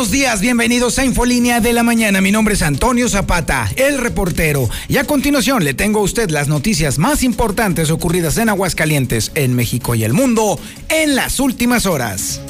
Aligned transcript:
Buenos 0.00 0.12
días, 0.12 0.40
bienvenidos 0.40 0.98
a 0.98 1.04
Infolínea 1.04 1.60
de 1.60 1.74
la 1.74 1.82
Mañana. 1.82 2.22
Mi 2.22 2.32
nombre 2.32 2.54
es 2.54 2.62
Antonio 2.62 3.06
Zapata, 3.10 3.70
el 3.76 3.98
reportero. 3.98 4.66
Y 4.88 4.96
a 4.96 5.04
continuación 5.04 5.62
le 5.62 5.74
tengo 5.74 6.00
a 6.00 6.02
usted 6.02 6.30
las 6.30 6.48
noticias 6.48 6.96
más 6.96 7.22
importantes 7.22 7.90
ocurridas 7.90 8.38
en 8.38 8.48
Aguascalientes, 8.48 9.30
en 9.34 9.54
México 9.54 9.94
y 9.94 10.04
el 10.04 10.14
mundo 10.14 10.58
en 10.88 11.16
las 11.16 11.38
últimas 11.38 11.84
horas. 11.84 12.40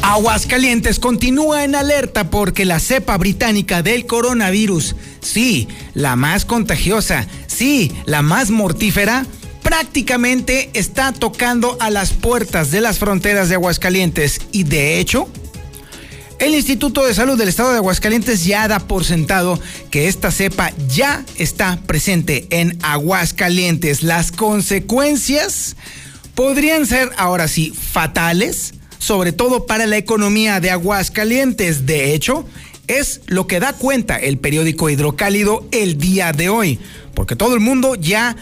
Aguascalientes 0.00 0.98
continúa 0.98 1.64
en 1.64 1.74
alerta 1.74 2.30
porque 2.30 2.64
la 2.64 2.80
cepa 2.80 3.18
británica 3.18 3.82
del 3.82 4.06
coronavirus, 4.06 4.96
sí, 5.20 5.68
la 5.92 6.16
más 6.16 6.46
contagiosa, 6.46 7.26
sí, 7.48 7.92
la 8.06 8.22
más 8.22 8.50
mortífera, 8.50 9.26
prácticamente 9.72 10.68
está 10.74 11.12
tocando 11.12 11.78
a 11.80 11.88
las 11.88 12.12
puertas 12.12 12.70
de 12.70 12.82
las 12.82 12.98
fronteras 12.98 13.48
de 13.48 13.54
Aguascalientes 13.54 14.38
y 14.52 14.64
de 14.64 15.00
hecho, 15.00 15.26
el 16.38 16.54
Instituto 16.54 17.06
de 17.06 17.14
Salud 17.14 17.38
del 17.38 17.48
Estado 17.48 17.70
de 17.70 17.78
Aguascalientes 17.78 18.44
ya 18.44 18.68
da 18.68 18.80
por 18.80 19.06
sentado 19.06 19.58
que 19.90 20.08
esta 20.08 20.30
cepa 20.30 20.72
ya 20.88 21.24
está 21.38 21.80
presente 21.86 22.48
en 22.50 22.78
Aguascalientes. 22.82 24.02
Las 24.02 24.30
consecuencias 24.30 25.74
podrían 26.34 26.84
ser 26.84 27.10
ahora 27.16 27.48
sí 27.48 27.72
fatales, 27.72 28.74
sobre 28.98 29.32
todo 29.32 29.64
para 29.64 29.86
la 29.86 29.96
economía 29.96 30.60
de 30.60 30.70
Aguascalientes. 30.70 31.86
De 31.86 32.12
hecho, 32.12 32.44
es 32.88 33.22
lo 33.24 33.46
que 33.46 33.58
da 33.58 33.72
cuenta 33.72 34.18
el 34.18 34.36
periódico 34.36 34.90
Hidrocálido 34.90 35.66
el 35.70 35.96
día 35.96 36.32
de 36.32 36.50
hoy, 36.50 36.78
porque 37.14 37.36
todo 37.36 37.54
el 37.54 37.60
mundo 37.60 37.94
ya 37.94 38.36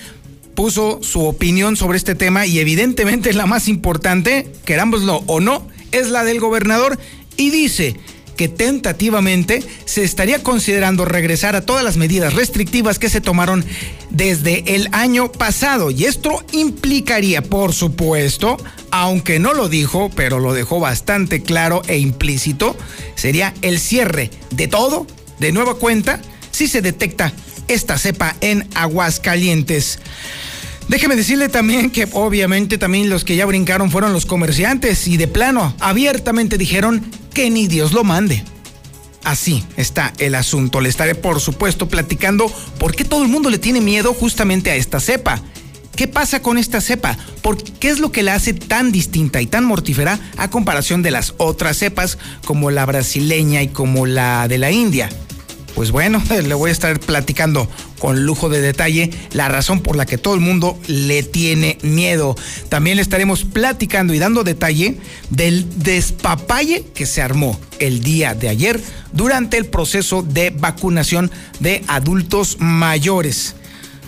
puso 0.60 0.98
su 1.02 1.24
opinión 1.24 1.74
sobre 1.74 1.96
este 1.96 2.14
tema 2.14 2.44
y 2.44 2.58
evidentemente 2.58 3.32
la 3.32 3.46
más 3.46 3.66
importante, 3.66 4.52
querámoslo 4.66 5.22
o 5.26 5.40
no, 5.40 5.66
es 5.90 6.10
la 6.10 6.22
del 6.22 6.38
gobernador 6.38 6.98
y 7.38 7.48
dice 7.48 7.96
que 8.36 8.48
tentativamente 8.48 9.64
se 9.86 10.04
estaría 10.04 10.42
considerando 10.42 11.06
regresar 11.06 11.56
a 11.56 11.62
todas 11.62 11.82
las 11.82 11.96
medidas 11.96 12.34
restrictivas 12.34 12.98
que 12.98 13.08
se 13.08 13.22
tomaron 13.22 13.64
desde 14.10 14.74
el 14.76 14.90
año 14.92 15.32
pasado. 15.32 15.90
Y 15.90 16.04
esto 16.04 16.44
implicaría, 16.52 17.40
por 17.40 17.72
supuesto, 17.72 18.58
aunque 18.90 19.38
no 19.38 19.54
lo 19.54 19.70
dijo, 19.70 20.10
pero 20.14 20.40
lo 20.40 20.52
dejó 20.52 20.78
bastante 20.78 21.42
claro 21.42 21.80
e 21.86 21.96
implícito, 21.96 22.76
sería 23.14 23.54
el 23.62 23.80
cierre 23.80 24.30
de 24.50 24.68
todo, 24.68 25.06
de 25.38 25.52
nueva 25.52 25.76
cuenta, 25.76 26.20
si 26.50 26.68
se 26.68 26.82
detecta 26.82 27.32
esta 27.66 27.96
cepa 27.96 28.36
en 28.42 28.68
Aguascalientes. 28.74 30.00
Déjeme 30.90 31.14
decirle 31.14 31.48
también 31.48 31.88
que 31.88 32.08
obviamente 32.14 32.76
también 32.76 33.10
los 33.10 33.24
que 33.24 33.36
ya 33.36 33.46
brincaron 33.46 33.92
fueron 33.92 34.12
los 34.12 34.26
comerciantes 34.26 35.06
y 35.06 35.16
de 35.16 35.28
plano 35.28 35.72
abiertamente 35.78 36.58
dijeron 36.58 37.08
que 37.32 37.48
ni 37.48 37.68
Dios 37.68 37.92
lo 37.92 38.02
mande. 38.02 38.42
Así 39.22 39.64
está 39.76 40.12
el 40.18 40.34
asunto. 40.34 40.80
Le 40.80 40.88
estaré 40.88 41.14
por 41.14 41.38
supuesto 41.38 41.86
platicando 41.86 42.52
por 42.80 42.92
qué 42.96 43.04
todo 43.04 43.22
el 43.22 43.28
mundo 43.28 43.50
le 43.50 43.58
tiene 43.58 43.80
miedo 43.80 44.12
justamente 44.14 44.72
a 44.72 44.74
esta 44.74 44.98
cepa. 44.98 45.40
¿Qué 45.94 46.08
pasa 46.08 46.42
con 46.42 46.58
esta 46.58 46.80
cepa? 46.80 47.16
¿Por 47.40 47.62
qué 47.62 47.88
es 47.88 48.00
lo 48.00 48.10
que 48.10 48.24
la 48.24 48.34
hace 48.34 48.52
tan 48.52 48.90
distinta 48.90 49.40
y 49.40 49.46
tan 49.46 49.66
mortífera 49.66 50.18
a 50.38 50.50
comparación 50.50 51.02
de 51.02 51.12
las 51.12 51.34
otras 51.36 51.76
cepas 51.76 52.18
como 52.44 52.72
la 52.72 52.84
brasileña 52.84 53.62
y 53.62 53.68
como 53.68 54.06
la 54.06 54.48
de 54.48 54.58
la 54.58 54.72
India? 54.72 55.08
Pues 55.74 55.90
bueno, 55.90 56.22
le 56.30 56.54
voy 56.54 56.70
a 56.70 56.72
estar 56.72 56.98
platicando 57.00 57.68
con 57.98 58.24
lujo 58.24 58.48
de 58.48 58.60
detalle 58.60 59.10
la 59.32 59.48
razón 59.48 59.80
por 59.80 59.96
la 59.96 60.06
que 60.06 60.18
todo 60.18 60.34
el 60.34 60.40
mundo 60.40 60.78
le 60.86 61.22
tiene 61.22 61.78
miedo. 61.82 62.36
También 62.68 62.96
le 62.96 63.02
estaremos 63.02 63.44
platicando 63.44 64.14
y 64.14 64.18
dando 64.18 64.44
detalle 64.44 64.98
del 65.30 65.66
despapalle 65.82 66.84
que 66.94 67.06
se 67.06 67.22
armó 67.22 67.58
el 67.78 68.02
día 68.02 68.34
de 68.34 68.48
ayer 68.48 68.80
durante 69.12 69.56
el 69.56 69.66
proceso 69.66 70.22
de 70.22 70.50
vacunación 70.50 71.30
de 71.60 71.84
adultos 71.88 72.56
mayores. 72.58 73.54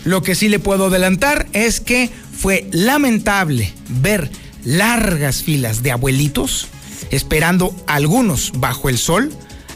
Lo 0.05 0.23
que 0.23 0.35
sí 0.35 0.49
le 0.49 0.59
puedo 0.59 0.87
adelantar 0.87 1.47
es 1.53 1.81
que 1.81 2.11
fue 2.37 2.67
lamentable 2.73 3.73
ver 3.89 4.31
largas 4.65 5.43
filas 5.43 5.83
de 5.83 5.93
abuelitos 5.93 6.69
esperando 7.11 7.75
algunos 7.87 8.53
bajo 8.57 8.89
el 8.89 8.99
sol 8.99 9.31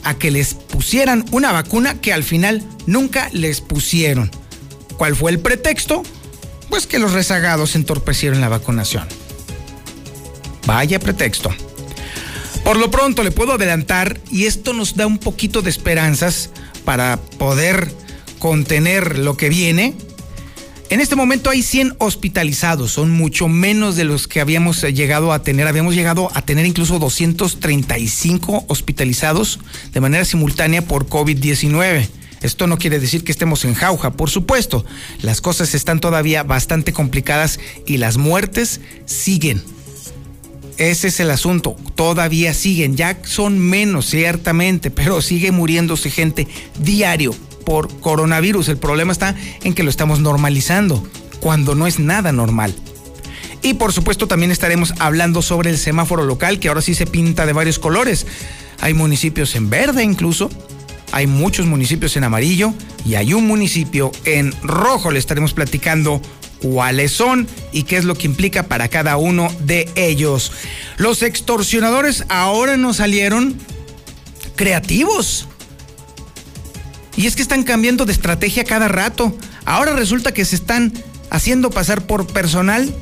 a 0.06 0.15
que 0.15 0.31
les 0.31 0.55
pusieran 0.55 1.25
una 1.33 1.50
vacuna 1.50 2.00
que 2.00 2.12
al 2.12 2.22
final 2.22 2.62
nunca 2.87 3.28
les 3.33 3.61
pusieron. 3.61 4.31
¿Cuál 4.97 5.17
fue 5.17 5.33
el 5.33 5.41
pretexto? 5.41 6.05
Pues 6.71 6.87
que 6.87 7.00
los 7.00 7.12
rezagados 7.12 7.75
entorpecieron 7.75 8.41
la 8.41 8.49
vacunación. 8.49 9.06
Vaya 10.65 11.00
pretexto. 11.00 11.50
Por 12.65 12.77
lo 12.77 12.91
pronto 12.91 13.22
le 13.25 13.33
puedo 13.33 13.53
adelantar, 13.53 14.21
y 14.31 14.47
esto 14.47 14.72
nos 14.72 14.97
da 14.97 15.06
un 15.06 15.19
poquito 15.19 15.61
de 15.61 15.71
esperanzas 15.71 16.50
para 16.84 17.19
poder 17.39 17.93
contener 18.39 19.19
lo 19.19 19.37
que 19.37 19.49
viene, 19.49 19.95
en 20.89 21.01
este 21.01 21.17
momento 21.17 21.51
hay 21.51 21.63
100 21.63 21.97
hospitalizados, 21.99 22.93
son 22.93 23.11
mucho 23.11 23.49
menos 23.49 23.97
de 23.97 24.05
los 24.05 24.29
que 24.29 24.41
habíamos 24.41 24.83
llegado 24.83 25.33
a 25.33 25.43
tener. 25.43 25.67
Habíamos 25.67 25.95
llegado 25.95 26.31
a 26.35 26.43
tener 26.43 26.65
incluso 26.65 26.99
235 26.99 28.65
hospitalizados 28.69 29.59
de 29.93 30.01
manera 30.01 30.25
simultánea 30.25 30.83
por 30.83 31.09
COVID-19. 31.09 32.09
Esto 32.43 32.67
no 32.67 32.79
quiere 32.79 33.01
decir 33.01 33.25
que 33.25 33.33
estemos 33.33 33.65
en 33.65 33.75
jauja, 33.75 34.13
por 34.13 34.31
supuesto. 34.31 34.85
Las 35.23 35.41
cosas 35.41 35.75
están 35.75 36.01
todavía 36.01 36.45
bastante 36.45 36.93
complicadas 36.93 37.59
y 37.87 37.97
las 37.97 38.17
muertes 38.17 38.81
siguen. 39.07 39.63
Ese 40.77 41.09
es 41.09 41.19
el 41.19 41.31
asunto. 41.31 41.77
Todavía 41.95 42.55
siguen. 42.55 42.97
Ya 42.97 43.19
son 43.25 43.59
menos, 43.59 44.07
ciertamente, 44.07 44.91
pero 44.91 45.23
sigue 45.23 45.51
muriéndose 45.51 46.11
gente 46.11 46.47
diario 46.79 47.35
por 47.66 47.94
coronavirus. 48.00 48.71
El 48.71 48.78
problema 48.78 49.12
está 49.12 49.34
en 49.62 49.75
que 49.75 49.82
lo 49.82 49.91
estamos 49.91 50.21
normalizando, 50.21 51.06
cuando 51.41 51.75
no 51.75 51.87
es 51.87 51.99
nada 51.99 52.32
normal. 52.32 52.75
Y 53.60 53.75
por 53.75 53.93
supuesto 53.93 54.28
también 54.28 54.53
estaremos 54.53 54.94
hablando 55.00 55.43
sobre 55.43 55.71
el 55.71 55.77
semáforo 55.77 56.25
local, 56.25 56.60
que 56.60 56.69
ahora 56.69 56.81
sí 56.81 56.94
se 56.94 57.04
pinta 57.04 57.44
de 57.44 57.53
varios 57.53 57.78
colores. 57.78 58.27
Hay 58.81 58.94
municipios 58.94 59.56
en 59.56 59.69
verde 59.69 60.04
incluso, 60.04 60.49
hay 61.12 61.27
muchos 61.27 61.66
municipios 61.66 62.16
en 62.16 62.25
amarillo 62.25 62.72
y 63.04 63.16
hay 63.16 63.34
un 63.34 63.47
municipio 63.47 64.12
en 64.25 64.54
rojo. 64.62 65.10
Le 65.10 65.19
estaremos 65.19 65.53
platicando 65.53 66.22
cuáles 66.62 67.12
son 67.12 67.48
y 67.72 67.83
qué 67.83 67.97
es 67.97 68.04
lo 68.04 68.15
que 68.15 68.27
implica 68.27 68.62
para 68.65 68.88
cada 68.88 69.16
uno 69.16 69.48
de 69.60 69.91
ellos. 69.97 70.53
Los 70.97 71.22
extorsionadores 71.22 72.25
ahora 72.28 72.77
nos 72.77 72.98
salieron 72.98 73.56
creativos. 74.54 75.48
Y 77.16 77.27
es 77.27 77.34
que 77.34 77.43
están 77.43 77.62
cambiando 77.62 78.04
de 78.04 78.12
estrategia 78.12 78.65
cada 78.65 78.88
rato. 78.88 79.37
Ahora 79.65 79.94
resulta 79.94 80.32
que 80.32 80.44
se 80.44 80.56
están 80.56 80.93
haciendo 81.31 81.71
pasar 81.71 82.06
por 82.06 82.27
personal 82.27 82.94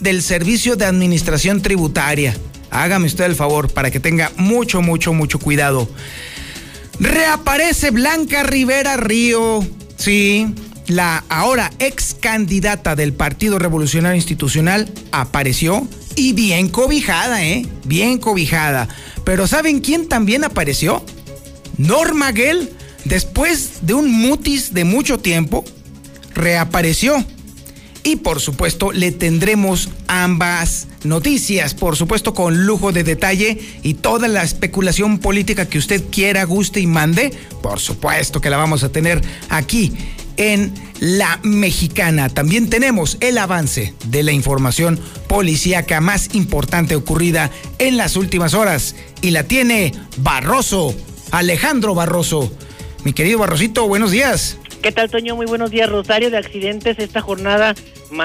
del 0.00 0.22
Servicio 0.22 0.76
de 0.76 0.86
Administración 0.86 1.60
Tributaria. 1.60 2.36
Hágame 2.70 3.06
usted 3.06 3.24
el 3.24 3.34
favor 3.34 3.72
para 3.72 3.90
que 3.90 4.00
tenga 4.00 4.30
mucho, 4.36 4.80
mucho, 4.80 5.12
mucho 5.12 5.38
cuidado. 5.38 5.88
Reaparece 7.00 7.90
Blanca 7.90 8.42
Rivera 8.42 8.96
Río. 8.96 9.66
Sí, 9.96 10.46
la 10.86 11.24
ahora 11.28 11.72
ex 11.78 12.14
candidata 12.14 12.94
del 12.94 13.12
Partido 13.12 13.58
Revolucionario 13.58 14.16
Institucional 14.16 14.90
apareció 15.10 15.86
y 16.14 16.32
bien 16.32 16.68
cobijada, 16.68 17.44
¿eh? 17.44 17.66
Bien 17.84 18.18
cobijada. 18.18 18.88
Pero 19.24 19.46
¿saben 19.46 19.80
quién 19.80 20.08
también 20.08 20.44
apareció? 20.44 21.04
Norma 21.76 22.32
Gell 22.32 22.70
Después 23.08 23.86
de 23.86 23.94
un 23.94 24.12
mutis 24.12 24.74
de 24.74 24.84
mucho 24.84 25.18
tiempo, 25.18 25.64
reapareció. 26.34 27.24
Y 28.04 28.16
por 28.16 28.40
supuesto 28.40 28.92
le 28.92 29.12
tendremos 29.12 29.88
ambas 30.06 30.88
noticias, 31.04 31.74
por 31.74 31.96
supuesto 31.96 32.32
con 32.32 32.66
lujo 32.66 32.92
de 32.92 33.04
detalle 33.04 33.58
y 33.82 33.94
toda 33.94 34.28
la 34.28 34.42
especulación 34.42 35.18
política 35.18 35.68
que 35.68 35.78
usted 35.78 36.04
quiera, 36.10 36.44
guste 36.44 36.80
y 36.80 36.86
mande, 36.86 37.32
por 37.62 37.80
supuesto 37.80 38.40
que 38.40 38.50
la 38.50 38.56
vamos 38.56 38.84
a 38.84 38.90
tener 38.90 39.20
aquí 39.48 39.92
en 40.36 40.72
la 41.00 41.40
mexicana. 41.42 42.28
También 42.28 42.70
tenemos 42.70 43.16
el 43.20 43.38
avance 43.38 43.94
de 44.06 44.22
la 44.22 44.32
información 44.32 45.00
policíaca 45.28 46.00
más 46.00 46.34
importante 46.34 46.94
ocurrida 46.94 47.50
en 47.78 47.96
las 47.96 48.16
últimas 48.16 48.54
horas 48.54 48.94
y 49.22 49.30
la 49.30 49.44
tiene 49.44 49.92
Barroso, 50.18 50.94
Alejandro 51.30 51.94
Barroso. 51.94 52.50
Mi 53.04 53.12
querido 53.12 53.38
Barrosito, 53.38 53.86
buenos 53.86 54.10
días. 54.10 54.58
¿Qué 54.82 54.92
tal, 54.92 55.10
Toño? 55.10 55.36
Muy 55.36 55.46
buenos 55.46 55.70
días. 55.70 55.88
Rosario 55.88 56.30
de 56.30 56.38
accidentes 56.38 56.98
esta 56.98 57.20
jornada 57.20 57.74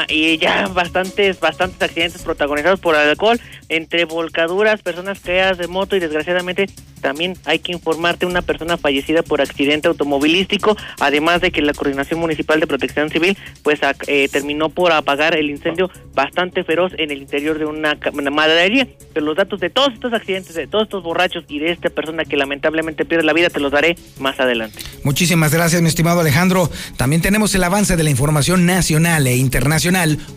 y 0.07 0.37
ya 0.37 0.67
bastantes, 0.73 1.39
bastantes 1.39 1.81
accidentes 1.81 2.21
protagonizados 2.21 2.79
por 2.79 2.95
alcohol, 2.95 3.39
entre 3.69 4.05
volcaduras, 4.05 4.81
personas 4.81 5.19
caídas 5.19 5.57
de 5.57 5.67
moto 5.67 5.95
y 5.95 5.99
desgraciadamente 5.99 6.67
también 7.01 7.35
hay 7.43 7.59
que 7.59 7.73
informarte 7.73 8.25
una 8.25 8.41
persona 8.41 8.77
fallecida 8.77 9.23
por 9.23 9.41
accidente 9.41 9.89
automovilístico, 9.89 10.77
además 11.01 11.41
de 11.41 11.51
que 11.51 11.61
la 11.61 11.73
Coordinación 11.73 12.19
Municipal 12.19 12.61
de 12.61 12.67
Protección 12.67 13.09
Civil 13.09 13.37
pues 13.61 13.81
eh, 14.07 14.29
terminó 14.31 14.69
por 14.69 14.93
apagar 14.93 15.35
el 15.35 15.49
incendio 15.49 15.91
bastante 16.13 16.63
feroz 16.63 16.93
en 16.97 17.11
el 17.11 17.21
interior 17.21 17.59
de 17.59 17.65
una, 17.65 17.97
una 18.13 18.31
maderería. 18.31 18.87
Pero 19.13 19.25
los 19.25 19.35
datos 19.35 19.59
de 19.59 19.69
todos 19.69 19.93
estos 19.93 20.13
accidentes, 20.13 20.55
de 20.55 20.65
todos 20.65 20.85
estos 20.85 21.03
borrachos 21.03 21.43
y 21.49 21.59
de 21.59 21.71
esta 21.71 21.89
persona 21.89 22.23
que 22.23 22.37
lamentablemente 22.37 23.03
pierde 23.03 23.25
la 23.25 23.33
vida 23.33 23.49
te 23.49 23.59
los 23.59 23.73
daré 23.73 23.97
más 24.19 24.39
adelante. 24.39 24.79
Muchísimas 25.03 25.53
gracias, 25.53 25.81
mi 25.81 25.89
estimado 25.89 26.21
Alejandro. 26.21 26.69
También 26.95 27.21
tenemos 27.21 27.53
el 27.53 27.65
avance 27.65 27.97
de 27.97 28.03
la 28.03 28.11
información 28.11 28.65
nacional 28.65 29.27
e 29.27 29.35
internacional 29.35 29.72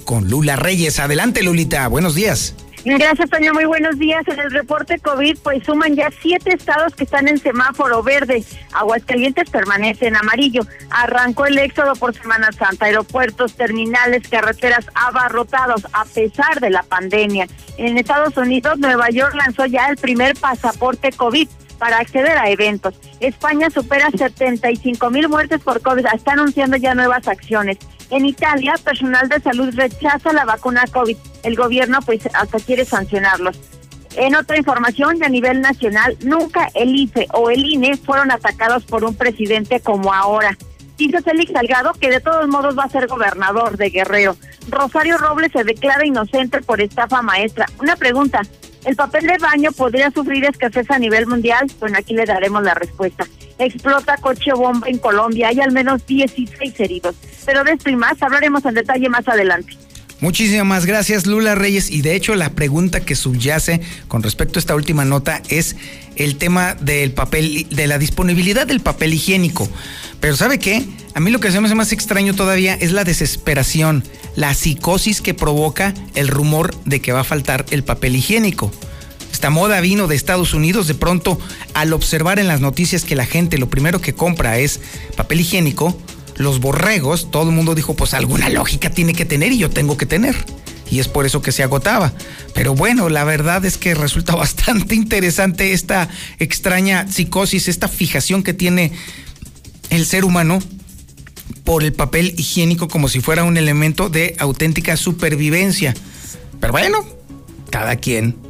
con 0.04 0.30
Lula 0.30 0.56
Reyes. 0.56 0.98
Adelante, 0.98 1.42
Lulita. 1.42 1.88
Buenos 1.88 2.14
días. 2.14 2.54
Gracias, 2.86 3.28
Toño. 3.28 3.52
Muy 3.52 3.64
buenos 3.64 3.98
días. 3.98 4.26
En 4.28 4.38
el 4.38 4.50
reporte 4.50 4.98
COVID, 4.98 5.38
pues 5.42 5.62
suman 5.64 5.94
ya 5.94 6.08
siete 6.22 6.54
estados 6.54 6.94
que 6.94 7.04
están 7.04 7.28
en 7.28 7.36
semáforo 7.36 8.02
verde. 8.02 8.44
Aguascalientes 8.72 9.50
permanece 9.50 10.06
en 10.06 10.16
amarillo. 10.16 10.62
Arrancó 10.88 11.46
el 11.46 11.58
éxodo 11.58 11.94
por 11.96 12.14
Semana 12.14 12.50
Santa. 12.52 12.86
Aeropuertos, 12.86 13.54
terminales, 13.54 14.26
carreteras 14.28 14.86
abarrotados 14.94 15.86
a 15.92 16.04
pesar 16.04 16.60
de 16.60 16.70
la 16.70 16.84
pandemia. 16.84 17.46
En 17.76 17.98
Estados 17.98 18.36
Unidos, 18.36 18.78
Nueva 18.78 19.10
York 19.10 19.34
lanzó 19.34 19.66
ya 19.66 19.88
el 19.88 19.96
primer 19.96 20.34
pasaporte 20.34 21.10
COVID 21.10 21.48
para 21.78 21.98
acceder 21.98 22.38
a 22.38 22.48
eventos. 22.50 22.94
España 23.20 23.68
supera 23.70 24.10
75 24.10 25.10
mil 25.10 25.28
muertes 25.28 25.60
por 25.60 25.82
COVID, 25.82 26.06
está 26.14 26.32
anunciando 26.32 26.76
ya 26.76 26.94
nuevas 26.94 27.28
acciones. 27.28 27.78
En 28.10 28.24
Italia, 28.24 28.74
personal 28.82 29.28
de 29.28 29.40
salud 29.40 29.74
rechaza 29.74 30.32
la 30.32 30.44
vacuna 30.44 30.84
COVID. 30.92 31.16
El 31.42 31.56
gobierno 31.56 31.98
pues 32.04 32.20
hasta 32.34 32.58
quiere 32.60 32.84
sancionarlos. 32.84 33.58
En 34.16 34.34
otra 34.34 34.56
información, 34.56 35.18
de 35.18 35.26
a 35.26 35.28
nivel 35.28 35.60
nacional, 35.60 36.16
nunca 36.22 36.68
el 36.74 36.94
IFE 36.94 37.26
o 37.34 37.50
el 37.50 37.64
INE 37.64 37.96
fueron 37.96 38.30
atacados 38.30 38.84
por 38.84 39.04
un 39.04 39.14
presidente 39.14 39.80
como 39.80 40.14
ahora. 40.14 40.56
Dice 40.96 41.20
Félix 41.20 41.52
Salgado 41.52 41.92
que 41.92 42.08
de 42.08 42.20
todos 42.20 42.48
modos 42.48 42.78
va 42.78 42.84
a 42.84 42.88
ser 42.88 43.06
gobernador 43.06 43.76
de 43.76 43.90
Guerrero. 43.90 44.36
Rosario 44.70 45.18
Robles 45.18 45.52
se 45.52 45.64
declara 45.64 46.06
inocente 46.06 46.62
por 46.62 46.80
estafa 46.80 47.20
maestra. 47.20 47.66
Una 47.78 47.96
pregunta, 47.96 48.40
¿El 48.86 48.94
papel 48.94 49.26
de 49.26 49.36
baño 49.38 49.72
podría 49.72 50.12
sufrir 50.12 50.44
escasez 50.44 50.88
a 50.92 50.98
nivel 51.00 51.26
mundial? 51.26 51.66
Bueno, 51.80 51.98
aquí 51.98 52.14
le 52.14 52.24
daremos 52.24 52.62
la 52.62 52.72
respuesta. 52.72 53.26
Explota 53.58 54.16
coche 54.18 54.52
bomba 54.52 54.88
en 54.88 54.98
Colombia, 54.98 55.48
hay 55.48 55.60
al 55.60 55.72
menos 55.72 56.06
16 56.06 56.80
heridos. 56.80 57.14
Pero 57.44 57.64
de 57.64 57.72
esto 57.72 57.90
y 57.90 57.96
más 57.96 58.20
hablaremos 58.22 58.64
en 58.64 58.74
detalle 58.74 59.08
más 59.08 59.26
adelante. 59.28 59.76
Muchísimas 60.20 60.86
gracias 60.86 61.26
Lula 61.26 61.54
Reyes 61.54 61.90
y 61.90 62.00
de 62.00 62.14
hecho 62.14 62.34
la 62.36 62.50
pregunta 62.50 63.00
que 63.00 63.14
subyace 63.14 63.82
con 64.08 64.22
respecto 64.22 64.58
a 64.58 64.60
esta 64.60 64.74
última 64.74 65.04
nota 65.04 65.42
es 65.50 65.76
el 66.16 66.36
tema 66.36 66.74
del 66.74 67.12
papel, 67.12 67.66
de 67.70 67.86
la 67.86 67.98
disponibilidad 67.98 68.66
del 68.66 68.80
papel 68.80 69.12
higiénico. 69.12 69.68
Pero 70.18 70.34
¿sabe 70.34 70.58
qué? 70.58 70.82
A 71.14 71.20
mí 71.20 71.30
lo 71.30 71.38
que 71.38 71.50
se 71.50 71.60
me 71.60 71.66
hace 71.66 71.74
más 71.74 71.92
extraño 71.92 72.34
todavía 72.34 72.74
es 72.74 72.92
la 72.92 73.04
desesperación, 73.04 74.04
la 74.36 74.54
psicosis 74.54 75.20
que 75.20 75.34
provoca 75.34 75.92
el 76.14 76.28
rumor 76.28 76.74
de 76.86 77.00
que 77.00 77.12
va 77.12 77.20
a 77.20 77.24
faltar 77.24 77.66
el 77.70 77.84
papel 77.84 78.16
higiénico. 78.16 78.72
Esta 79.36 79.50
moda 79.50 79.82
vino 79.82 80.06
de 80.06 80.16
Estados 80.16 80.54
Unidos, 80.54 80.86
de 80.86 80.94
pronto 80.94 81.38
al 81.74 81.92
observar 81.92 82.38
en 82.38 82.48
las 82.48 82.62
noticias 82.62 83.04
que 83.04 83.14
la 83.14 83.26
gente 83.26 83.58
lo 83.58 83.68
primero 83.68 84.00
que 84.00 84.14
compra 84.14 84.58
es 84.58 84.80
papel 85.14 85.40
higiénico, 85.40 85.94
los 86.36 86.58
borregos, 86.58 87.30
todo 87.30 87.50
el 87.50 87.54
mundo 87.54 87.74
dijo, 87.74 87.92
pues 87.92 88.14
alguna 88.14 88.48
lógica 88.48 88.88
tiene 88.88 89.12
que 89.12 89.26
tener 89.26 89.52
y 89.52 89.58
yo 89.58 89.68
tengo 89.68 89.98
que 89.98 90.06
tener 90.06 90.34
y 90.90 91.00
es 91.00 91.08
por 91.08 91.26
eso 91.26 91.42
que 91.42 91.52
se 91.52 91.62
agotaba. 91.62 92.14
Pero 92.54 92.74
bueno, 92.74 93.10
la 93.10 93.24
verdad 93.24 93.62
es 93.66 93.76
que 93.76 93.94
resulta 93.94 94.34
bastante 94.36 94.94
interesante 94.94 95.74
esta 95.74 96.08
extraña 96.38 97.06
psicosis, 97.06 97.68
esta 97.68 97.88
fijación 97.88 98.42
que 98.42 98.54
tiene 98.54 98.92
el 99.90 100.06
ser 100.06 100.24
humano 100.24 100.60
por 101.62 101.84
el 101.84 101.92
papel 101.92 102.32
higiénico 102.38 102.88
como 102.88 103.10
si 103.10 103.20
fuera 103.20 103.44
un 103.44 103.58
elemento 103.58 104.08
de 104.08 104.34
auténtica 104.38 104.96
supervivencia. 104.96 105.92
Pero 106.58 106.72
bueno, 106.72 107.04
cada 107.68 107.96
quien. 107.96 108.45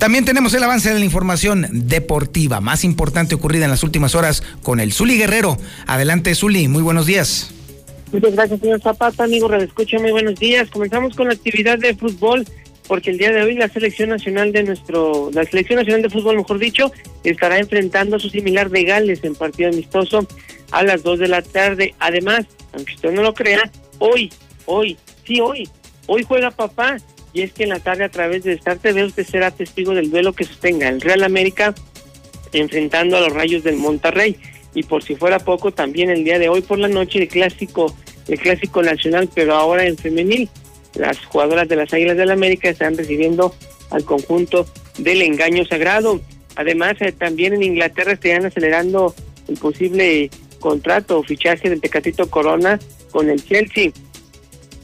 También 0.00 0.24
tenemos 0.24 0.54
el 0.54 0.64
avance 0.64 0.88
de 0.88 0.98
la 0.98 1.04
información 1.04 1.66
deportiva 1.70 2.62
más 2.62 2.84
importante 2.84 3.34
ocurrida 3.34 3.66
en 3.66 3.70
las 3.70 3.82
últimas 3.82 4.14
horas 4.14 4.42
con 4.62 4.80
el 4.80 4.94
Zuli 4.94 5.18
Guerrero. 5.18 5.58
Adelante, 5.86 6.34
Zuli, 6.34 6.68
muy 6.68 6.82
buenos 6.82 7.04
días. 7.04 7.50
Muchas 8.10 8.32
gracias, 8.32 8.60
señor 8.60 8.80
Zapata. 8.80 9.24
Amigo, 9.24 9.46
redescucha, 9.46 9.98
muy 9.98 10.10
buenos 10.10 10.40
días. 10.40 10.70
Comenzamos 10.70 11.14
con 11.14 11.26
la 11.26 11.34
actividad 11.34 11.78
de 11.78 11.94
fútbol, 11.94 12.46
porque 12.88 13.10
el 13.10 13.18
día 13.18 13.30
de 13.30 13.42
hoy 13.42 13.56
la 13.56 13.68
selección 13.68 14.08
nacional 14.08 14.52
de 14.52 14.62
nuestro, 14.62 15.30
la 15.34 15.44
selección 15.44 15.78
nacional 15.80 16.00
de 16.00 16.08
fútbol, 16.08 16.38
mejor 16.38 16.58
dicho, 16.58 16.90
estará 17.22 17.58
enfrentando 17.58 18.16
a 18.16 18.20
su 18.20 18.30
similar 18.30 18.70
de 18.70 18.84
Gales 18.84 19.22
en 19.22 19.34
partido 19.34 19.68
amistoso 19.68 20.26
a 20.70 20.82
las 20.82 21.02
2 21.02 21.18
de 21.18 21.28
la 21.28 21.42
tarde. 21.42 21.94
Además, 21.98 22.46
aunque 22.72 22.94
usted 22.94 23.12
no 23.12 23.20
lo 23.20 23.34
crea, 23.34 23.70
hoy, 23.98 24.32
hoy, 24.64 24.96
sí, 25.26 25.42
hoy, 25.42 25.68
hoy 26.06 26.24
juega 26.26 26.50
papá. 26.50 26.96
Y 27.32 27.42
es 27.42 27.52
que 27.52 27.64
en 27.64 27.70
la 27.70 27.80
tarde 27.80 28.04
a 28.04 28.08
través 28.08 28.44
de 28.44 28.52
Star 28.54 28.78
TV 28.78 29.04
usted 29.04 29.26
será 29.26 29.50
testigo 29.50 29.94
del 29.94 30.10
duelo 30.10 30.32
que 30.32 30.44
sostenga 30.44 30.88
el 30.88 31.00
Real 31.00 31.22
América 31.22 31.74
enfrentando 32.52 33.16
a 33.16 33.20
los 33.20 33.32
Rayos 33.32 33.62
del 33.62 33.76
Monterrey. 33.76 34.36
Y 34.74 34.82
por 34.84 35.02
si 35.02 35.16
fuera 35.16 35.38
poco 35.38 35.72
también 35.72 36.10
el 36.10 36.24
día 36.24 36.38
de 36.38 36.48
hoy 36.48 36.60
por 36.60 36.78
la 36.78 36.88
noche 36.88 37.20
el 37.20 37.28
clásico 37.28 37.94
el 38.28 38.38
clásico 38.38 38.82
nacional 38.82 39.28
pero 39.34 39.54
ahora 39.54 39.84
en 39.84 39.96
femenil 39.96 40.48
las 40.94 41.18
jugadoras 41.26 41.68
de 41.68 41.76
las 41.76 41.92
Águilas 41.92 42.16
del 42.16 42.30
América 42.30 42.68
están 42.68 42.96
recibiendo 42.96 43.54
al 43.90 44.04
conjunto 44.04 44.66
del 44.98 45.22
engaño 45.22 45.64
sagrado. 45.64 46.20
Además 46.56 46.96
eh, 47.00 47.12
también 47.12 47.54
en 47.54 47.62
Inglaterra 47.62 48.12
están 48.12 48.44
acelerando 48.44 49.14
el 49.48 49.56
posible 49.56 50.30
contrato 50.58 51.18
o 51.18 51.22
fichaje 51.22 51.70
del 51.70 51.80
Tecatito 51.80 52.28
Corona 52.28 52.78
con 53.10 53.30
el 53.30 53.44
Chelsea. 53.44 53.92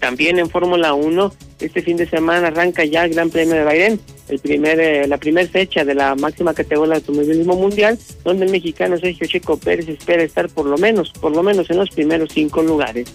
También 0.00 0.38
en 0.38 0.48
Fórmula 0.48 0.94
1 0.94 1.32
este 1.60 1.82
fin 1.82 1.96
de 1.96 2.08
semana 2.08 2.48
arranca 2.48 2.84
ya 2.84 3.04
el 3.04 3.14
Gran 3.14 3.30
Premio 3.30 3.54
de 3.54 3.64
Bahrein 3.64 4.00
el 4.28 4.38
primer, 4.40 4.80
eh, 4.80 5.06
la 5.06 5.18
primera 5.18 5.48
fecha 5.48 5.84
de 5.84 5.94
la 5.94 6.14
máxima 6.14 6.52
categoría 6.52 6.94
del 6.94 7.02
automovilismo 7.02 7.54
mundial, 7.54 7.98
donde 8.24 8.46
el 8.46 8.50
mexicano 8.50 8.98
Sergio 8.98 9.26
Checo 9.26 9.56
Pérez 9.56 9.88
espera 9.88 10.22
estar 10.22 10.48
por 10.48 10.66
lo 10.66 10.76
menos, 10.78 11.12
por 11.20 11.32
lo 11.32 11.42
menos 11.42 11.70
en 11.70 11.76
los 11.76 11.90
primeros 11.90 12.30
cinco 12.32 12.62
lugares. 12.62 13.08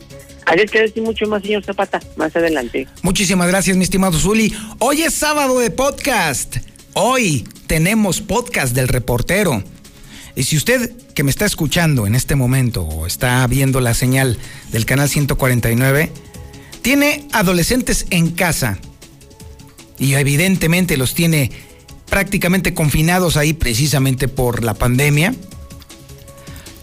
Hay 0.46 0.66
que 0.66 0.82
decir 0.82 1.04
mucho 1.04 1.28
más, 1.28 1.44
señor 1.44 1.64
Zapata, 1.64 2.00
más 2.16 2.36
adelante. 2.36 2.88
Muchísimas 3.04 3.48
gracias, 3.48 3.78
mi 3.78 3.84
estimado 3.84 4.18
Zuli. 4.18 4.54
Hoy 4.80 5.02
es 5.02 5.14
sábado 5.14 5.60
de 5.60 5.70
podcast. 5.70 6.58
Hoy 6.94 7.48
tenemos 7.68 8.22
podcast 8.22 8.74
del 8.74 8.88
reportero. 8.88 9.64
Y 10.36 10.44
si 10.44 10.58
usted 10.58 10.92
que 11.14 11.24
me 11.24 11.30
está 11.30 11.46
escuchando 11.46 12.08
en 12.08 12.16
este 12.16 12.36
momento 12.36 12.84
o 12.84 13.06
está 13.06 13.46
viendo 13.48 13.82
la 13.82 13.94
señal 13.94 14.38
del 14.72 14.86
canal 14.86 15.10
149, 15.10 16.10
tiene 16.82 17.28
adolescentes 17.32 18.06
en 18.10 18.32
casa, 18.32 18.80
y 20.00 20.16
evidentemente 20.16 20.98
los 20.98 21.14
tiene 21.14 21.52
prácticamente 22.10 22.74
confinados 22.74 23.38
ahí 23.38 23.54
precisamente 23.54 24.28
por 24.28 24.64
la 24.64 24.74
pandemia, 24.74 25.34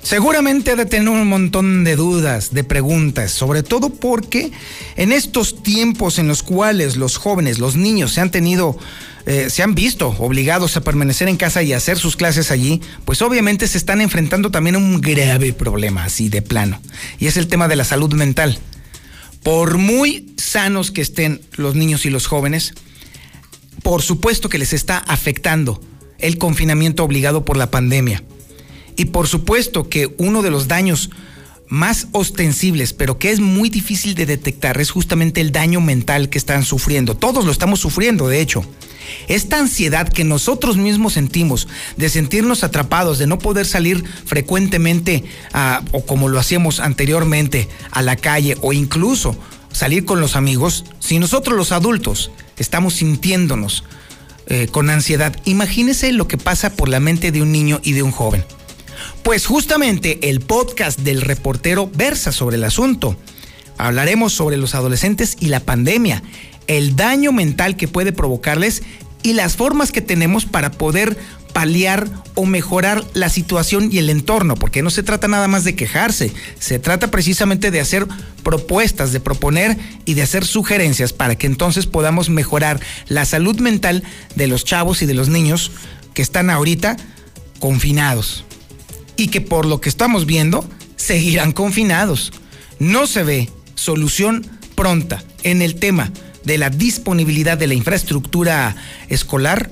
seguramente 0.02 0.71
ha 0.71 0.76
de 0.76 0.87
tener 0.87 1.09
un 1.09 1.28
montón 1.28 1.85
de 1.85 1.97
dudas, 1.97 2.55
de 2.55 2.64
preguntas, 2.64 3.33
sobre 3.33 3.62
todo 3.62 3.90
porque 3.90 4.52
en 4.97 5.12
estos 5.12 5.62
tiempos 5.62 6.19
en 6.19 6.28
los 6.28 6.43
cuales 6.43 6.97
los 6.97 7.19
jóvenes, 7.19 7.59
los 7.59 7.76
niños 7.76 8.14
se 8.14 8.23
han 8.23 8.31
tenido, 8.31 8.78
eh, 9.26 9.50
se 9.50 9.62
han 9.62 9.75
visto 9.75 10.14
obligados 10.19 10.78
a 10.78 10.81
permanecer 10.81 11.28
en 11.28 11.37
casa 11.37 11.62
y 11.62 11.75
hacer 11.75 11.99
sus 11.99 12.17
clases 12.17 12.50
allí, 12.50 12.81
pues 13.05 13.21
obviamente 13.21 13.69
se 13.69 13.76
están 13.76 14.00
enfrentando 14.00 14.50
también 14.50 14.76
a 14.76 14.78
un 14.78 15.02
grave 15.02 15.52
problema 15.52 16.05
así 16.05 16.31
de 16.31 16.40
plano, 16.40 16.81
y 17.19 17.26
es 17.26 17.37
el 17.37 17.49
tema 17.49 17.69
de 17.69 17.76
la 17.76 17.85
salud 17.85 18.14
mental. 18.14 18.59
Por 19.42 19.78
muy 19.78 20.35
sanos 20.37 20.90
que 20.90 21.00
estén 21.00 21.40
los 21.57 21.75
niños 21.75 22.07
y 22.07 22.11
los 22.11 22.26
jóvenes, 22.26 22.75
por 23.83 24.02
supuesto 24.02 24.49
que 24.49 24.59
les 24.59 24.73
está 24.73 24.99
afectando 24.99 25.80
el 26.18 26.38
confinamiento 26.38 27.04
obligado 27.04 27.45
por 27.45 27.57
la 27.57 27.71
pandemia. 27.71 28.23
Y 28.97 29.07
por 29.07 29.28
supuesto 29.28 29.88
que 29.88 30.12
uno 30.18 30.42
de 30.42 30.50
los 30.50 30.66
daños 30.66 31.11
más 31.68 32.08
ostensibles, 32.12 32.92
pero 32.92 33.18
que 33.18 33.30
es 33.30 33.40
muy 33.40 33.68
difícil 33.70 34.14
de 34.14 34.26
detectar, 34.26 34.80
es 34.80 34.90
justamente 34.90 35.40
el 35.40 35.52
daño 35.52 35.80
mental 35.80 36.28
que 36.28 36.38
están 36.38 36.64
sufriendo. 36.64 37.14
Todos 37.14 37.44
lo 37.44 37.52
estamos 37.52 37.80
sufriendo, 37.80 38.28
de 38.28 38.40
hecho. 38.40 38.64
Esta 39.26 39.58
ansiedad 39.58 40.08
que 40.08 40.25
nosotros 40.25 40.76
mismos 40.76 41.14
sentimos 41.14 41.66
de 41.96 42.10
sentirnos 42.10 42.62
atrapados, 42.62 43.18
de 43.18 43.26
no 43.26 43.38
poder 43.38 43.66
salir 43.66 44.04
frecuentemente 44.26 45.25
o 45.92 46.04
como 46.04 46.28
lo 46.28 46.38
hacíamos 46.38 46.80
anteriormente 46.80 47.68
a 47.90 48.02
la 48.02 48.16
calle 48.16 48.56
o 48.60 48.72
incluso 48.72 49.37
salir 49.72 50.04
con 50.04 50.20
los 50.20 50.37
amigos, 50.37 50.84
si 50.98 51.18
nosotros 51.18 51.56
los 51.56 51.72
adultos 51.72 52.30
estamos 52.58 52.94
sintiéndonos 52.94 53.84
eh, 54.46 54.68
con 54.70 54.90
ansiedad, 54.90 55.34
imagínese 55.44 56.12
lo 56.12 56.28
que 56.28 56.38
pasa 56.38 56.75
por 56.75 56.88
la 56.88 57.00
mente 57.00 57.32
de 57.32 57.42
un 57.42 57.52
niño 57.52 57.80
y 57.82 57.92
de 57.92 58.02
un 58.02 58.12
joven. 58.12 58.44
Pues 59.28 59.44
justamente 59.44 60.30
el 60.30 60.40
podcast 60.40 61.00
del 61.00 61.20
reportero 61.20 61.90
versa 61.94 62.32
sobre 62.32 62.56
el 62.56 62.64
asunto. 62.64 63.14
Hablaremos 63.76 64.32
sobre 64.32 64.56
los 64.56 64.75
adolescentes 64.75 65.37
y 65.38 65.49
la 65.49 65.61
pandemia, 65.61 66.23
el 66.66 66.97
daño 66.97 67.30
mental 67.30 67.76
que 67.76 67.88
puede 67.88 68.12
provocarles 68.12 68.82
y 69.23 69.35
las 69.35 69.54
formas 69.54 69.92
que 69.92 70.00
tenemos 70.00 70.47
para 70.47 70.70
poder 70.70 71.18
paliar 71.52 72.08
o 72.37 72.47
mejorar 72.47 73.04
la 73.12 73.28
situación 73.28 73.90
y 73.92 73.99
el 73.99 74.08
entorno, 74.08 74.54
porque 74.54 74.82
no 74.82 74.88
se 74.88 75.02
trata 75.02 75.28
nada 75.28 75.47
más 75.47 75.62
de 75.62 75.76
quejarse, 75.76 76.32
se 76.58 76.78
trata 76.78 77.11
precisamente 77.11 77.70
de 77.70 77.80
hacer 77.80 78.06
propuestas, 78.42 79.12
de 79.12 79.20
proponer 79.20 79.76
y 80.06 80.14
de 80.14 80.23
hacer 80.23 80.47
sugerencias 80.47 81.12
para 81.12 81.37
que 81.37 81.47
entonces 81.47 81.85
podamos 81.85 82.30
mejorar 82.30 82.80
la 83.08 83.26
salud 83.26 83.61
mental 83.61 84.04
de 84.37 84.47
los 84.47 84.64
chavos 84.64 85.02
y 85.02 85.06
de 85.06 85.12
los 85.12 85.28
niños 85.28 85.70
que 86.14 86.23
están 86.23 86.49
ahorita 86.49 86.97
confinados 87.61 88.47
y 89.18 89.28
que 89.28 89.42
por 89.42 89.66
lo 89.66 89.82
que 89.82 89.90
estamos 89.90 90.25
viendo 90.25 90.64
seguirán 90.96 91.52
confinados. 91.52 92.32
No 92.78 93.06
se 93.06 93.25
ve 93.25 93.50
solución 93.75 94.46
pronta 94.75 95.22
en 95.42 95.60
el 95.60 95.75
tema 95.75 96.10
de 96.44 96.56
la 96.56 96.70
disponibilidad 96.70 97.58
de 97.58 97.66
la 97.66 97.75
infraestructura 97.75 98.76
escolar 99.08 99.70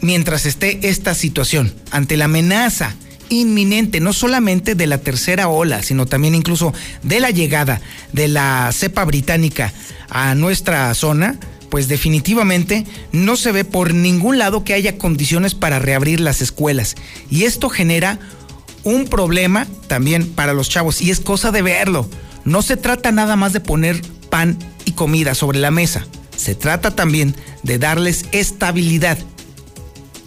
mientras 0.00 0.46
esté 0.46 0.88
esta 0.88 1.14
situación, 1.14 1.74
ante 1.90 2.16
la 2.16 2.26
amenaza 2.26 2.94
inminente, 3.30 4.00
no 4.00 4.12
solamente 4.12 4.74
de 4.74 4.86
la 4.86 4.98
tercera 4.98 5.48
ola, 5.48 5.82
sino 5.82 6.06
también 6.06 6.34
incluso 6.34 6.72
de 7.02 7.20
la 7.20 7.30
llegada 7.30 7.80
de 8.12 8.28
la 8.28 8.70
cepa 8.72 9.04
británica 9.04 9.72
a 10.08 10.34
nuestra 10.36 10.94
zona, 10.94 11.38
pues 11.68 11.88
definitivamente 11.88 12.86
no 13.12 13.36
se 13.36 13.52
ve 13.52 13.64
por 13.64 13.92
ningún 13.92 14.38
lado 14.38 14.64
que 14.64 14.72
haya 14.72 14.96
condiciones 14.96 15.54
para 15.54 15.78
reabrir 15.78 16.20
las 16.20 16.40
escuelas. 16.40 16.94
Y 17.28 17.42
esto 17.42 17.68
genera 17.68 18.18
un 18.88 19.06
problema 19.06 19.66
también 19.86 20.28
para 20.28 20.54
los 20.54 20.68
chavos 20.68 21.00
y 21.00 21.10
es 21.10 21.20
cosa 21.20 21.50
de 21.50 21.62
verlo. 21.62 22.08
No 22.44 22.62
se 22.62 22.76
trata 22.76 23.12
nada 23.12 23.36
más 23.36 23.52
de 23.52 23.60
poner 23.60 24.00
pan 24.30 24.58
y 24.84 24.92
comida 24.92 25.34
sobre 25.34 25.58
la 25.58 25.70
mesa. 25.70 26.06
Se 26.36 26.54
trata 26.54 26.94
también 26.94 27.34
de 27.62 27.78
darles 27.78 28.26
estabilidad 28.32 29.18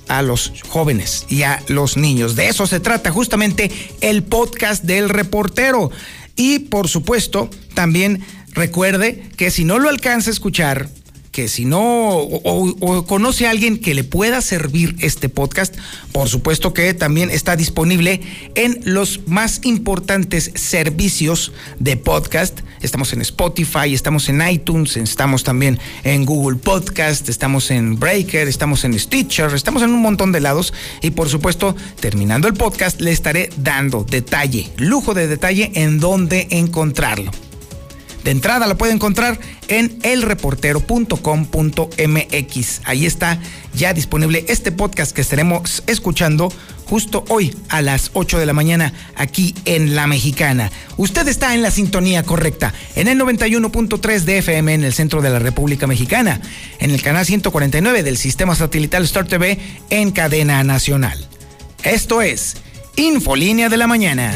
a 0.07 0.21
los 0.21 0.51
jóvenes 0.67 1.25
y 1.29 1.43
a 1.43 1.63
los 1.67 1.97
niños. 1.97 2.35
De 2.35 2.49
eso 2.49 2.67
se 2.67 2.79
trata 2.79 3.11
justamente 3.11 3.71
el 4.01 4.23
podcast 4.23 4.83
del 4.83 5.09
reportero. 5.09 5.89
Y 6.35 6.59
por 6.59 6.87
supuesto, 6.87 7.49
también 7.73 8.23
recuerde 8.51 9.23
que 9.37 9.51
si 9.51 9.63
no 9.63 9.79
lo 9.79 9.89
alcanza 9.89 10.29
a 10.29 10.33
escuchar, 10.33 10.89
que 11.31 11.47
si 11.47 11.65
no 11.65 12.17
o, 12.19 13.05
conoce 13.07 13.47
a 13.47 13.51
alguien 13.51 13.79
que 13.79 13.93
le 13.93 14.03
pueda 14.03 14.41
servir 14.41 14.95
este 14.99 15.29
podcast, 15.29 15.75
por 16.11 16.27
supuesto 16.27 16.73
que 16.73 16.93
también 16.93 17.29
está 17.29 17.55
disponible 17.55 18.21
en 18.55 18.81
los 18.83 19.27
más 19.27 19.61
importantes 19.63 20.51
servicios 20.55 21.53
de 21.79 21.97
podcast. 21.97 22.59
Estamos 22.81 23.13
en 23.13 23.21
Spotify, 23.21 23.93
estamos 23.93 24.27
en 24.29 24.41
iTunes, 24.47 24.97
estamos 24.97 25.43
también 25.43 25.79
en 26.03 26.25
Google 26.25 26.57
Podcast, 26.57 27.29
estamos 27.29 27.71
en 27.71 27.99
Breaker, 27.99 28.47
estamos 28.47 28.83
en 28.83 28.99
Stitcher, 28.99 29.53
estamos 29.53 29.83
en 29.83 29.91
un 29.91 30.01
montón 30.01 30.31
de 30.31 30.41
lados 30.41 30.73
y 31.01 31.11
por 31.11 31.29
supuesto, 31.29 31.75
terminando 31.99 32.47
el 32.47 32.55
podcast, 32.55 32.99
le 32.99 33.11
estaré 33.11 33.49
dando 33.57 34.03
detalle, 34.03 34.69
lujo 34.77 35.13
de 35.13 35.27
detalle 35.27 35.71
en 35.75 35.99
dónde 35.99 36.47
encontrarlo. 36.49 37.31
De 38.23 38.31
entrada 38.31 38.65
lo 38.67 38.77
puede 38.77 38.93
encontrar 38.93 39.37
en 39.67 39.99
elreportero.com.mx. 40.03 42.81
Ahí 42.83 43.05
está 43.05 43.39
ya 43.73 43.93
disponible 43.93 44.45
este 44.47 44.71
podcast 44.71 45.11
que 45.11 45.19
estaremos 45.21 45.83
escuchando 45.87 46.51
justo 46.85 47.25
hoy 47.29 47.55
a 47.69 47.81
las 47.81 48.11
8 48.13 48.37
de 48.37 48.45
la 48.45 48.53
mañana 48.53 48.93
aquí 49.15 49.55
en 49.65 49.95
La 49.95 50.05
Mexicana. 50.07 50.69
Usted 50.97 51.27
está 51.29 51.55
en 51.55 51.61
la 51.61 51.71
sintonía 51.71 52.23
correcta, 52.23 52.73
en 52.95 53.07
el 53.07 53.17
91.3 53.19 54.21
de 54.21 54.39
FM 54.39 54.73
en 54.73 54.83
el 54.83 54.91
centro 54.93 55.21
de 55.21 55.29
la 55.29 55.39
República 55.39 55.87
Mexicana, 55.87 56.41
en 56.79 56.91
el 56.91 57.01
canal 57.01 57.25
149 57.25 58.03
del 58.03 58.17
sistema 58.17 58.55
satelital 58.55 59.05
Star 59.05 59.25
TV 59.25 59.57
en 59.89 60.11
cadena 60.11 60.65
nacional. 60.65 61.25
Esto 61.83 62.21
es 62.21 62.57
Infolínea 62.97 63.69
de 63.69 63.77
la 63.77 63.87
Mañana. 63.87 64.33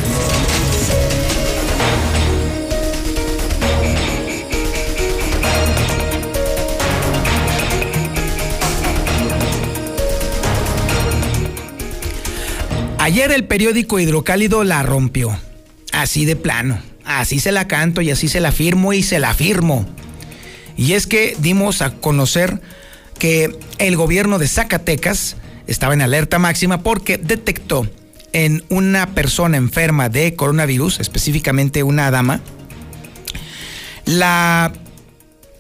Ayer 13.06 13.32
el 13.32 13.46
periódico 13.46 14.00
Hidrocálido 14.00 14.64
la 14.64 14.82
rompió. 14.82 15.38
Así 15.92 16.26
de 16.26 16.36
plano. 16.36 16.80
Así 17.04 17.38
se 17.38 17.52
la 17.52 17.68
canto 17.68 18.02
y 18.02 18.10
así 18.10 18.28
se 18.28 18.40
la 18.40 18.52
firmo 18.52 18.94
y 18.94 19.04
se 19.04 19.20
la 19.20 19.36
firmo. 19.36 19.86
Y 20.76 20.94
es 20.94 21.06
que 21.06 21.38
dimos 21.38 21.84
a 21.84 21.94
conocer 21.94 22.62
que 23.20 23.60
el 23.78 23.96
gobierno 23.96 24.40
de 24.40 24.48
Zacatecas 24.48 25.36
estaba 25.68 25.94
en 25.94 26.02
alerta 26.02 26.40
máxima 26.40 26.82
porque 26.82 27.20
detectó 27.20 27.88
en 28.34 28.64
una 28.70 29.14
persona 29.14 29.58
enferma 29.58 30.10
de 30.10 30.36
coronavirus, 30.36 31.00
específicamente 31.00 31.84
una 31.84 32.10
dama, 32.10 32.42
la 34.06 34.74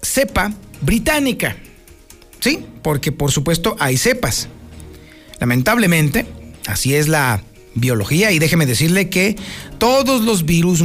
cepa 0.01 0.51
británica. 0.81 1.57
Sí, 2.39 2.65
porque 2.81 3.11
por 3.11 3.31
supuesto 3.31 3.75
hay 3.77 3.97
cepas. 3.97 4.49
Lamentablemente, 5.39 6.25
Así 6.67 6.95
es 6.95 7.07
la 7.07 7.43
biología. 7.75 8.31
Y 8.31 8.39
déjeme 8.39 8.65
decirle 8.65 9.09
que 9.09 9.35
todos 9.77 10.21
los 10.21 10.45
virus 10.45 10.81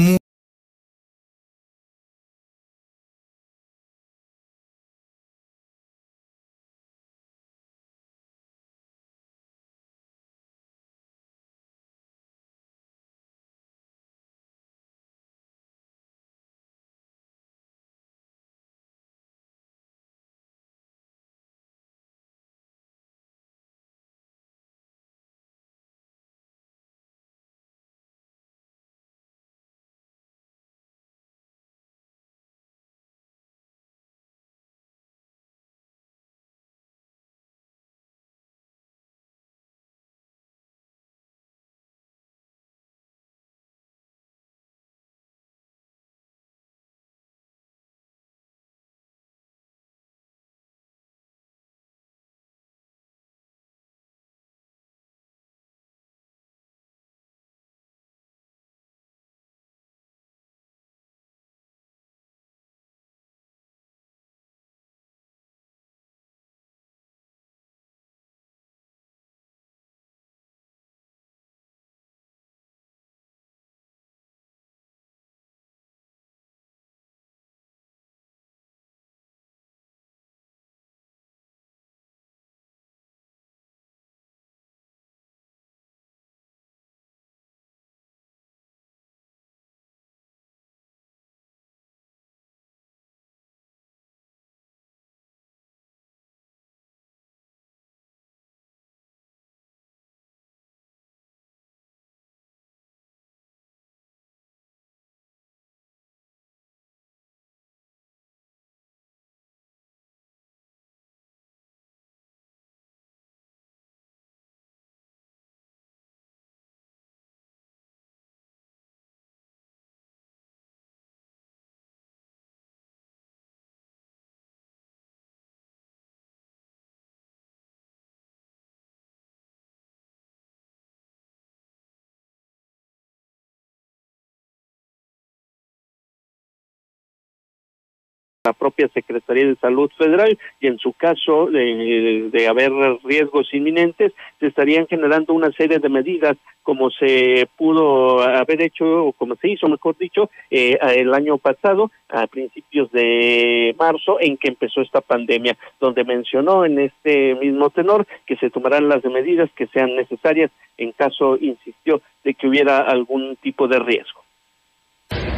la 138.42 138.52
propia 138.54 138.88
Secretaría 138.88 139.46
de 139.46 139.56
Salud 139.56 139.90
Federal 139.98 140.38
y 140.60 140.66
en 140.66 140.78
su 140.78 140.94
caso 140.94 141.46
de, 141.46 142.46
haber 142.48 142.72
riesgos 143.04 143.52
inminentes 143.52 144.12
se 144.38 144.46
estarían 144.46 144.86
generando 144.86 145.34
una 145.34 145.52
serie 145.52 145.78
de 145.78 145.88
medidas 145.90 146.36
como 146.62 146.90
se 146.90 147.46
pudo 147.56 148.22
haber 148.22 148.62
hecho 148.62 149.04
o 149.04 149.12
como 149.12 149.36
se 149.36 149.48
hizo 149.48 149.68
mejor 149.68 149.96
dicho 149.98 150.30
eh, 150.50 150.78
el 150.96 151.12
año 151.12 151.36
pasado 151.36 151.90
a 152.08 152.26
principios 152.26 152.90
de 152.92 153.74
marzo 153.78 154.16
en 154.20 154.38
que 154.38 154.48
empezó 154.48 154.80
esta 154.80 155.02
pandemia 155.02 155.56
donde 155.78 156.04
mencionó 156.04 156.64
en 156.64 156.78
este 156.78 157.34
mismo 157.34 157.68
tenor 157.68 158.06
que 158.26 158.36
se 158.36 158.48
tomarán 158.48 158.88
las 158.88 159.04
medidas 159.04 159.50
que 159.54 159.66
sean 159.66 159.94
necesarias 159.96 160.50
en 160.78 160.92
caso 160.92 161.36
insistió 161.36 162.00
de 162.24 162.32
que 162.32 162.48
hubiera 162.48 162.78
algún 162.78 163.36
tipo 163.36 163.68
de 163.68 163.78
riesgo 163.80 164.22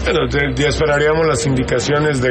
bueno, 0.04 0.26
ya 0.54 0.68
esperaríamos 0.68 1.26
las 1.26 1.46
indicaciones 1.46 2.20
de, 2.20 2.30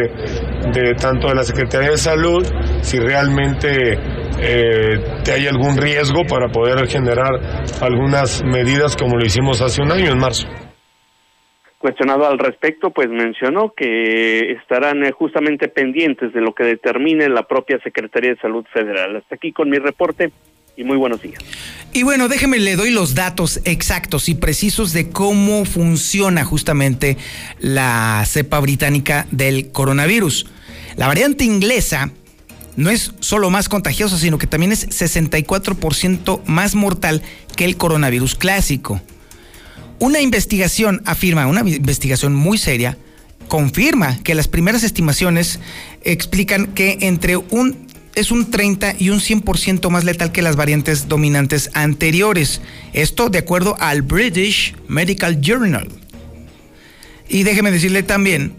de, 0.72 0.94
tanto 0.96 1.28
de 1.28 1.36
la 1.36 1.44
Secretaría 1.44 1.92
de 1.92 1.98
Salud, 1.98 2.46
si 2.82 3.00
realmente 3.00 3.94
eh, 4.42 5.00
hay 5.32 5.48
algún 5.48 5.78
riesgo 5.78 6.24
para 6.28 6.48
poder 6.50 6.88
generar 6.88 7.32
algunas 7.82 8.44
medidas 8.44 8.96
como 8.96 9.18
lo 9.18 9.26
hicimos 9.26 9.62
hace 9.62 9.82
un 9.82 9.92
año, 9.92 10.12
en 10.12 10.20
marzo. 10.20 10.48
Cuestionado 11.78 12.28
al 12.28 12.38
respecto, 12.38 12.92
pues 12.92 13.10
mencionó 13.10 13.74
que 13.76 14.52
estarán 14.52 15.04
eh, 15.04 15.12
justamente 15.12 15.68
pendientes 15.68 16.32
de 16.32 16.40
lo 16.40 16.54
que 16.54 16.64
determine 16.64 17.28
la 17.28 17.44
propia 17.44 17.80
Secretaría 17.84 18.32
de 18.32 18.38
Salud 18.38 18.64
Federal. 18.72 19.16
Hasta 19.16 19.36
aquí 19.36 19.52
con 19.52 19.68
mi 19.70 19.78
reporte 19.78 20.32
y 20.78 20.84
muy 20.84 20.98
buenos 20.98 21.22
días. 21.22 21.42
Y 21.94 22.04
bueno, 22.04 22.28
déjeme, 22.30 22.60
le 22.60 22.76
doy 22.76 22.92
los 22.92 23.16
datos 23.16 23.60
exactos 23.66 24.30
y 24.30 24.36
precisos 24.36 24.94
de 24.94 25.10
cómo 25.10 25.66
funciona 25.66 26.46
justamente 26.46 27.18
la 27.60 28.24
cepa 28.26 28.60
británica 28.60 29.28
del 29.32 29.72
coronavirus. 29.72 30.48
La 30.96 31.08
variante 31.08 31.44
inglesa 31.44 32.12
no 32.76 32.90
es 32.90 33.14
solo 33.20 33.50
más 33.50 33.70
contagiosa, 33.70 34.18
sino 34.18 34.38
que 34.38 34.48
también 34.48 34.72
es 34.72 34.88
64% 34.90 36.42
más 36.46 36.76
mortal 36.76 37.22
que 37.56 37.66
el 37.66 37.78
coronavirus 37.78 38.36
clásico. 38.36 39.02
Una 40.00 40.22
investigación 40.22 41.02
afirma, 41.06 41.48
una 41.48 41.62
investigación 41.62 42.34
muy 42.34 42.58
seria, 42.58 42.98
confirma 43.48 44.18
que 44.24 44.34
las 44.34 44.48
primeras 44.48 44.84
estimaciones 44.84 45.60
explican 46.04 46.68
que 46.68 46.98
entre 47.02 47.38
un 47.38 47.91
es 48.16 48.32
un 48.32 48.52
30 48.52 48.96
y 49.00 49.10
un 49.10 49.20
100% 49.20 49.90
más 49.90 50.04
letal 50.04 50.32
que 50.32 50.42
las 50.42 50.56
variantes 50.56 51.08
dominantes 51.08 51.70
anteriores. 51.74 52.62
Esto 52.94 53.30
de 53.30 53.40
acuerdo 53.40 53.76
al 53.80 54.02
British 54.02 54.76
Medical 54.88 55.42
Journal. 55.42 55.88
Y 57.30 57.44
déjeme 57.44 57.72
decirle 57.72 58.04
también 58.04 58.54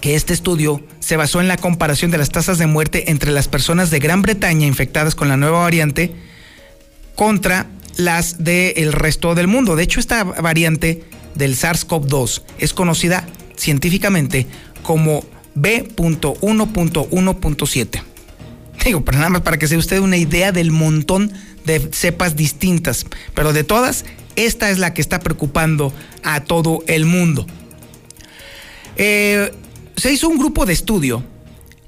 que 0.00 0.14
este 0.14 0.32
estudio 0.32 0.82
se 1.00 1.16
basó 1.16 1.40
en 1.40 1.48
la 1.48 1.56
comparación 1.56 2.10
de 2.10 2.18
las 2.18 2.30
tasas 2.30 2.58
de 2.58 2.66
muerte 2.66 3.10
entre 3.10 3.32
las 3.32 3.48
personas 3.48 3.90
de 3.90 3.98
Gran 3.98 4.22
Bretaña 4.22 4.66
infectadas 4.66 5.14
con 5.14 5.28
la 5.28 5.36
nueva 5.36 5.60
variante 5.60 6.14
contra 7.14 7.66
las 7.96 8.44
del 8.44 8.92
resto 8.92 9.34
del 9.34 9.46
mundo. 9.46 9.76
De 9.76 9.82
hecho, 9.82 10.00
esta 10.00 10.24
variante 10.24 11.04
del 11.34 11.56
SARS-CoV-2 11.56 12.42
es 12.58 12.72
conocida 12.72 13.26
científicamente 13.56 14.46
como 14.82 15.24
B.1.1.7. 15.54 18.15
Digo, 18.86 19.04
pero 19.04 19.18
nada 19.18 19.30
más 19.30 19.42
para 19.42 19.58
que 19.58 19.66
se 19.66 19.76
usted 19.76 19.98
una 19.98 20.16
idea 20.16 20.52
del 20.52 20.70
montón 20.70 21.32
de 21.64 21.80
cepas 21.92 22.36
distintas. 22.36 23.04
Pero 23.34 23.52
de 23.52 23.64
todas, 23.64 24.04
esta 24.36 24.70
es 24.70 24.78
la 24.78 24.94
que 24.94 25.00
está 25.00 25.18
preocupando 25.18 25.92
a 26.22 26.44
todo 26.44 26.84
el 26.86 27.04
mundo. 27.04 27.48
Eh, 28.96 29.52
se 29.96 30.12
hizo 30.12 30.28
un 30.28 30.38
grupo 30.38 30.66
de 30.66 30.72
estudio 30.72 31.24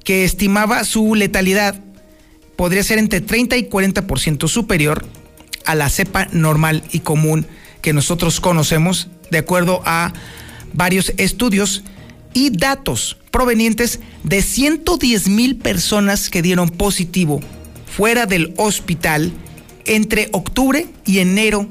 que 0.03 0.25
estimaba 0.25 0.83
su 0.83 1.15
letalidad 1.15 1.81
podría 2.57 2.83
ser 2.83 2.99
entre 2.99 3.21
30 3.21 3.57
y 3.57 3.69
40% 3.69 4.49
superior 4.49 5.07
a 5.67 5.77
la 5.77 5.91
cepa 5.91 6.27
normal 6.33 6.83
y 6.91 6.99
común 6.99 7.47
que 7.81 7.93
nosotros 7.93 8.41
conocemos, 8.41 9.07
de 9.31 9.39
acuerdo 9.39 9.83
a 9.85 10.13
varios 10.73 11.13
estudios 11.17 11.85
y 12.39 12.51
datos 12.51 13.17
provenientes 13.33 13.99
de 14.23 14.43
110 14.43 15.29
mil 15.29 15.57
personas 15.57 16.31
que 16.31 16.41
dieron 16.41 16.69
positivo 16.69 17.41
fuera 17.85 18.27
del 18.27 18.55
hospital 18.59 19.33
entre 19.87 20.29
octubre 20.31 20.87
y 21.05 21.19
enero 21.19 21.69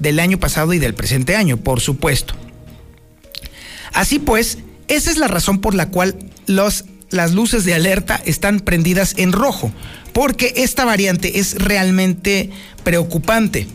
del 0.00 0.18
año 0.18 0.40
pasado 0.40 0.72
y 0.72 0.80
del 0.80 0.94
presente 0.94 1.36
año, 1.36 1.56
por 1.56 1.80
supuesto. 1.80 2.34
Así 3.92 4.18
pues, 4.18 4.58
esa 4.88 5.12
es 5.12 5.18
la 5.18 5.28
razón 5.28 5.60
por 5.60 5.76
la 5.76 5.88
cual 5.90 6.16
los, 6.46 6.84
las 7.10 7.30
luces 7.30 7.64
de 7.64 7.74
alerta 7.74 8.20
están 8.24 8.58
prendidas 8.58 9.14
en 9.18 9.30
rojo, 9.30 9.70
porque 10.12 10.52
esta 10.56 10.84
variante 10.84 11.38
es 11.38 11.54
realmente 11.54 12.50
preocupante. 12.82 13.68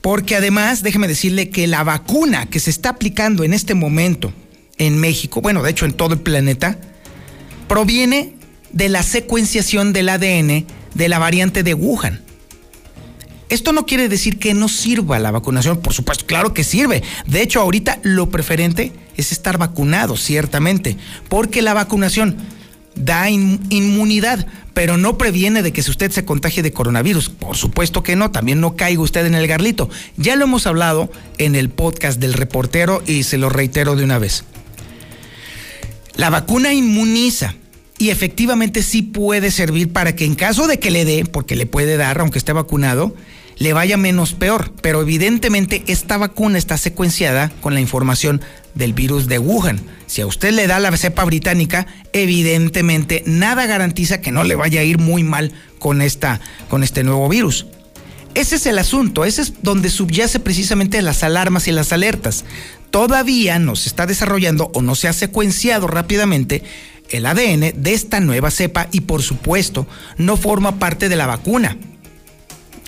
Porque 0.00 0.36
además, 0.36 0.84
déjeme 0.84 1.08
decirle 1.08 1.50
que 1.50 1.66
la 1.66 1.82
vacuna 1.82 2.46
que 2.46 2.60
se 2.60 2.70
está 2.70 2.90
aplicando 2.90 3.42
en 3.42 3.52
este 3.52 3.74
momento 3.74 4.32
en 4.80 4.98
México, 4.98 5.42
bueno, 5.42 5.62
de 5.62 5.70
hecho 5.70 5.84
en 5.84 5.92
todo 5.92 6.14
el 6.14 6.20
planeta, 6.20 6.78
proviene 7.68 8.34
de 8.72 8.88
la 8.88 9.02
secuenciación 9.02 9.92
del 9.92 10.08
ADN 10.08 10.64
de 10.94 11.08
la 11.08 11.18
variante 11.18 11.62
de 11.62 11.74
Wuhan. 11.74 12.22
Esto 13.50 13.72
no 13.72 13.84
quiere 13.84 14.08
decir 14.08 14.38
que 14.38 14.54
no 14.54 14.68
sirva 14.68 15.18
la 15.18 15.32
vacunación, 15.32 15.80
por 15.80 15.92
supuesto, 15.92 16.24
claro 16.24 16.54
que 16.54 16.64
sirve. 16.64 17.02
De 17.26 17.42
hecho, 17.42 17.60
ahorita 17.60 17.98
lo 18.04 18.30
preferente 18.30 18.92
es 19.16 19.32
estar 19.32 19.58
vacunado, 19.58 20.16
ciertamente, 20.16 20.96
porque 21.28 21.60
la 21.60 21.74
vacunación 21.74 22.36
da 22.94 23.28
inmunidad, 23.28 24.46
pero 24.72 24.96
no 24.96 25.18
previene 25.18 25.62
de 25.62 25.72
que 25.72 25.82
si 25.82 25.90
usted 25.90 26.10
se 26.10 26.24
contagie 26.24 26.62
de 26.62 26.72
coronavirus. 26.72 27.28
Por 27.28 27.56
supuesto 27.56 28.02
que 28.02 28.16
no, 28.16 28.30
también 28.30 28.62
no 28.62 28.76
caiga 28.76 29.02
usted 29.02 29.26
en 29.26 29.34
el 29.34 29.46
garlito. 29.46 29.90
Ya 30.16 30.36
lo 30.36 30.44
hemos 30.44 30.66
hablado 30.66 31.10
en 31.36 31.54
el 31.54 31.68
podcast 31.68 32.18
del 32.18 32.32
reportero 32.32 33.02
y 33.06 33.24
se 33.24 33.36
lo 33.36 33.50
reitero 33.50 33.94
de 33.94 34.04
una 34.04 34.18
vez. 34.18 34.44
La 36.20 36.28
vacuna 36.28 36.74
inmuniza 36.74 37.54
y 37.96 38.10
efectivamente 38.10 38.82
sí 38.82 39.00
puede 39.00 39.50
servir 39.50 39.90
para 39.90 40.14
que 40.14 40.26
en 40.26 40.34
caso 40.34 40.66
de 40.66 40.78
que 40.78 40.90
le 40.90 41.06
dé, 41.06 41.24
porque 41.24 41.56
le 41.56 41.64
puede 41.64 41.96
dar, 41.96 42.20
aunque 42.20 42.36
esté 42.36 42.52
vacunado, 42.52 43.16
le 43.56 43.72
vaya 43.72 43.96
menos 43.96 44.34
peor. 44.34 44.70
Pero 44.82 45.00
evidentemente 45.00 45.82
esta 45.86 46.18
vacuna 46.18 46.58
está 46.58 46.76
secuenciada 46.76 47.50
con 47.62 47.72
la 47.72 47.80
información 47.80 48.42
del 48.74 48.92
virus 48.92 49.28
de 49.28 49.38
Wuhan. 49.38 49.80
Si 50.06 50.20
a 50.20 50.26
usted 50.26 50.52
le 50.52 50.66
da 50.66 50.78
la 50.78 50.94
cepa 50.94 51.24
británica, 51.24 51.86
evidentemente 52.12 53.22
nada 53.24 53.64
garantiza 53.64 54.20
que 54.20 54.30
no 54.30 54.44
le 54.44 54.56
vaya 54.56 54.80
a 54.80 54.84
ir 54.84 54.98
muy 54.98 55.22
mal 55.22 55.54
con, 55.78 56.02
esta, 56.02 56.38
con 56.68 56.82
este 56.82 57.02
nuevo 57.02 57.30
virus. 57.30 57.64
Ese 58.34 58.56
es 58.56 58.66
el 58.66 58.78
asunto, 58.78 59.24
ese 59.24 59.40
es 59.40 59.54
donde 59.62 59.88
subyace 59.88 60.38
precisamente 60.38 61.00
las 61.00 61.24
alarmas 61.24 61.66
y 61.66 61.72
las 61.72 61.94
alertas 61.94 62.44
todavía 62.90 63.58
no 63.58 63.76
se 63.76 63.88
está 63.88 64.06
desarrollando 64.06 64.70
o 64.74 64.82
no 64.82 64.94
se 64.94 65.08
ha 65.08 65.12
secuenciado 65.12 65.86
rápidamente 65.86 66.62
el 67.10 67.26
ADN 67.26 67.82
de 67.82 67.92
esta 67.92 68.20
nueva 68.20 68.50
cepa 68.50 68.88
y 68.92 69.02
por 69.02 69.22
supuesto 69.22 69.86
no 70.16 70.36
forma 70.36 70.78
parte 70.78 71.08
de 71.08 71.16
la 71.16 71.26
vacuna 71.26 71.76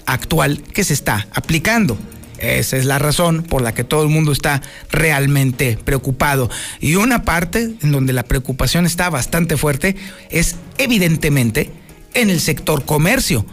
actual 0.07 0.63
que 0.73 0.85
se 0.85 0.95
está 0.95 1.27
aplicando. 1.33 1.99
Esa 2.39 2.77
es 2.77 2.87
la 2.87 2.99
razón 2.99 3.45
por 3.45 3.63
la 3.63 3.73
que 3.73 3.85
todo 3.85 4.03
el 4.03 4.09
mundo 4.09 4.33
está 4.33 4.63
realmente 4.91 5.79
preocupado. 5.85 6.51
Y 6.81 6.97
una 6.97 7.23
parte 7.25 7.75
en 7.81 7.93
donde 7.93 8.13
la 8.13 8.25
preocupación 8.25 8.85
está 8.85 9.11
bastante 9.11 9.57
fuerte 9.57 9.95
es 10.29 10.57
evidentemente 10.77 11.71
en 12.15 12.31
el 12.31 12.41
sector 12.41 12.85
comercio, 12.85 13.47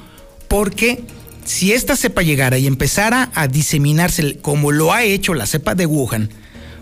porque 0.47 1.03
si 1.49 1.73
esta 1.73 1.95
cepa 1.95 2.21
llegara 2.21 2.59
y 2.59 2.67
empezara 2.67 3.31
a 3.33 3.47
diseminarse 3.47 4.37
como 4.37 4.71
lo 4.71 4.93
ha 4.93 5.03
hecho 5.03 5.33
la 5.33 5.47
cepa 5.47 5.73
de 5.73 5.87
Wuhan, 5.87 6.29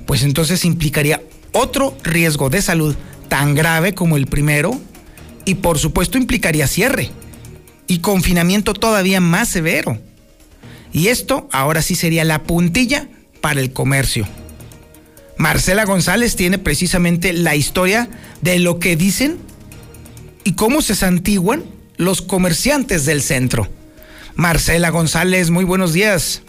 pues 0.05 0.23
entonces 0.23 0.65
implicaría 0.65 1.21
otro 1.53 1.95
riesgo 2.03 2.49
de 2.49 2.61
salud 2.61 2.93
tan 3.29 3.55
grave 3.55 3.93
como 3.93 4.17
el 4.17 4.27
primero 4.27 4.77
y 5.45 5.55
por 5.55 5.79
supuesto 5.79 6.17
implicaría 6.17 6.67
cierre 6.67 7.11
y 7.87 7.99
confinamiento 7.99 8.73
todavía 8.73 9.21
más 9.21 9.47
severo. 9.47 10.01
Y 10.91 11.07
esto 11.07 11.47
ahora 11.53 11.81
sí 11.81 11.95
sería 11.95 12.25
la 12.25 12.43
puntilla 12.43 13.07
para 13.39 13.61
el 13.61 13.71
comercio. 13.71 14.27
Marcela 15.37 15.85
González 15.85 16.35
tiene 16.35 16.57
precisamente 16.57 17.31
la 17.31 17.55
historia 17.55 18.09
de 18.41 18.59
lo 18.59 18.79
que 18.79 18.97
dicen 18.97 19.37
y 20.43 20.55
cómo 20.55 20.81
se 20.81 20.93
santiguan 20.93 21.63
los 21.95 22.21
comerciantes 22.21 23.05
del 23.05 23.21
centro. 23.21 23.76
Marcela 24.37 24.91
González, 24.91 25.49
muy 25.49 25.65
buenos 25.65 25.93
días. 25.93 26.43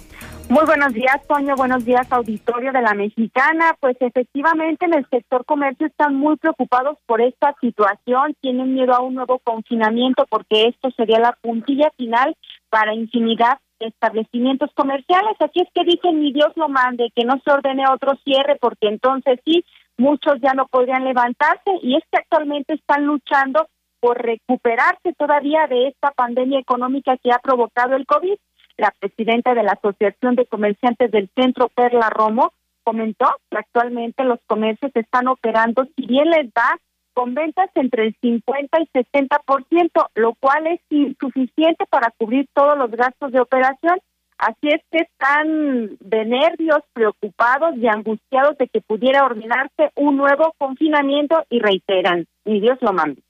Muy 0.50 0.64
buenos 0.66 0.92
días, 0.92 1.26
Toño. 1.26 1.56
Buenos 1.56 1.86
días, 1.86 2.06
auditorio 2.10 2.70
de 2.70 2.82
la 2.82 2.92
Mexicana. 2.92 3.74
Pues 3.80 3.96
efectivamente 4.00 4.84
en 4.84 4.92
el 4.92 5.06
sector 5.08 5.46
comercio 5.46 5.86
están 5.86 6.14
muy 6.14 6.36
preocupados 6.36 6.98
por 7.06 7.22
esta 7.22 7.54
situación. 7.62 8.34
Tienen 8.42 8.74
miedo 8.74 8.94
a 8.94 9.00
un 9.00 9.14
nuevo 9.14 9.38
confinamiento 9.38 10.26
porque 10.28 10.68
esto 10.68 10.90
sería 10.96 11.18
la 11.18 11.32
puntilla 11.40 11.90
final 11.96 12.36
para 12.68 12.94
infinidad 12.94 13.58
de 13.80 13.86
establecimientos 13.86 14.70
comerciales. 14.74 15.36
Así 15.40 15.60
es 15.60 15.68
que 15.74 15.84
dicen, 15.84 16.20
ni 16.20 16.32
Dios 16.34 16.52
lo 16.56 16.68
mande, 16.68 17.10
que 17.16 17.24
no 17.24 17.40
se 17.42 17.50
ordene 17.50 17.84
otro 17.90 18.18
cierre 18.22 18.58
porque 18.60 18.88
entonces 18.88 19.40
sí 19.46 19.64
muchos 19.96 20.34
ya 20.42 20.52
no 20.52 20.66
podrían 20.66 21.04
levantarse 21.04 21.70
y 21.82 21.96
es 21.96 22.02
que 22.12 22.18
actualmente 22.18 22.74
están 22.74 23.06
luchando 23.06 23.66
por 24.00 24.22
recuperarse 24.22 25.12
todavía 25.14 25.66
de 25.66 25.88
esta 25.88 26.10
pandemia 26.10 26.60
económica 26.60 27.16
que 27.16 27.32
ha 27.32 27.38
provocado 27.38 27.96
el 27.96 28.06
COVID. 28.06 28.36
La 28.76 28.94
presidenta 28.98 29.54
de 29.54 29.62
la 29.64 29.72
Asociación 29.72 30.36
de 30.36 30.46
Comerciantes 30.46 31.10
del 31.10 31.28
Centro, 31.34 31.68
Perla 31.68 32.10
Romo, 32.10 32.52
comentó 32.84 33.26
que 33.50 33.58
actualmente 33.58 34.24
los 34.24 34.38
comercios 34.46 34.92
están 34.94 35.28
operando, 35.28 35.84
si 35.96 36.06
bien 36.06 36.30
les 36.30 36.52
da, 36.54 36.78
con 37.12 37.34
ventas 37.34 37.68
entre 37.74 38.06
el 38.06 38.16
50 38.20 38.80
y 38.80 38.86
60%, 38.96 40.06
lo 40.14 40.34
cual 40.34 40.68
es 40.68 40.80
insuficiente 40.88 41.84
para 41.90 42.12
cubrir 42.16 42.48
todos 42.54 42.78
los 42.78 42.90
gastos 42.92 43.32
de 43.32 43.40
operación. 43.40 43.98
Así 44.38 44.68
es 44.68 44.80
que 44.92 44.98
están 44.98 45.98
de 45.98 46.24
nervios, 46.24 46.78
preocupados 46.92 47.76
y 47.76 47.88
angustiados 47.88 48.56
de 48.56 48.68
que 48.68 48.80
pudiera 48.80 49.24
ordenarse 49.24 49.90
un 49.96 50.16
nuevo 50.16 50.54
confinamiento 50.58 51.44
y 51.50 51.58
reiteran, 51.58 52.26
ni 52.44 52.60
Dios 52.60 52.78
lo 52.80 52.92
mande. 52.92 53.20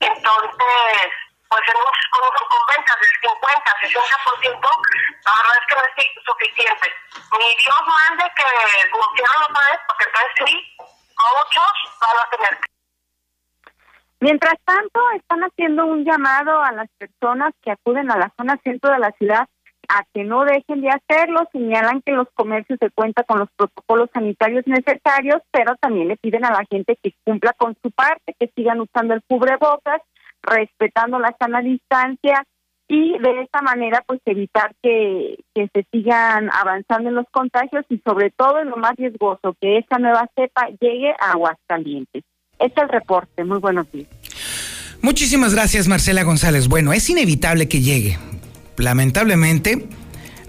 Entonces, 0.00 1.08
pues 1.48 1.62
en 1.68 1.78
muchos 1.78 2.06
comercios 2.10 2.48
con 2.50 2.62
ventas 2.74 2.96
del 3.00 3.14
50, 3.30 3.72
60%, 3.82 4.60
la 5.24 5.32
verdad 5.36 5.56
es 5.60 5.66
que 5.66 5.74
no 5.74 5.82
es 5.86 6.24
suficiente. 6.24 6.86
Ni 7.38 7.48
Dios 7.56 7.80
mande 7.86 8.24
que 8.36 8.90
funcione 8.90 9.44
otra 9.48 9.62
vez, 9.70 9.80
porque 9.86 10.04
entonces 10.04 10.32
sí, 10.46 10.76
muchos 10.78 11.70
van 12.00 12.18
a 12.18 12.30
tener 12.30 12.60
que 12.60 12.76
Mientras 14.20 14.54
tanto, 14.64 15.00
están 15.10 15.42
haciendo 15.42 15.84
un 15.84 16.04
llamado 16.04 16.62
a 16.62 16.72
las 16.72 16.88
personas 16.98 17.52
que 17.62 17.70
acuden 17.70 18.10
a 18.10 18.16
la 18.16 18.32
zona 18.36 18.58
centro 18.64 18.90
de 18.90 18.98
la 18.98 19.12
ciudad 19.12 19.46
a 19.88 20.04
que 20.12 20.24
no 20.24 20.44
dejen 20.44 20.80
de 20.80 20.90
hacerlo. 20.90 21.48
Señalan 21.52 22.02
que 22.02 22.12
los 22.12 22.28
comercios 22.34 22.78
se 22.80 22.90
cuentan 22.90 23.24
con 23.26 23.40
los 23.40 23.48
protocolos 23.56 24.10
sanitarios 24.12 24.64
necesarios, 24.66 25.42
pero 25.50 25.76
también 25.76 26.08
le 26.08 26.16
piden 26.16 26.44
a 26.44 26.50
la 26.50 26.64
gente 26.70 26.98
que 27.02 27.12
cumpla 27.24 27.52
con 27.56 27.76
su 27.82 27.90
parte, 27.90 28.34
que 28.38 28.50
sigan 28.54 28.80
usando 28.80 29.14
el 29.14 29.22
cubrebocas, 29.28 30.00
respetando 30.42 31.18
la 31.18 31.34
sana 31.38 31.60
distancia 31.60 32.44
y 32.88 33.18
de 33.18 33.42
esta 33.42 33.62
manera 33.62 34.02
pues 34.06 34.20
evitar 34.26 34.72
que, 34.82 35.36
que 35.54 35.68
se 35.74 35.84
sigan 35.90 36.50
avanzando 36.52 37.08
en 37.08 37.16
los 37.16 37.26
contagios 37.32 37.84
y 37.88 37.98
sobre 37.98 38.30
todo 38.30 38.60
en 38.60 38.70
lo 38.70 38.76
más 38.76 38.94
riesgoso, 38.96 39.56
que 39.60 39.78
esta 39.78 39.98
nueva 39.98 40.28
cepa 40.36 40.68
llegue 40.80 41.12
a 41.18 41.32
Aguascalientes. 41.32 42.22
Este 42.58 42.80
es 42.80 42.82
el 42.82 42.88
reporte. 42.88 43.44
Muy 43.44 43.58
buenos 43.58 43.90
días. 43.90 44.08
Muchísimas 45.02 45.54
gracias, 45.54 45.88
Marcela 45.88 46.22
González. 46.22 46.68
Bueno, 46.68 46.92
es 46.92 47.08
inevitable 47.10 47.68
que 47.68 47.80
llegue. 47.80 48.18
Lamentablemente, 48.78 49.86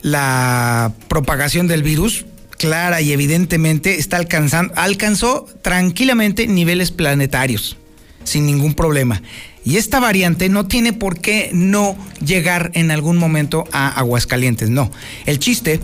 la 0.01 0.93
propagación 1.07 1.67
del 1.67 1.83
virus 1.83 2.25
clara 2.57 3.01
y 3.01 3.11
evidentemente 3.11 3.99
está 3.99 4.17
alcanzando, 4.17 4.73
alcanzó 4.75 5.47
tranquilamente 5.61 6.47
niveles 6.47 6.91
planetarios, 6.91 7.77
sin 8.23 8.45
ningún 8.45 8.73
problema. 8.73 9.21
Y 9.63 9.77
esta 9.77 9.99
variante 9.99 10.49
no 10.49 10.67
tiene 10.67 10.93
por 10.93 11.19
qué 11.19 11.49
no 11.53 11.97
llegar 12.25 12.71
en 12.73 12.89
algún 12.89 13.17
momento 13.17 13.65
a 13.71 13.89
Aguascalientes, 13.89 14.69
no. 14.69 14.91
El 15.25 15.39
chiste 15.39 15.81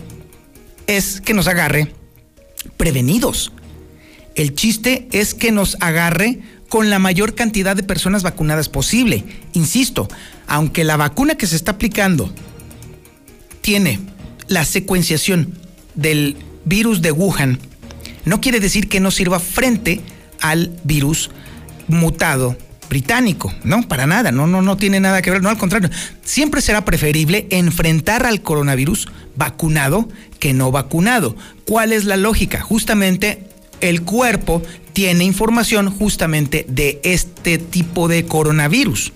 es 0.86 1.20
que 1.20 1.34
nos 1.34 1.48
agarre 1.48 1.92
prevenidos. 2.76 3.52
El 4.34 4.54
chiste 4.54 5.06
es 5.12 5.34
que 5.34 5.52
nos 5.52 5.76
agarre 5.80 6.40
con 6.68 6.90
la 6.90 6.98
mayor 6.98 7.34
cantidad 7.34 7.76
de 7.76 7.82
personas 7.82 8.22
vacunadas 8.22 8.68
posible. 8.68 9.24
Insisto, 9.52 10.08
aunque 10.46 10.84
la 10.84 10.96
vacuna 10.96 11.36
que 11.36 11.46
se 11.46 11.56
está 11.56 11.72
aplicando 11.72 12.32
tiene 13.60 14.00
la 14.48 14.64
secuenciación 14.64 15.54
del 15.94 16.36
virus 16.64 17.02
de 17.02 17.12
Wuhan, 17.12 17.58
no 18.24 18.40
quiere 18.40 18.60
decir 18.60 18.88
que 18.88 19.00
no 19.00 19.10
sirva 19.10 19.40
frente 19.40 20.00
al 20.40 20.72
virus 20.84 21.30
mutado 21.88 22.56
británico, 22.88 23.52
no, 23.64 23.88
para 23.88 24.06
nada, 24.06 24.30
no, 24.30 24.46
no, 24.46 24.62
no 24.62 24.76
tiene 24.76 25.00
nada 25.00 25.22
que 25.22 25.30
ver, 25.30 25.42
no, 25.42 25.48
al 25.48 25.58
contrario, 25.58 25.90
siempre 26.22 26.60
será 26.60 26.84
preferible 26.84 27.46
enfrentar 27.50 28.26
al 28.26 28.42
coronavirus 28.42 29.08
vacunado 29.36 30.08
que 30.38 30.52
no 30.52 30.70
vacunado. 30.70 31.36
¿Cuál 31.66 31.92
es 31.92 32.04
la 32.04 32.16
lógica? 32.16 32.60
Justamente 32.60 33.46
el 33.80 34.02
cuerpo 34.02 34.62
tiene 34.92 35.24
información 35.24 35.90
justamente 35.90 36.66
de 36.68 37.00
este 37.02 37.58
tipo 37.58 38.06
de 38.08 38.26
coronavirus. 38.26 39.12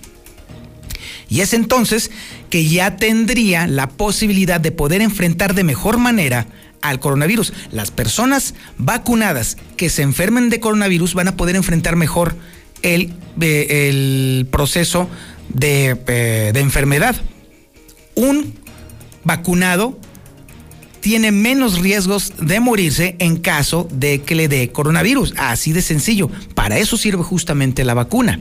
Y 1.29 1.41
es 1.41 1.53
entonces 1.53 2.11
que 2.49 2.65
ya 2.67 2.97
tendría 2.97 3.67
la 3.67 3.87
posibilidad 3.87 4.59
de 4.59 4.71
poder 4.71 5.01
enfrentar 5.01 5.53
de 5.53 5.63
mejor 5.63 5.97
manera 5.97 6.47
al 6.81 6.99
coronavirus. 6.99 7.53
Las 7.71 7.91
personas 7.91 8.55
vacunadas 8.77 9.57
que 9.77 9.89
se 9.89 10.01
enfermen 10.01 10.49
de 10.49 10.59
coronavirus 10.59 11.13
van 11.13 11.27
a 11.27 11.37
poder 11.37 11.55
enfrentar 11.55 11.95
mejor 11.95 12.35
el, 12.81 13.13
eh, 13.39 13.89
el 13.89 14.47
proceso 14.49 15.09
de, 15.49 15.97
eh, 16.07 16.51
de 16.53 16.59
enfermedad. 16.59 17.15
Un 18.15 18.55
vacunado 19.23 19.99
tiene 20.99 21.31
menos 21.31 21.79
riesgos 21.79 22.33
de 22.39 22.59
morirse 22.59 23.15
en 23.19 23.37
caso 23.37 23.87
de 23.91 24.21
que 24.21 24.35
le 24.35 24.47
dé 24.47 24.71
coronavirus. 24.71 25.33
Así 25.37 25.71
de 25.71 25.81
sencillo. 25.81 26.29
Para 26.55 26.77
eso 26.77 26.97
sirve 26.97 27.23
justamente 27.23 27.85
la 27.85 27.93
vacuna. 27.93 28.39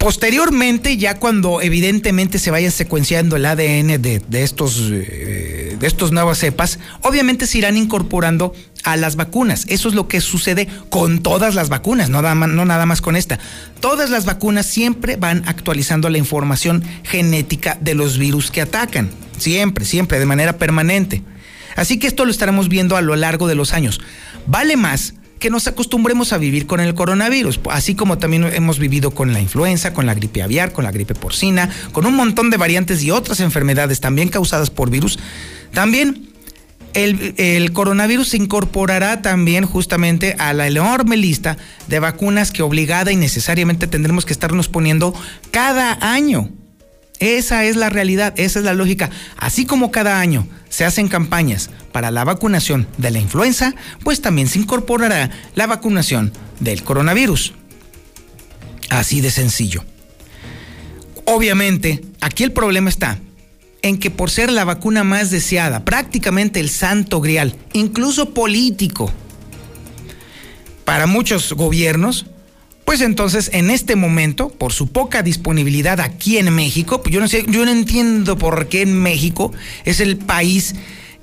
Posteriormente, 0.00 0.96
ya 0.96 1.18
cuando 1.18 1.60
evidentemente 1.60 2.38
se 2.38 2.50
vaya 2.50 2.70
secuenciando 2.70 3.36
el 3.36 3.44
ADN 3.44 4.00
de, 4.00 4.22
estos, 4.32 4.80
eh, 4.90 5.76
de 5.78 5.86
estos 5.86 6.10
nuevas 6.10 6.38
cepas, 6.38 6.78
obviamente 7.02 7.46
se 7.46 7.58
irán 7.58 7.76
incorporando 7.76 8.54
a 8.82 8.96
las 8.96 9.16
vacunas. 9.16 9.66
Eso 9.68 9.90
es 9.90 9.94
lo 9.94 10.08
que 10.08 10.22
sucede 10.22 10.68
con 10.88 11.22
todas 11.22 11.54
las 11.54 11.68
vacunas, 11.68 12.08
no 12.08 12.22
nada 12.22 12.86
más 12.86 13.02
con 13.02 13.14
esta. 13.14 13.38
Todas 13.80 14.08
las 14.08 14.24
vacunas 14.24 14.64
siempre 14.64 15.16
van 15.16 15.42
actualizando 15.46 16.08
la 16.08 16.16
información 16.16 16.82
genética 17.02 17.76
de 17.78 17.94
los 17.94 18.16
virus 18.16 18.50
que 18.50 18.62
atacan. 18.62 19.10
Siempre, 19.36 19.84
siempre, 19.84 20.18
de 20.18 20.24
manera 20.24 20.56
permanente. 20.56 21.22
Así 21.76 21.98
que 21.98 22.06
esto 22.06 22.24
lo 22.24 22.30
estaremos 22.30 22.70
viendo 22.70 22.96
a 22.96 23.02
lo 23.02 23.16
largo 23.16 23.48
de 23.48 23.54
los 23.54 23.74
años. 23.74 24.00
Vale 24.46 24.78
más 24.78 25.12
que 25.40 25.50
nos 25.50 25.66
acostumbremos 25.66 26.32
a 26.32 26.38
vivir 26.38 26.66
con 26.66 26.78
el 26.78 26.94
coronavirus, 26.94 27.60
así 27.70 27.94
como 27.94 28.18
también 28.18 28.44
hemos 28.44 28.78
vivido 28.78 29.10
con 29.10 29.32
la 29.32 29.40
influenza, 29.40 29.92
con 29.92 30.06
la 30.06 30.14
gripe 30.14 30.42
aviar, 30.42 30.72
con 30.72 30.84
la 30.84 30.92
gripe 30.92 31.14
porcina, 31.14 31.70
con 31.92 32.06
un 32.06 32.14
montón 32.14 32.50
de 32.50 32.58
variantes 32.58 33.02
y 33.02 33.10
otras 33.10 33.40
enfermedades 33.40 34.00
también 34.00 34.28
causadas 34.28 34.70
por 34.70 34.90
virus. 34.90 35.18
También 35.72 36.28
el, 36.92 37.72
coronavirus 37.72 38.28
se 38.28 38.36
incorporará 38.36 39.22
también 39.22 39.64
justamente 39.64 40.36
a 40.38 40.52
la 40.52 40.66
enorme 40.66 41.16
lista 41.16 41.56
de 41.88 42.00
vacunas 42.00 42.52
que 42.52 42.62
obligada 42.62 43.10
y 43.10 43.16
necesariamente 43.16 43.86
tendremos 43.86 44.26
que 44.26 44.32
estarnos 44.32 44.68
poniendo 44.68 45.14
cada 45.50 45.98
año. 46.00 46.50
Esa 47.20 47.64
es 47.64 47.76
la 47.76 47.90
realidad, 47.90 48.32
esa 48.36 48.58
es 48.58 48.64
la 48.64 48.74
lógica. 48.74 49.10
Así 49.36 49.66
como 49.66 49.90
cada 49.90 50.20
año 50.20 50.48
se 50.70 50.84
hacen 50.84 51.08
campañas 51.08 51.70
para 51.92 52.10
la 52.10 52.24
vacunación 52.24 52.88
de 52.96 53.10
la 53.10 53.18
influenza, 53.18 53.74
pues 54.02 54.22
también 54.22 54.48
se 54.48 54.58
incorporará 54.58 55.30
la 55.54 55.66
vacunación 55.66 56.32
del 56.60 56.82
coronavirus. 56.82 57.52
Así 58.88 59.20
de 59.20 59.30
sencillo. 59.30 59.84
Obviamente, 61.26 62.02
aquí 62.20 62.42
el 62.42 62.52
problema 62.52 62.88
está 62.88 63.18
en 63.82 63.98
que 63.98 64.10
por 64.10 64.30
ser 64.30 64.50
la 64.50 64.64
vacuna 64.64 65.04
más 65.04 65.30
deseada, 65.30 65.84
prácticamente 65.84 66.58
el 66.60 66.70
santo 66.70 67.20
grial, 67.20 67.54
incluso 67.72 68.34
político, 68.34 69.12
para 70.84 71.06
muchos 71.06 71.52
gobiernos, 71.52 72.26
pues 72.90 73.02
entonces, 73.02 73.50
en 73.52 73.70
este 73.70 73.94
momento, 73.94 74.48
por 74.48 74.72
su 74.72 74.88
poca 74.88 75.22
disponibilidad 75.22 76.00
aquí 76.00 76.38
en 76.38 76.52
México, 76.52 77.00
pues 77.00 77.14
yo 77.14 77.20
no 77.20 77.28
sé, 77.28 77.44
yo 77.46 77.64
no 77.64 77.70
entiendo 77.70 78.36
por 78.36 78.66
qué 78.66 78.82
en 78.82 79.00
México 79.00 79.52
es 79.84 80.00
el 80.00 80.16
país 80.16 80.74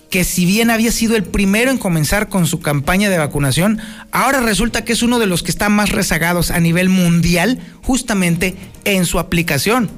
que 0.09 0.23
si 0.23 0.45
bien 0.45 0.69
había 0.69 0.93
sido 0.93 1.17
el 1.17 1.25
primero 1.25 1.69
en 1.69 1.77
comenzar 1.77 2.29
con 2.29 2.47
su 2.47 2.61
campaña 2.61 3.09
de 3.09 3.17
vacunación, 3.17 3.81
ahora 4.11 4.39
resulta 4.39 4.85
que 4.85 4.93
es 4.93 5.03
uno 5.03 5.19
de 5.19 5.25
los 5.25 5.43
que 5.43 5.51
están 5.51 5.73
más 5.73 5.89
rezagados 5.89 6.51
a 6.51 6.61
nivel 6.61 6.87
mundial 6.87 7.59
justamente 7.83 8.55
en 8.85 9.05
su 9.05 9.19
aplicación. 9.19 9.89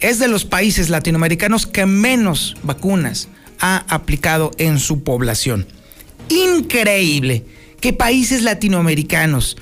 Es 0.00 0.18
de 0.18 0.28
los 0.28 0.46
países 0.46 0.88
latinoamericanos 0.88 1.66
que 1.66 1.84
menos 1.84 2.56
vacunas 2.62 3.28
ha 3.60 3.84
aplicado 3.94 4.52
en 4.56 4.78
su 4.78 5.02
población. 5.04 5.66
Increíble 6.30 7.44
que 7.80 7.92
países 7.92 8.42
latinoamericanos 8.42 9.56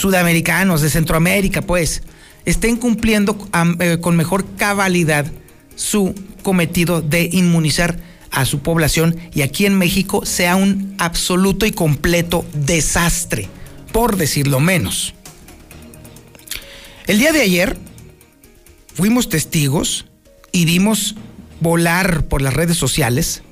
sudamericanos, 0.00 0.80
de 0.80 0.90
Centroamérica, 0.90 1.62
pues, 1.62 2.02
estén 2.44 2.76
cumpliendo 2.76 3.36
eh, 3.80 3.98
con 4.00 4.16
mejor 4.16 4.44
cabalidad 4.56 5.30
su 5.76 6.14
cometido 6.42 7.02
de 7.02 7.28
inmunizar 7.32 7.98
a 8.30 8.44
su 8.44 8.60
población 8.60 9.16
y 9.34 9.42
aquí 9.42 9.66
en 9.66 9.76
México 9.76 10.24
sea 10.24 10.56
un 10.56 10.94
absoluto 10.98 11.66
y 11.66 11.72
completo 11.72 12.44
desastre, 12.54 13.48
por 13.92 14.16
decirlo 14.16 14.60
menos. 14.60 15.14
El 17.06 17.18
día 17.18 17.32
de 17.32 17.42
ayer 17.42 17.76
fuimos 18.94 19.28
testigos 19.28 20.06
y 20.52 20.64
vimos 20.64 21.16
volar 21.60 22.24
por 22.24 22.40
las 22.40 22.54
redes 22.54 22.76
sociales 22.76 23.42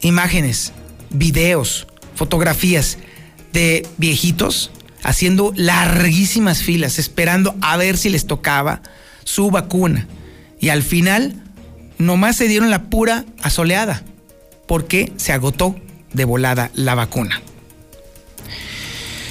imágenes, 0.00 0.72
videos, 1.10 1.86
fotografías 2.14 2.98
de 3.52 3.86
viejitos 3.98 4.70
haciendo 5.06 5.52
larguísimas 5.54 6.64
filas, 6.64 6.98
esperando 6.98 7.54
a 7.60 7.76
ver 7.76 7.96
si 7.96 8.10
les 8.10 8.26
tocaba 8.26 8.82
su 9.22 9.52
vacuna. 9.52 10.08
Y 10.58 10.70
al 10.70 10.82
final, 10.82 11.44
nomás 11.96 12.34
se 12.34 12.48
dieron 12.48 12.70
la 12.70 12.90
pura 12.90 13.24
asoleada, 13.40 14.02
porque 14.66 15.12
se 15.16 15.32
agotó 15.32 15.76
de 16.12 16.24
volada 16.24 16.72
la 16.74 16.96
vacuna. 16.96 17.40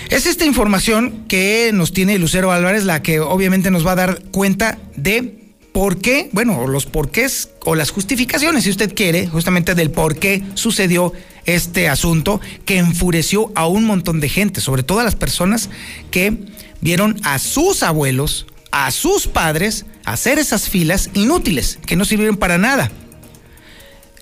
Es 0.09 0.25
esta 0.25 0.45
información 0.45 1.25
que 1.27 1.71
nos 1.73 1.91
tiene 1.91 2.19
Lucero 2.19 2.53
Álvarez 2.53 2.85
la 2.85 3.01
que 3.01 3.19
obviamente 3.19 3.69
nos 3.69 3.85
va 3.85 3.93
a 3.93 3.95
dar 3.95 4.21
cuenta 4.31 4.77
de 4.95 5.45
por 5.73 5.97
qué, 5.97 6.29
bueno, 6.31 6.67
los 6.67 6.85
porqués 6.85 7.49
o 7.65 7.75
las 7.75 7.89
justificaciones, 7.91 8.63
si 8.63 8.69
usted 8.69 8.93
quiere, 8.95 9.27
justamente 9.27 9.75
del 9.75 9.91
por 9.91 10.15
qué 10.15 10.41
sucedió 10.53 11.11
este 11.45 11.89
asunto 11.89 12.41
que 12.65 12.77
enfureció 12.77 13.51
a 13.55 13.67
un 13.67 13.85
montón 13.85 14.19
de 14.19 14.29
gente, 14.29 14.61
sobre 14.61 14.83
todo 14.83 14.99
a 14.99 15.03
las 15.03 15.15
personas 15.15 15.69
que 16.11 16.37
vieron 16.81 17.19
a 17.23 17.39
sus 17.39 17.83
abuelos, 17.83 18.47
a 18.71 18.91
sus 18.91 19.27
padres, 19.27 19.85
hacer 20.05 20.39
esas 20.39 20.69
filas 20.69 21.09
inútiles, 21.13 21.79
que 21.85 21.95
no 21.95 22.05
sirvieron 22.05 22.37
para 22.37 22.57
nada. 22.57 22.91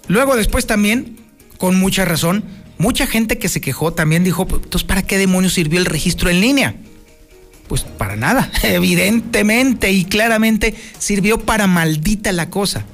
Luego 0.08 0.36
después 0.36 0.66
también, 0.66 1.18
con 1.58 1.80
mucha 1.80 2.06
razón, 2.06 2.44
mucha 2.78 3.08
gente 3.08 3.38
que 3.38 3.50
se 3.50 3.62
quejó 3.62 3.94
también 3.94 4.24
dijo, 4.24 4.48
entonces, 4.50 4.84
¿para 4.84 5.04
qué 5.04 5.18
demonios 5.18 5.54
sirvió 5.54 5.80
el 5.80 5.86
registro 5.86 6.30
en 6.30 6.42
línea? 6.42 6.76
Pues 7.68 7.84
para 7.84 8.16
nada, 8.16 8.52
evidentemente 8.64 9.92
y 9.92 10.06
claramente 10.06 10.76
sirvió 11.00 11.40
para 11.40 11.68
maldita 11.68 12.32
la 12.32 12.50
cosa. 12.50 12.86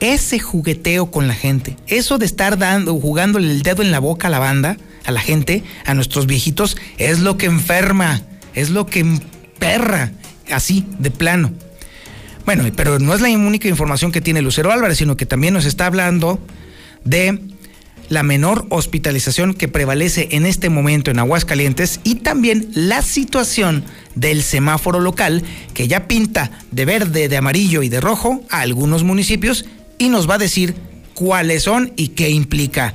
Ese 0.00 0.38
jugueteo 0.38 1.10
con 1.10 1.28
la 1.28 1.34
gente, 1.34 1.76
eso 1.86 2.16
de 2.16 2.24
estar 2.24 2.56
dando, 2.56 2.98
jugándole 2.98 3.50
el 3.50 3.62
dedo 3.62 3.82
en 3.82 3.90
la 3.90 3.98
boca 3.98 4.28
a 4.28 4.30
la 4.30 4.38
banda, 4.38 4.78
a 5.04 5.12
la 5.12 5.20
gente, 5.20 5.62
a 5.84 5.92
nuestros 5.92 6.26
viejitos, 6.26 6.76
es 6.96 7.20
lo 7.20 7.36
que 7.36 7.46
enferma, 7.46 8.22
es 8.54 8.70
lo 8.70 8.86
que 8.86 9.00
emperra, 9.00 10.12
así, 10.50 10.86
de 10.98 11.10
plano. 11.10 11.52
Bueno, 12.46 12.64
pero 12.74 12.98
no 12.98 13.14
es 13.14 13.20
la 13.20 13.28
única 13.28 13.68
información 13.68 14.10
que 14.10 14.22
tiene 14.22 14.40
Lucero 14.40 14.72
Álvarez, 14.72 14.96
sino 14.96 15.18
que 15.18 15.26
también 15.26 15.52
nos 15.52 15.66
está 15.66 15.84
hablando 15.84 16.40
de 17.04 17.38
la 18.08 18.22
menor 18.22 18.66
hospitalización 18.70 19.54
que 19.54 19.68
prevalece 19.68 20.28
en 20.32 20.44
este 20.44 20.68
momento 20.68 21.10
en 21.10 21.18
Aguascalientes 21.18 22.00
y 22.02 22.16
también 22.16 22.68
la 22.74 23.02
situación 23.02 23.84
del 24.14 24.42
semáforo 24.42 24.98
local 24.98 25.44
que 25.74 25.86
ya 25.86 26.08
pinta 26.08 26.50
de 26.72 26.84
verde, 26.86 27.28
de 27.28 27.36
amarillo 27.36 27.82
y 27.82 27.88
de 27.88 28.00
rojo 28.00 28.42
a 28.50 28.60
algunos 28.60 29.04
municipios 29.04 29.66
y 30.00 30.08
nos 30.08 30.28
va 30.28 30.36
a 30.36 30.38
decir 30.38 30.74
cuáles 31.14 31.64
son 31.64 31.92
y 31.94 32.14
qué 32.14 32.30
implica. 32.30 32.94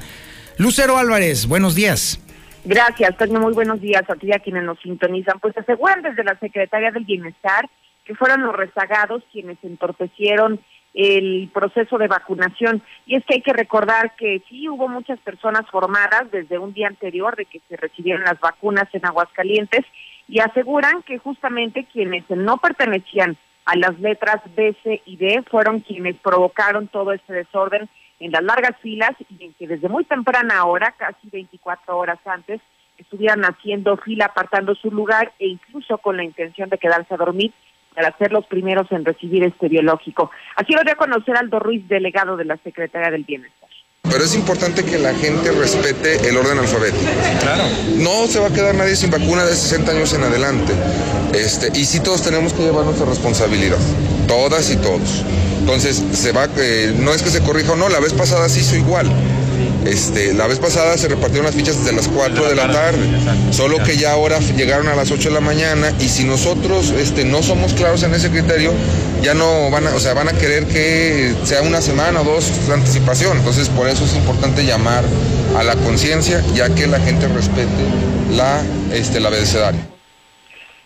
Lucero 0.57 0.97
Álvarez, 0.97 1.47
buenos 1.47 1.75
días. 1.75 2.19
Gracias, 2.65 3.15
Toño. 3.15 3.39
Muy 3.39 3.53
buenos 3.53 3.79
días 3.79 4.01
a 4.09 4.15
ti 4.15 4.33
a 4.33 4.39
quienes 4.39 4.63
nos 4.63 4.79
sintonizan. 4.79 5.39
Pues 5.39 5.55
aseguran 5.55 6.01
desde 6.01 6.23
la 6.23 6.37
Secretaría 6.39 6.89
del 6.89 7.05
Bienestar 7.05 7.69
que 8.05 8.15
fueron 8.15 8.41
los 8.41 8.55
rezagados 8.55 9.23
quienes 9.31 9.57
entorpecieron 9.61 10.59
el 10.95 11.51
proceso 11.53 11.99
de 11.99 12.07
vacunación. 12.07 12.81
Y 13.05 13.17
es 13.17 13.25
que 13.25 13.35
hay 13.35 13.41
que 13.41 13.53
recordar 13.53 14.15
que 14.15 14.41
sí 14.49 14.67
hubo 14.67 14.87
muchas 14.87 15.19
personas 15.19 15.69
formadas 15.69 16.31
desde 16.31 16.57
un 16.57 16.73
día 16.73 16.87
anterior 16.87 17.35
de 17.35 17.45
que 17.45 17.61
se 17.69 17.77
recibieron 17.77 18.23
las 18.23 18.39
vacunas 18.39 18.87
en 18.93 19.05
Aguascalientes 19.05 19.85
y 20.27 20.39
aseguran 20.39 21.03
que 21.03 21.19
justamente 21.19 21.85
quienes 21.93 22.23
no 22.31 22.57
pertenecían 22.57 23.37
a 23.65 23.75
las 23.75 23.99
letras 23.99 24.41
B, 24.55 24.75
C 24.83 25.01
y 25.05 25.17
D 25.17 25.43
fueron 25.49 25.79
quienes 25.79 26.15
provocaron 26.17 26.87
todo 26.87 27.11
este 27.11 27.33
desorden 27.33 27.89
en 28.19 28.31
las 28.31 28.43
largas 28.43 28.79
filas 28.81 29.11
y 29.29 29.43
en 29.43 29.53
que 29.53 29.67
desde 29.67 29.89
muy 29.89 30.05
temprana 30.05 30.65
hora, 30.65 30.93
casi 30.97 31.29
24 31.29 31.97
horas 31.97 32.19
antes, 32.25 32.61
estuvieran 32.97 33.41
haciendo 33.43 33.97
fila 33.97 34.25
apartando 34.25 34.73
su 34.75 34.89
lugar 34.89 35.33
e 35.39 35.47
incluso 35.47 35.97
con 35.97 36.15
la 36.15 36.23
intención 36.23 36.69
de 36.69 36.77
quedarse 36.77 37.13
a 37.13 37.17
dormir 37.17 37.51
para 37.93 38.15
ser 38.17 38.31
los 38.31 38.45
primeros 38.45 38.91
en 38.91 39.05
recibir 39.05 39.43
este 39.43 39.67
biológico. 39.67 40.31
Así 40.55 40.73
lo 40.73 40.83
dio 40.83 40.93
a 40.93 40.97
conocer 40.97 41.35
Aldo 41.37 41.59
Ruiz, 41.59 41.87
delegado 41.87 42.37
de 42.37 42.45
la 42.45 42.57
Secretaría 42.57 43.09
del 43.09 43.23
Bienestar. 43.23 43.69
Pero 44.09 44.23
es 44.23 44.35
importante 44.35 44.83
que 44.83 44.97
la 44.97 45.13
gente 45.15 45.51
respete 45.51 46.29
el 46.29 46.37
orden 46.37 46.59
alfabético. 46.59 47.03
Claro. 47.41 47.63
No 47.97 48.27
se 48.27 48.39
va 48.39 48.47
a 48.47 48.53
quedar 48.53 48.75
nadie 48.75 48.95
sin 48.95 49.09
vacuna 49.09 49.45
de 49.45 49.55
60 49.55 49.91
años 49.91 50.13
en 50.13 50.23
adelante. 50.23 50.73
Este, 51.33 51.71
y 51.77 51.85
sí 51.85 51.99
todos 51.99 52.21
tenemos 52.21 52.53
que 52.53 52.63
llevar 52.63 52.85
nuestra 52.85 53.05
responsabilidad. 53.05 53.77
Todas 54.27 54.69
y 54.69 54.77
todos. 54.77 55.23
Entonces, 55.59 56.01
se 56.13 56.31
va, 56.31 56.47
eh, 56.57 56.93
no 56.95 57.13
es 57.13 57.23
que 57.23 57.29
se 57.31 57.41
corrija 57.41 57.73
o 57.73 57.75
no, 57.75 57.89
la 57.89 57.99
vez 57.99 58.13
pasada 58.13 58.47
se 58.49 58.59
hizo 58.59 58.75
igual. 58.75 59.11
Este, 59.85 60.33
la 60.33 60.47
vez 60.47 60.57
pasada 60.57 60.97
se 60.97 61.07
repartieron 61.07 61.45
las 61.45 61.53
fichas 61.53 61.77
desde 61.77 61.95
las 61.95 62.07
4 62.07 62.49
de 62.49 62.55
la 62.55 62.71
tarde, 62.71 62.99
solo 63.51 63.77
que 63.83 63.97
ya 63.97 64.13
ahora 64.13 64.39
llegaron 64.39 64.87
a 64.87 64.95
las 64.95 65.11
8 65.11 65.29
de 65.29 65.35
la 65.35 65.41
mañana 65.41 65.91
y 65.99 66.09
si 66.09 66.23
nosotros 66.23 66.89
este, 66.89 67.23
no 67.23 67.43
somos 67.43 67.73
claros 67.73 68.01
en 68.01 68.13
ese 68.15 68.31
criterio, 68.31 68.73
ya 69.21 69.35
no 69.35 69.69
van 69.69 69.85
a, 69.85 69.93
o 69.93 69.99
sea, 69.99 70.15
van 70.15 70.27
a 70.27 70.33
querer 70.33 70.65
que 70.65 71.35
sea 71.43 71.61
una 71.61 71.81
semana 71.81 72.21
o 72.21 72.23
dos 72.23 72.67
de 72.67 72.73
anticipación. 72.73 73.37
Entonces, 73.37 73.69
por 73.69 73.87
eso 73.87 74.05
es 74.05 74.15
importante 74.15 74.65
llamar 74.65 75.03
a 75.55 75.63
la 75.63 75.75
conciencia, 75.75 76.41
ya 76.55 76.73
que 76.73 76.87
la 76.87 76.99
gente 76.99 77.27
respete 77.27 77.69
la, 78.31 78.63
este, 78.91 79.19
el 79.19 79.25
abecedario. 79.27 79.81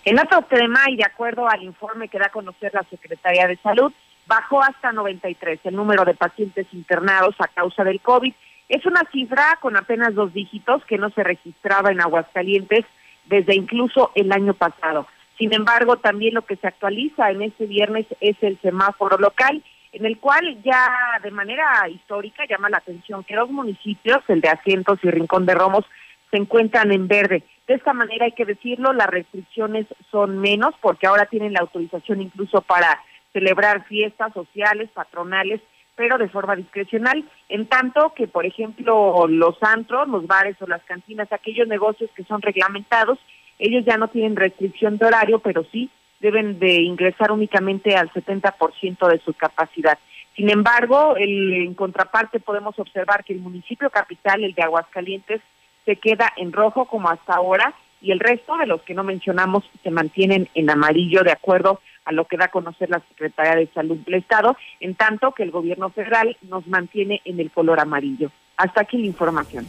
En 0.04 0.20
otro 0.20 0.42
tema, 0.42 0.82
y 0.90 0.98
de 0.98 1.06
acuerdo 1.06 1.48
al 1.48 1.64
informe 1.64 2.10
que 2.10 2.20
da 2.20 2.26
a 2.26 2.32
conocer 2.32 2.74
la 2.74 2.84
Secretaría 2.90 3.48
de 3.48 3.58
Salud, 3.64 3.94
bajó 4.28 4.62
hasta 4.62 4.92
93 4.92 5.60
el 5.64 5.76
número 5.76 6.04
de 6.04 6.14
pacientes 6.14 6.68
internados 6.74 7.36
a 7.40 7.48
causa 7.48 7.84
del 7.84 8.02
COVID 8.02 8.34
es 8.70 8.86
una 8.86 9.02
cifra 9.12 9.58
con 9.62 9.76
apenas 9.76 10.14
dos 10.14 10.32
dígitos 10.32 10.86
que 10.86 11.00
no 11.00 11.10
se 11.10 11.24
registraba 11.24 11.92
en 11.92 12.02
Aguascalientes 12.02 12.86
desde 13.26 13.56
incluso 13.56 14.12
el 14.14 14.32
año 14.32 14.54
pasado. 14.54 15.08
Sin 15.38 15.54
embargo, 15.54 15.98
también 15.98 16.36
lo 16.36 16.44
que 16.44 16.56
se 16.56 16.68
actualiza 16.68 17.32
en 17.32 17.42
este 17.42 17.66
viernes 17.66 18.06
es 18.22 18.36
el 18.42 18.60
semáforo 18.62 19.18
local, 19.18 19.64
en 19.92 20.06
el 20.06 20.20
cual 20.20 20.62
ya 20.64 20.88
de 21.24 21.32
manera 21.32 21.88
histórica 21.90 22.46
llama 22.48 22.70
la 22.70 22.78
atención 22.78 23.24
que 23.24 23.36
dos 23.36 23.50
municipios, 23.50 24.20
el 24.28 24.42
de 24.42 24.50
Asientos 24.50 25.00
y 25.02 25.10
Rincón 25.10 25.48
de 25.48 25.56
Romos, 25.56 25.86
se 26.30 26.38
encuentran 26.38 26.92
en 26.92 27.08
verde. 27.08 27.44
De 27.68 27.74
esta 27.74 27.94
manera 27.94 28.26
hay 28.26 28.34
que 28.34 28.46
decirlo, 28.46 28.94
las 28.94 29.08
restricciones 29.08 29.88
son 30.12 30.38
menos 30.38 30.76
porque 30.80 31.08
ahora 31.08 31.26
tienen 31.26 31.54
la 31.54 31.62
autorización 31.62 32.22
incluso 32.22 32.62
para 32.62 33.02
celebrar 33.34 33.86
fiestas 33.86 34.34
sociales, 34.34 34.90
patronales 34.94 35.62
pero 36.00 36.18
de 36.18 36.30
forma 36.30 36.56
discrecional, 36.56 37.26
en 37.50 37.66
tanto 37.66 38.14
que, 38.16 38.26
por 38.26 38.46
ejemplo, 38.46 39.28
los 39.28 39.62
antros, 39.62 40.08
los 40.08 40.26
bares 40.26 40.56
o 40.62 40.66
las 40.66 40.82
cantinas, 40.84 41.30
aquellos 41.30 41.68
negocios 41.68 42.10
que 42.16 42.24
son 42.24 42.42
reglamentados, 42.42 43.20
ellos 43.60 43.84
ya 43.86 43.98
no 43.98 44.08
tienen 44.08 44.38
restricción 44.38 44.98
de 44.98 45.08
horario, 45.08 45.40
pero 45.40 45.66
sí 45.74 45.90
deben 46.22 46.58
de 46.58 46.84
ingresar 46.84 47.34
únicamente 47.34 47.98
al 47.98 48.10
70% 48.14 49.10
de 49.10 49.18
su 49.20 49.34
capacidad. 49.34 50.00
Sin 50.38 50.50
embargo, 50.50 51.16
en 51.18 51.74
contraparte 51.74 52.40
podemos 52.40 52.80
observar 52.80 53.26
que 53.26 53.34
el 53.34 53.42
municipio 53.42 53.90
capital, 53.90 54.46
el 54.46 54.54
de 54.54 54.64
Aguascalientes, 54.64 55.42
se 55.84 55.98
queda 55.98 56.32
en 56.38 56.54
rojo 56.54 56.86
como 56.86 57.10
hasta 57.10 57.34
ahora 57.34 57.74
y 58.02 58.14
el 58.14 58.22
resto 58.22 58.56
de 58.56 58.68
los 58.68 58.82
que 58.84 58.94
no 58.94 59.04
mencionamos 59.04 59.70
se 59.84 59.92
mantienen 59.92 60.48
en 60.54 60.70
amarillo 60.70 61.24
de 61.24 61.34
acuerdo 61.34 61.82
a 62.10 62.12
lo 62.12 62.26
que 62.26 62.38
da 62.38 62.46
a 62.46 62.52
conocer 62.52 62.90
la 62.90 63.02
Secretaría 63.08 63.56
de 63.56 63.70
Salud 63.72 63.98
del 63.98 64.16
Estado, 64.16 64.58
en 64.80 64.96
tanto 64.96 65.32
que 65.34 65.44
el 65.44 65.52
gobierno 65.52 65.92
federal 65.92 66.36
nos 66.50 66.66
mantiene 66.66 67.22
en 67.24 67.40
el 67.40 67.52
color 67.52 67.80
amarillo. 67.80 68.32
Hasta 68.58 68.82
aquí 68.82 68.98
la 68.98 69.06
información. 69.06 69.68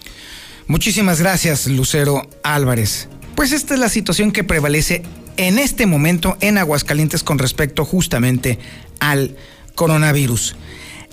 Muchísimas 0.67 1.21
gracias, 1.21 1.67
Lucero 1.67 2.23
Álvarez. 2.43 3.11
Pues 3.37 3.53
esta 3.53 3.75
es 3.75 3.81
la 3.81 3.91
situación 3.91 4.33
que 4.33 4.43
prevalece 4.43 5.03
en 5.37 5.59
este 5.59 5.85
momento 5.85 6.39
en 6.41 6.57
Aguascalientes 6.57 7.23
con 7.23 7.39
respecto 7.39 7.85
justamente 7.85 8.59
al 9.01 9.37
coronavirus. 9.75 10.57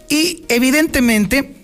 Y 0.10 0.46
evidentemente, 0.48 1.56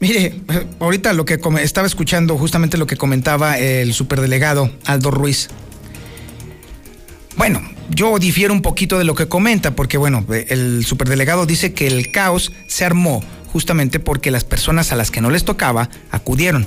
mire, 0.00 0.34
ahorita 0.80 1.12
lo 1.12 1.24
que 1.24 1.38
estaba 1.60 1.86
escuchando 1.86 2.36
justamente 2.36 2.76
lo 2.76 2.88
que 2.88 2.96
comentaba 2.96 3.56
el 3.56 3.92
superdelegado 3.94 4.68
Aldo 4.84 5.12
Ruiz. 5.12 5.48
Bueno, 7.36 7.60
yo 7.90 8.18
difiero 8.18 8.54
un 8.54 8.62
poquito 8.62 8.98
de 8.98 9.04
lo 9.04 9.14
que 9.14 9.28
comenta, 9.28 9.76
porque 9.76 9.98
bueno, 9.98 10.24
el 10.48 10.84
superdelegado 10.84 11.46
dice 11.46 11.74
que 11.74 11.86
el 11.86 12.10
caos 12.10 12.52
se 12.66 12.84
armó 12.84 13.22
justamente 13.52 14.00
porque 14.00 14.30
las 14.30 14.44
personas 14.44 14.92
a 14.92 14.96
las 14.96 15.10
que 15.10 15.20
no 15.20 15.30
les 15.30 15.44
tocaba 15.44 15.90
acudieron. 16.10 16.66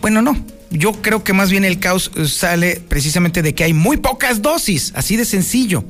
Bueno, 0.00 0.22
no. 0.22 0.36
Yo 0.70 0.92
creo 0.92 1.24
que 1.24 1.32
más 1.32 1.50
bien 1.50 1.64
el 1.64 1.78
caos 1.78 2.10
sale 2.26 2.82
precisamente 2.88 3.40
de 3.40 3.54
que 3.54 3.64
hay 3.64 3.72
muy 3.72 3.96
pocas 3.96 4.42
dosis, 4.42 4.92
así 4.94 5.16
de 5.16 5.24
sencillo. 5.24 5.84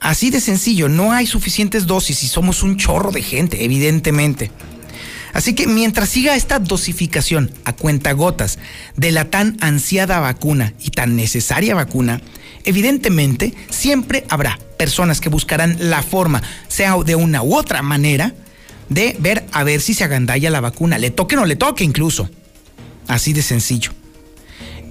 Así 0.00 0.30
de 0.30 0.40
sencillo, 0.40 0.88
no 0.88 1.12
hay 1.12 1.26
suficientes 1.26 1.86
dosis 1.86 2.22
y 2.22 2.28
somos 2.28 2.62
un 2.62 2.76
chorro 2.76 3.10
de 3.10 3.22
gente, 3.22 3.64
evidentemente. 3.64 4.50
Así 5.32 5.54
que 5.54 5.66
mientras 5.66 6.08
siga 6.08 6.36
esta 6.36 6.58
dosificación 6.58 7.50
a 7.64 7.72
cuentagotas 7.74 8.58
de 8.96 9.12
la 9.12 9.26
tan 9.26 9.56
ansiada 9.60 10.20
vacuna 10.20 10.74
y 10.80 10.90
tan 10.90 11.16
necesaria 11.16 11.74
vacuna, 11.74 12.20
evidentemente 12.64 13.54
siempre 13.70 14.24
habrá 14.28 14.58
personas 14.78 15.20
que 15.20 15.28
buscarán 15.28 15.76
la 15.78 16.02
forma, 16.02 16.42
sea 16.68 16.96
de 17.04 17.14
una 17.14 17.42
u 17.42 17.54
otra 17.54 17.82
manera, 17.82 18.34
de 18.88 19.16
ver 19.18 19.44
a 19.52 19.64
ver 19.64 19.80
si 19.80 19.94
se 19.94 20.04
agandalla 20.04 20.50
la 20.50 20.60
vacuna, 20.60 20.98
le 20.98 21.10
toque 21.10 21.36
o 21.36 21.40
no 21.40 21.46
le 21.46 21.56
toque 21.56 21.84
incluso. 21.84 22.30
Así 23.06 23.32
de 23.32 23.42
sencillo. 23.42 23.92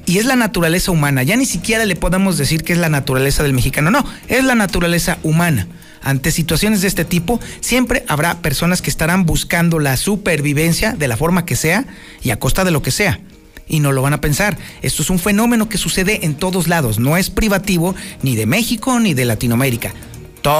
Y 0.08 0.20
es 0.20 0.26
la 0.26 0.38
naturaleza 0.38 0.92
humana. 0.92 1.22
Ya 1.24 1.36
ni 1.36 1.46
siquiera 1.46 1.86
le 1.86 1.96
podemos 1.98 2.38
decir 2.38 2.64
que 2.64 2.74
es 2.74 2.80
la 2.80 2.90
naturaleza 2.90 3.44
del 3.44 3.54
mexicano. 3.54 3.92
No, 3.92 4.06
es 4.30 4.44
la 4.44 4.56
naturaleza 4.56 5.18
humana. 5.22 5.68
Ante 6.08 6.32
situaciones 6.32 6.80
de 6.80 6.88
este 6.88 7.04
tipo, 7.04 7.38
siempre 7.60 8.06
habrá 8.08 8.42
personas 8.42 8.82
que 8.82 8.90
estarán 8.90 9.26
buscando 9.26 9.78
la 9.78 9.98
supervivencia 9.98 10.94
de 10.94 11.10
la 11.10 11.18
forma 11.18 11.46
que 11.46 11.58
sea 11.58 11.86
y 12.24 12.30
a 12.30 12.40
costa 12.40 12.64
de 12.64 12.72
lo 12.72 12.82
que 12.82 12.92
sea. 12.92 13.20
Y 13.68 13.82
no 13.82 13.92
lo 13.92 14.02
van 14.02 14.14
a 14.14 14.22
pensar. 14.22 14.58
Esto 14.82 15.02
es 15.02 15.10
un 15.10 15.20
fenómeno 15.20 15.68
que 15.68 15.78
sucede 15.78 16.26
en 16.26 16.36
todos 16.36 16.70
lados. 16.70 16.98
No 16.98 17.18
es 17.18 17.30
privativo 17.30 17.94
ni 18.22 18.38
de 18.38 18.46
México 18.46 19.02
ni 19.02 19.14
de 19.16 19.26
Latinoamérica. 19.26 19.94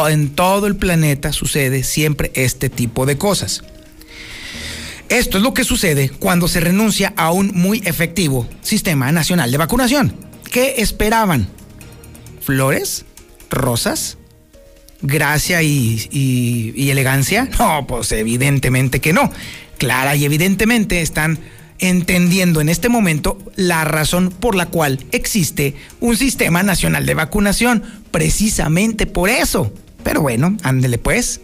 en 0.10 0.32
todo 0.32 0.68
el 0.68 0.76
planeta 0.76 1.32
sucede 1.32 1.86
siempre 1.86 2.34
este 2.36 2.70
tipo 2.70 3.06
de 3.06 3.18
cosas. 3.18 3.64
Esto 5.08 5.38
es 5.38 5.44
lo 5.46 5.54
que 5.54 5.64
sucede 5.64 6.10
cuando 6.10 6.50
se 6.50 6.60
renuncia 6.60 7.14
a 7.16 7.32
un 7.32 7.54
muy 7.54 7.82
efectivo 7.86 8.50
sistema 8.62 9.14
nacional 9.14 9.50
de 9.50 9.58
vacunación. 9.58 10.14
¿Qué 10.52 10.76
esperaban? 10.80 11.48
¿Flores? 12.42 13.06
¿Rosas? 13.50 14.18
¿Gracia 15.02 15.62
y, 15.62 16.90
elegancia? 16.90 17.50
No, 17.60 17.86
pues 17.88 18.12
evidentemente 18.12 19.00
que 19.00 19.14
no. 19.14 19.32
Clara 19.78 20.16
y 20.16 20.26
evidentemente 20.26 21.02
están 21.02 21.40
entendiendo 21.80 22.60
en 22.62 22.70
este 22.70 22.90
momento 22.90 23.38
la 23.56 23.84
razón 23.84 24.32
por 24.32 24.56
la 24.56 24.66
cual 24.66 25.06
existe 25.12 25.76
un 26.00 26.18
sistema 26.18 26.64
nacional 26.64 27.06
de 27.06 27.14
vacunación. 27.14 27.84
Precisamente 28.12 29.06
por 29.06 29.30
eso. 29.30 29.72
Pero 30.04 30.22
bueno, 30.22 30.58
ándele 30.64 30.98
pues. 30.98 31.42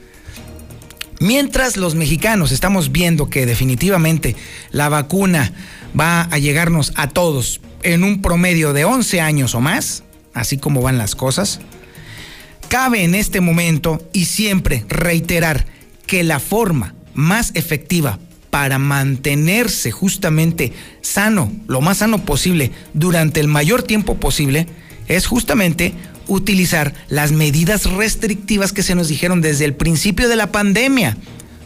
Mientras 1.20 1.78
los 1.78 1.96
mexicanos 1.96 2.52
estamos 2.52 2.92
viendo 2.92 3.30
que 3.30 3.46
definitivamente 3.46 4.36
la 4.72 4.90
vacuna 4.90 5.54
va 5.98 6.24
a 6.24 6.38
llegarnos 6.40 6.92
a 6.96 7.08
todos 7.08 7.62
en 7.84 8.04
un 8.04 8.22
promedio 8.22 8.74
de 8.74 8.86
11 8.86 9.22
años 9.22 9.56
o 9.56 9.62
más, 9.62 10.04
así 10.34 10.58
como 10.58 10.82
van 10.82 10.98
las 10.98 11.16
cosas, 11.16 11.60
cabe 12.74 13.04
en 13.04 13.14
este 13.14 13.40
momento 13.40 14.04
y 14.14 14.26
siempre 14.26 14.84
reiterar 14.90 15.68
que 16.08 16.24
la 16.24 16.40
forma 16.40 16.96
más 17.14 17.52
efectiva 17.54 18.18
para 18.50 18.80
mantenerse 18.80 19.92
justamente 19.92 20.74
sano, 21.02 21.52
lo 21.68 21.82
más 21.82 22.00
sano 22.00 22.26
posible, 22.26 22.72
durante 22.96 23.40
el 23.42 23.48
mayor 23.48 23.84
tiempo 23.84 24.16
posible, 24.16 24.66
es 25.08 25.28
justamente 25.28 25.94
utilizar 26.28 26.96
las 27.10 27.32
medidas 27.32 27.86
restrictivas 27.86 28.74
que 28.74 28.82
se 28.82 28.96
nos 28.96 29.08
dijeron 29.08 29.40
desde 29.40 29.66
el 29.66 29.76
principio 29.76 30.28
de 30.28 30.36
la 30.36 30.52
pandemia. 30.52 31.16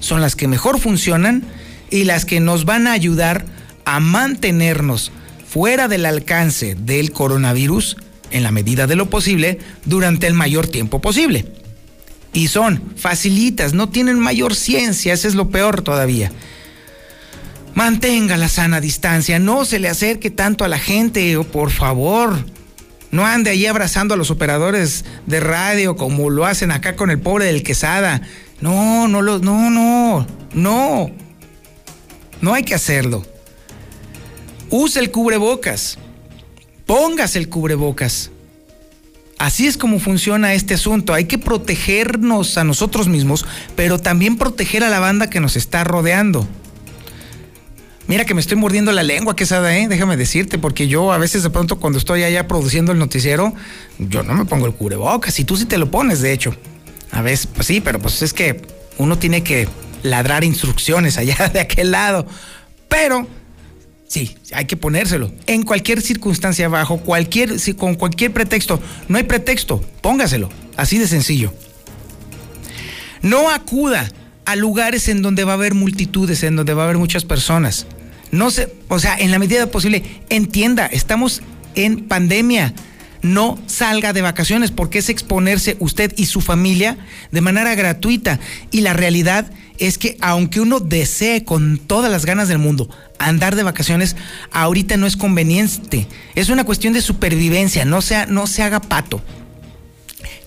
Son 0.02 0.20
las 0.20 0.36
que 0.36 0.50
mejor 0.50 0.78
funcionan 0.78 1.46
y 1.90 2.04
las 2.04 2.26
que 2.26 2.42
nos 2.42 2.66
van 2.66 2.86
a 2.86 2.92
ayudar 2.92 3.46
a 3.86 4.02
mantenernos 4.02 5.14
fuera 5.48 5.88
del 5.88 6.06
alcance 6.06 6.76
del 6.76 7.14
coronavirus 7.14 7.96
en 8.32 8.44
la 8.44 8.52
medida 8.52 8.88
de 8.88 8.96
lo 8.96 9.10
posible 9.10 9.60
durante 9.86 10.28
el 10.28 10.34
mayor 10.34 10.68
tiempo 10.68 11.02
posible. 11.02 11.46
Y 12.34 12.48
son 12.48 12.94
facilitas, 12.96 13.74
no 13.74 13.90
tienen 13.90 14.20
mayor 14.20 14.56
ciencia, 14.56 15.14
eso 15.14 15.28
es 15.28 15.36
lo 15.36 15.50
peor 15.50 15.82
todavía. 15.82 16.32
Mantenga 17.74 18.38
la 18.38 18.50
sana 18.50 18.82
distancia, 18.82 19.40
no 19.40 19.66
se 19.66 19.80
le 19.80 19.90
acerque 19.90 20.30
tanto 20.30 20.66
a 20.66 20.68
la 20.68 20.80
gente, 20.80 21.38
por 21.52 21.72
favor. 21.72 22.36
No 23.12 23.26
ande 23.26 23.52
ahí 23.52 23.66
abrazando 23.66 24.14
a 24.14 24.18
los 24.18 24.32
operadores 24.32 25.06
de 25.26 25.40
radio 25.40 25.96
como 25.96 26.30
lo 26.30 26.46
hacen 26.46 26.72
acá 26.72 26.96
con 26.96 27.10
el 27.10 27.20
pobre 27.20 27.46
del 27.46 27.64
Quesada. 27.64 28.22
No, 28.60 29.08
no 29.08 29.22
lo, 29.22 29.40
no, 29.40 29.70
no, 29.70 30.28
no. 30.54 31.12
No 32.42 32.54
hay 32.54 32.64
que 32.64 32.76
hacerlo. 32.76 33.26
Use 34.70 35.00
el 35.00 35.12
cubrebocas. 35.12 35.98
Póngase 36.88 37.38
el 37.38 37.50
cubrebocas. 37.50 38.32
Así 39.38 39.68
es 39.68 39.78
como 39.78 40.00
funciona 40.00 40.54
este 40.54 40.74
asunto. 40.74 41.14
Hay 41.14 41.26
que 41.26 41.38
protegernos 41.38 42.58
a 42.58 42.64
nosotros 42.64 43.08
mismos, 43.08 43.46
pero 43.76 44.00
también 44.00 44.38
proteger 44.38 44.84
a 44.84 44.90
la 44.90 45.00
banda 45.00 45.30
que 45.30 45.40
nos 45.40 45.56
está 45.56 45.84
rodeando. 45.84 46.48
Mira 48.08 48.24
que 48.24 48.34
me 48.34 48.40
estoy 48.40 48.56
mordiendo 48.58 48.94
la 48.94 49.04
lengua, 49.04 49.36
quesada, 49.36 49.78
¿eh? 49.78 49.90
Déjame 49.90 50.16
decirte, 50.16 50.58
porque 50.58 50.88
yo 50.88 51.12
a 51.12 51.18
veces 51.18 51.44
de 51.44 51.50
pronto 51.50 51.78
cuando 51.78 52.00
estoy 52.00 52.24
allá 52.24 52.48
produciendo 52.48 52.94
el 52.94 53.00
noticiero, 53.00 53.54
yo 54.00 54.24
no 54.24 54.34
me 54.34 54.46
pongo 54.46 54.66
el 54.66 54.74
cubrebocas 54.74 55.38
y 55.40 55.44
tú 55.44 55.58
sí 55.58 55.66
te 55.66 55.78
lo 55.78 55.92
pones, 55.92 56.22
de 56.22 56.32
hecho. 56.32 56.56
A 57.12 57.22
veces, 57.22 57.48
pues 57.48 57.68
sí, 57.68 57.82
pero 57.82 58.00
pues 58.00 58.22
es 58.22 58.34
que 58.34 58.62
uno 58.98 59.18
tiene 59.18 59.44
que 59.44 59.68
ladrar 60.04 60.46
instrucciones 60.46 61.18
allá 61.18 61.50
de 61.54 61.60
aquel 61.60 61.92
lado. 61.92 62.26
Pero 62.88 63.28
sí, 64.08 64.36
hay 64.54 64.66
que 64.66 64.78
ponérselo. 64.78 65.32
En 65.46 65.64
cualquier 65.64 66.02
circunstancia, 66.02 66.68
bajo 66.70 66.98
cualquier, 66.98 67.52
con 67.76 67.96
cualquier 67.96 68.34
pretexto. 68.34 68.82
No 69.08 69.18
hay 69.18 69.24
pretexto, 69.24 69.84
póngaselo. 70.02 70.50
Así 70.76 70.98
de 70.98 71.08
sencillo. 71.08 71.54
No 73.22 73.50
acuda 73.50 74.10
a 74.46 74.56
lugares 74.56 75.10
en 75.10 75.22
donde 75.22 75.44
va 75.44 75.52
a 75.52 75.56
haber 75.56 75.74
multitudes, 75.74 76.44
en 76.44 76.56
donde 76.56 76.74
va 76.74 76.84
a 76.84 76.86
haber 76.86 76.98
muchas 76.98 77.26
personas. 77.26 77.86
No 78.32 78.52
sé, 78.52 78.74
o 78.88 79.00
sea, 79.00 79.18
en 79.18 79.32
la 79.32 79.40
medida 79.40 79.68
posible, 79.68 80.04
entienda, 80.30 80.86
estamos 80.86 81.42
en 81.76 82.06
pandemia. 82.08 82.74
No 83.22 83.60
salga 83.66 84.14
de 84.14 84.22
vacaciones 84.22 84.72
porque 84.72 85.00
es 85.00 85.10
exponerse 85.10 85.76
usted 85.80 86.14
y 86.18 86.28
su 86.28 86.40
familia 86.40 86.98
de 87.32 87.42
manera 87.42 87.76
gratuita. 87.76 88.40
Y 88.72 88.82
la 88.82 88.94
realidad 88.94 89.52
es 89.67 89.67
que 89.98 90.18
aunque 90.22 90.60
uno 90.60 90.80
desee 90.80 91.44
con 91.44 91.78
todas 91.78 92.12
las 92.12 92.26
ganas 92.26 92.48
del 92.48 92.58
mundo 92.58 92.90
andar 93.20 93.56
de 93.56 93.64
vacaciones, 93.64 94.16
ahorita 94.52 94.98
no 94.98 95.08
es 95.08 95.18
conveniente. 95.18 96.08
Es 96.36 96.50
una 96.50 96.64
cuestión 96.64 96.94
de 96.94 97.02
supervivencia, 97.02 97.86
no, 97.86 98.00
no 98.30 98.48
se 98.48 98.64
haga 98.64 98.82
pato. 98.82 99.22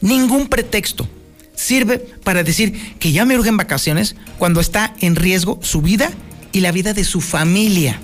Ningún 0.01 0.49
pretexto 0.49 1.09
sirve 1.55 1.99
para 1.99 2.43
decir 2.43 2.97
que 2.99 3.13
ya 3.13 3.25
me 3.25 3.39
urgen 3.39 3.57
vacaciones 3.57 4.17
cuando 4.39 4.61
está 4.61 4.95
en 5.01 5.17
riesgo 5.17 5.59
su 5.63 5.83
vida 5.83 6.11
y 6.53 6.61
la 6.61 6.73
vida 6.73 6.95
de 6.95 7.05
su 7.05 7.21
familia. 7.21 8.01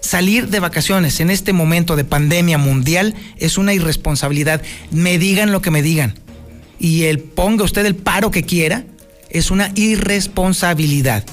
Salir 0.00 0.48
de 0.48 0.60
vacaciones 0.60 1.20
en 1.20 1.30
este 1.30 1.52
momento 1.52 1.94
de 1.94 2.04
pandemia 2.04 2.58
mundial 2.58 3.14
es 3.36 3.58
una 3.58 3.74
irresponsabilidad. 3.74 4.62
Me 4.90 5.18
digan 5.18 5.52
lo 5.52 5.60
que 5.60 5.70
me 5.70 5.82
digan. 5.82 6.18
Y 6.78 7.04
el 7.04 7.18
ponga 7.18 7.64
usted 7.64 7.84
el 7.84 7.96
paro 7.96 8.30
que 8.30 8.44
quiera, 8.44 8.84
es 9.30 9.50
una 9.50 9.72
irresponsabilidad. 9.74 11.24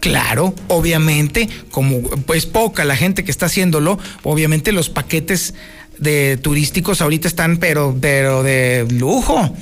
Claro, 0.00 0.54
obviamente, 0.68 1.48
como 1.70 2.02
pues 2.02 2.46
poca 2.46 2.84
la 2.84 2.96
gente 2.96 3.24
que 3.24 3.30
está 3.30 3.46
haciéndolo, 3.46 3.98
obviamente 4.22 4.72
los 4.72 4.90
paquetes 4.90 5.54
de 5.98 6.36
turísticos 6.36 7.00
ahorita 7.00 7.26
están 7.26 7.56
pero 7.56 7.96
pero 8.00 8.42
de 8.42 8.86
lujo. 8.90 9.54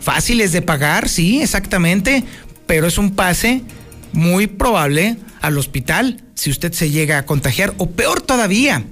Fáciles 0.00 0.50
de 0.52 0.62
pagar, 0.62 1.08
sí, 1.08 1.42
exactamente, 1.42 2.24
pero 2.66 2.86
es 2.86 2.98
un 2.98 3.14
pase 3.14 3.62
muy 4.12 4.46
probable 4.46 5.16
al 5.40 5.58
hospital 5.58 6.22
si 6.34 6.50
usted 6.50 6.72
se 6.72 6.90
llega 6.90 7.18
a 7.18 7.26
contagiar 7.26 7.72
o 7.78 7.90
peor 7.90 8.20
todavía, 8.20 8.82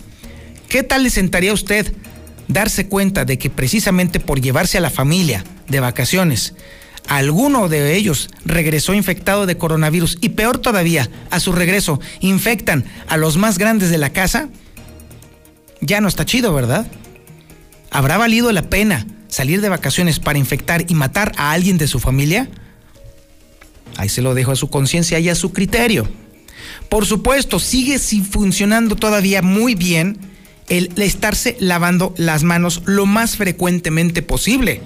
¿qué 0.69 0.83
tal 0.83 1.03
le 1.03 1.11
sentaría 1.11 1.51
a 1.51 1.55
usted 1.55 1.93
darse 2.47 2.87
cuenta 2.87 3.25
de 3.25 3.39
que 3.39 3.51
precisamente 3.51 4.21
por 4.21 4.41
llevarse 4.41 4.79
a 4.79 4.81
la 4.81 4.91
familia 4.91 5.45
de 5.69 5.81
vacaciones, 5.81 6.55
alguno 7.11 7.69
de 7.69 7.97
ellos 7.97 8.31
regresó 8.45 8.95
infectado 8.95 9.45
de 9.45 9.59
coronavirus 9.59 10.19
y 10.21 10.31
peor 10.31 10.59
todavía, 10.59 11.11
a 11.31 11.41
su 11.41 11.51
regreso 11.51 12.01
infectan 12.21 12.85
a 13.09 13.17
los 13.17 13.37
más 13.37 13.59
grandes 13.59 13.91
de 13.91 13.99
la 13.99 14.11
casa? 14.11 14.49
Ya 15.81 16.01
no 16.01 16.07
está 16.07 16.25
chido, 16.25 16.55
¿verdad? 16.55 16.87
¿Habrá 17.91 18.17
valido 18.17 18.53
la 18.53 18.71
pena 18.71 19.07
salir 19.27 19.61
de 19.61 19.69
vacaciones 19.69 20.21
para 20.21 20.39
infectar 20.39 20.85
y 20.89 20.95
matar 20.95 21.33
a 21.37 21.51
alguien 21.51 21.79
de 21.79 21.89
su 21.89 21.99
familia? 21.99 22.49
Ahí 23.97 24.09
se 24.09 24.23
lo 24.23 24.35
dejo 24.35 24.53
a 24.53 24.57
su 24.57 24.71
conciencia 24.71 25.19
y 25.19 25.29
a 25.29 25.35
su 25.35 25.53
criterio. 25.53 26.09
Por 26.89 27.07
supuesto, 27.07 27.59
sigue 27.59 27.99
funcionando 27.99 28.95
todavía 28.95 29.43
muy 29.43 29.75
bien 29.75 30.17
el 30.69 30.93
estarse 30.97 31.57
lavando 31.59 32.15
las 32.17 32.45
manos 32.45 32.83
lo 32.85 33.05
más 33.05 33.37
frecuentemente 33.37 34.23
posible. 34.23 34.81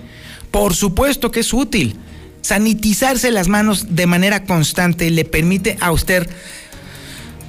Por 0.50 0.74
supuesto 0.74 1.30
que 1.30 1.40
es 1.40 1.52
útil. 1.52 1.98
Sanitizarse 2.44 3.30
las 3.30 3.48
manos 3.48 3.96
de 3.96 4.06
manera 4.06 4.44
constante 4.44 5.10
le 5.10 5.24
permite 5.24 5.78
a 5.80 5.92
usted 5.92 6.28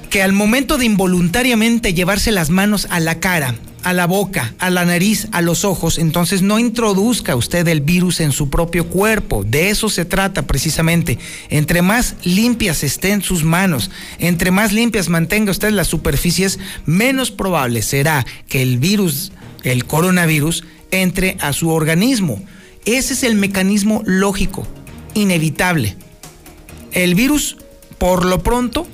que 0.08 0.22
al 0.22 0.32
momento 0.32 0.78
de 0.78 0.86
involuntariamente 0.86 1.92
llevarse 1.92 2.32
las 2.32 2.48
manos 2.48 2.86
a 2.88 2.98
la 2.98 3.20
cara, 3.20 3.56
a 3.82 3.92
la 3.92 4.06
boca, 4.06 4.54
a 4.58 4.70
la 4.70 4.86
nariz, 4.86 5.28
a 5.32 5.42
los 5.42 5.66
ojos, 5.66 5.98
entonces 5.98 6.40
no 6.40 6.58
introduzca 6.58 7.36
usted 7.36 7.68
el 7.68 7.82
virus 7.82 8.20
en 8.20 8.32
su 8.32 8.48
propio 8.48 8.88
cuerpo. 8.88 9.44
De 9.44 9.68
eso 9.68 9.90
se 9.90 10.06
trata 10.06 10.46
precisamente. 10.46 11.18
Entre 11.50 11.82
más 11.82 12.16
limpias 12.24 12.82
estén 12.82 13.20
sus 13.20 13.44
manos, 13.44 13.90
entre 14.18 14.50
más 14.50 14.72
limpias 14.72 15.10
mantenga 15.10 15.50
usted 15.50 15.72
las 15.72 15.88
superficies, 15.88 16.58
menos 16.86 17.30
probable 17.30 17.82
será 17.82 18.24
que 18.48 18.62
el 18.62 18.78
virus, 18.78 19.30
el 19.62 19.84
coronavirus, 19.84 20.64
entre 20.90 21.36
a 21.42 21.52
su 21.52 21.68
organismo. 21.68 22.42
Ese 22.86 23.12
es 23.12 23.24
el 23.24 23.34
mecanismo 23.34 24.02
lógico, 24.06 24.66
inevitable. 25.16 25.96
El 26.92 27.14
virus, 27.14 27.56
por 27.98 28.24
lo 28.24 28.42
pronto, 28.42 28.86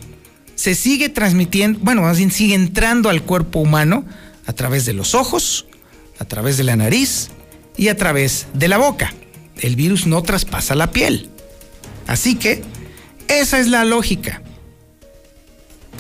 se 0.55 0.75
sigue 0.75 1.09
transmitiendo, 1.09 1.79
bueno, 1.83 2.03
más 2.03 2.19
bien 2.19 2.31
sigue 2.31 2.55
entrando 2.55 3.11
al 3.11 3.23
cuerpo 3.23 3.59
humano 3.59 4.05
a 4.47 4.53
través 4.53 4.87
de 4.87 4.93
los 4.93 5.15
ojos, 5.15 5.67
a 6.19 6.25
través 6.25 6.57
de 6.57 6.65
la 6.65 6.77
nariz 6.77 7.31
y 7.77 7.89
a 7.89 7.97
través 7.97 8.47
de 8.55 8.69
la 8.69 8.79
boca. 8.79 9.13
El 9.61 9.77
virus 9.77 10.07
no 10.07 10.23
traspasa 10.23 10.75
la 10.75 10.91
piel. 10.91 11.31
Así 12.07 12.37
que 12.37 12.63
esa 13.29 13.59
es 13.59 13.69
la 13.69 13.85
lógica. 13.85 14.43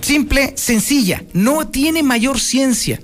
Simple, 0.01 0.55
sencilla, 0.57 1.25
no 1.33 1.68
tiene 1.68 2.03
mayor 2.03 2.41
ciencia. 2.41 3.01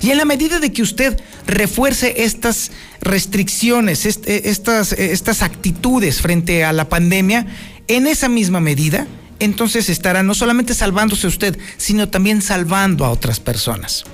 Y 0.00 0.10
en 0.10 0.18
la 0.18 0.24
medida 0.24 0.58
de 0.58 0.72
que 0.72 0.82
usted 0.82 1.20
refuerce 1.46 2.24
estas 2.24 2.72
restricciones, 3.02 4.06
eh, 4.06 4.42
estas, 4.44 4.92
eh, 4.92 5.12
estas 5.12 5.42
actitudes 5.42 6.22
frente 6.22 6.64
a 6.64 6.72
la 6.72 6.88
pandemia, 6.88 7.46
en 7.88 8.06
esa 8.06 8.28
misma 8.28 8.60
medida, 8.60 9.06
entonces 9.40 9.88
estará 9.88 10.22
no 10.22 10.34
solamente 10.34 10.72
salvándose 10.72 11.26
usted, 11.26 11.58
sino 11.76 12.08
también 12.08 12.40
salvando 12.40 13.04
a 13.04 13.10
otras 13.10 13.40
personas. 13.40 14.04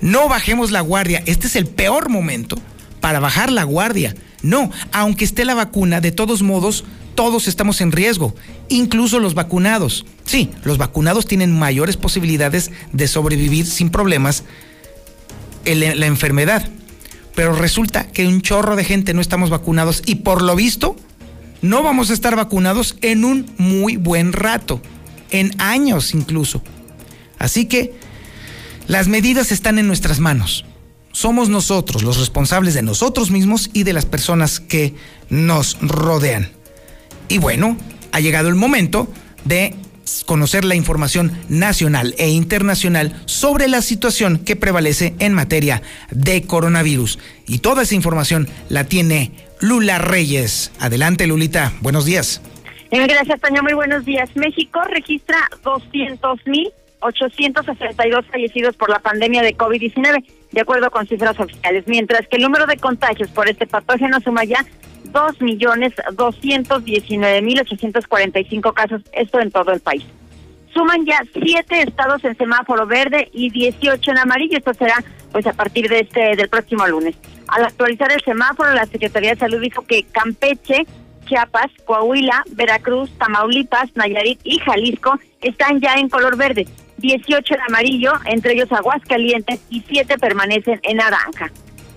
No 0.00 0.28
bajemos 0.28 0.70
la 0.70 0.80
guardia, 0.80 1.22
este 1.26 1.48
es 1.48 1.56
el 1.56 1.66
peor 1.66 2.08
momento 2.08 2.56
para 3.00 3.20
bajar 3.20 3.50
la 3.50 3.64
guardia. 3.64 4.14
No, 4.42 4.70
aunque 4.92 5.24
esté 5.24 5.44
la 5.44 5.54
vacuna, 5.54 6.00
de 6.00 6.12
todos 6.12 6.42
modos, 6.42 6.84
todos 7.14 7.48
estamos 7.48 7.80
en 7.80 7.92
riesgo, 7.92 8.34
incluso 8.68 9.18
los 9.18 9.34
vacunados. 9.34 10.06
Sí, 10.24 10.50
los 10.64 10.78
vacunados 10.78 11.26
tienen 11.26 11.58
mayores 11.58 11.96
posibilidades 11.96 12.70
de 12.92 13.08
sobrevivir 13.08 13.66
sin 13.66 13.90
problemas 13.90 14.44
en 15.64 16.00
la 16.00 16.06
enfermedad. 16.06 16.70
Pero 17.34 17.54
resulta 17.54 18.06
que 18.08 18.26
un 18.26 18.42
chorro 18.42 18.76
de 18.76 18.84
gente 18.84 19.14
no 19.14 19.20
estamos 19.20 19.50
vacunados 19.50 20.02
y 20.04 20.16
por 20.16 20.42
lo 20.42 20.56
visto 20.56 20.96
no 21.62 21.82
vamos 21.82 22.10
a 22.10 22.14
estar 22.14 22.36
vacunados 22.36 22.96
en 23.02 23.24
un 23.24 23.50
muy 23.58 23.96
buen 23.96 24.32
rato, 24.32 24.80
en 25.30 25.52
años 25.58 26.14
incluso. 26.14 26.62
Así 27.38 27.66
que 27.66 27.94
las 28.86 29.08
medidas 29.08 29.52
están 29.52 29.78
en 29.78 29.86
nuestras 29.86 30.20
manos. 30.20 30.64
Somos 31.12 31.48
nosotros 31.48 32.02
los 32.02 32.18
responsables 32.18 32.74
de 32.74 32.82
nosotros 32.82 33.30
mismos 33.30 33.70
y 33.72 33.82
de 33.82 33.92
las 33.92 34.06
personas 34.06 34.60
que 34.60 34.94
nos 35.28 35.76
rodean. 35.80 36.50
Y 37.28 37.38
bueno, 37.38 37.76
ha 38.12 38.20
llegado 38.20 38.48
el 38.48 38.54
momento 38.54 39.08
de 39.44 39.74
conocer 40.26 40.64
la 40.64 40.74
información 40.74 41.32
nacional 41.48 42.14
e 42.18 42.28
internacional 42.28 43.14
sobre 43.26 43.68
la 43.68 43.82
situación 43.82 44.38
que 44.38 44.56
prevalece 44.56 45.14
en 45.18 45.32
materia 45.32 45.82
de 46.10 46.42
coronavirus. 46.42 47.18
Y 47.46 47.58
toda 47.58 47.82
esa 47.82 47.94
información 47.94 48.48
la 48.68 48.84
tiene 48.84 49.32
Lula 49.60 49.98
Reyes. 49.98 50.72
Adelante, 50.78 51.26
Lulita. 51.26 51.72
Buenos 51.80 52.04
días. 52.04 52.42
Eh, 52.90 53.06
gracias, 53.06 53.40
Toño. 53.40 53.62
Muy 53.62 53.74
buenos 53.74 54.04
días. 54.04 54.28
México 54.34 54.80
registra 54.88 55.38
200.862 55.62 58.24
fallecidos 58.24 58.74
por 58.76 58.90
la 58.90 58.98
pandemia 58.98 59.42
de 59.42 59.56
COVID-19, 59.56 60.24
de 60.50 60.60
acuerdo 60.60 60.90
con 60.90 61.06
cifras 61.06 61.38
oficiales, 61.38 61.84
mientras 61.86 62.26
que 62.26 62.36
el 62.36 62.42
número 62.42 62.66
de 62.66 62.78
contagios 62.78 63.30
por 63.30 63.48
este 63.48 63.66
patógeno 63.66 64.18
suma 64.20 64.42
ya 64.44 64.66
dos 65.12 65.40
millones 65.40 65.92
doscientos 66.12 66.84
diecinueve 66.84 67.42
mil 67.42 67.60
ochocientos 67.60 68.06
cuarenta 68.06 68.40
y 68.40 68.44
cinco 68.44 68.72
casos, 68.72 69.02
esto 69.12 69.40
en 69.40 69.50
todo 69.50 69.72
el 69.72 69.80
país. 69.80 70.04
Suman 70.72 71.04
ya 71.04 71.20
siete 71.32 71.82
estados 71.82 72.24
en 72.24 72.36
semáforo 72.36 72.86
verde 72.86 73.28
y 73.32 73.50
18 73.50 74.10
en 74.12 74.18
amarillo. 74.18 74.58
Esto 74.58 74.72
será 74.74 75.02
pues 75.32 75.46
a 75.46 75.52
partir 75.52 75.88
de 75.88 76.00
este 76.00 76.36
del 76.36 76.48
próximo 76.48 76.86
lunes. 76.86 77.16
Al 77.48 77.64
actualizar 77.64 78.12
el 78.12 78.22
semáforo, 78.22 78.72
la 78.72 78.86
Secretaría 78.86 79.30
de 79.30 79.40
Salud 79.40 79.60
dijo 79.60 79.82
que 79.82 80.04
Campeche, 80.04 80.86
Chiapas, 81.26 81.70
Coahuila, 81.84 82.44
Veracruz, 82.52 83.10
Tamaulipas, 83.18 83.94
Nayarit 83.96 84.40
y 84.44 84.58
Jalisco 84.58 85.18
están 85.40 85.80
ya 85.80 85.94
en 85.94 86.08
color 86.08 86.36
verde. 86.36 86.66
18 86.98 87.54
en 87.54 87.60
amarillo, 87.62 88.12
entre 88.26 88.52
ellos 88.52 88.70
Aguascalientes, 88.70 89.60
y 89.70 89.82
siete 89.88 90.18
permanecen 90.18 90.80
en 90.82 90.98
naranja. 90.98 91.50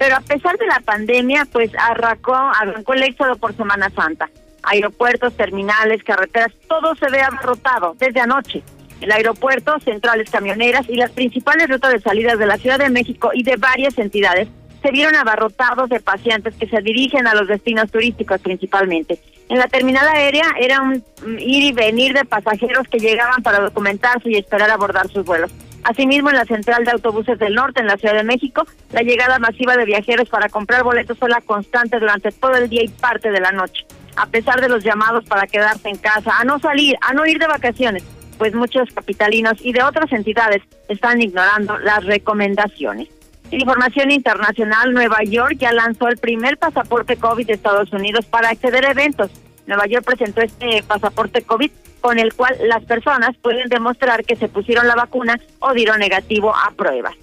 Pero 0.03 0.17
a 0.17 0.19
pesar 0.19 0.57
de 0.57 0.65
la 0.67 0.81
pandemia, 0.81 1.47
pues 1.49 1.71
arrancó, 1.79 2.35
arrancó 2.35 2.93
el 2.93 3.03
éxodo 3.03 3.37
por 3.37 3.55
Semana 3.55 3.89
Santa. 3.89 4.29
Aeropuertos, 4.61 5.37
terminales, 5.37 6.03
carreteras, 6.03 6.51
todo 6.67 6.93
se 6.95 7.09
ve 7.09 7.21
abarrotado 7.21 7.95
desde 7.97 8.19
anoche. 8.19 8.61
El 8.99 9.13
aeropuerto, 9.13 9.79
centrales 9.79 10.29
camioneras 10.29 10.89
y 10.89 10.97
las 10.97 11.11
principales 11.11 11.69
rutas 11.69 11.93
de 11.93 12.01
salidas 12.01 12.37
de 12.37 12.47
la 12.47 12.57
Ciudad 12.57 12.79
de 12.79 12.89
México 12.89 13.31
y 13.33 13.43
de 13.43 13.55
varias 13.55 13.97
entidades 13.97 14.49
se 14.81 14.91
vieron 14.91 15.15
abarrotados 15.15 15.87
de 15.87 16.01
pacientes 16.01 16.53
que 16.55 16.67
se 16.67 16.81
dirigen 16.81 17.25
a 17.25 17.33
los 17.33 17.47
destinos 17.47 17.89
turísticos 17.89 18.41
principalmente. 18.41 19.19
En 19.47 19.57
la 19.57 19.67
terminal 19.67 20.05
aérea 20.05 20.47
era 20.59 20.81
un 20.81 21.01
ir 21.39 21.63
y 21.63 21.71
venir 21.71 22.13
de 22.13 22.25
pasajeros 22.25 22.89
que 22.89 22.99
llegaban 22.99 23.41
para 23.41 23.61
documentarse 23.61 24.29
y 24.29 24.35
esperar 24.35 24.69
abordar 24.69 25.07
sus 25.07 25.23
vuelos. 25.23 25.49
Asimismo, 25.83 26.29
en 26.29 26.37
la 26.37 26.45
central 26.45 26.85
de 26.85 26.91
autobuses 26.91 27.37
del 27.37 27.55
norte, 27.55 27.81
en 27.81 27.87
la 27.87 27.97
Ciudad 27.97 28.15
de 28.15 28.23
México, 28.23 28.65
la 28.91 29.01
llegada 29.01 29.37
masiva 29.39 29.75
de 29.75 29.85
viajeros 29.85 30.29
para 30.29 30.47
comprar 30.47 30.83
boletos 30.83 31.17
fue 31.17 31.29
la 31.29 31.41
constante 31.41 31.99
durante 31.99 32.31
todo 32.31 32.55
el 32.55 32.69
día 32.69 32.83
y 32.83 32.87
parte 32.87 33.31
de 33.31 33.41
la 33.41 33.51
noche. 33.51 33.85
A 34.15 34.27
pesar 34.27 34.61
de 34.61 34.69
los 34.69 34.83
llamados 34.83 35.25
para 35.25 35.47
quedarse 35.47 35.89
en 35.89 35.97
casa, 35.97 36.39
a 36.39 36.45
no 36.45 36.59
salir, 36.59 36.95
a 37.01 37.13
no 37.13 37.25
ir 37.25 37.37
de 37.37 37.47
vacaciones, 37.47 38.03
pues 38.37 38.53
muchos 38.53 38.89
capitalinos 38.93 39.53
y 39.61 39.73
de 39.73 39.83
otras 39.83 40.11
entidades 40.13 40.61
están 40.87 41.21
ignorando 41.21 41.77
las 41.79 42.03
recomendaciones. 42.05 43.09
información 43.51 44.09
internacional, 44.09 44.93
Nueva 44.93 45.23
York 45.23 45.57
ya 45.59 45.73
lanzó 45.73 46.07
el 46.07 46.17
primer 46.17 46.57
pasaporte 46.57 47.17
COVID 47.17 47.45
de 47.45 47.53
Estados 47.53 47.91
Unidos 47.91 48.25
para 48.25 48.49
acceder 48.49 48.85
a 48.85 48.91
eventos. 48.91 49.31
Nueva 49.67 49.85
York 49.87 50.05
presentó 50.05 50.41
este 50.41 50.83
pasaporte 50.83 51.41
COVID 51.41 51.71
con 52.01 52.19
el 52.19 52.33
cual 52.33 52.55
las 52.67 52.83
personas 52.83 53.35
pueden 53.41 53.69
demostrar 53.69 54.25
que 54.25 54.35
se 54.35 54.49
pusieron 54.49 54.87
la 54.87 54.95
vacuna 54.95 55.39
o 55.59 55.73
dieron 55.73 55.99
negativo 55.99 56.53
a 56.53 56.71
pruebas. 56.71 57.15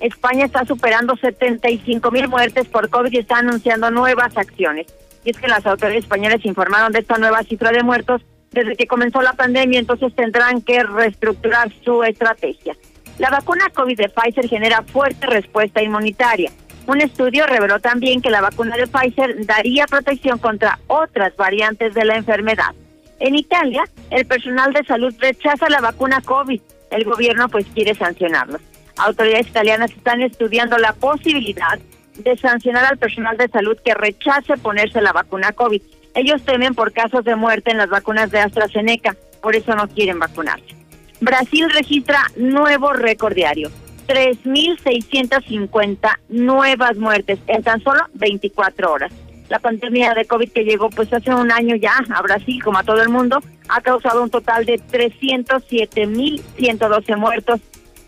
España 0.00 0.44
está 0.44 0.64
superando 0.64 1.16
75 1.16 2.10
mil 2.10 2.28
muertes 2.28 2.68
por 2.68 2.88
COVID 2.88 3.12
y 3.12 3.18
está 3.18 3.38
anunciando 3.38 3.90
nuevas 3.90 4.36
acciones. 4.36 4.86
Y 5.24 5.30
es 5.30 5.38
que 5.38 5.48
las 5.48 5.66
autoridades 5.66 6.04
españolas 6.04 6.44
informaron 6.44 6.92
de 6.92 7.00
esta 7.00 7.18
nueva 7.18 7.42
cifra 7.42 7.72
de 7.72 7.82
muertos 7.82 8.22
desde 8.52 8.76
que 8.76 8.86
comenzó 8.86 9.20
la 9.22 9.32
pandemia, 9.32 9.78
entonces 9.78 10.14
tendrán 10.14 10.62
que 10.62 10.82
reestructurar 10.82 11.72
su 11.84 12.02
estrategia. 12.04 12.76
La 13.18 13.30
vacuna 13.30 13.68
COVID 13.74 13.96
de 13.96 14.08
Pfizer 14.08 14.48
genera 14.48 14.82
fuerte 14.82 15.26
respuesta 15.26 15.82
inmunitaria. 15.82 16.50
Un 16.88 17.02
estudio 17.02 17.46
reveló 17.46 17.80
también 17.80 18.22
que 18.22 18.30
la 18.30 18.40
vacuna 18.40 18.74
de 18.74 18.86
Pfizer 18.86 19.44
daría 19.44 19.86
protección 19.86 20.38
contra 20.38 20.78
otras 20.86 21.36
variantes 21.36 21.92
de 21.92 22.06
la 22.06 22.16
enfermedad. 22.16 22.74
En 23.20 23.34
Italia, 23.34 23.84
el 24.08 24.24
personal 24.24 24.72
de 24.72 24.82
salud 24.84 25.14
rechaza 25.18 25.68
la 25.68 25.82
vacuna 25.82 26.22
COVID. 26.22 26.62
El 26.90 27.04
gobierno 27.04 27.50
pues 27.50 27.66
quiere 27.74 27.94
sancionarlos. 27.94 28.62
Autoridades 28.96 29.48
italianas 29.48 29.90
están 29.90 30.22
estudiando 30.22 30.78
la 30.78 30.94
posibilidad 30.94 31.78
de 32.16 32.38
sancionar 32.38 32.86
al 32.86 32.96
personal 32.96 33.36
de 33.36 33.48
salud 33.48 33.76
que 33.84 33.92
rechace 33.92 34.56
ponerse 34.56 35.02
la 35.02 35.12
vacuna 35.12 35.52
COVID. 35.52 35.82
Ellos 36.14 36.42
temen 36.42 36.74
por 36.74 36.94
casos 36.94 37.22
de 37.22 37.36
muerte 37.36 37.70
en 37.70 37.76
las 37.76 37.90
vacunas 37.90 38.30
de 38.30 38.40
AstraZeneca, 38.40 39.14
por 39.42 39.54
eso 39.54 39.74
no 39.74 39.88
quieren 39.88 40.18
vacunarse. 40.18 40.74
Brasil 41.20 41.68
registra 41.70 42.22
nuevo 42.36 42.94
récord 42.94 43.34
diario, 43.34 43.70
3.650 44.08 46.18
nuevas 46.30 46.96
muertes 46.96 47.38
en 47.46 47.62
tan 47.62 47.80
solo 47.82 48.00
24 48.14 48.92
horas 48.92 49.12
la 49.48 49.58
pandemia 49.58 50.14
de 50.14 50.26
COVID 50.26 50.52
que 50.52 50.62
llegó 50.64 50.88
pues 50.90 51.10
hace 51.12 51.34
un 51.34 51.50
año 51.50 51.74
ya 51.76 51.94
a 52.14 52.22
Brasil, 52.22 52.62
como 52.62 52.78
a 52.78 52.82
todo 52.82 53.00
el 53.02 53.08
mundo, 53.08 53.40
ha 53.68 53.80
causado 53.80 54.22
un 54.22 54.28
total 54.30 54.66
de 54.66 54.78
307.112 54.78 57.16
muertos 57.16 57.60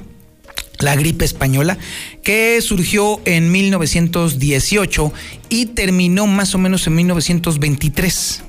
la 0.79 0.97
gripe 0.97 1.23
española, 1.23 1.77
que 2.21 2.59
surgió 2.61 3.21
en 3.23 3.49
1918 3.49 5.13
y 5.47 5.67
terminó 5.67 6.27
más 6.27 6.53
o 6.53 6.57
menos 6.57 6.85
en 6.85 6.95
1923. 6.95 8.43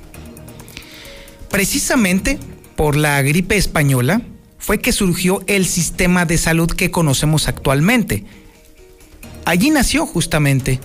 Precisamente 1.49 2.37
por 2.75 2.97
la 2.97 3.21
gripe 3.21 3.55
española 3.55 4.23
fue 4.57 4.79
que 4.81 4.91
surgió 4.91 5.41
el 5.47 5.65
sistema 5.65 6.25
de 6.25 6.37
salud 6.37 6.69
que 6.69 6.91
conocemos 6.91 7.47
actualmente. 7.47 8.25
Allí 9.45 9.69
nació 9.69 10.05
justamente 10.05 10.79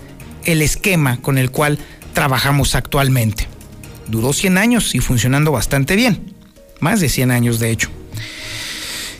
el 0.45 0.63
esquema 0.63 1.21
con 1.21 1.39
el 1.39 1.51
cual 1.51 1.79
trabajamos 2.13 2.75
actualmente. 2.75 3.47
Duró 4.09 4.33
100 4.33 4.59
años 4.59 4.95
y 4.95 5.01
funcionando 5.01 5.53
bastante 5.53 5.97
bien. 5.97 6.35
Más 6.81 7.01
de 7.01 7.09
100 7.09 7.31
años, 7.31 7.59
de 7.59 7.71
hecho. 7.71 7.91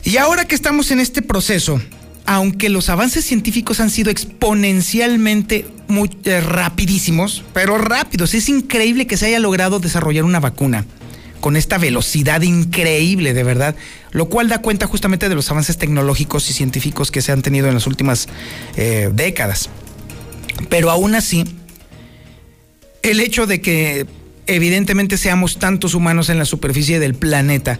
Y 0.03 0.17
ahora 0.17 0.45
que 0.45 0.55
estamos 0.55 0.91
en 0.91 0.99
este 0.99 1.21
proceso, 1.21 1.81
aunque 2.25 2.69
los 2.69 2.89
avances 2.89 3.25
científicos 3.25 3.79
han 3.79 3.89
sido 3.89 4.11
exponencialmente 4.11 5.67
muy 5.87 6.09
eh, 6.25 6.41
rapidísimos, 6.41 7.43
pero 7.53 7.77
rápidos, 7.77 8.33
es 8.33 8.49
increíble 8.49 9.07
que 9.07 9.17
se 9.17 9.27
haya 9.27 9.39
logrado 9.39 9.79
desarrollar 9.79 10.23
una 10.23 10.39
vacuna 10.39 10.85
con 11.45 11.57
esta 11.57 11.77
velocidad 11.77 12.41
increíble, 12.41 13.35
de 13.35 13.43
verdad, 13.43 13.75
lo 14.09 14.29
cual 14.29 14.49
da 14.49 14.63
cuenta 14.63 14.87
justamente 14.87 15.29
de 15.29 15.35
los 15.35 15.51
avances 15.51 15.77
tecnológicos 15.77 16.49
y 16.49 16.53
científicos 16.53 17.11
que 17.11 17.21
se 17.21 17.31
han 17.31 17.43
tenido 17.43 17.67
en 17.67 17.75
las 17.75 17.85
últimas 17.85 18.27
eh, 18.77 19.11
décadas. 19.13 19.69
Pero 20.71 20.89
aún 20.89 21.13
así, 21.13 21.45
el 23.03 23.19
hecho 23.19 23.45
de 23.45 23.61
que 23.61 24.07
evidentemente 24.47 25.17
seamos 25.17 25.59
tantos 25.59 25.93
humanos 25.93 26.29
en 26.29 26.39
la 26.39 26.45
superficie 26.45 26.99
del 26.99 27.13
planeta, 27.13 27.79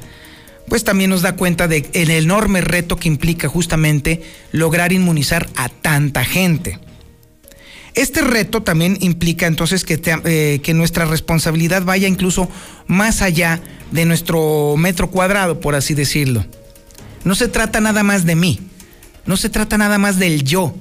pues 0.70 0.84
también 0.84 1.09
nos 1.09 1.24
da 1.24 1.36
cuenta 1.36 1.68
de 1.68 1.89
el 1.93 2.11
enorme 2.11 2.61
reto 2.61 2.97
que 2.97 3.07
implica 3.07 3.47
justamente 3.47 4.22
lograr 4.51 4.93
inmunizar 4.93 5.49
a 5.55 5.70
tanta 5.70 6.24
gente. 6.24 6.78
Este 7.96 8.22
reto 8.22 8.62
también 8.62 8.98
implica 9.00 9.48
entonces 9.48 9.86
que, 9.86 10.00
eh, 10.26 10.60
que, 10.62 10.74
nuestra 10.74 11.06
responsabilidad 11.06 11.84
vaya 11.84 12.10
incluso 12.10 12.50
más 12.88 13.22
allá 13.22 13.62
de 13.91 14.06
nuestro 14.06 14.76
metro 14.78 15.10
cuadrado, 15.10 15.62
por 15.62 15.76
así 15.76 15.93
decirlo. 15.93 16.46
No 17.24 17.36
se 17.36 17.48
trata 17.48 17.80
nada 17.80 18.04
más 18.04 18.26
de 18.26 18.36
mí, 18.36 18.60
no 19.26 19.38
se 19.38 19.50
trata 19.50 19.78
nada 19.78 19.98
más 19.98 20.20
del 20.20 20.43
yo. 20.43 20.76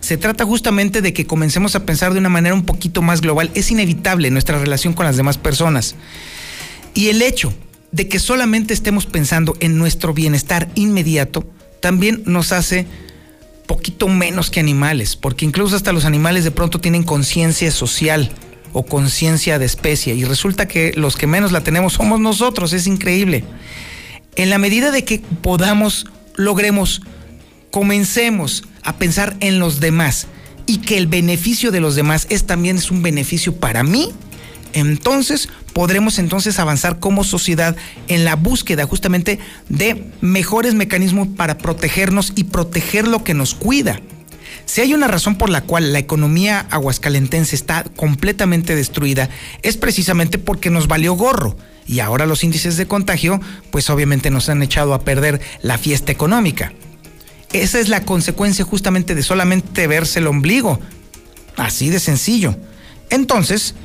Se 0.00 0.16
trata 0.16 0.44
justamente 0.44 1.02
de 1.02 1.12
que 1.12 1.26
comencemos 1.26 1.74
a 1.74 1.84
pensar 1.84 2.12
de 2.12 2.18
una 2.18 2.28
manera 2.28 2.54
un 2.54 2.64
poquito 2.64 3.00
más 3.00 3.20
global. 3.20 3.50
Es 3.54 3.70
inevitable 3.70 4.30
nuestra 4.30 4.58
relación 4.58 4.92
con 4.92 5.06
las 5.06 5.16
demás 5.16 5.38
personas. 5.38 5.94
Y 6.94 7.08
el 7.08 7.22
hecho 7.22 7.52
de 7.92 8.08
que 8.08 8.18
solamente 8.18 8.74
estemos 8.74 9.06
pensando 9.06 9.56
en 9.60 9.78
nuestro 9.78 10.14
bienestar 10.14 10.68
inmediato 10.74 11.48
también 11.80 12.22
nos 12.26 12.52
hace 12.52 12.86
poquito 13.66 14.08
menos 14.08 14.50
que 14.50 14.60
animales, 14.60 15.16
porque 15.16 15.44
incluso 15.44 15.76
hasta 15.76 15.92
los 15.92 16.04
animales 16.04 16.44
de 16.44 16.50
pronto 16.50 16.80
tienen 16.80 17.02
conciencia 17.02 17.70
social 17.70 18.30
o 18.72 18.84
conciencia 18.84 19.58
de 19.58 19.66
especie 19.66 20.14
y 20.14 20.24
resulta 20.24 20.68
que 20.68 20.92
los 20.96 21.16
que 21.16 21.26
menos 21.26 21.52
la 21.52 21.62
tenemos 21.62 21.94
somos 21.94 22.20
nosotros, 22.20 22.72
es 22.72 22.86
increíble. 22.86 23.44
En 24.36 24.50
la 24.50 24.58
medida 24.58 24.90
de 24.90 25.04
que 25.04 25.20
podamos, 25.40 26.06
logremos, 26.36 27.02
comencemos 27.70 28.64
a 28.82 28.96
pensar 28.96 29.36
en 29.40 29.58
los 29.58 29.80
demás 29.80 30.26
y 30.66 30.78
que 30.78 30.98
el 30.98 31.06
beneficio 31.06 31.70
de 31.70 31.80
los 31.80 31.94
demás 31.94 32.26
es 32.28 32.44
también 32.44 32.76
es 32.76 32.90
un 32.90 33.02
beneficio 33.02 33.56
para 33.56 33.82
mí, 33.82 34.10
entonces 34.72 35.48
podremos 35.72 36.18
entonces 36.18 36.58
avanzar 36.58 36.98
como 36.98 37.24
sociedad 37.24 37.76
en 38.08 38.24
la 38.24 38.36
búsqueda 38.36 38.86
justamente 38.86 39.38
de 39.68 40.10
mejores 40.20 40.74
mecanismos 40.74 41.28
para 41.36 41.58
protegernos 41.58 42.32
y 42.34 42.44
proteger 42.44 43.06
lo 43.08 43.24
que 43.24 43.34
nos 43.34 43.54
cuida. 43.54 44.00
Si 44.64 44.80
hay 44.80 44.94
una 44.94 45.06
razón 45.06 45.36
por 45.36 45.48
la 45.48 45.62
cual 45.62 45.92
la 45.92 46.00
economía 46.00 46.66
aguascalentense 46.70 47.54
está 47.54 47.84
completamente 47.96 48.74
destruida, 48.74 49.30
es 49.62 49.76
precisamente 49.76 50.38
porque 50.38 50.70
nos 50.70 50.88
valió 50.88 51.14
gorro. 51.14 51.56
Y 51.86 52.00
ahora 52.00 52.26
los 52.26 52.42
índices 52.42 52.76
de 52.76 52.88
contagio, 52.88 53.40
pues 53.70 53.88
obviamente 53.90 54.30
nos 54.30 54.48
han 54.48 54.62
echado 54.62 54.92
a 54.92 55.04
perder 55.04 55.40
la 55.62 55.78
fiesta 55.78 56.10
económica. 56.10 56.72
Esa 57.52 57.78
es 57.78 57.88
la 57.88 58.04
consecuencia 58.04 58.64
justamente 58.64 59.14
de 59.14 59.22
solamente 59.22 59.86
verse 59.86 60.18
el 60.18 60.26
ombligo. 60.26 60.80
Así 61.56 61.88
de 61.88 62.00
sencillo. 62.00 62.56
Entonces, 63.08 63.76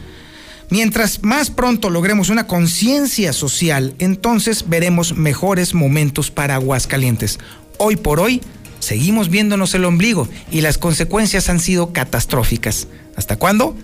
Mientras 0.71 1.21
más 1.21 1.49
pronto 1.49 1.89
logremos 1.89 2.29
una 2.29 2.47
conciencia 2.47 3.33
social, 3.33 3.93
entonces 3.99 4.69
veremos 4.69 5.17
mejores 5.17 5.73
momentos 5.73 6.31
para 6.31 6.55
Aguascalientes. 6.55 7.39
Hoy 7.77 7.97
por 7.97 8.21
hoy, 8.21 8.41
seguimos 8.79 9.29
viéndonos 9.29 9.75
el 9.75 9.83
ombligo 9.83 10.29
y 10.49 10.61
las 10.61 10.77
consecuencias 10.77 11.49
han 11.49 11.59
sido 11.59 11.91
catastróficas. 11.91 12.87
¿Hasta 13.17 13.35
cuándo? 13.35 13.75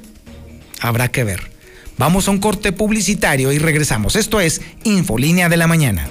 Habrá 0.80 1.10
que 1.10 1.26
ver. 1.26 1.52
Vamos 1.98 2.30
a 2.30 2.32
un 2.32 2.38
corte 2.38 2.72
publicitario 2.72 3.52
y 3.52 3.60
regresamos. 3.60 4.16
Esto 4.16 4.40
es 4.40 4.62
Infolínea 4.86 5.50
de 5.50 5.58
la 5.58 5.68
Mañana. 5.68 6.08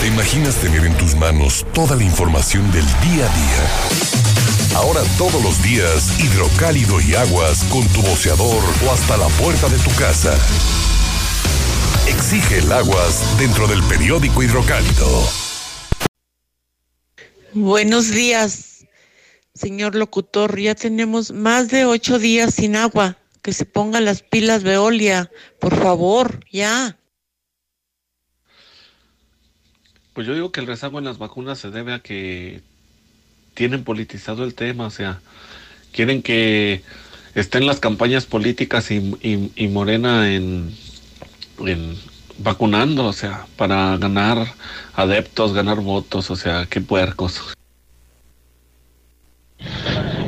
¿Te 0.00 0.08
imaginas 0.08 0.56
tener 0.56 0.84
en 0.84 0.96
tus 0.96 1.14
manos 1.14 1.64
toda 1.72 1.94
la 1.94 2.02
información 2.02 2.72
del 2.72 2.84
día 2.84 3.24
a 3.24 3.36
día? 3.36 4.31
Ahora 4.74 5.02
todos 5.18 5.42
los 5.42 5.62
días, 5.62 6.18
hidrocálido 6.18 6.98
y 6.98 7.14
aguas 7.14 7.62
con 7.64 7.86
tu 7.88 8.00
boceador 8.00 8.64
o 8.86 8.90
hasta 8.90 9.18
la 9.18 9.28
puerta 9.28 9.68
de 9.68 9.76
tu 9.78 9.90
casa. 9.96 10.32
Exige 12.08 12.58
el 12.58 12.72
aguas 12.72 13.38
dentro 13.38 13.68
del 13.68 13.82
periódico 13.82 14.42
hidrocálido. 14.42 15.06
Buenos 17.52 18.10
días, 18.10 18.86
señor 19.54 19.94
locutor. 19.94 20.58
Ya 20.58 20.74
tenemos 20.74 21.32
más 21.32 21.68
de 21.68 21.84
ocho 21.84 22.18
días 22.18 22.54
sin 22.54 22.74
agua. 22.74 23.18
Que 23.42 23.52
se 23.52 23.66
pongan 23.66 24.06
las 24.06 24.22
pilas 24.22 24.62
Veolia, 24.62 25.30
por 25.60 25.76
favor, 25.76 26.46
ya. 26.50 26.96
Pues 30.14 30.26
yo 30.26 30.34
digo 30.34 30.50
que 30.50 30.60
el 30.60 30.66
rezago 30.66 30.98
en 30.98 31.04
las 31.04 31.18
vacunas 31.18 31.58
se 31.58 31.70
debe 31.70 31.92
a 31.92 31.98
que 31.98 32.62
tienen 33.54 33.84
politizado 33.84 34.44
el 34.44 34.54
tema, 34.54 34.86
o 34.86 34.90
sea, 34.90 35.20
quieren 35.92 36.22
que 36.22 36.82
estén 37.34 37.66
las 37.66 37.80
campañas 37.80 38.26
políticas 38.26 38.90
y, 38.90 39.68
Morena 39.68 40.32
en, 40.32 40.74
en, 41.66 41.96
vacunando, 42.38 43.06
o 43.06 43.12
sea, 43.12 43.46
para 43.56 43.96
ganar 43.98 44.46
adeptos, 44.94 45.52
ganar 45.52 45.80
votos, 45.80 46.30
o 46.30 46.36
sea, 46.36 46.66
qué 46.68 46.80
puercos. 46.80 47.54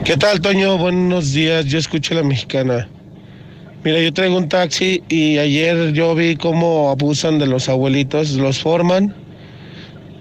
¿Qué 0.05 0.16
tal, 0.16 0.41
Toño? 0.41 0.77
Buenos 0.77 1.33
días, 1.33 1.64
yo 1.64 1.79
escucho 1.79 2.14
a 2.14 2.18
la 2.18 2.22
mexicana. 2.22 2.89
Mira, 3.83 4.01
yo 4.01 4.12
traigo 4.12 4.37
un 4.37 4.49
taxi 4.49 5.03
y 5.09 5.39
ayer 5.39 5.93
yo 5.93 6.14
vi 6.14 6.37
cómo 6.37 6.91
abusan 6.91 7.39
de 7.39 7.47
los 7.47 7.68
abuelitos, 7.68 8.31
los 8.33 8.59
forman 8.61 9.14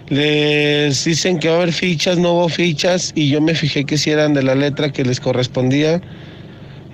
les 0.09 1.03
dicen 1.05 1.39
que 1.39 1.47
va 1.47 1.55
a 1.55 1.57
haber 1.57 1.73
fichas, 1.73 2.17
no 2.17 2.33
hubo 2.33 2.49
fichas 2.49 3.13
y 3.15 3.29
yo 3.29 3.41
me 3.41 3.55
fijé 3.55 3.85
que 3.85 3.97
si 3.97 4.11
eran 4.11 4.33
de 4.33 4.43
la 4.43 4.55
letra 4.55 4.91
que 4.91 5.03
les 5.03 5.19
correspondía. 5.19 6.01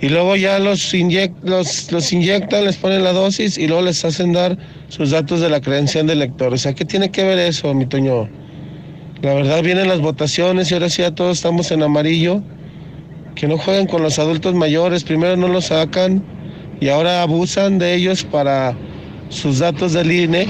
Y 0.01 0.09
luego 0.09 0.35
ya 0.37 0.59
los, 0.59 0.93
los, 0.93 2.13
inyectan, 2.13 2.63
les 2.63 2.77
ponen 2.77 3.03
la 3.03 3.11
dosis 3.11 3.57
y 3.57 3.67
luego 3.67 3.83
les 3.83 4.05
hacen 4.05 4.31
dar 4.31 4.57
sus 4.87 5.11
datos 5.11 5.41
de 5.41 5.49
la 5.49 5.59
credencial 5.59 6.07
del 6.07 6.19
lector. 6.19 6.53
O 6.53 6.57
sea, 6.57 6.73
¿qué 6.73 6.85
tiene 6.85 7.11
que 7.11 7.23
ver 7.23 7.37
eso, 7.37 7.73
mi 7.73 7.85
Toño? 7.85 8.29
La 9.21 9.33
verdad 9.33 9.61
vienen 9.61 9.89
las 9.89 9.99
votaciones 9.99 10.71
y 10.71 10.75
ahora 10.75 10.89
sí 10.89 11.01
ya 11.01 11.13
todos 11.13 11.37
estamos 11.37 11.71
en 11.71 11.83
amarillo. 11.83 12.41
Que 13.35 13.47
no 13.47 13.57
jueguen 13.57 13.87
con 13.87 14.01
los 14.01 14.19
adultos 14.19 14.53
mayores, 14.53 15.03
primero 15.03 15.35
no 15.35 15.47
los 15.49 15.65
sacan 15.65 16.23
y 16.79 16.87
ahora 16.89 17.21
abusan 17.21 17.77
de 17.77 17.95
ellos 17.95 18.23
para 18.23 18.75
sus 19.29 19.59
datos 19.59 19.93
del 19.93 20.11
INE. 20.11 20.47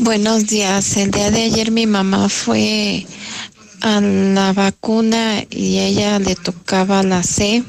Buenos 0.00 0.46
días. 0.46 0.96
El 0.96 1.10
día 1.10 1.32
de 1.32 1.42
ayer 1.42 1.72
mi 1.72 1.88
mamá 1.88 2.28
fue 2.28 3.04
a 3.80 4.00
la 4.00 4.52
vacuna 4.52 5.44
y 5.50 5.80
ella 5.80 6.20
le 6.20 6.36
tocaba 6.36 7.02
la 7.02 7.24
C, 7.24 7.64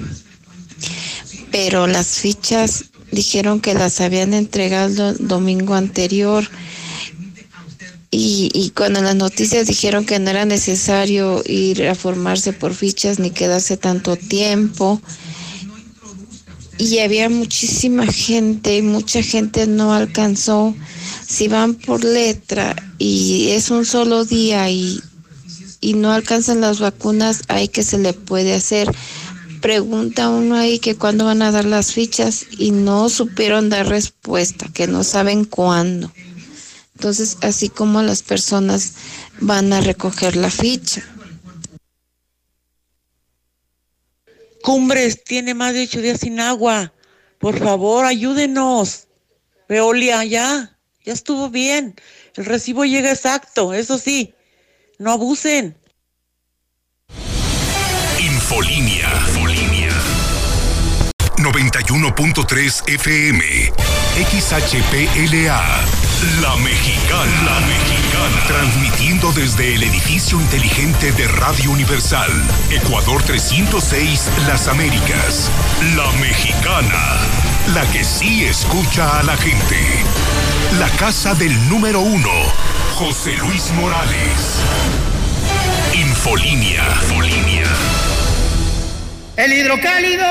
pero 1.52 1.88
las 1.88 2.20
fichas 2.20 2.86
dijeron 3.12 3.60
que 3.60 3.74
las 3.74 4.00
habían 4.00 4.36
entregado 4.36 5.10
el 5.10 5.28
domingo 5.28 5.74
anterior 5.74 6.48
y, 8.12 8.52
y 8.54 8.70
cuando 8.72 9.02
las 9.02 9.16
noticias 9.16 9.66
dijeron 9.66 10.06
que 10.06 10.20
no 10.20 10.30
era 10.30 10.46
necesario 10.46 11.42
ir 11.48 11.88
a 11.88 11.96
formarse 11.96 12.54
por 12.54 12.76
fichas 12.76 13.18
ni 13.18 13.32
quedarse 13.32 13.76
tanto 13.76 14.16
tiempo 14.18 15.02
y 16.78 17.00
había 17.00 17.28
muchísima 17.28 18.06
gente 18.06 18.78
y 18.78 18.84
mucha 18.84 19.24
gente 19.24 19.66
no 19.66 19.94
alcanzó 19.96 20.76
si 21.30 21.48
van 21.48 21.76
por 21.76 22.04
letra 22.04 22.76
y 22.98 23.50
es 23.52 23.70
un 23.70 23.86
solo 23.86 24.26
día 24.26 24.68
y, 24.72 25.00
y 25.80 25.94
no 25.94 26.12
alcanzan 26.12 26.60
las 26.60 26.80
vacunas, 26.80 27.44
hay 27.48 27.68
que 27.68 27.84
se 27.84 28.00
le 28.00 28.14
puede 28.14 28.56
hacer. 28.56 28.90
Pregunta 29.62 30.30
uno 30.30 30.56
ahí 30.56 30.80
que 30.80 30.96
cuándo 30.96 31.26
van 31.26 31.44
a 31.44 31.52
dar 31.52 31.66
las 31.66 31.94
fichas 31.94 32.48
y 32.58 32.72
no 32.72 33.10
supieron 33.10 33.70
dar 33.70 33.88
respuesta, 33.88 34.70
que 34.74 34.88
no 34.88 35.04
saben 35.04 35.46
cuándo. 35.46 36.12
Entonces, 36.96 37.38
así 37.42 37.70
como 37.70 38.02
las 38.02 38.24
personas 38.24 38.94
van 39.40 39.72
a 39.72 39.82
recoger 39.82 40.36
la 40.36 40.50
ficha. 40.50 41.04
Cumbres 44.64 45.24
tiene 45.24 45.54
más 45.54 45.76
de 45.76 45.84
ocho 45.84 46.02
días 46.02 46.22
sin 46.22 46.40
agua. 46.40 46.92
Por 47.38 47.60
favor, 47.60 48.06
ayúdenos. 48.06 49.08
Veolia, 49.70 50.26
ya. 50.26 50.79
Ya 51.10 51.14
estuvo 51.14 51.49
bien. 51.49 51.95
El 52.36 52.45
recibo 52.45 52.86
llega 52.86 53.10
exacto, 53.10 53.74
eso 53.74 53.97
sí. 53.97 54.36
No 54.99 55.12
abusen. 55.12 55.76
Infolinia. 58.20 59.10
Infolinia. 59.30 59.89
91.3 61.38 62.89
FM. 62.89 63.43
XHPLA. 64.30 65.64
La 66.43 66.55
Mexicana. 66.57 67.43
La 67.43 67.60
Mexicana. 67.62 68.43
Transmitiendo 68.45 69.32
desde 69.32 69.74
el 69.74 69.82
edificio 69.82 70.39
inteligente 70.39 71.12
de 71.14 71.28
Radio 71.28 71.72
Universal. 71.72 72.30
Ecuador 72.70 73.24
306, 73.24 74.30
Las 74.45 74.68
Américas. 74.68 75.49
La 75.95 76.12
Mexicana. 76.20 77.18
La 77.74 77.84
que 77.91 78.03
sí 78.03 78.45
escucha 78.45 79.18
a 79.18 79.24
la 79.24 79.36
gente. 79.38 79.76
La 80.78 80.88
casa 80.97 81.34
del 81.34 81.51
número 81.67 81.99
uno. 81.99 82.30
José 82.93 83.36
Luis 83.38 83.72
Morales. 83.72 84.59
Infolínea. 85.95 86.84
Infolínea. 87.01 87.67
El 89.36 89.53
hidrocálido. 89.53 90.26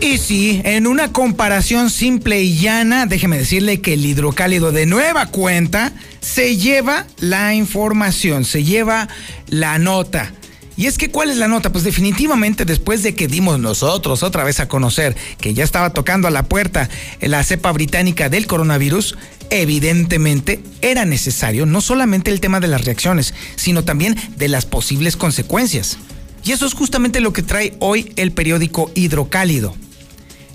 Y 0.00 0.18
sí, 0.18 0.60
en 0.64 0.88
una 0.88 1.12
comparación 1.12 1.88
simple 1.88 2.42
y 2.42 2.58
llana, 2.58 3.06
déjeme 3.06 3.38
decirle 3.38 3.80
que 3.80 3.94
el 3.94 4.04
hidrocálido 4.04 4.72
de 4.72 4.86
nueva 4.86 5.26
cuenta 5.26 5.92
se 6.20 6.56
lleva 6.56 7.06
la 7.20 7.54
información, 7.54 8.44
se 8.44 8.64
lleva 8.64 9.08
la 9.46 9.78
nota. 9.78 10.32
Y 10.76 10.86
es 10.86 10.96
que, 10.96 11.10
¿cuál 11.10 11.30
es 11.30 11.36
la 11.36 11.48
nota? 11.48 11.70
Pues 11.70 11.84
definitivamente 11.84 12.64
después 12.64 13.02
de 13.02 13.14
que 13.14 13.28
dimos 13.28 13.58
nosotros 13.58 14.22
otra 14.22 14.44
vez 14.44 14.58
a 14.60 14.68
conocer 14.68 15.16
que 15.38 15.54
ya 15.54 15.64
estaba 15.64 15.90
tocando 15.90 16.28
a 16.28 16.30
la 16.30 16.44
puerta 16.44 16.88
la 17.20 17.44
cepa 17.44 17.72
británica 17.72 18.28
del 18.28 18.46
coronavirus, 18.46 19.16
evidentemente 19.50 20.62
era 20.80 21.04
necesario 21.04 21.66
no 21.66 21.80
solamente 21.80 22.30
el 22.30 22.40
tema 22.40 22.58
de 22.58 22.68
las 22.68 22.84
reacciones, 22.84 23.34
sino 23.56 23.84
también 23.84 24.16
de 24.36 24.48
las 24.48 24.64
posibles 24.64 25.16
consecuencias. 25.16 25.98
Y 26.44 26.52
eso 26.52 26.66
es 26.66 26.74
justamente 26.74 27.20
lo 27.20 27.32
que 27.32 27.42
trae 27.42 27.76
hoy 27.78 28.12
el 28.16 28.32
periódico 28.32 28.90
Hidrocálido. 28.94 29.76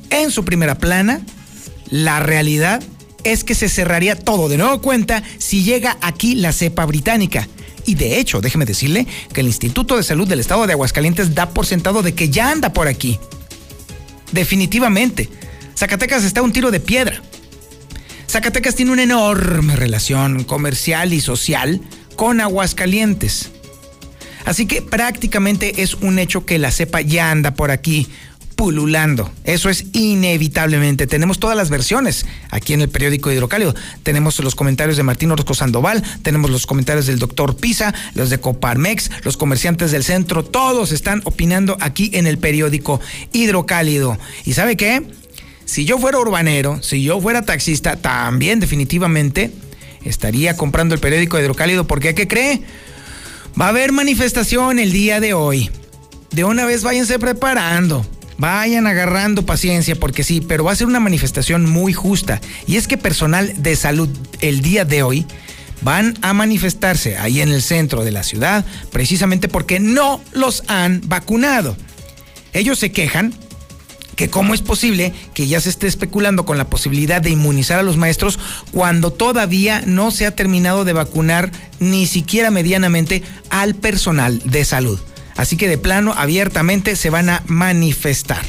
En 0.10 0.32
su 0.32 0.44
primera 0.44 0.78
plana, 0.78 1.22
la 1.90 2.20
realidad 2.20 2.82
es 3.24 3.44
que 3.44 3.56
se 3.56 3.70
cerraría 3.70 4.16
todo 4.16 4.50
de 4.50 4.58
nuevo 4.58 4.82
cuenta 4.82 5.24
si 5.38 5.64
llega 5.64 5.98
aquí 6.02 6.36
la 6.36 6.52
cepa 6.52 6.86
británica. 6.86 7.48
Y 7.88 7.96
de 7.96 8.20
hecho, 8.20 8.42
déjeme 8.42 8.66
decirle 8.66 9.08
que 9.34 9.40
el 9.40 9.48
Instituto 9.48 9.96
de 9.96 10.04
Salud 10.04 10.28
del 10.28 10.42
Estado 10.42 10.68
de 10.68 10.74
Aguascalientes 10.74 11.34
da 11.34 11.50
por 11.50 11.66
sentado 11.66 12.04
de 12.04 12.14
que 12.14 12.30
ya 12.30 12.52
anda 12.52 12.74
por 12.74 12.90
aquí. 12.90 13.18
Definitivamente. 14.34 15.30
Zacatecas 15.76 16.26
está 16.26 16.42
un 16.42 16.52
tiro 16.52 16.70
de 16.70 16.82
piedra. 16.82 17.22
Zacatecas 18.30 18.76
tiene 18.76 18.92
una 18.92 19.04
enorme 19.04 19.78
relación 19.78 20.44
comercial 20.44 21.14
y 21.14 21.22
social 21.22 21.80
con 22.18 22.42
Aguascalientes. 22.42 23.52
Así 24.44 24.66
que 24.66 24.82
prácticamente 24.82 25.82
es 25.82 25.94
un 25.94 26.20
hecho 26.20 26.46
que 26.46 26.60
la 26.60 26.72
cepa 26.72 27.00
ya 27.00 27.32
anda 27.32 27.54
por 27.54 27.72
aquí 27.72 28.08
pululando. 28.58 29.32
Eso 29.46 29.70
es 29.70 29.86
inevitablemente. 29.94 31.08
Tenemos 31.08 31.40
todas 31.40 31.56
las 31.56 31.70
versiones 31.70 32.26
aquí 32.50 32.74
en 32.74 32.82
el 32.82 32.90
periódico 32.90 33.32
Hidrocálido. 33.32 33.74
Tenemos 34.04 34.38
los 34.40 34.56
comentarios 34.56 34.98
de 34.98 35.04
Martín 35.04 35.32
Orozco 35.32 35.54
Sandoval, 35.54 36.04
tenemos 36.24 36.50
los 36.50 36.66
comentarios 36.66 37.06
del 37.06 37.20
doctor 37.20 37.56
Pisa, 37.56 37.94
los 38.16 38.30
de 38.30 38.40
Coparmex, 38.40 39.12
los 39.24 39.38
comerciantes 39.38 39.92
del 39.92 40.04
centro, 40.04 40.44
todos 40.44 40.92
están 40.92 41.22
opinando 41.24 41.78
aquí 41.80 42.10
en 42.14 42.28
el 42.28 42.40
periódico 42.40 43.00
Hidrocálido. 43.32 44.18
¿Y 44.44 44.54
sabe 44.54 44.76
qué? 44.76 45.04
Si 45.66 45.86
yo 45.86 46.00
fuera 46.00 46.18
urbanero, 46.18 46.82
si 46.82 47.04
yo 47.04 47.22
fuera 47.22 47.44
taxista, 47.44 47.96
también 47.96 48.60
definitivamente 48.60 49.52
estaría 50.04 50.58
comprando 50.58 50.96
el 50.96 51.02
periódico 51.02 51.40
Hidrocálido 51.40 51.86
porque 51.86 52.16
¿qué 52.16 52.28
cree? 52.28 52.62
Va 53.60 53.68
a 53.68 53.70
haber 53.70 53.92
manifestación 53.92 54.80
el 54.80 54.92
día 54.92 55.20
de 55.20 55.36
hoy. 55.36 55.70
De 56.32 56.44
una 56.44 56.66
vez 56.66 56.84
váyanse 56.84 57.20
preparando. 57.20 58.06
Vayan 58.38 58.86
agarrando 58.86 59.46
paciencia 59.46 59.96
porque 59.96 60.24
sí, 60.24 60.42
pero 60.42 60.64
va 60.64 60.72
a 60.72 60.76
ser 60.76 60.88
una 60.88 61.00
manifestación 61.00 61.66
muy 61.66 61.94
justa. 61.94 62.40
Y 62.68 62.78
es 62.78 62.88
que 62.88 62.98
personal 62.98 63.54
de 63.58 63.76
salud 63.76 64.10
el 64.42 64.62
día 64.62 64.86
de 64.86 65.04
hoy 65.04 65.26
van 65.82 66.18
a 66.22 66.34
manifestarse 66.34 67.18
ahí 67.18 67.42
en 67.42 67.50
el 67.50 67.62
centro 67.62 68.04
de 68.04 68.12
la 68.12 68.24
ciudad 68.24 68.66
precisamente 68.92 69.48
porque 69.48 69.80
no 69.80 70.22
los 70.34 70.64
han 70.68 71.02
vacunado. 71.06 71.76
Ellos 72.54 72.80
se 72.80 72.92
quejan 72.92 73.34
que 74.16 74.30
cómo 74.30 74.54
es 74.56 74.62
posible 74.62 75.14
que 75.36 75.48
ya 75.48 75.62
se 75.62 75.70
esté 75.70 75.86
especulando 75.86 76.44
con 76.44 76.58
la 76.58 76.70
posibilidad 76.70 77.22
de 77.22 77.30
inmunizar 77.30 77.80
a 77.80 77.84
los 77.84 77.98
maestros 77.98 78.40
cuando 78.72 79.14
todavía 79.14 79.84
no 79.86 80.10
se 80.10 80.26
ha 80.26 80.36
terminado 80.36 80.86
de 80.86 80.94
vacunar 80.94 81.52
ni 81.80 82.08
siquiera 82.08 82.50
medianamente 82.50 83.22
al 83.50 83.76
personal 83.76 84.42
de 84.44 84.66
salud. 84.66 85.00
Así 85.38 85.56
que 85.56 85.68
de 85.68 85.78
plano, 85.78 86.14
abiertamente 86.18 86.96
se 86.96 87.10
van 87.10 87.30
a 87.30 87.44
manifestar. 87.46 88.44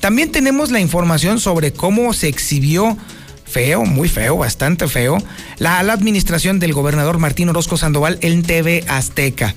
También 0.00 0.30
tenemos 0.30 0.70
la 0.70 0.80
información 0.80 1.40
sobre 1.40 1.72
cómo 1.72 2.12
se 2.12 2.28
exhibió 2.28 2.96
feo, 3.44 3.84
muy 3.84 4.08
feo, 4.08 4.36
bastante 4.36 4.86
feo, 4.86 5.18
la, 5.58 5.78
administración 5.80 6.60
del 6.60 6.72
gobernador 6.72 7.18
Martín 7.18 7.48
Orozco 7.48 7.76
Sandoval 7.76 8.18
en 8.22 8.42
TV 8.42 8.84
Azteca. 8.86 9.54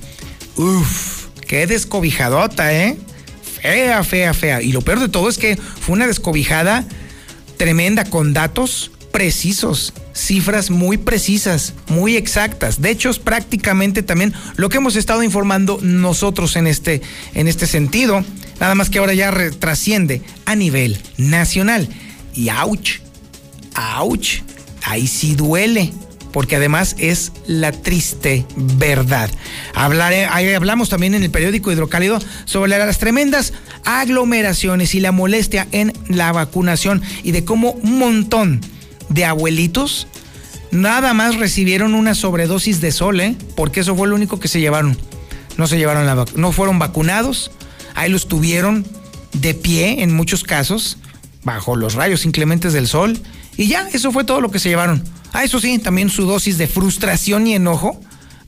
Uf, 0.56 1.26
qué 1.46 1.66
descobijadota, 1.66 2.74
¿eh? 2.74 2.96
Fea, 3.62 4.02
fea, 4.02 4.34
fea. 4.34 4.60
Y 4.60 4.72
lo 4.72 4.82
peor 4.82 5.00
de 5.00 5.08
todo 5.08 5.28
es 5.28 5.38
que 5.38 5.56
fue 5.56 5.94
una 5.94 6.06
descobijada 6.06 6.84
tremenda 7.56 8.04
con 8.04 8.34
datos 8.34 8.90
precisos, 9.12 9.94
cifras 10.14 10.70
muy 10.70 10.96
precisas, 10.96 11.74
muy 11.88 12.16
exactas. 12.16 12.80
De 12.80 12.90
hecho, 12.90 13.10
es 13.10 13.18
prácticamente 13.18 14.02
también 14.02 14.32
lo 14.56 14.68
que 14.68 14.78
hemos 14.78 14.96
estado 14.96 15.22
informando 15.22 15.78
nosotros 15.82 16.56
en 16.56 16.66
este, 16.66 17.02
en 17.34 17.48
este 17.48 17.66
sentido. 17.66 18.24
Nada 18.60 18.74
más 18.74 18.88
que 18.88 19.00
ahora 19.00 19.14
ya 19.14 19.34
trasciende 19.58 20.22
a 20.46 20.54
nivel 20.54 20.98
nacional. 21.18 21.88
Y 22.34 22.48
ouch, 22.48 23.00
ouch, 23.98 24.40
ahí 24.84 25.06
sí 25.06 25.34
duele 25.34 25.92
porque 26.32 26.56
además 26.56 26.96
es 26.98 27.30
la 27.46 27.70
triste 27.70 28.44
verdad. 28.56 29.30
Hablaré, 29.72 30.26
ahí 30.26 30.52
hablamos 30.52 30.88
también 30.88 31.14
en 31.14 31.22
el 31.22 31.30
periódico 31.30 31.70
Hidrocálido 31.70 32.18
sobre 32.44 32.70
las 32.70 32.98
tremendas 32.98 33.52
aglomeraciones 33.84 34.96
y 34.96 35.00
la 35.00 35.12
molestia 35.12 35.68
en 35.70 35.92
la 36.08 36.32
vacunación 36.32 37.02
y 37.22 37.30
de 37.30 37.44
cómo 37.44 37.70
un 37.70 37.98
montón 37.98 38.60
de 39.14 39.24
abuelitos 39.24 40.08
nada 40.72 41.14
más 41.14 41.36
recibieron 41.36 41.94
una 41.94 42.14
sobredosis 42.14 42.80
de 42.80 42.90
sol, 42.90 43.20
¿eh? 43.20 43.36
porque 43.54 43.80
eso 43.80 43.94
fue 43.96 44.08
lo 44.08 44.16
único 44.16 44.40
que 44.40 44.48
se 44.48 44.60
llevaron. 44.60 44.98
No 45.56 45.68
se 45.68 45.78
llevaron 45.78 46.04
la 46.04 46.24
no 46.34 46.50
fueron 46.52 46.80
vacunados, 46.80 47.52
ahí 47.94 48.10
los 48.10 48.26
tuvieron 48.26 48.84
de 49.32 49.54
pie 49.54 50.02
en 50.02 50.14
muchos 50.14 50.42
casos, 50.42 50.98
bajo 51.44 51.76
los 51.76 51.94
rayos 51.94 52.24
inclementes 52.24 52.72
del 52.72 52.88
sol, 52.88 53.18
y 53.56 53.68
ya, 53.68 53.88
eso 53.92 54.10
fue 54.10 54.24
todo 54.24 54.40
lo 54.40 54.50
que 54.50 54.58
se 54.58 54.68
llevaron. 54.68 55.04
Ah, 55.32 55.44
eso 55.44 55.60
sí, 55.60 55.78
también 55.78 56.10
su 56.10 56.26
dosis 56.26 56.58
de 56.58 56.66
frustración 56.66 57.46
y 57.46 57.54
enojo 57.54 58.00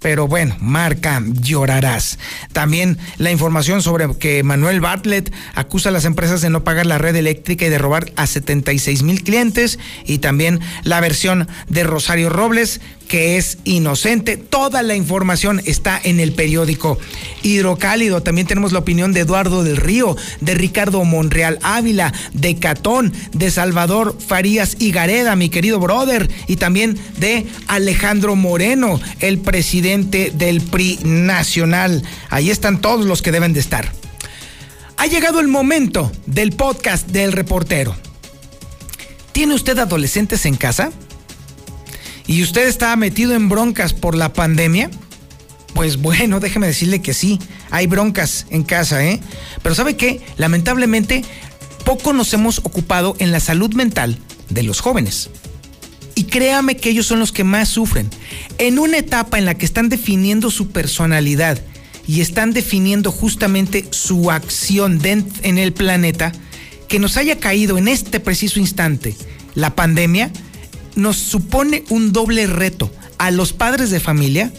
pero 0.07 0.29
bueno, 0.29 0.57
marca, 0.61 1.21
llorarás. 1.27 2.21
También 2.53 2.97
la 3.19 3.33
información 3.33 3.83
sobre 3.83 4.07
que 4.17 4.45
Manuel 4.45 4.81
Bartlett 4.81 5.33
acusa 5.57 5.89
a 5.89 5.93
las 5.93 6.05
empresas 6.05 6.41
de 6.41 6.49
no 6.49 6.63
pagar 6.63 6.87
la 6.87 6.97
red 6.97 7.17
eléctrica 7.17 7.67
y 7.67 7.71
de 7.71 7.79
robar 7.79 8.13
a 8.15 8.29
76 8.29 9.03
mil 9.03 9.25
clientes. 9.25 9.81
Y 10.05 10.19
también 10.19 10.61
la 10.85 11.01
versión 11.01 11.49
de 11.69 11.83
Rosario 11.83 12.29
Robles, 12.29 12.81
que 13.09 13.37
es 13.37 13.59
inocente. 13.65 14.37
Toda 14.37 14.83
la 14.83 14.95
información 14.95 15.61
está 15.65 16.01
en 16.03 16.21
el 16.21 16.33
periódico 16.33 16.99
Hidrocálido. 17.43 18.23
También 18.23 18.47
tenemos 18.47 18.73
la 18.73 18.81
opinión 18.81 19.13
de 19.13 19.21
Eduardo 19.21 19.65
del 19.65 19.77
Río, 19.77 20.17
de 20.41 20.55
Ricardo 20.55 21.05
Monreal 21.05 21.59
Ávila, 21.63 22.13
de 22.33 22.57
Catón, 22.57 23.13
de 23.33 23.51
Salvador 23.51 24.17
Farías 24.27 24.77
y 24.79 24.91
Gareda, 24.91 25.37
mi 25.37 25.49
querido 25.49 25.79
brother, 25.79 26.29
y 26.47 26.57
también 26.57 26.99
de 27.19 27.47
Alejandro 27.67 28.37
Moreno, 28.37 29.01
el 29.21 29.39
presidente 29.39 30.33
del 30.35 30.61
PRI 30.61 31.01
nacional. 31.05 32.03
Ahí 32.31 32.51
están 32.51 32.81
todos 32.81 33.07
los 33.07 33.23
que 33.23 33.33
deben 33.33 33.53
de 33.53 33.61
estar. 33.61 33.93
Ha 34.99 35.07
llegado 35.07 35.41
el 35.41 35.49
momento 35.49 36.11
del 36.27 36.53
podcast 36.53 37.09
del 37.09 37.33
reportero. 37.33 37.95
¿Tiene 39.33 39.55
usted 39.55 39.79
adolescentes 39.79 40.47
en 40.47 40.57
casa? 40.57 40.91
Y 42.27 42.43
usted 42.43 42.67
está 42.67 42.95
metido 42.97 43.35
en 43.35 43.49
broncas 43.49 43.93
por 43.93 44.17
la 44.17 44.33
pandemia, 44.33 44.91
pues 45.75 45.99
bueno, 45.99 46.41
déjeme 46.41 46.67
decirle 46.67 47.03
que 47.03 47.15
sí, 47.15 47.39
hay 47.71 47.87
broncas 47.87 48.47
en 48.51 48.63
casa, 48.63 49.05
¿eh? 49.05 49.21
Pero 49.63 49.75
¿sabe 49.75 49.97
qué? 49.97 50.21
Lamentablemente, 50.37 51.23
poco 51.85 52.13
nos 52.13 52.33
hemos 52.33 52.59
ocupado 52.59 53.15
en 53.19 53.31
la 53.31 53.41
salud 53.41 53.75
mental 53.75 54.19
de 54.49 54.63
los 54.63 54.81
jóvenes. 54.81 55.31
Y 56.15 56.25
créame 56.25 56.79
que 56.79 56.89
ellos 56.89 57.07
son 57.07 57.19
los 57.19 57.31
que 57.31 57.45
más 57.45 57.69
sufren. 57.69 58.09
En 58.59 58.79
una 58.79 58.97
etapa 58.97 59.39
en 59.39 59.45
la 59.45 59.55
que 59.55 59.67
están 59.67 59.91
definiendo 59.91 60.51
su 60.51 60.69
personalidad 60.69 61.61
y 62.09 62.23
están 62.23 62.53
definiendo 62.53 63.13
justamente 63.13 63.87
su 63.91 64.31
acción 64.31 65.01
en 65.05 65.59
el 65.59 65.73
planeta, 65.75 66.33
que 66.89 66.99
nos 66.99 67.17
haya 67.17 67.39
caído 67.39 67.79
en 67.79 67.89
este 67.89 68.19
preciso 68.21 68.61
instante 68.61 69.15
la 69.55 69.75
pandemia, 69.75 70.31
nos 70.97 71.17
supone 71.17 71.85
un 71.91 72.13
doble 72.13 72.47
reto 72.49 72.91
a 73.19 73.31
los 73.31 73.53
padres 73.53 73.91
de 73.91 74.01
familia 74.01 74.53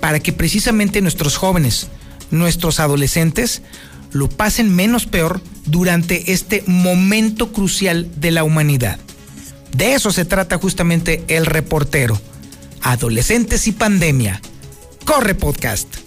para 0.00 0.20
que 0.20 0.32
precisamente 0.32 1.00
nuestros 1.00 1.36
jóvenes 1.36 1.88
nuestros 2.30 2.80
adolescentes 2.80 3.62
lo 4.12 4.28
pasen 4.28 4.74
menos 4.74 5.06
peor 5.06 5.40
durante 5.66 6.32
este 6.32 6.62
momento 6.66 7.52
crucial 7.52 8.08
de 8.16 8.30
la 8.30 8.44
humanidad. 8.44 8.98
De 9.72 9.94
eso 9.94 10.12
se 10.12 10.24
trata 10.24 10.58
justamente 10.58 11.24
el 11.28 11.46
reportero. 11.46 12.20
Adolescentes 12.82 13.66
y 13.66 13.72
pandemia. 13.72 14.40
Corre 15.04 15.34
podcast. 15.34 16.03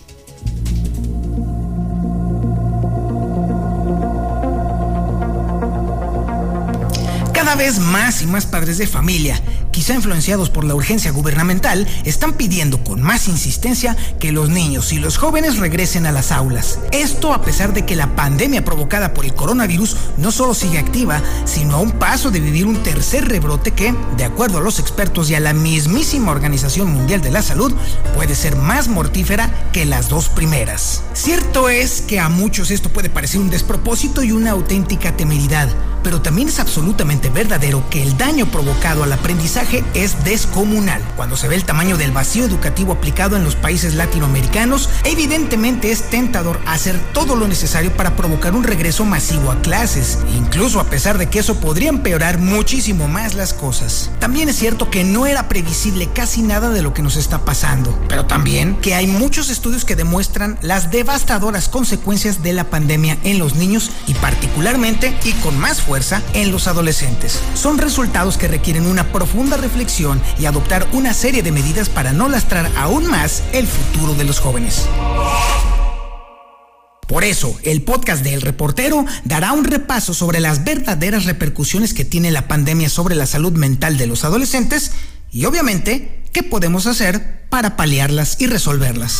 Cada 7.47 7.63
vez 7.63 7.79
más 7.79 8.21
y 8.21 8.27
más 8.27 8.45
padres 8.45 8.77
de 8.77 8.87
familia 8.87 9.41
quizá 9.77 9.93
influenciados 9.93 10.49
por 10.49 10.63
la 10.63 10.73
urgencia 10.73 11.11
gubernamental, 11.11 11.87
están 12.03 12.33
pidiendo 12.33 12.83
con 12.83 12.99
más 12.99 13.27
insistencia 13.27 13.95
que 14.19 14.31
los 14.31 14.49
niños 14.49 14.91
y 14.91 14.97
los 14.97 15.17
jóvenes 15.17 15.59
regresen 15.59 16.07
a 16.07 16.11
las 16.11 16.31
aulas. 16.31 16.79
Esto 16.91 17.31
a 17.31 17.43
pesar 17.43 17.73
de 17.75 17.85
que 17.85 17.95
la 17.95 18.15
pandemia 18.15 18.65
provocada 18.65 19.13
por 19.13 19.23
el 19.23 19.35
coronavirus 19.35 19.95
no 20.17 20.31
solo 20.31 20.55
sigue 20.55 20.79
activa, 20.79 21.21
sino 21.45 21.75
a 21.75 21.79
un 21.79 21.91
paso 21.91 22.31
de 22.31 22.39
vivir 22.39 22.65
un 22.65 22.81
tercer 22.81 23.27
rebrote 23.27 23.69
que, 23.69 23.93
de 24.17 24.23
acuerdo 24.25 24.57
a 24.57 24.61
los 24.61 24.79
expertos 24.79 25.29
y 25.29 25.35
a 25.35 25.39
la 25.39 25.53
mismísima 25.53 26.31
Organización 26.31 26.91
Mundial 26.91 27.21
de 27.21 27.29
la 27.29 27.43
Salud, 27.43 27.71
puede 28.15 28.33
ser 28.33 28.55
más 28.55 28.87
mortífera 28.87 29.51
que 29.73 29.85
las 29.85 30.09
dos 30.09 30.29
primeras. 30.29 31.03
Cierto 31.13 31.69
es 31.69 32.01
que 32.01 32.19
a 32.19 32.29
muchos 32.29 32.71
esto 32.71 32.89
puede 32.89 33.11
parecer 33.11 33.41
un 33.41 33.51
despropósito 33.51 34.23
y 34.23 34.31
una 34.31 34.49
auténtica 34.49 35.15
temeridad, 35.15 35.69
pero 36.07 36.21
también 36.21 36.47
es 36.47 36.61
absolutamente 36.61 37.29
verdadero 37.29 37.83
que 37.89 38.01
el 38.01 38.15
daño 38.15 38.45
provocado 38.45 39.03
al 39.03 39.11
aprendizaje 39.11 39.83
es 39.93 40.23
descomunal. 40.23 41.01
Cuando 41.17 41.35
se 41.35 41.49
ve 41.49 41.55
el 41.55 41.65
tamaño 41.65 41.97
del 41.97 42.13
vacío 42.13 42.45
educativo 42.45 42.93
aplicado 42.93 43.35
en 43.35 43.43
los 43.43 43.57
países 43.57 43.93
latinoamericanos, 43.93 44.89
evidentemente 45.03 45.91
es 45.91 46.09
tentador 46.09 46.61
hacer 46.65 46.97
todo 47.11 47.35
lo 47.35 47.45
necesario 47.49 47.91
para 47.91 48.15
provocar 48.15 48.55
un 48.55 48.63
regreso 48.63 49.03
masivo 49.03 49.51
a 49.51 49.59
clases, 49.59 50.19
incluso 50.33 50.79
a 50.79 50.85
pesar 50.85 51.17
de 51.17 51.27
que 51.27 51.39
eso 51.39 51.59
podría 51.59 51.89
empeorar 51.89 52.37
muchísimo 52.37 53.09
más 53.09 53.33
las 53.33 53.53
cosas. 53.53 54.09
También 54.21 54.47
es 54.47 54.55
cierto 54.55 54.89
que 54.89 55.03
no 55.03 55.25
era 55.25 55.49
previsible 55.49 56.07
casi 56.13 56.41
nada 56.41 56.69
de 56.69 56.83
lo 56.83 56.93
que 56.93 57.01
nos 57.01 57.17
está 57.17 57.43
pasando, 57.43 58.01
pero 58.07 58.25
también 58.25 58.77
que 58.77 58.95
hay 58.95 59.07
muchos 59.07 59.49
estudios 59.49 59.83
que 59.83 59.97
demuestran 59.97 60.57
las 60.61 60.89
devastadoras 60.89 61.67
consecuencias 61.67 62.43
de 62.43 62.53
la 62.53 62.63
pandemia 62.69 63.17
en 63.25 63.39
los 63.39 63.55
niños 63.55 63.91
y 64.07 64.13
particularmente 64.13 65.13
y 65.25 65.33
con 65.33 65.59
más 65.59 65.81
fuerza 65.81 65.96
en 66.33 66.51
los 66.51 66.67
adolescentes. 66.67 67.39
Son 67.55 67.79
resultados 67.79 68.37
que 68.37 68.47
requieren 68.47 68.85
una 68.85 69.11
profunda 69.11 69.57
reflexión 69.57 70.21
y 70.39 70.45
adoptar 70.45 70.87
una 70.93 71.13
serie 71.13 71.41
de 71.41 71.51
medidas 71.51 71.89
para 71.89 72.13
no 72.13 72.29
lastrar 72.29 72.69
aún 72.77 73.07
más 73.07 73.41
el 73.51 73.65
futuro 73.65 74.13
de 74.13 74.23
los 74.23 74.39
jóvenes. 74.39 74.85
Por 77.07 77.23
eso, 77.23 77.57
el 77.63 77.81
podcast 77.81 78.23
de 78.23 78.35
El 78.35 78.41
Reportero 78.41 79.05
dará 79.23 79.53
un 79.53 79.63
repaso 79.63 80.13
sobre 80.13 80.39
las 80.39 80.63
verdaderas 80.63 81.25
repercusiones 81.25 81.95
que 81.95 82.05
tiene 82.05 82.29
la 82.29 82.47
pandemia 82.47 82.89
sobre 82.89 83.15
la 83.15 83.25
salud 83.25 83.53
mental 83.53 83.97
de 83.97 84.05
los 84.05 84.23
adolescentes 84.23 84.91
y 85.31 85.45
obviamente 85.45 86.23
qué 86.31 86.43
podemos 86.43 86.85
hacer 86.85 87.47
para 87.49 87.75
paliarlas 87.75 88.39
y 88.39 88.45
resolverlas. 88.45 89.17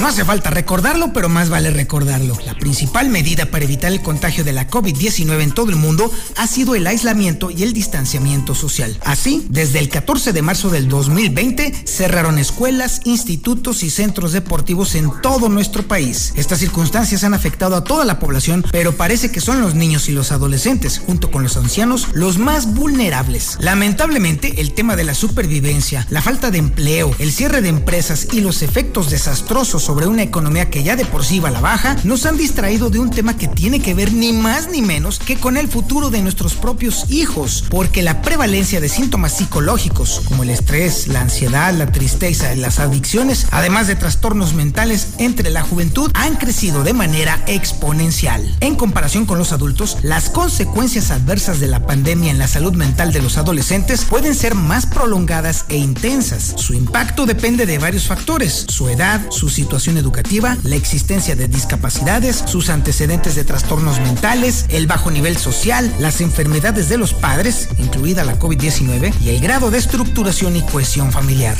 No 0.00 0.06
hace 0.06 0.24
falta 0.24 0.50
recordarlo, 0.50 1.12
pero 1.12 1.28
más 1.28 1.48
vale 1.48 1.70
recordarlo. 1.70 2.38
La 2.46 2.54
principal 2.54 3.08
medida 3.08 3.46
para 3.46 3.64
evitar 3.64 3.92
el 3.92 4.02
contagio 4.02 4.44
de 4.44 4.52
la 4.52 4.70
COVID-19 4.70 5.42
en 5.42 5.52
todo 5.52 5.70
el 5.70 5.76
mundo 5.76 6.10
ha 6.36 6.46
sido 6.46 6.74
el 6.74 6.86
aislamiento 6.86 7.50
y 7.50 7.62
el 7.62 7.72
distanciamiento 7.72 8.54
social. 8.54 8.96
Así, 9.04 9.46
desde 9.50 9.80
el 9.80 9.88
14 9.88 10.32
de 10.32 10.42
marzo 10.42 10.70
del 10.70 10.88
2020 10.88 11.74
cerraron 11.84 12.38
escuelas, 12.38 13.00
institutos 13.04 13.82
y 13.82 13.90
centros 13.90 14.32
deportivos 14.32 14.94
en 14.94 15.10
todo 15.22 15.48
nuestro 15.48 15.82
país. 15.82 16.32
Estas 16.36 16.60
circunstancias 16.60 17.24
han 17.24 17.34
afectado 17.34 17.74
a 17.74 17.84
toda 17.84 18.04
la 18.04 18.18
población, 18.18 18.64
pero 18.70 18.96
parece 18.96 19.30
que 19.32 19.40
son 19.40 19.60
los 19.60 19.74
niños 19.74 20.08
y 20.08 20.12
los 20.12 20.30
adolescentes, 20.30 20.98
junto 20.98 21.30
con 21.30 21.42
los 21.42 21.56
ancianos, 21.56 22.08
los 22.12 22.38
más 22.38 22.74
vulnerables. 22.74 23.56
Lamentablemente, 23.60 24.60
el 24.60 24.72
tema 24.72 24.94
de 24.94 25.04
la 25.04 25.14
supervivencia, 25.14 26.06
la 26.10 26.22
falta 26.22 26.50
de 26.50 26.58
empleo, 26.58 27.14
el 27.18 27.32
cierre 27.32 27.60
de 27.60 27.70
empresas 27.70 28.05
y 28.30 28.40
los 28.40 28.62
efectos 28.62 29.10
desastrosos 29.10 29.82
sobre 29.82 30.06
una 30.06 30.22
economía 30.22 30.70
que 30.70 30.84
ya 30.84 30.94
de 30.94 31.04
por 31.04 31.24
sí 31.24 31.40
va 31.40 31.48
a 31.48 31.52
la 31.52 31.60
baja, 31.60 31.96
nos 32.04 32.24
han 32.24 32.36
distraído 32.36 32.88
de 32.88 33.00
un 33.00 33.10
tema 33.10 33.36
que 33.36 33.48
tiene 33.48 33.80
que 33.80 33.94
ver 33.94 34.12
ni 34.12 34.32
más 34.32 34.68
ni 34.68 34.80
menos 34.80 35.18
que 35.18 35.36
con 35.36 35.56
el 35.56 35.66
futuro 35.66 36.10
de 36.10 36.22
nuestros 36.22 36.54
propios 36.54 37.06
hijos, 37.10 37.64
porque 37.68 38.02
la 38.02 38.22
prevalencia 38.22 38.80
de 38.80 38.88
síntomas 38.88 39.36
psicológicos 39.36 40.22
como 40.26 40.44
el 40.44 40.50
estrés, 40.50 41.08
la 41.08 41.22
ansiedad, 41.22 41.74
la 41.74 41.90
tristeza 41.90 42.54
y 42.54 42.58
las 42.58 42.78
adicciones, 42.78 43.48
además 43.50 43.88
de 43.88 43.96
trastornos 43.96 44.54
mentales 44.54 45.14
entre 45.18 45.50
la 45.50 45.62
juventud, 45.62 46.12
han 46.14 46.36
crecido 46.36 46.84
de 46.84 46.92
manera 46.92 47.42
exponencial. 47.48 48.56
En 48.60 48.76
comparación 48.76 49.26
con 49.26 49.38
los 49.38 49.50
adultos, 49.50 49.98
las 50.02 50.30
consecuencias 50.30 51.10
adversas 51.10 51.58
de 51.58 51.66
la 51.66 51.86
pandemia 51.86 52.30
en 52.30 52.38
la 52.38 52.46
salud 52.46 52.74
mental 52.74 53.12
de 53.12 53.22
los 53.22 53.36
adolescentes 53.36 54.04
pueden 54.04 54.36
ser 54.36 54.54
más 54.54 54.86
prolongadas 54.86 55.64
e 55.68 55.76
intensas. 55.76 56.54
Su 56.56 56.72
impacto 56.72 57.26
depende 57.26 57.66
de 57.66 57.78
varios 57.78 57.95
factores, 58.04 58.66
su 58.68 58.88
edad, 58.88 59.20
su 59.30 59.48
situación 59.48 59.96
educativa, 59.96 60.56
la 60.62 60.76
existencia 60.76 61.34
de 61.34 61.48
discapacidades, 61.48 62.44
sus 62.46 62.68
antecedentes 62.68 63.34
de 63.34 63.44
trastornos 63.44 64.00
mentales, 64.00 64.66
el 64.68 64.86
bajo 64.86 65.10
nivel 65.10 65.36
social, 65.36 65.92
las 65.98 66.20
enfermedades 66.20 66.88
de 66.88 66.98
los 66.98 67.14
padres, 67.14 67.68
incluida 67.78 68.24
la 68.24 68.38
COVID-19, 68.38 69.12
y 69.22 69.30
el 69.30 69.40
grado 69.40 69.70
de 69.70 69.78
estructuración 69.78 70.56
y 70.56 70.62
cohesión 70.62 71.12
familiar. 71.12 71.56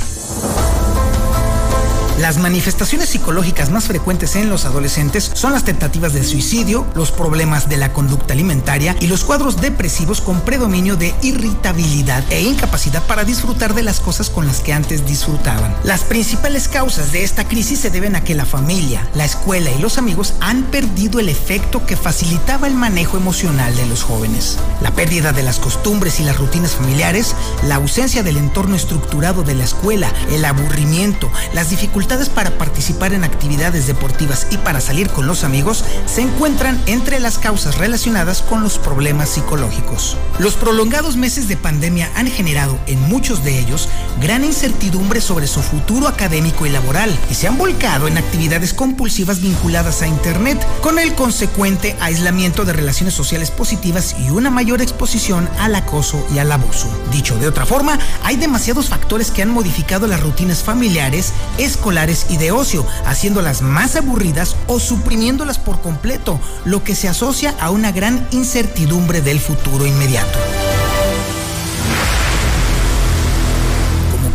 Las 2.18 2.38
manifestaciones 2.38 3.10
psicológicas 3.10 3.68
más 3.68 3.84
frecuentes 3.84 4.36
en 4.36 4.48
los 4.48 4.64
adolescentes 4.64 5.30
son 5.34 5.52
las 5.52 5.64
tentativas 5.64 6.14
de 6.14 6.24
suicidio, 6.24 6.86
los 6.94 7.12
problemas 7.12 7.68
de 7.68 7.76
la 7.76 7.92
conducta 7.92 8.32
alimentaria 8.32 8.96
y 9.00 9.06
los 9.06 9.22
cuadros 9.22 9.60
depresivos 9.60 10.22
con 10.22 10.40
predominio 10.40 10.96
de 10.96 11.14
irritabilidad 11.20 12.24
e 12.30 12.40
incapacidad 12.40 13.02
para 13.02 13.24
disfrutar 13.24 13.74
de 13.74 13.82
las 13.82 14.00
cosas 14.00 14.30
con 14.30 14.46
las 14.46 14.60
que 14.60 14.72
antes 14.72 15.06
disfrutaban. 15.06 15.76
Las 15.84 16.04
principales 16.04 16.68
causas 16.68 17.12
de 17.12 17.22
esta 17.22 17.46
crisis 17.48 17.80
se 17.80 17.90
deben 17.90 18.16
a 18.16 18.24
que 18.24 18.34
la 18.34 18.46
familia, 18.46 19.06
la 19.14 19.26
escuela 19.26 19.70
y 19.70 19.78
los 19.78 19.98
amigos 19.98 20.32
han 20.40 20.62
perdido 20.64 21.20
el 21.20 21.28
efecto 21.28 21.84
que 21.84 21.98
facilitaba 21.98 22.66
el 22.66 22.74
manejo 22.74 23.18
emocional 23.18 23.76
de 23.76 23.84
los 23.84 24.02
jóvenes. 24.02 24.56
La 24.80 24.92
pérdida 24.92 25.34
de 25.34 25.42
las 25.42 25.58
costumbres 25.58 26.18
y 26.18 26.24
las 26.24 26.38
rutinas 26.38 26.76
familiares, 26.76 27.34
la 27.64 27.74
ausencia 27.74 28.22
del 28.22 28.38
entorno 28.38 28.74
estructurado 28.74 29.42
de 29.42 29.54
la 29.54 29.64
escuela, 29.64 30.10
el 30.30 30.46
aburrimiento, 30.46 31.30
las 31.52 31.68
dificultades 31.68 32.05
para 32.06 32.56
participar 32.56 33.14
en 33.14 33.24
actividades 33.24 33.88
deportivas 33.88 34.46
y 34.50 34.58
para 34.58 34.80
salir 34.80 35.10
con 35.10 35.26
los 35.26 35.42
amigos 35.42 35.84
se 36.06 36.22
encuentran 36.22 36.80
entre 36.86 37.18
las 37.18 37.36
causas 37.36 37.78
relacionadas 37.78 38.42
con 38.42 38.62
los 38.62 38.78
problemas 38.78 39.30
psicológicos. 39.30 40.16
Los 40.38 40.54
prolongados 40.54 41.16
meses 41.16 41.48
de 41.48 41.56
pandemia 41.56 42.08
han 42.14 42.28
generado 42.28 42.78
en 42.86 43.00
muchos 43.02 43.42
de 43.42 43.58
ellos 43.58 43.88
gran 44.20 44.44
incertidumbre 44.44 45.20
sobre 45.20 45.48
su 45.48 45.62
futuro 45.62 46.06
académico 46.06 46.64
y 46.64 46.70
laboral 46.70 47.12
y 47.28 47.34
se 47.34 47.48
han 47.48 47.58
volcado 47.58 48.06
en 48.06 48.18
actividades 48.18 48.72
compulsivas 48.72 49.40
vinculadas 49.40 50.02
a 50.02 50.06
Internet 50.06 50.64
con 50.82 51.00
el 51.00 51.12
consecuente 51.14 51.96
aislamiento 52.00 52.64
de 52.64 52.72
relaciones 52.72 53.14
sociales 53.14 53.50
positivas 53.50 54.14
y 54.24 54.30
una 54.30 54.50
mayor 54.50 54.80
exposición 54.80 55.50
al 55.58 55.74
acoso 55.74 56.24
y 56.32 56.38
al 56.38 56.52
abuso. 56.52 56.88
Dicho 57.10 57.36
de 57.36 57.48
otra 57.48 57.66
forma, 57.66 57.98
hay 58.22 58.36
demasiados 58.36 58.88
factores 58.90 59.32
que 59.32 59.42
han 59.42 59.50
modificado 59.50 60.06
las 60.06 60.20
rutinas 60.20 60.62
familiares, 60.62 61.32
escolares, 61.58 61.95
y 62.28 62.36
de 62.36 62.52
ocio, 62.52 62.86
haciéndolas 63.06 63.62
más 63.62 63.96
aburridas 63.96 64.54
o 64.66 64.78
suprimiéndolas 64.78 65.58
por 65.58 65.80
completo, 65.80 66.38
lo 66.66 66.84
que 66.84 66.94
se 66.94 67.08
asocia 67.08 67.54
a 67.58 67.70
una 67.70 67.90
gran 67.90 68.26
incertidumbre 68.32 69.22
del 69.22 69.40
futuro 69.40 69.86
inmediato. 69.86 70.38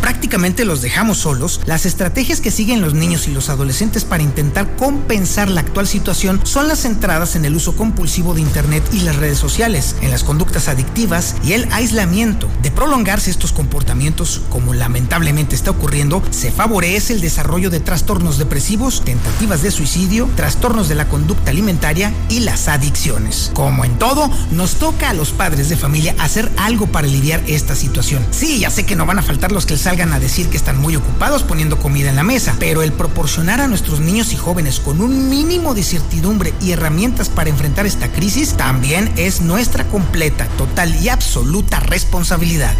Prácticamente 0.02 0.66
los 0.66 0.82
dejamos 0.82 1.18
solos, 1.18 1.60
las 1.64 1.86
estrategias 1.86 2.40
que 2.40 2.50
siguen 2.50 2.82
los 2.82 2.92
niños 2.92 3.28
y 3.28 3.30
los 3.30 3.48
adolescentes 3.48 4.04
para 4.04 4.22
intentar 4.22 4.76
compensar 4.76 5.48
la 5.48 5.60
actual 5.62 5.86
situación 5.86 6.40
son 6.42 6.68
las 6.68 6.80
centradas 6.80 7.36
en 7.36 7.44
el 7.44 7.54
uso 7.54 7.76
compulsivo 7.76 8.34
de 8.34 8.40
Internet 8.40 8.82
y 8.92 9.00
las 9.00 9.16
redes 9.16 9.38
sociales, 9.38 9.96
en 10.02 10.10
las 10.10 10.24
conductas 10.24 10.68
adictivas 10.68 11.36
y 11.44 11.52
el 11.52 11.68
aislamiento. 11.72 12.48
De 12.62 12.70
prolongarse 12.70 13.30
estos 13.30 13.52
comportamientos, 13.52 14.42
como 14.50 14.74
lamentablemente 14.74 15.54
está 15.54 15.70
ocurriendo, 15.70 16.22
se 16.30 16.50
favorece 16.50 17.12
el 17.12 17.20
desarrollo 17.20 17.70
de 17.70 17.80
trastornos 17.80 18.38
depresivos, 18.38 19.02
tentativas 19.04 19.62
de 19.62 19.70
suicidio, 19.70 20.28
trastornos 20.34 20.88
de 20.88 20.96
la 20.96 21.08
conducta 21.08 21.52
alimentaria 21.52 22.12
y 22.28 22.40
las 22.40 22.66
adicciones. 22.66 23.52
Como 23.54 23.84
en 23.84 23.98
todo, 23.98 24.28
nos 24.50 24.74
toca 24.74 25.10
a 25.10 25.14
los 25.14 25.30
padres 25.30 25.68
de 25.68 25.76
familia 25.76 26.16
hacer 26.18 26.50
algo 26.56 26.88
para 26.88 27.06
aliviar 27.06 27.40
esta 27.46 27.76
situación. 27.76 28.26
Sí, 28.32 28.58
ya 28.58 28.70
sé 28.70 28.84
que 28.84 28.96
no 28.96 29.06
van 29.06 29.20
a 29.20 29.22
faltar 29.22 29.52
los 29.52 29.64
que 29.64 29.74
salgan 29.92 30.14
a 30.14 30.20
decir 30.20 30.48
que 30.48 30.56
están 30.56 30.80
muy 30.80 30.96
ocupados 30.96 31.42
poniendo 31.42 31.78
comida 31.78 32.08
en 32.08 32.16
la 32.16 32.22
mesa, 32.22 32.56
pero 32.58 32.80
el 32.80 32.94
proporcionar 32.94 33.60
a 33.60 33.68
nuestros 33.68 34.00
niños 34.00 34.32
y 34.32 34.36
jóvenes 34.36 34.80
con 34.80 35.02
un 35.02 35.28
mínimo 35.28 35.74
de 35.74 35.82
certidumbre 35.82 36.54
y 36.62 36.72
herramientas 36.72 37.28
para 37.28 37.50
enfrentar 37.50 37.84
esta 37.84 38.10
crisis 38.10 38.54
también 38.54 39.12
es 39.16 39.42
nuestra 39.42 39.86
completa, 39.88 40.46
total 40.56 40.96
y 40.96 41.10
absoluta 41.10 41.78
responsabilidad. 41.78 42.74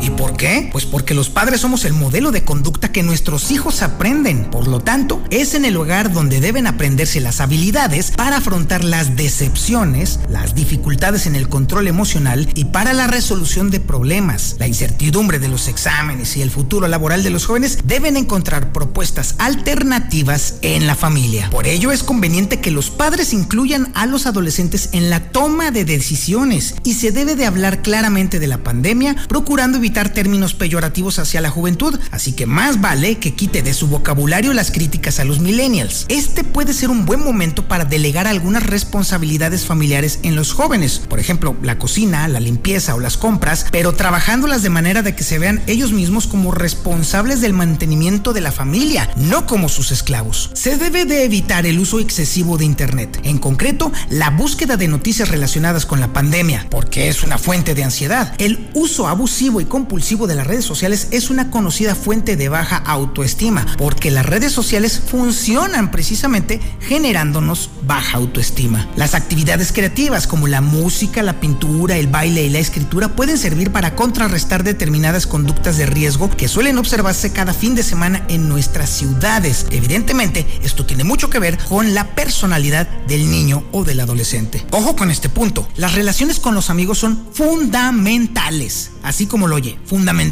¿Y 0.00 0.08
por 0.08 0.34
qué? 0.38 0.57
Pues 0.72 0.86
porque 0.86 1.14
los 1.14 1.30
padres 1.30 1.60
somos 1.60 1.84
el 1.84 1.94
modelo 1.94 2.30
de 2.30 2.44
conducta 2.44 2.92
que 2.92 3.02
nuestros 3.02 3.50
hijos 3.50 3.82
aprenden. 3.82 4.50
Por 4.50 4.68
lo 4.68 4.80
tanto, 4.80 5.22
es 5.30 5.54
en 5.54 5.64
el 5.64 5.76
hogar 5.76 6.12
donde 6.12 6.40
deben 6.40 6.66
aprenderse 6.66 7.20
las 7.20 7.40
habilidades 7.40 8.12
para 8.12 8.38
afrontar 8.38 8.84
las 8.84 9.16
decepciones, 9.16 10.20
las 10.28 10.54
dificultades 10.54 11.26
en 11.26 11.36
el 11.36 11.48
control 11.48 11.88
emocional 11.88 12.48
y 12.54 12.66
para 12.66 12.92
la 12.92 13.06
resolución 13.06 13.70
de 13.70 13.80
problemas. 13.80 14.56
La 14.58 14.68
incertidumbre 14.68 15.38
de 15.38 15.48
los 15.48 15.68
exámenes 15.68 16.36
y 16.36 16.42
el 16.42 16.50
futuro 16.50 16.88
laboral 16.88 17.22
de 17.22 17.30
los 17.30 17.46
jóvenes 17.46 17.78
deben 17.84 18.16
encontrar 18.16 18.72
propuestas 18.72 19.34
alternativas 19.38 20.56
en 20.62 20.86
la 20.86 20.94
familia. 20.94 21.50
Por 21.50 21.66
ello 21.66 21.92
es 21.92 22.02
conveniente 22.02 22.60
que 22.60 22.70
los 22.70 22.90
padres 22.90 23.32
incluyan 23.32 23.90
a 23.94 24.06
los 24.06 24.26
adolescentes 24.26 24.90
en 24.92 25.10
la 25.10 25.30
toma 25.30 25.70
de 25.70 25.84
decisiones 25.84 26.74
y 26.84 26.94
se 26.94 27.12
debe 27.12 27.36
de 27.36 27.46
hablar 27.46 27.82
claramente 27.82 28.38
de 28.38 28.46
la 28.46 28.58
pandemia, 28.58 29.16
procurando 29.28 29.78
evitar 29.78 30.12
términos 30.12 30.54
peyorativos 30.58 31.18
hacia 31.18 31.40
la 31.40 31.50
juventud, 31.50 31.98
así 32.10 32.32
que 32.32 32.44
más 32.44 32.82
vale 32.82 33.18
que 33.18 33.34
quite 33.34 33.62
de 33.62 33.72
su 33.72 33.86
vocabulario 33.86 34.52
las 34.52 34.70
críticas 34.70 35.20
a 35.20 35.24
los 35.24 35.40
millennials. 35.40 36.04
Este 36.08 36.44
puede 36.44 36.74
ser 36.74 36.90
un 36.90 37.06
buen 37.06 37.20
momento 37.20 37.66
para 37.66 37.86
delegar 37.86 38.26
algunas 38.26 38.64
responsabilidades 38.64 39.64
familiares 39.64 40.18
en 40.22 40.36
los 40.36 40.52
jóvenes, 40.52 40.98
por 41.08 41.20
ejemplo, 41.20 41.56
la 41.62 41.78
cocina, 41.78 42.28
la 42.28 42.40
limpieza 42.40 42.94
o 42.94 43.00
las 43.00 43.16
compras, 43.16 43.66
pero 43.72 43.94
trabajándolas 43.94 44.62
de 44.62 44.70
manera 44.70 45.02
de 45.02 45.14
que 45.14 45.24
se 45.24 45.38
vean 45.38 45.62
ellos 45.66 45.92
mismos 45.92 46.26
como 46.26 46.52
responsables 46.52 47.40
del 47.40 47.52
mantenimiento 47.52 48.32
de 48.32 48.40
la 48.40 48.52
familia, 48.52 49.10
no 49.16 49.46
como 49.46 49.68
sus 49.68 49.92
esclavos. 49.92 50.50
Se 50.54 50.76
debe 50.76 51.04
de 51.04 51.24
evitar 51.24 51.66
el 51.66 51.78
uso 51.78 52.00
excesivo 52.00 52.58
de 52.58 52.64
Internet, 52.64 53.20
en 53.22 53.38
concreto, 53.38 53.92
la 54.10 54.30
búsqueda 54.30 54.76
de 54.76 54.88
noticias 54.88 55.28
relacionadas 55.28 55.86
con 55.86 56.00
la 56.00 56.12
pandemia, 56.12 56.66
porque 56.70 57.08
es 57.08 57.22
una 57.22 57.38
fuente 57.38 57.74
de 57.74 57.84
ansiedad. 57.84 58.34
El 58.38 58.68
uso 58.74 59.06
abusivo 59.06 59.60
y 59.60 59.64
compulsivo 59.64 60.26
de 60.26 60.34
las 60.38 60.46
redes 60.46 60.64
sociales 60.64 61.08
es 61.10 61.30
una 61.30 61.50
conocida 61.50 61.96
fuente 61.96 62.36
de 62.36 62.48
baja 62.48 62.76
autoestima, 62.76 63.66
porque 63.76 64.12
las 64.12 64.24
redes 64.24 64.52
sociales 64.52 65.02
funcionan 65.04 65.90
precisamente 65.90 66.60
generándonos 66.80 67.70
baja 67.84 68.18
autoestima. 68.18 68.88
Las 68.94 69.16
actividades 69.16 69.72
creativas 69.72 70.28
como 70.28 70.46
la 70.46 70.60
música, 70.60 71.24
la 71.24 71.40
pintura, 71.40 71.96
el 71.96 72.06
baile 72.06 72.44
y 72.44 72.50
la 72.50 72.60
escritura 72.60 73.16
pueden 73.16 73.36
servir 73.36 73.72
para 73.72 73.96
contrarrestar 73.96 74.62
determinadas 74.62 75.26
conductas 75.26 75.76
de 75.76 75.86
riesgo 75.86 76.30
que 76.30 76.46
suelen 76.46 76.78
observarse 76.78 77.32
cada 77.32 77.52
fin 77.52 77.74
de 77.74 77.82
semana 77.82 78.24
en 78.28 78.48
nuestras 78.48 78.90
ciudades. 78.90 79.66
Evidentemente, 79.72 80.46
esto 80.62 80.86
tiene 80.86 81.02
mucho 81.02 81.30
que 81.30 81.40
ver 81.40 81.58
con 81.68 81.94
la 81.94 82.14
personalidad 82.14 82.86
del 83.08 83.28
niño 83.28 83.64
o 83.72 83.82
del 83.82 83.98
adolescente. 83.98 84.64
Ojo 84.70 84.94
con 84.94 85.10
este 85.10 85.28
punto, 85.28 85.68
las 85.76 85.94
relaciones 85.94 86.38
con 86.38 86.54
los 86.54 86.70
amigos 86.70 86.98
son 86.98 87.26
fundamentales, 87.32 88.92
así 89.02 89.26
como 89.26 89.48
lo 89.48 89.56
oye, 89.56 89.80
fundamentales 89.84 90.27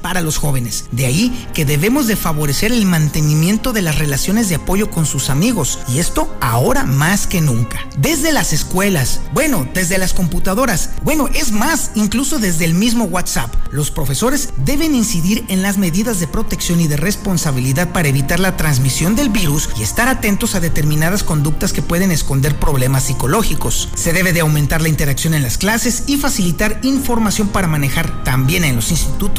para 0.00 0.20
los 0.20 0.38
jóvenes. 0.38 0.84
De 0.92 1.06
ahí 1.06 1.46
que 1.54 1.64
debemos 1.64 2.06
de 2.06 2.16
favorecer 2.16 2.72
el 2.72 2.86
mantenimiento 2.86 3.72
de 3.72 3.82
las 3.82 3.98
relaciones 3.98 4.48
de 4.48 4.56
apoyo 4.56 4.90
con 4.90 5.06
sus 5.06 5.30
amigos, 5.30 5.78
y 5.88 5.98
esto 5.98 6.34
ahora 6.40 6.84
más 6.84 7.26
que 7.26 7.40
nunca. 7.40 7.80
Desde 7.98 8.32
las 8.32 8.52
escuelas, 8.52 9.20
bueno, 9.32 9.66
desde 9.74 9.98
las 9.98 10.12
computadoras, 10.12 10.90
bueno, 11.02 11.28
es 11.34 11.52
más, 11.52 11.92
incluso 11.94 12.38
desde 12.38 12.64
el 12.64 12.74
mismo 12.74 13.04
WhatsApp, 13.04 13.54
los 13.70 13.90
profesores 13.90 14.50
deben 14.64 14.94
incidir 14.94 15.44
en 15.48 15.62
las 15.62 15.78
medidas 15.78 16.20
de 16.20 16.28
protección 16.28 16.80
y 16.80 16.88
de 16.88 16.96
responsabilidad 16.96 17.90
para 17.92 18.08
evitar 18.08 18.40
la 18.40 18.56
transmisión 18.56 19.16
del 19.16 19.28
virus 19.28 19.68
y 19.78 19.82
estar 19.82 20.08
atentos 20.08 20.54
a 20.54 20.60
determinadas 20.60 21.22
conductas 21.22 21.72
que 21.72 21.82
pueden 21.82 22.10
esconder 22.10 22.58
problemas 22.58 23.04
psicológicos. 23.04 23.88
Se 23.94 24.12
debe 24.12 24.32
de 24.32 24.40
aumentar 24.40 24.82
la 24.82 24.88
interacción 24.88 25.34
en 25.34 25.42
las 25.42 25.58
clases 25.58 26.04
y 26.06 26.16
facilitar 26.16 26.80
información 26.82 27.48
para 27.48 27.68
manejar 27.68 28.24
también 28.24 28.64
en 28.64 28.76
los 28.76 28.90
institutos 28.90 29.31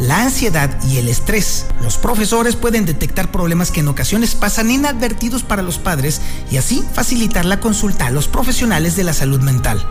la 0.00 0.22
ansiedad 0.22 0.70
y 0.84 0.98
el 0.98 1.08
estrés. 1.08 1.66
Los 1.82 1.96
profesores 1.96 2.54
pueden 2.54 2.84
detectar 2.84 3.30
problemas 3.30 3.70
que 3.70 3.80
en 3.80 3.88
ocasiones 3.88 4.34
pasan 4.34 4.70
inadvertidos 4.70 5.42
para 5.42 5.62
los 5.62 5.78
padres 5.78 6.20
y 6.50 6.58
así 6.58 6.84
facilitar 6.92 7.44
la 7.44 7.60
consulta 7.60 8.06
a 8.06 8.10
los 8.10 8.28
profesionales 8.28 8.94
de 8.96 9.04
la 9.04 9.14
salud 9.14 9.40
mental. 9.40 9.86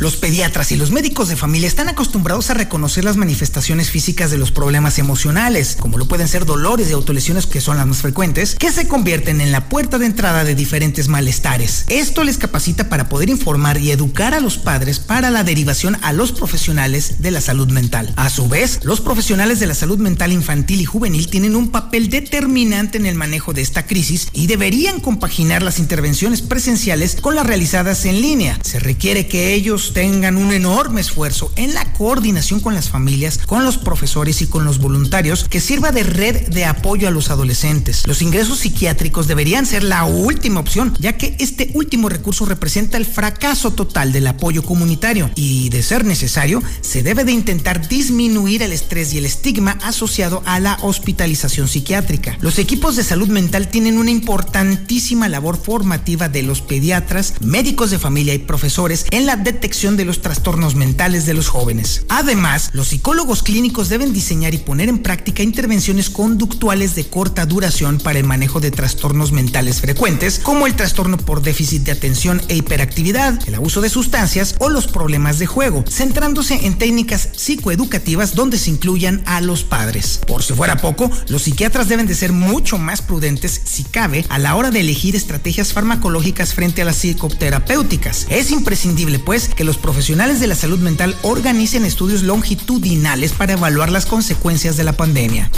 Los 0.00 0.16
pediatras 0.16 0.72
y 0.72 0.76
los 0.76 0.92
médicos 0.92 1.28
de 1.28 1.36
familia 1.36 1.68
están 1.68 1.90
acostumbrados 1.90 2.48
a 2.48 2.54
reconocer 2.54 3.04
las 3.04 3.18
manifestaciones 3.18 3.90
físicas 3.90 4.30
de 4.30 4.38
los 4.38 4.50
problemas 4.50 4.98
emocionales, 4.98 5.76
como 5.78 5.98
lo 5.98 6.08
pueden 6.08 6.26
ser 6.26 6.46
dolores 6.46 6.88
y 6.88 6.92
autolesiones 6.92 7.44
que 7.44 7.60
son 7.60 7.76
las 7.76 7.86
más 7.86 7.98
frecuentes, 7.98 8.54
que 8.54 8.72
se 8.72 8.88
convierten 8.88 9.42
en 9.42 9.52
la 9.52 9.68
puerta 9.68 9.98
de 9.98 10.06
entrada 10.06 10.42
de 10.42 10.54
diferentes 10.54 11.08
malestares. 11.08 11.84
Esto 11.88 12.24
les 12.24 12.38
capacita 12.38 12.88
para 12.88 13.10
poder 13.10 13.28
informar 13.28 13.76
y 13.76 13.90
educar 13.90 14.32
a 14.32 14.40
los 14.40 14.56
padres 14.56 15.00
para 15.00 15.30
la 15.30 15.44
derivación 15.44 15.98
a 16.00 16.14
los 16.14 16.32
profesionales 16.32 17.16
de 17.18 17.32
la 17.32 17.42
salud 17.42 17.68
mental. 17.68 18.14
A 18.16 18.30
su 18.30 18.48
vez, 18.48 18.80
los 18.84 19.02
profesionales 19.02 19.60
de 19.60 19.66
la 19.66 19.74
salud 19.74 19.98
mental 19.98 20.32
infantil 20.32 20.80
y 20.80 20.86
juvenil 20.86 21.28
tienen 21.28 21.56
un 21.56 21.68
papel 21.68 22.08
determinante 22.08 22.96
en 22.96 23.04
el 23.04 23.16
manejo 23.16 23.52
de 23.52 23.60
esta 23.60 23.84
crisis 23.86 24.28
y 24.32 24.46
deberían 24.46 25.00
compaginar 25.00 25.62
las 25.62 25.78
intervenciones 25.78 26.40
presenciales 26.40 27.16
con 27.20 27.34
las 27.34 27.46
realizadas 27.46 28.06
en 28.06 28.22
línea. 28.22 28.58
Se 28.62 28.78
requiere 28.78 29.28
que 29.28 29.52
ellos 29.52 29.89
tengan 29.92 30.36
un 30.36 30.52
enorme 30.52 31.00
esfuerzo 31.00 31.52
en 31.56 31.74
la 31.74 31.92
coordinación 31.92 32.60
con 32.60 32.74
las 32.74 32.88
familias, 32.88 33.38
con 33.38 33.64
los 33.64 33.78
profesores 33.78 34.42
y 34.42 34.46
con 34.46 34.64
los 34.64 34.78
voluntarios 34.78 35.46
que 35.48 35.60
sirva 35.60 35.92
de 35.92 36.02
red 36.02 36.48
de 36.48 36.64
apoyo 36.64 37.08
a 37.08 37.10
los 37.10 37.30
adolescentes. 37.30 38.06
Los 38.06 38.22
ingresos 38.22 38.60
psiquiátricos 38.60 39.26
deberían 39.26 39.66
ser 39.66 39.82
la 39.84 40.04
última 40.04 40.60
opción, 40.60 40.94
ya 40.98 41.16
que 41.16 41.36
este 41.38 41.70
último 41.74 42.08
recurso 42.08 42.46
representa 42.46 42.96
el 42.96 43.06
fracaso 43.06 43.72
total 43.72 44.12
del 44.12 44.26
apoyo 44.26 44.62
comunitario 44.62 45.30
y, 45.34 45.68
de 45.70 45.82
ser 45.82 46.04
necesario, 46.04 46.62
se 46.80 47.02
debe 47.02 47.24
de 47.24 47.32
intentar 47.32 47.88
disminuir 47.88 48.62
el 48.62 48.72
estrés 48.72 49.12
y 49.12 49.18
el 49.18 49.26
estigma 49.26 49.78
asociado 49.82 50.42
a 50.46 50.60
la 50.60 50.78
hospitalización 50.82 51.68
psiquiátrica. 51.68 52.38
Los 52.40 52.58
equipos 52.58 52.96
de 52.96 53.04
salud 53.04 53.28
mental 53.28 53.68
tienen 53.68 53.98
una 53.98 54.10
importantísima 54.10 55.28
labor 55.28 55.60
formativa 55.60 56.28
de 56.28 56.42
los 56.42 56.60
pediatras, 56.60 57.34
médicos 57.40 57.90
de 57.90 57.98
familia 57.98 58.34
y 58.34 58.38
profesores 58.38 59.06
en 59.10 59.26
la 59.26 59.36
detección 59.36 59.79
de 59.80 60.04
los 60.04 60.20
trastornos 60.20 60.74
mentales 60.74 61.24
de 61.24 61.32
los 61.32 61.48
jóvenes. 61.48 62.04
Además, 62.10 62.68
los 62.74 62.88
psicólogos 62.88 63.42
clínicos 63.42 63.88
deben 63.88 64.12
diseñar 64.12 64.52
y 64.52 64.58
poner 64.58 64.90
en 64.90 64.98
práctica 64.98 65.42
intervenciones 65.42 66.10
conductuales 66.10 66.94
de 66.94 67.06
corta 67.06 67.46
duración 67.46 67.96
para 67.96 68.18
el 68.18 68.26
manejo 68.26 68.60
de 68.60 68.70
trastornos 68.70 69.32
mentales 69.32 69.80
frecuentes, 69.80 70.38
como 70.38 70.66
el 70.66 70.76
trastorno 70.76 71.16
por 71.16 71.40
déficit 71.40 71.84
de 71.84 71.92
atención 71.92 72.42
e 72.48 72.56
hiperactividad, 72.56 73.40
el 73.48 73.54
abuso 73.54 73.80
de 73.80 73.88
sustancias 73.88 74.54
o 74.58 74.68
los 74.68 74.86
problemas 74.86 75.38
de 75.38 75.46
juego, 75.46 75.82
centrándose 75.88 76.66
en 76.66 76.76
técnicas 76.76 77.30
psicoeducativas 77.34 78.34
donde 78.34 78.58
se 78.58 78.68
incluyan 78.68 79.22
a 79.24 79.40
los 79.40 79.64
padres. 79.64 80.20
Por 80.26 80.42
si 80.42 80.52
fuera 80.52 80.76
poco, 80.76 81.10
los 81.28 81.42
psiquiatras 81.42 81.88
deben 81.88 82.06
de 82.06 82.14
ser 82.14 82.32
mucho 82.32 82.76
más 82.76 83.00
prudentes, 83.00 83.62
si 83.64 83.84
cabe, 83.84 84.26
a 84.28 84.38
la 84.38 84.56
hora 84.56 84.70
de 84.70 84.80
elegir 84.80 85.16
estrategias 85.16 85.72
farmacológicas 85.72 86.52
frente 86.52 86.82
a 86.82 86.84
las 86.84 86.96
psicoterapéuticas. 86.96 88.26
Es 88.28 88.50
imprescindible, 88.50 89.18
pues, 89.18 89.48
que 89.48 89.64
los 89.64 89.69
profesionales 89.76 90.40
de 90.40 90.46
la 90.46 90.54
salud 90.54 90.78
mental 90.78 91.16
organicen 91.22 91.84
estudios 91.84 92.22
longitudinales 92.22 93.32
para 93.32 93.54
evaluar 93.54 93.90
las 93.90 94.06
consecuencias 94.06 94.76
de 94.76 94.84
la 94.84 94.92
pandemia. 94.92 95.50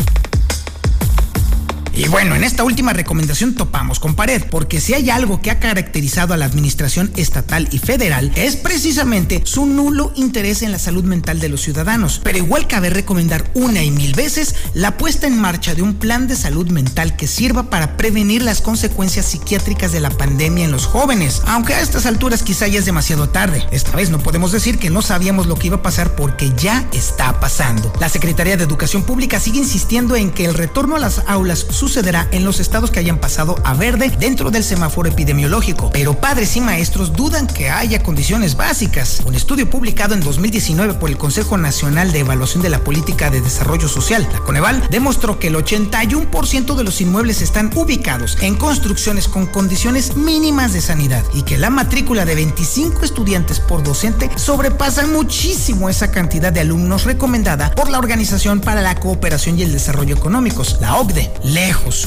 Y 1.94 2.08
bueno, 2.08 2.34
en 2.34 2.42
esta 2.42 2.64
última 2.64 2.92
recomendación 2.94 3.54
topamos 3.54 4.00
con 4.00 4.14
pared, 4.14 4.42
porque 4.50 4.80
si 4.80 4.94
hay 4.94 5.10
algo 5.10 5.42
que 5.42 5.50
ha 5.50 5.60
caracterizado 5.60 6.32
a 6.32 6.36
la 6.38 6.46
administración 6.46 7.12
estatal 7.16 7.68
y 7.70 7.78
federal 7.78 8.32
es 8.34 8.56
precisamente 8.56 9.42
su 9.44 9.66
nulo 9.66 10.12
interés 10.14 10.62
en 10.62 10.72
la 10.72 10.78
salud 10.78 11.04
mental 11.04 11.38
de 11.38 11.50
los 11.50 11.60
ciudadanos. 11.60 12.20
Pero 12.24 12.38
igual 12.38 12.66
cabe 12.66 12.88
recomendar 12.88 13.50
una 13.54 13.82
y 13.82 13.90
mil 13.90 14.14
veces 14.14 14.54
la 14.72 14.96
puesta 14.96 15.26
en 15.26 15.38
marcha 15.38 15.74
de 15.74 15.82
un 15.82 15.94
plan 15.94 16.28
de 16.28 16.36
salud 16.36 16.68
mental 16.70 17.14
que 17.16 17.26
sirva 17.26 17.68
para 17.68 17.96
prevenir 17.98 18.42
las 18.42 18.62
consecuencias 18.62 19.26
psiquiátricas 19.26 19.92
de 19.92 20.00
la 20.00 20.10
pandemia 20.10 20.64
en 20.64 20.72
los 20.72 20.86
jóvenes, 20.86 21.42
aunque 21.46 21.74
a 21.74 21.80
estas 21.80 22.06
alturas 22.06 22.42
quizá 22.42 22.66
ya 22.68 22.78
es 22.78 22.86
demasiado 22.86 23.28
tarde. 23.28 23.66
Esta 23.70 23.94
vez 23.96 24.08
no 24.08 24.18
podemos 24.18 24.50
decir 24.52 24.78
que 24.78 24.90
no 24.90 25.02
sabíamos 25.02 25.46
lo 25.46 25.56
que 25.56 25.66
iba 25.66 25.76
a 25.76 25.82
pasar 25.82 26.16
porque 26.16 26.52
ya 26.56 26.86
está 26.92 27.38
pasando. 27.38 27.92
La 28.00 28.08
Secretaría 28.08 28.56
de 28.56 28.64
Educación 28.64 29.02
Pública 29.02 29.40
sigue 29.40 29.58
insistiendo 29.58 30.16
en 30.16 30.30
que 30.30 30.46
el 30.46 30.54
retorno 30.54 30.96
a 30.96 31.00
las 31.00 31.22
aulas 31.26 31.66
sucederá 31.82 32.28
en 32.30 32.44
los 32.44 32.60
estados 32.60 32.92
que 32.92 33.00
hayan 33.00 33.18
pasado 33.18 33.56
a 33.64 33.74
verde 33.74 34.12
dentro 34.20 34.52
del 34.52 34.62
semáforo 34.62 35.08
epidemiológico, 35.08 35.90
pero 35.92 36.14
padres 36.14 36.56
y 36.56 36.60
maestros 36.60 37.12
dudan 37.12 37.48
que 37.48 37.70
haya 37.70 38.04
condiciones 38.04 38.56
básicas. 38.56 39.20
Un 39.26 39.34
estudio 39.34 39.68
publicado 39.68 40.14
en 40.14 40.20
2019 40.20 40.94
por 40.94 41.10
el 41.10 41.18
Consejo 41.18 41.58
Nacional 41.58 42.12
de 42.12 42.20
Evaluación 42.20 42.62
de 42.62 42.68
la 42.68 42.84
Política 42.84 43.30
de 43.30 43.40
Desarrollo 43.40 43.88
Social, 43.88 44.28
la 44.32 44.38
Coneval, 44.38 44.80
demostró 44.92 45.40
que 45.40 45.48
el 45.48 45.56
81% 45.56 46.76
de 46.76 46.84
los 46.84 47.00
inmuebles 47.00 47.42
están 47.42 47.72
ubicados 47.74 48.38
en 48.42 48.54
construcciones 48.54 49.26
con 49.26 49.46
condiciones 49.46 50.14
mínimas 50.14 50.72
de 50.72 50.82
sanidad 50.82 51.24
y 51.34 51.42
que 51.42 51.58
la 51.58 51.70
matrícula 51.70 52.24
de 52.24 52.36
25 52.36 53.04
estudiantes 53.04 53.58
por 53.58 53.82
docente 53.82 54.30
sobrepasa 54.36 55.08
muchísimo 55.08 55.88
esa 55.88 56.12
cantidad 56.12 56.52
de 56.52 56.60
alumnos 56.60 57.02
recomendada 57.02 57.74
por 57.74 57.90
la 57.90 57.98
Organización 57.98 58.60
para 58.60 58.82
la 58.82 58.94
Cooperación 59.00 59.58
y 59.58 59.64
el 59.64 59.72
Desarrollo 59.72 60.14
Económicos, 60.14 60.78
la 60.80 60.94
OCDE. 60.98 61.28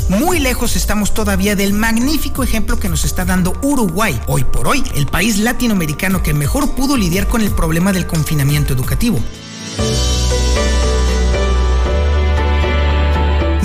Muy 0.10 0.40
lejos 0.40 0.76
estamos 0.76 1.14
todavía 1.14 1.56
del 1.56 1.74
magnífico 1.74 2.44
ejemplo 2.44 2.80
que 2.80 2.90
nos 2.90 3.04
está 3.04 3.26
dando 3.26 3.54
Uruguay. 3.62 4.20
Hoy 4.28 4.44
por 4.44 4.68
hoy, 4.68 4.84
el 4.96 5.08
país 5.08 5.38
latinoamericano 5.40 6.24
que 6.24 6.34
mejor 6.34 6.72
pudo 6.72 6.98
lidiar 6.98 7.28
con 7.28 7.42
el 7.42 7.52
problema 7.52 7.92
del 7.92 8.08
confinamiento 8.08 8.74
educativo. 8.74 9.20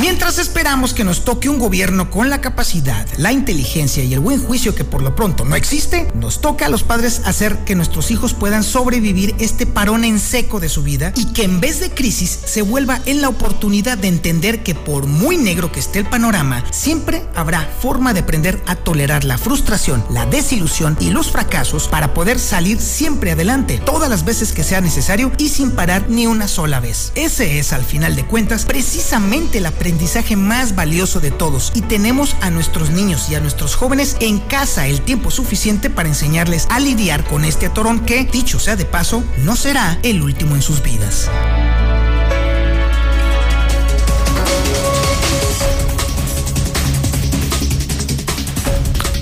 Mientras 0.00 0.38
esperamos 0.38 0.94
que 0.94 1.04
nos 1.04 1.26
toque 1.26 1.50
un 1.50 1.58
gobierno 1.58 2.10
con 2.10 2.30
la 2.30 2.40
capacidad, 2.40 3.06
la 3.18 3.32
inteligencia 3.32 4.02
y 4.02 4.14
el 4.14 4.20
buen 4.20 4.42
juicio 4.42 4.74
que 4.74 4.82
por 4.82 5.02
lo 5.02 5.14
pronto 5.14 5.44
no 5.44 5.56
existe, 5.56 6.10
nos 6.14 6.40
toca 6.40 6.64
a 6.64 6.68
los 6.70 6.82
padres 6.82 7.20
hacer 7.26 7.58
que 7.66 7.74
nuestros 7.74 8.10
hijos 8.10 8.32
puedan 8.32 8.64
sobrevivir 8.64 9.34
este 9.38 9.66
parón 9.66 10.04
en 10.04 10.18
seco 10.18 10.58
de 10.58 10.70
su 10.70 10.82
vida 10.82 11.12
y 11.16 11.26
que 11.34 11.44
en 11.44 11.60
vez 11.60 11.80
de 11.80 11.90
crisis 11.90 12.38
se 12.46 12.62
vuelva 12.62 13.02
en 13.04 13.20
la 13.20 13.28
oportunidad 13.28 13.98
de 13.98 14.08
entender 14.08 14.62
que 14.62 14.74
por 14.74 15.04
muy 15.04 15.36
negro 15.36 15.70
que 15.70 15.80
esté 15.80 15.98
el 15.98 16.06
panorama, 16.06 16.64
siempre 16.70 17.26
habrá 17.34 17.68
forma 17.82 18.14
de 18.14 18.20
aprender 18.20 18.58
a 18.66 18.76
tolerar 18.76 19.24
la 19.24 19.36
frustración, 19.36 20.02
la 20.08 20.24
desilusión 20.24 20.96
y 20.98 21.10
los 21.10 21.30
fracasos 21.30 21.88
para 21.88 22.14
poder 22.14 22.38
salir 22.38 22.80
siempre 22.80 23.32
adelante, 23.32 23.82
todas 23.84 24.08
las 24.08 24.24
veces 24.24 24.52
que 24.52 24.64
sea 24.64 24.80
necesario 24.80 25.30
y 25.36 25.50
sin 25.50 25.72
parar 25.72 26.08
ni 26.08 26.26
una 26.26 26.48
sola 26.48 26.80
vez. 26.80 27.12
Ese 27.16 27.58
es, 27.58 27.74
al 27.74 27.84
final 27.84 28.16
de 28.16 28.24
cuentas, 28.24 28.64
precisamente 28.64 29.60
la 29.60 29.70
aprendizaje 29.90 30.36
más 30.36 30.76
valioso 30.76 31.18
de 31.18 31.32
todos 31.32 31.72
y 31.74 31.82
tenemos 31.82 32.36
a 32.42 32.50
nuestros 32.50 32.90
niños 32.90 33.28
y 33.28 33.34
a 33.34 33.40
nuestros 33.40 33.74
jóvenes 33.74 34.16
en 34.20 34.38
casa 34.38 34.86
el 34.86 35.00
tiempo 35.00 35.32
suficiente 35.32 35.90
para 35.90 36.08
enseñarles 36.08 36.68
a 36.70 36.78
lidiar 36.78 37.24
con 37.24 37.44
este 37.44 37.66
atorón 37.66 38.06
que, 38.06 38.24
dicho 38.24 38.60
sea 38.60 38.76
de 38.76 38.84
paso, 38.84 39.24
no 39.38 39.56
será 39.56 39.98
el 40.04 40.22
último 40.22 40.54
en 40.54 40.62
sus 40.62 40.80
vidas. 40.80 41.28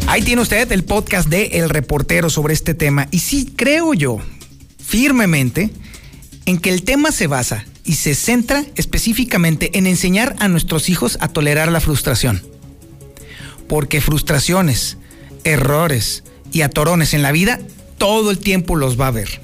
Ahí 0.06 0.20
tiene 0.20 0.42
usted 0.42 0.70
el 0.70 0.84
podcast 0.84 1.30
de 1.30 1.46
El 1.46 1.70
Reportero 1.70 2.28
sobre 2.28 2.52
este 2.52 2.74
tema. 2.74 3.08
Y 3.10 3.20
sí, 3.20 3.54
creo 3.56 3.94
yo 3.94 4.18
firmemente 4.84 5.70
en 6.44 6.58
que 6.58 6.68
el 6.68 6.82
tema 6.82 7.10
se 7.10 7.26
basa 7.26 7.64
y 7.88 7.94
se 7.94 8.14
centra 8.14 8.64
específicamente 8.76 9.76
en 9.78 9.86
enseñar 9.86 10.36
a 10.40 10.48
nuestros 10.48 10.90
hijos 10.90 11.16
a 11.22 11.28
tolerar 11.28 11.72
la 11.72 11.80
frustración. 11.80 12.42
Porque 13.66 14.02
frustraciones, 14.02 14.98
errores 15.42 16.22
y 16.52 16.60
atorones 16.60 17.14
en 17.14 17.22
la 17.22 17.32
vida, 17.32 17.58
todo 17.96 18.30
el 18.30 18.38
tiempo 18.38 18.76
los 18.76 19.00
va 19.00 19.06
a 19.06 19.08
haber. 19.08 19.40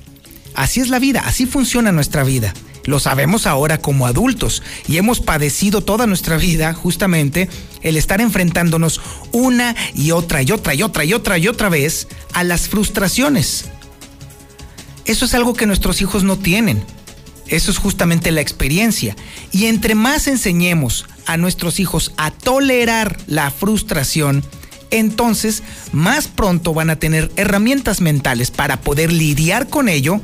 Así 0.55 0.81
es 0.81 0.91
la 0.91 0.99
vida, 0.99 1.23
así 1.25 1.47
funciona 1.47 1.91
nuestra 1.91 2.23
vida. 2.23 2.53
Lo 2.85 3.01
sabemos 3.01 3.47
ahora 3.47 3.79
como 3.79 4.07
adultos 4.07 4.63
y 4.87 4.99
hemos 4.99 5.21
padecido 5.21 5.81
toda 5.81 6.07
nuestra 6.07 6.37
vida 6.37 6.75
justamente 6.75 7.49
el 7.81 7.97
estar 7.97 8.21
enfrentándonos 8.21 9.01
una 9.33 9.75
y 9.95 10.11
otra 10.11 10.43
y 10.43 10.53
otra 10.53 10.75
y 10.75 10.83
otra 10.83 11.07
y 11.07 11.15
otra 11.15 11.39
y 11.39 11.49
otra 11.49 11.71
vez 11.71 12.09
a 12.35 12.45
las 12.45 12.69
frustraciones. 12.69 13.71
Eso 15.07 15.25
es 15.25 15.33
algo 15.33 15.55
que 15.55 15.65
nuestros 15.65 16.03
hijos 16.03 16.25
no 16.25 16.39
tienen. 16.39 16.85
Eso 17.49 17.71
es 17.71 17.79
justamente 17.79 18.31
la 18.31 18.41
experiencia. 18.41 19.17
Y 19.53 19.67
entre 19.67 19.95
más 19.95 20.27
enseñemos 20.27 21.07
a 21.27 21.37
nuestros 21.37 21.81
hijos 21.81 22.13
a 22.17 22.31
tolerar 22.31 23.19
la 23.27 23.51
frustración, 23.51 24.45
entonces 24.91 25.63
más 25.93 26.29
pronto 26.29 26.73
van 26.75 26.91
a 26.91 26.97
tener 26.97 27.31
herramientas 27.37 28.01
mentales 28.01 28.51
para 28.51 28.81
poder 28.81 29.13
lidiar 29.13 29.69
con 29.69 29.89
ello, 29.89 30.21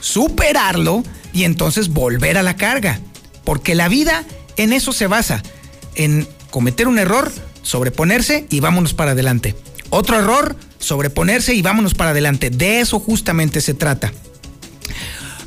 superarlo 0.00 1.02
y 1.32 1.44
entonces 1.44 1.88
volver 1.88 2.38
a 2.38 2.42
la 2.42 2.56
carga. 2.56 3.00
Porque 3.44 3.74
la 3.74 3.88
vida 3.88 4.24
en 4.56 4.72
eso 4.72 4.92
se 4.92 5.06
basa, 5.06 5.42
en 5.94 6.28
cometer 6.50 6.86
un 6.86 6.98
error, 6.98 7.32
sobreponerse 7.62 8.46
y 8.50 8.60
vámonos 8.60 8.94
para 8.94 9.12
adelante. 9.12 9.56
Otro 9.90 10.18
error, 10.18 10.56
sobreponerse 10.78 11.54
y 11.54 11.62
vámonos 11.62 11.94
para 11.94 12.10
adelante. 12.10 12.50
De 12.50 12.80
eso 12.80 13.00
justamente 13.00 13.60
se 13.60 13.74
trata. 13.74 14.12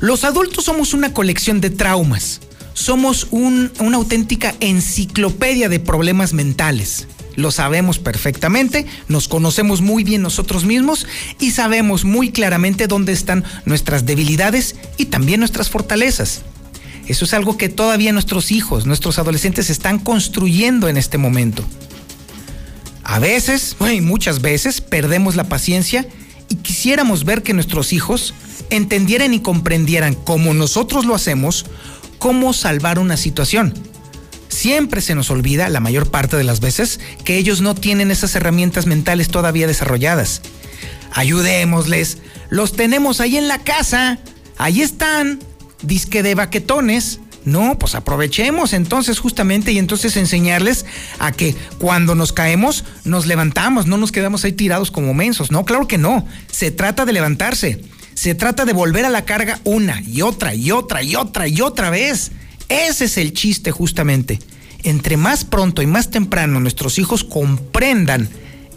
Los 0.04 0.24
adultos 0.24 0.66
somos 0.66 0.92
una 0.92 1.14
colección 1.14 1.62
de 1.62 1.70
traumas. 1.70 2.42
Somos 2.74 3.28
una 3.30 3.96
auténtica 3.96 4.54
enciclopedia 4.60 5.70
de 5.70 5.80
problemas 5.80 6.34
mentales. 6.34 7.08
Lo 7.36 7.50
sabemos 7.50 7.98
perfectamente, 7.98 8.84
nos 9.08 9.28
conocemos 9.28 9.80
muy 9.80 10.04
bien 10.04 10.20
nosotros 10.20 10.66
mismos 10.66 11.06
y 11.40 11.52
sabemos 11.52 12.04
muy 12.04 12.32
claramente 12.32 12.86
dónde 12.86 13.14
están 13.14 13.44
nuestras 13.64 14.04
debilidades 14.04 14.76
y 14.98 15.06
también 15.06 15.40
nuestras 15.40 15.70
fortalezas. 15.70 16.42
Eso 17.06 17.24
es 17.24 17.32
algo 17.32 17.56
que 17.56 17.70
todavía 17.70 18.12
nuestros 18.12 18.52
hijos, 18.52 18.84
nuestros 18.84 19.18
adolescentes 19.18 19.70
están 19.70 19.98
construyendo 19.98 20.90
en 20.90 20.98
este 20.98 21.16
momento. 21.16 21.64
A 23.04 23.20
veces, 23.20 23.74
y 23.90 24.02
muchas 24.02 24.42
veces, 24.42 24.82
perdemos 24.82 25.34
la 25.34 25.48
paciencia 25.48 26.06
y 26.54 26.56
quisiéramos 26.56 27.24
ver 27.24 27.42
que 27.42 27.52
nuestros 27.52 27.92
hijos 27.92 28.32
entendieran 28.70 29.34
y 29.34 29.40
comprendieran, 29.40 30.14
como 30.14 30.54
nosotros 30.54 31.04
lo 31.04 31.16
hacemos, 31.16 31.66
cómo 32.18 32.52
salvar 32.52 33.00
una 33.00 33.16
situación. 33.16 33.74
Siempre 34.48 35.00
se 35.00 35.16
nos 35.16 35.32
olvida, 35.32 35.68
la 35.68 35.80
mayor 35.80 36.12
parte 36.12 36.36
de 36.36 36.44
las 36.44 36.60
veces, 36.60 37.00
que 37.24 37.38
ellos 37.38 37.60
no 37.60 37.74
tienen 37.74 38.12
esas 38.12 38.36
herramientas 38.36 38.86
mentales 38.86 39.30
todavía 39.30 39.66
desarrolladas. 39.66 40.42
Ayudémosles, 41.12 42.18
los 42.50 42.74
tenemos 42.74 43.20
ahí 43.20 43.36
en 43.36 43.48
la 43.48 43.58
casa, 43.58 44.20
ahí 44.56 44.80
están, 44.80 45.40
disque 45.82 46.22
de 46.22 46.36
baquetones. 46.36 47.18
No, 47.44 47.78
pues 47.78 47.94
aprovechemos 47.94 48.72
entonces 48.72 49.18
justamente 49.18 49.72
y 49.72 49.78
entonces 49.78 50.16
enseñarles 50.16 50.86
a 51.18 51.30
que 51.32 51.54
cuando 51.78 52.14
nos 52.14 52.32
caemos 52.32 52.84
nos 53.04 53.26
levantamos, 53.26 53.86
no 53.86 53.98
nos 53.98 54.12
quedamos 54.12 54.44
ahí 54.44 54.52
tirados 54.52 54.90
como 54.90 55.12
mensos. 55.12 55.50
No, 55.50 55.64
claro 55.64 55.86
que 55.86 55.98
no. 55.98 56.26
Se 56.50 56.70
trata 56.70 57.04
de 57.04 57.12
levantarse. 57.12 57.82
Se 58.14 58.34
trata 58.34 58.64
de 58.64 58.72
volver 58.72 59.04
a 59.04 59.10
la 59.10 59.24
carga 59.24 59.60
una 59.64 60.00
y 60.00 60.22
otra 60.22 60.54
y 60.54 60.70
otra 60.70 61.02
y 61.02 61.16
otra 61.16 61.48
y 61.48 61.60
otra 61.60 61.90
vez. 61.90 62.32
Ese 62.68 63.04
es 63.04 63.18
el 63.18 63.34
chiste 63.34 63.72
justamente. 63.72 64.38
Entre 64.82 65.16
más 65.16 65.44
pronto 65.44 65.82
y 65.82 65.86
más 65.86 66.10
temprano 66.10 66.60
nuestros 66.60 66.98
hijos 66.98 67.24
comprendan 67.24 68.28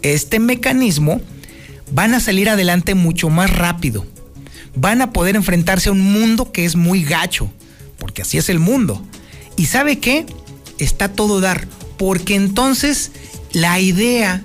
este 0.02 0.40
mecanismo, 0.40 1.20
van 1.92 2.14
a 2.14 2.20
salir 2.20 2.48
adelante 2.48 2.94
mucho 2.94 3.30
más 3.30 3.50
rápido. 3.50 4.06
Van 4.74 5.00
a 5.00 5.12
poder 5.12 5.36
enfrentarse 5.36 5.88
a 5.88 5.92
un 5.92 6.00
mundo 6.00 6.52
que 6.52 6.64
es 6.64 6.76
muy 6.76 7.02
gacho, 7.02 7.50
porque 7.98 8.22
así 8.22 8.38
es 8.38 8.48
el 8.48 8.58
mundo. 8.58 9.02
¿Y 9.56 9.66
sabe 9.66 9.98
qué? 9.98 10.24
Está 10.78 11.12
todo 11.12 11.40
dar, 11.40 11.66
porque 11.96 12.34
entonces 12.34 13.10
la 13.52 13.80
idea, 13.80 14.42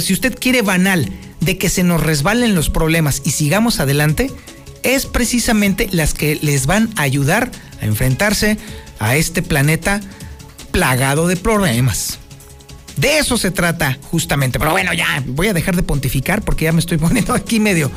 si 0.00 0.12
usted 0.12 0.38
quiere 0.38 0.62
banal, 0.62 1.10
de 1.40 1.58
que 1.58 1.68
se 1.68 1.82
nos 1.82 2.00
resbalen 2.00 2.54
los 2.54 2.70
problemas 2.70 3.22
y 3.24 3.32
sigamos 3.32 3.80
adelante, 3.80 4.30
es 4.84 5.06
precisamente 5.06 5.88
las 5.90 6.14
que 6.14 6.38
les 6.40 6.66
van 6.66 6.90
a 6.96 7.02
ayudar 7.02 7.50
a 7.80 7.84
enfrentarse 7.84 8.58
a 9.00 9.16
este 9.16 9.42
planeta 9.42 10.00
plagado 10.70 11.26
de 11.26 11.36
problemas. 11.36 12.18
De 12.96 13.18
eso 13.18 13.38
se 13.38 13.50
trata 13.50 13.98
justamente. 14.10 14.58
Pero 14.58 14.70
bueno, 14.70 14.92
ya 14.92 15.22
voy 15.26 15.48
a 15.48 15.52
dejar 15.52 15.74
de 15.76 15.82
pontificar 15.82 16.42
porque 16.42 16.64
ya 16.66 16.72
me 16.72 16.80
estoy 16.80 16.98
poniendo 16.98 17.34
aquí 17.34 17.58
medio, 17.58 17.90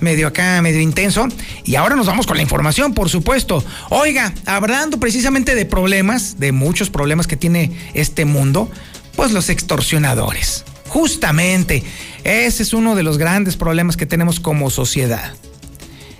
medio 0.00 0.28
acá, 0.28 0.60
medio 0.62 0.80
intenso. 0.80 1.28
Y 1.64 1.76
ahora 1.76 1.96
nos 1.96 2.06
vamos 2.06 2.26
con 2.26 2.36
la 2.36 2.42
información, 2.42 2.94
por 2.94 3.08
supuesto. 3.08 3.64
Oiga, 3.90 4.32
hablando 4.44 4.98
precisamente 4.98 5.54
de 5.54 5.66
problemas, 5.66 6.38
de 6.38 6.52
muchos 6.52 6.90
problemas 6.90 7.26
que 7.26 7.36
tiene 7.36 7.72
este 7.94 8.24
mundo, 8.24 8.70
pues 9.14 9.32
los 9.32 9.48
extorsionadores. 9.48 10.64
Justamente, 10.88 11.82
ese 12.24 12.62
es 12.62 12.72
uno 12.72 12.94
de 12.94 13.02
los 13.02 13.18
grandes 13.18 13.56
problemas 13.56 13.96
que 13.96 14.06
tenemos 14.06 14.40
como 14.40 14.70
sociedad. 14.70 15.34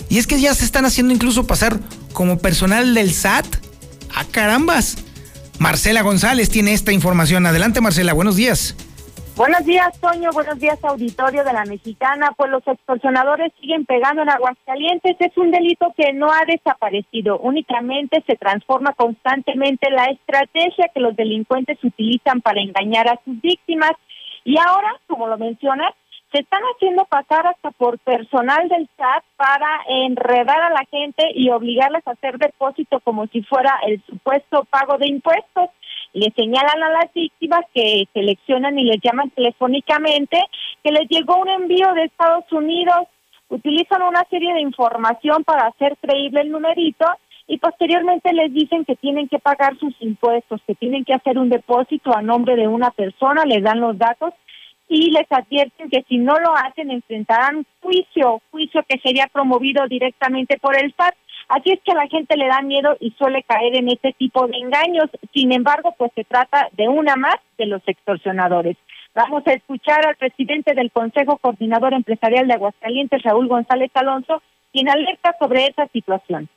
Y 0.08 0.18
es 0.18 0.26
que 0.26 0.40
ya 0.40 0.54
se 0.54 0.64
están 0.64 0.84
haciendo 0.84 1.12
incluso 1.12 1.46
pasar 1.46 1.78
como 2.12 2.38
personal 2.38 2.94
del 2.94 3.12
SAT. 3.12 3.46
¡A 4.14 4.24
carambas! 4.24 4.96
Marcela 5.58 6.02
González 6.02 6.48
tiene 6.48 6.74
esta 6.74 6.92
información. 6.92 7.46
Adelante, 7.46 7.80
Marcela, 7.80 8.12
buenos 8.12 8.36
días. 8.36 8.74
Buenos 9.36 9.66
días, 9.66 10.00
Toño. 10.00 10.30
Buenos 10.32 10.58
días, 10.58 10.82
auditorio 10.82 11.44
de 11.44 11.52
la 11.52 11.66
Mexicana. 11.66 12.32
Pues 12.38 12.50
los 12.50 12.66
extorsionadores 12.66 13.52
siguen 13.60 13.84
pegando 13.84 14.22
en 14.22 14.30
Aguascalientes. 14.30 15.14
Es 15.20 15.36
un 15.36 15.50
delito 15.50 15.92
que 15.94 16.14
no 16.14 16.32
ha 16.32 16.46
desaparecido. 16.46 17.38
Únicamente 17.40 18.24
se 18.26 18.36
transforma 18.36 18.94
constantemente 18.94 19.90
la 19.90 20.06
estrategia 20.06 20.88
que 20.88 21.00
los 21.00 21.14
delincuentes 21.16 21.76
utilizan 21.84 22.40
para 22.40 22.62
engañar 22.62 23.08
a 23.08 23.20
sus 23.26 23.38
víctimas. 23.42 23.92
Y 24.44 24.56
ahora, 24.56 24.98
como 25.06 25.26
lo 25.26 25.36
mencionas, 25.36 25.92
se 26.32 26.40
están 26.40 26.62
haciendo 26.74 27.04
pasar 27.04 27.46
hasta 27.46 27.72
por 27.72 27.98
personal 27.98 28.70
del 28.70 28.88
SAT 28.96 29.22
para 29.36 29.68
enredar 29.86 30.62
a 30.62 30.70
la 30.70 30.84
gente 30.90 31.24
y 31.34 31.50
obligarles 31.50 32.06
a 32.06 32.12
hacer 32.12 32.38
depósito 32.38 33.00
como 33.00 33.26
si 33.26 33.42
fuera 33.42 33.80
el 33.86 34.02
supuesto 34.06 34.64
pago 34.70 34.96
de 34.96 35.08
impuestos. 35.08 35.68
Le 36.16 36.32
señalan 36.34 36.82
a 36.82 36.88
las 36.88 37.12
víctimas 37.12 37.60
que 37.74 38.08
seleccionan 38.14 38.78
y 38.78 38.84
les 38.84 39.02
llaman 39.02 39.28
telefónicamente 39.32 40.38
que 40.82 40.90
les 40.90 41.06
llegó 41.10 41.36
un 41.36 41.50
envío 41.50 41.92
de 41.92 42.04
Estados 42.04 42.50
Unidos. 42.52 43.06
Utilizan 43.50 44.00
una 44.00 44.24
serie 44.30 44.54
de 44.54 44.62
información 44.62 45.44
para 45.44 45.66
hacer 45.66 45.94
creíble 46.00 46.40
el 46.40 46.50
numerito 46.50 47.04
y 47.46 47.58
posteriormente 47.58 48.32
les 48.32 48.50
dicen 48.50 48.86
que 48.86 48.96
tienen 48.96 49.28
que 49.28 49.38
pagar 49.38 49.76
sus 49.76 49.94
impuestos, 50.00 50.62
que 50.66 50.74
tienen 50.74 51.04
que 51.04 51.12
hacer 51.12 51.38
un 51.38 51.50
depósito 51.50 52.16
a 52.16 52.22
nombre 52.22 52.56
de 52.56 52.66
una 52.66 52.92
persona, 52.92 53.44
les 53.44 53.62
dan 53.62 53.80
los 53.80 53.98
datos 53.98 54.32
y 54.88 55.10
les 55.10 55.30
advierten 55.30 55.90
que 55.90 56.02
si 56.08 56.16
no 56.16 56.38
lo 56.38 56.56
hacen 56.56 56.90
enfrentarán 56.90 57.66
juicio, 57.82 58.40
juicio 58.50 58.82
que 58.88 58.98
sería 59.00 59.26
promovido 59.26 59.86
directamente 59.86 60.56
por 60.58 60.82
el 60.82 60.94
SAT. 60.94 61.14
Así 61.48 61.70
es 61.70 61.80
que 61.84 61.92
a 61.92 61.96
la 61.96 62.08
gente 62.08 62.36
le 62.36 62.48
da 62.48 62.60
miedo 62.62 62.96
y 62.98 63.12
suele 63.12 63.42
caer 63.44 63.76
en 63.76 63.88
este 63.88 64.12
tipo 64.12 64.46
de 64.46 64.56
engaños. 64.58 65.08
Sin 65.32 65.52
embargo, 65.52 65.94
pues 65.96 66.10
se 66.14 66.24
trata 66.24 66.68
de 66.72 66.88
una 66.88 67.16
más 67.16 67.36
de 67.56 67.66
los 67.66 67.82
extorsionadores. 67.86 68.76
Vamos 69.14 69.46
a 69.46 69.52
escuchar 69.52 70.04
al 70.06 70.16
presidente 70.16 70.74
del 70.74 70.90
Consejo 70.90 71.38
Coordinador 71.38 71.94
Empresarial 71.94 72.48
de 72.48 72.54
Aguascalientes, 72.54 73.22
Raúl 73.22 73.48
González 73.48 73.90
Alonso, 73.94 74.42
quien 74.72 74.88
alerta 74.90 75.34
sobre 75.38 75.66
esa 75.66 75.86
situación. 75.88 76.48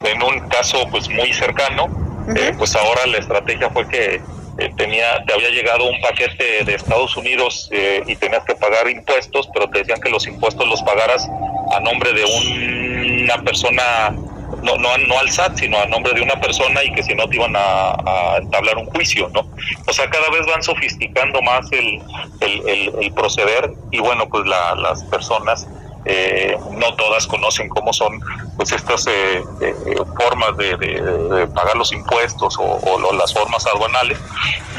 En 0.00 0.22
un 0.22 0.48
caso 0.48 0.78
pues 0.90 1.08
muy 1.08 1.32
cercano, 1.32 1.86
eh, 2.34 2.52
pues 2.56 2.74
ahora 2.74 3.06
la 3.06 3.18
estrategia 3.18 3.70
fue 3.70 3.88
que 3.88 4.20
eh, 4.58 4.72
tenía, 4.76 5.24
te 5.24 5.32
había 5.32 5.50
llegado 5.50 5.88
un 5.88 6.00
paquete 6.00 6.64
de 6.64 6.74
Estados 6.74 7.16
Unidos 7.16 7.68
eh, 7.72 8.02
y 8.06 8.16
tenías 8.16 8.44
que 8.44 8.56
pagar 8.56 8.90
impuestos, 8.90 9.48
pero 9.54 9.70
te 9.70 9.78
decían 9.78 10.00
que 10.00 10.10
los 10.10 10.26
impuestos 10.26 10.66
los 10.68 10.82
pagaras 10.82 11.28
a 11.72 11.80
nombre 11.80 12.12
de 12.12 12.24
una 12.98 13.42
persona, 13.42 14.10
no, 14.62 14.76
no, 14.76 14.98
no 14.98 15.18
al 15.18 15.30
SAT, 15.30 15.58
sino 15.58 15.78
a 15.78 15.86
nombre 15.86 16.12
de 16.14 16.22
una 16.22 16.40
persona 16.40 16.82
y 16.84 16.92
que 16.92 17.02
si 17.02 17.14
no 17.14 17.28
te 17.28 17.36
iban 17.36 17.54
a, 17.56 18.36
entablar 18.40 18.78
un 18.78 18.86
juicio, 18.86 19.30
¿no? 19.34 19.46
O 19.86 19.92
sea, 19.92 20.08
cada 20.10 20.30
vez 20.30 20.46
van 20.46 20.62
sofisticando 20.62 21.40
más 21.42 21.70
el, 21.72 22.00
el, 22.40 22.92
el, 23.00 23.12
proceder 23.12 23.72
y 23.90 23.98
bueno, 24.00 24.28
pues 24.28 24.46
la, 24.46 24.74
las 24.76 25.02
personas 25.04 25.66
eh, 26.10 26.56
no 26.70 26.94
todas 26.94 27.26
conocen 27.26 27.68
cómo 27.68 27.92
son 27.92 28.18
pues 28.56 28.72
estas 28.72 29.06
eh, 29.06 29.44
eh, 29.60 29.74
formas 30.16 30.56
de, 30.56 31.46
pagar 31.54 31.76
los 31.76 31.92
impuestos 31.92 32.56
o, 32.58 33.12
las 33.12 33.34
formas 33.34 33.66
aduanales 33.66 34.18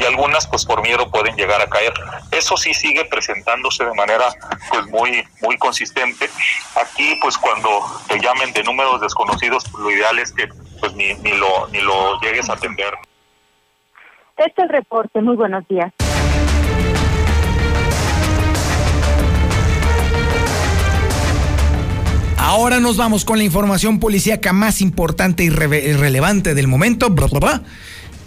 y 0.00 0.04
algunas 0.04 0.48
pues 0.48 0.66
por 0.66 0.82
miedo 0.82 1.08
pueden 1.08 1.36
llegar 1.36 1.62
a 1.62 1.68
caer. 1.68 1.92
Eso 2.32 2.56
sí 2.56 2.74
sigue 2.74 3.04
presentándose 3.04 3.84
de 3.84 3.94
manera 3.94 4.26
pues 4.70 4.86
muy 4.88 5.24
muy 5.40 5.56
consistente. 5.56 6.28
Aquí 6.74 7.16
pues 7.22 7.38
cuando 7.38 7.80
te 8.08 8.18
llamen 8.18 8.52
de 8.52 8.64
números 8.64 9.00
desconocidos 9.00 9.64
pues, 9.70 9.84
lo 9.84 9.90
ideal 9.92 10.18
es 10.18 10.32
que 10.32 10.48
pues 10.80 10.92
ni, 10.94 11.14
ni 11.14 11.32
lo 11.34 11.68
ni 11.68 11.80
lo 11.80 12.18
llegues 12.20 12.50
a 12.50 12.54
atender. 12.54 12.92
Este 14.36 14.50
es 14.50 14.58
el 14.58 14.68
reporte. 14.68 15.20
Muy 15.20 15.36
buenos 15.36 15.66
días 15.68 15.92
Ahora 22.42 22.80
nos 22.80 22.96
vamos 22.96 23.26
con 23.26 23.36
la 23.36 23.44
información 23.44 24.00
policíaca 24.00 24.54
más 24.54 24.80
importante 24.80 25.44
y 25.44 25.50
relevante 25.50 26.54
del 26.54 26.68
momento, 26.68 27.14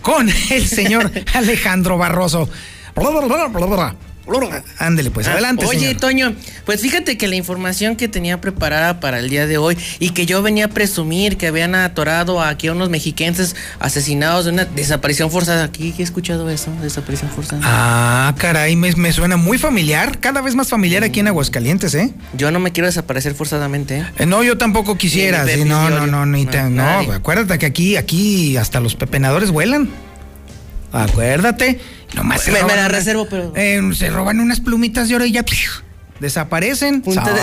con 0.04 0.30
el 0.52 0.68
señor 0.68 1.12
Alejandro 1.34 1.98
Barroso. 1.98 2.48
Ándele, 4.80 5.12
pues 5.12 5.28
ah, 5.28 5.34
adelante. 5.34 5.66
Oye, 5.66 5.96
Toño, 5.96 6.34
pues 6.66 6.82
fíjate 6.82 7.18
que 7.18 7.28
la 7.28 7.36
información 7.36 7.96
que 7.96 8.08
tenía 8.08 8.40
preparada 8.40 9.00
para 9.00 9.20
el 9.20 9.30
día 9.30 9.48
de 9.48 9.58
hoy 9.58 9.78
y 10.00 10.12
que 10.12 10.26
yo 10.26 10.42
venía 10.42 10.66
a 10.66 10.68
presumir 10.70 11.38
que 11.38 11.48
habían 11.48 11.76
atorado 11.76 12.42
aquí 12.42 12.68
a 12.68 12.72
unos 12.72 12.90
mexiquenses 12.90 13.56
asesinados 13.80 14.46
de 14.46 14.52
una 14.52 14.66
desaparición 14.66 15.30
forzada. 15.30 15.66
Aquí 15.66 15.94
he 15.98 16.04
escuchado 16.04 16.50
eso, 16.50 16.72
desaparición 16.82 17.32
forzada. 17.32 17.62
Ah, 17.64 18.34
caray, 18.38 18.76
me, 18.76 19.12
suena 19.12 19.36
muy 19.36 19.58
familiar, 19.58 20.20
cada 20.20 20.42
vez 20.42 20.56
más 20.56 20.70
familiar 20.70 21.04
aquí 21.04 21.20
en 21.20 21.28
Aguascalientes, 21.28 21.94
¿eh? 21.94 22.14
Yo 22.38 22.50
no 22.52 22.60
me 22.60 22.72
quiero 22.72 22.88
desaparecer 22.88 23.36
forzadamente. 23.36 23.98
¿eh? 23.98 24.06
eh 24.20 24.26
no, 24.26 24.44
yo 24.44 24.58
tampoco 24.58 24.98
quisiera. 24.98 25.46
Sí, 25.46 25.66
no, 25.66 25.90
no, 25.90 26.08
no, 26.08 26.26
no, 26.26 26.70
no, 26.70 27.00
acuérdate 27.12 27.60
que 27.60 27.66
aquí, 27.66 27.98
aquí 27.98 28.56
hasta 28.56 28.80
los 28.80 28.96
pepenadores 28.96 29.52
vuelan. 29.52 29.90
Acuérdate. 30.94 31.80
Nomás 32.16 32.48
me, 32.48 32.64
me 32.64 32.76
la 32.76 32.88
reservo, 32.88 33.28
pero. 33.30 33.54
Eh, 33.56 33.82
se 33.94 34.10
roban 34.10 34.40
unas 34.40 34.60
plumitas 34.60 35.10
de 35.10 35.16
oro 35.16 35.26
y 35.26 35.32
ya 35.32 35.44
desaparecen. 36.20 37.04
¿Sabe? 37.14 37.42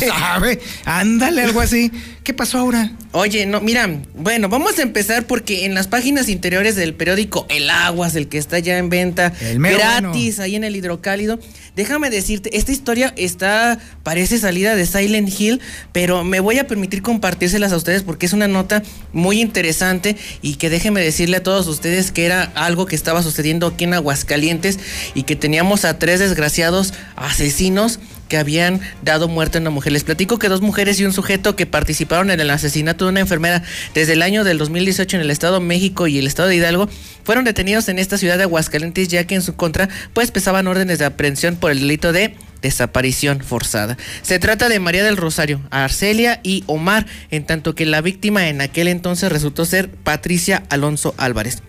sabe. 0.08 0.60
Ándale, 0.84 1.44
algo 1.44 1.60
así. 1.60 1.92
¿Qué 2.30 2.34
pasó 2.34 2.58
ahora? 2.58 2.92
Oye, 3.10 3.44
no, 3.44 3.60
mira, 3.60 3.90
bueno, 4.14 4.48
vamos 4.48 4.78
a 4.78 4.82
empezar 4.82 5.26
porque 5.26 5.64
en 5.64 5.74
las 5.74 5.88
páginas 5.88 6.28
interiores 6.28 6.76
del 6.76 6.94
periódico 6.94 7.44
El 7.48 7.68
Aguas, 7.68 8.14
el 8.14 8.28
que 8.28 8.38
está 8.38 8.60
ya 8.60 8.78
en 8.78 8.88
venta, 8.88 9.32
gratis, 9.56 10.38
ahí 10.38 10.54
en 10.54 10.62
el 10.62 10.76
hidrocálido, 10.76 11.40
déjame 11.74 12.08
decirte, 12.08 12.56
esta 12.56 12.70
historia 12.70 13.12
está, 13.16 13.80
parece 14.04 14.38
salida 14.38 14.76
de 14.76 14.86
Silent 14.86 15.28
Hill, 15.40 15.60
pero 15.90 16.22
me 16.22 16.38
voy 16.38 16.60
a 16.60 16.68
permitir 16.68 17.02
compartírselas 17.02 17.72
a 17.72 17.76
ustedes 17.78 18.04
porque 18.04 18.26
es 18.26 18.32
una 18.32 18.46
nota 18.46 18.84
muy 19.12 19.40
interesante 19.40 20.16
y 20.40 20.54
que 20.54 20.70
déjenme 20.70 21.00
decirle 21.00 21.38
a 21.38 21.42
todos 21.42 21.66
ustedes 21.66 22.12
que 22.12 22.26
era 22.26 22.44
algo 22.54 22.86
que 22.86 22.94
estaba 22.94 23.24
sucediendo 23.24 23.66
aquí 23.66 23.82
en 23.82 23.94
Aguascalientes 23.94 24.78
y 25.16 25.24
que 25.24 25.34
teníamos 25.34 25.84
a 25.84 25.98
tres 25.98 26.20
desgraciados 26.20 26.94
asesinos 27.16 27.98
que 28.30 28.38
habían 28.38 28.80
dado 29.02 29.28
muerte 29.28 29.58
a 29.58 29.60
una 29.60 29.68
mujer. 29.68 29.92
Les 29.92 30.04
platico 30.04 30.38
que 30.38 30.48
dos 30.48 30.62
mujeres 30.62 30.98
y 31.00 31.04
un 31.04 31.12
sujeto 31.12 31.56
que 31.56 31.66
participaron 31.66 32.30
en 32.30 32.40
el 32.40 32.48
asesinato 32.48 33.04
de 33.04 33.10
una 33.10 33.20
enfermera 33.20 33.62
desde 33.92 34.14
el 34.14 34.22
año 34.22 34.44
del 34.44 34.56
2018 34.56 35.16
en 35.16 35.22
el 35.22 35.30
Estado 35.30 35.54
de 35.58 35.66
México 35.66 36.06
y 36.06 36.18
el 36.18 36.26
Estado 36.26 36.48
de 36.48 36.56
Hidalgo 36.56 36.88
fueron 37.24 37.44
detenidos 37.44 37.88
en 37.88 37.98
esta 37.98 38.16
ciudad 38.16 38.38
de 38.38 38.44
Aguascalientes 38.44 39.08
ya 39.08 39.24
que 39.24 39.34
en 39.34 39.42
su 39.42 39.56
contra 39.56 39.88
pues 40.14 40.30
pesaban 40.30 40.68
órdenes 40.68 41.00
de 41.00 41.04
aprehensión 41.04 41.56
por 41.56 41.72
el 41.72 41.80
delito 41.80 42.12
de 42.12 42.36
desaparición 42.62 43.40
forzada. 43.40 43.96
Se 44.22 44.38
trata 44.38 44.68
de 44.68 44.78
María 44.78 45.02
del 45.02 45.16
Rosario, 45.16 45.60
Arcelia 45.70 46.40
y 46.42 46.62
Omar, 46.66 47.06
en 47.30 47.44
tanto 47.44 47.74
que 47.74 47.84
la 47.84 48.00
víctima 48.00 48.48
en 48.48 48.60
aquel 48.60 48.88
entonces 48.88 49.32
resultó 49.32 49.64
ser 49.64 49.90
Patricia 49.90 50.62
Alonso 50.68 51.14
Álvarez. 51.16 51.62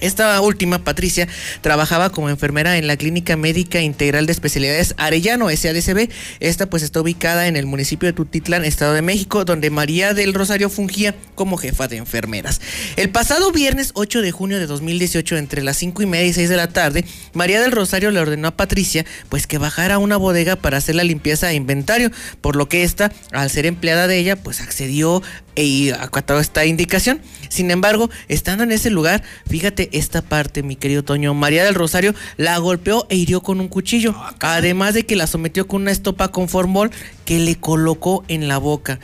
Esta 0.00 0.40
última, 0.40 0.84
Patricia, 0.84 1.28
trabajaba 1.60 2.10
como 2.10 2.28
enfermera 2.28 2.76
en 2.76 2.86
la 2.86 2.96
Clínica 2.96 3.36
Médica 3.36 3.80
Integral 3.80 4.26
de 4.26 4.32
Especialidades 4.32 4.94
Arellano, 4.98 5.48
SADCB. 5.48 6.10
Esta 6.40 6.66
pues 6.66 6.82
está 6.82 7.00
ubicada 7.00 7.46
en 7.46 7.56
el 7.56 7.66
municipio 7.66 8.06
de 8.06 8.12
Tutitlán, 8.12 8.64
Estado 8.64 8.92
de 8.92 9.02
México, 9.02 9.44
donde 9.44 9.70
María 9.70 10.14
del 10.14 10.34
Rosario 10.34 10.68
fungía 10.68 11.14
como 11.34 11.56
jefa 11.56 11.88
de 11.88 11.96
enfermeras. 11.96 12.60
El 12.96 13.10
pasado 13.10 13.52
viernes 13.52 13.92
8 13.94 14.20
de 14.20 14.32
junio 14.32 14.58
de 14.58 14.66
2018, 14.66 15.36
entre 15.36 15.62
las 15.62 15.76
5 15.78 16.02
y 16.02 16.06
media 16.06 16.26
y 16.26 16.32
6 16.32 16.48
de 16.48 16.56
la 16.56 16.68
tarde, 16.68 17.04
María 17.32 17.60
del 17.60 17.72
Rosario 17.72 18.10
le 18.10 18.20
ordenó 18.20 18.48
a 18.48 18.56
Patricia 18.56 19.04
pues 19.28 19.46
que 19.46 19.58
bajara 19.58 19.94
a 19.94 19.98
una 19.98 20.16
bodega 20.16 20.56
para 20.56 20.78
hacer 20.78 20.94
la 20.94 21.04
limpieza 21.04 21.46
de 21.46 21.54
inventario, 21.54 22.10
por 22.40 22.56
lo 22.56 22.68
que 22.68 22.82
esta, 22.82 23.12
al 23.32 23.50
ser 23.50 23.66
empleada 23.66 24.06
de 24.06 24.18
ella, 24.18 24.36
pues 24.36 24.60
accedió 24.60 25.22
y 25.56 25.90
acató 25.90 26.38
esta 26.38 26.64
indicación. 26.64 27.20
Sin 27.48 27.70
embargo, 27.70 28.10
estando 28.28 28.64
en 28.64 28.72
ese 28.72 28.90
lugar, 28.90 29.22
fíjate 29.48 29.88
esta 29.92 30.22
parte, 30.22 30.62
mi 30.62 30.76
querido 30.76 31.04
Toño, 31.04 31.34
María 31.34 31.64
del 31.64 31.74
Rosario 31.74 32.14
la 32.36 32.58
golpeó 32.58 33.06
e 33.10 33.16
hirió 33.16 33.42
con 33.42 33.60
un 33.60 33.68
cuchillo, 33.68 34.14
ah, 34.16 34.34
además 34.40 34.94
de 34.94 35.06
que 35.06 35.16
la 35.16 35.26
sometió 35.26 35.66
con 35.66 35.82
una 35.82 35.92
estopa 35.92 36.28
con 36.28 36.48
formol 36.48 36.90
que 37.24 37.38
le 37.38 37.56
colocó 37.56 38.24
en 38.28 38.48
la 38.48 38.58
boca. 38.58 38.98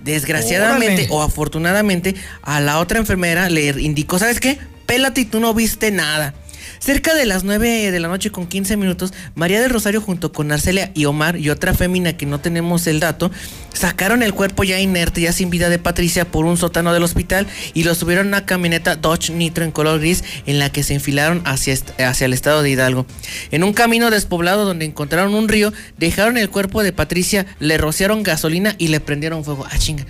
Desgraciadamente 0.00 1.08
o 1.10 1.22
afortunadamente, 1.22 2.14
a 2.42 2.60
la 2.60 2.78
otra 2.78 2.98
enfermera 2.98 3.50
le 3.50 3.68
indicó, 3.80 4.18
¿sabes 4.18 4.40
qué? 4.40 4.58
Pélate 4.86 5.22
y 5.22 5.24
tú 5.24 5.40
no 5.40 5.52
viste 5.54 5.90
nada. 5.90 6.34
Cerca 6.78 7.14
de 7.14 7.26
las 7.26 7.44
9 7.44 7.90
de 7.90 8.00
la 8.00 8.08
noche 8.08 8.30
con 8.30 8.46
15 8.46 8.76
minutos, 8.76 9.12
María 9.34 9.60
del 9.60 9.70
Rosario 9.70 10.00
junto 10.00 10.32
con 10.32 10.52
Arcelia 10.52 10.90
y 10.94 11.06
Omar 11.06 11.36
y 11.36 11.50
otra 11.50 11.74
fémina 11.74 12.16
que 12.16 12.26
no 12.26 12.40
tenemos 12.40 12.86
el 12.86 13.00
dato, 13.00 13.30
sacaron 13.72 14.22
el 14.22 14.32
cuerpo 14.32 14.64
ya 14.64 14.80
inerte, 14.80 15.20
ya 15.20 15.32
sin 15.32 15.50
vida 15.50 15.68
de 15.68 15.78
Patricia 15.78 16.24
por 16.30 16.44
un 16.44 16.56
sótano 16.56 16.92
del 16.92 17.02
hospital 17.02 17.46
y 17.74 17.84
lo 17.84 17.94
subieron 17.94 18.26
a 18.26 18.28
una 18.28 18.46
camioneta 18.46 18.96
Dodge 18.96 19.30
Nitro 19.30 19.64
en 19.64 19.72
color 19.72 19.98
gris 20.00 20.24
en 20.46 20.58
la 20.58 20.70
que 20.70 20.82
se 20.82 20.94
enfilaron 20.94 21.42
hacia, 21.44 21.74
hacia 21.98 22.24
el 22.24 22.32
estado 22.32 22.62
de 22.62 22.70
Hidalgo. 22.70 23.06
En 23.50 23.64
un 23.64 23.72
camino 23.72 24.10
despoblado 24.10 24.64
donde 24.64 24.84
encontraron 24.84 25.34
un 25.34 25.48
río, 25.48 25.72
dejaron 25.96 26.36
el 26.36 26.50
cuerpo 26.50 26.82
de 26.82 26.92
Patricia, 26.92 27.46
le 27.58 27.78
rociaron 27.78 28.22
gasolina 28.22 28.74
y 28.78 28.88
le 28.88 29.00
prendieron 29.00 29.44
fuego. 29.44 29.66
Ah, 29.70 29.78
chinga. 29.78 30.04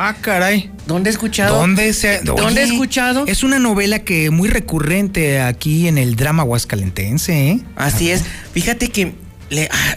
Ah, 0.00 0.14
caray. 0.20 0.70
¿Dónde 0.86 1.10
he 1.10 1.12
escuchado? 1.12 1.56
¿Dónde 1.56 1.92
se 1.92 2.20
¿Dónde 2.20 2.62
he 2.62 2.64
escuchado? 2.64 3.26
Es 3.26 3.42
una 3.42 3.58
novela 3.58 3.98
que 3.98 4.30
muy 4.30 4.48
recurrente 4.48 5.40
aquí 5.40 5.88
en 5.88 5.98
el 5.98 6.14
drama 6.14 6.44
huascalentense, 6.44 7.48
¿eh? 7.48 7.60
Así 7.74 8.12
es. 8.12 8.22
Fíjate 8.52 8.90
que 8.90 9.14
le, 9.50 9.68
ah, 9.72 9.96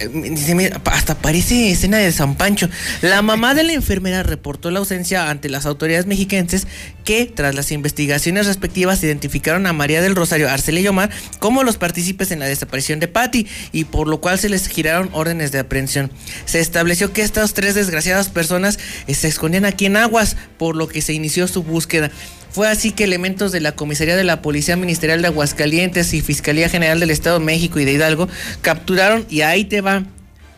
hasta 0.86 1.14
parece 1.15 1.72
escena 1.72 1.98
de 1.98 2.11
San 2.11 2.34
Pancho. 2.34 2.68
La 3.03 3.22
mamá 3.22 3.53
de 3.53 3.64
la 3.64 3.73
enfermera 3.73 4.23
reportó 4.23 4.72
la 4.72 4.80
ausencia 4.80 5.30
ante 5.30 5.49
las 5.49 5.68
autoridades 5.68 6.07
mexiquenses 6.07 6.65
que, 7.03 7.26
tras 7.26 7.56
las 7.56 7.72
investigaciones 7.72 8.48
respectivas, 8.48 9.03
identificaron 9.03 9.68
a 9.68 9.73
María 9.73 10.02
del 10.02 10.15
Rosario 10.15 10.49
Arcelia 10.49 10.82
y 10.82 10.88
Omar 10.88 11.10
como 11.40 11.64
los 11.64 11.78
partícipes 11.78 12.32
en 12.32 12.40
la 12.40 12.45
desaparición 12.45 12.99
de 12.99 13.07
Patty 13.07 13.48
y 13.72 13.86
por 13.86 14.07
lo 14.07 14.22
cual 14.22 14.40
se 14.40 14.49
les 14.49 14.68
giraron 14.68 15.10
órdenes 15.14 15.52
de 15.52 15.60
aprehensión. 15.60 16.11
Se 16.45 16.60
estableció 16.60 17.14
que 17.14 17.22
estas 17.22 17.53
tres 17.53 17.76
desgraciadas 17.76 18.30
personas 18.30 18.80
eh, 19.07 19.14
se 19.14 19.28
escondían 19.28 19.65
aquí 19.65 19.86
en 19.86 19.98
aguas, 19.98 20.38
por 20.57 20.76
lo 20.76 20.88
que 20.88 21.02
se 21.02 21.14
inició 21.14 21.48
su 21.48 21.64
búsqueda. 21.64 22.11
Fue 22.52 22.68
así 22.68 22.91
que 22.91 23.06
elementos 23.06 23.52
de 23.52 23.61
la 23.61 23.73
Comisaría 23.73 24.18
de 24.18 24.26
la 24.26 24.41
Policía 24.41 24.76
Ministerial 24.76 25.22
de 25.22 25.28
Aguascalientes 25.28 26.14
y 26.14 26.22
Fiscalía 26.22 26.68
General 26.68 26.99
del 26.99 27.11
Estado 27.11 27.40
de 27.40 27.45
México 27.45 27.80
y 27.80 27.86
de 27.86 27.94
Hidalgo 27.94 28.28
capturaron 28.61 29.26
y 29.30 29.41
ahí 29.41 29.64
te 29.64 29.80
va 29.80 30.03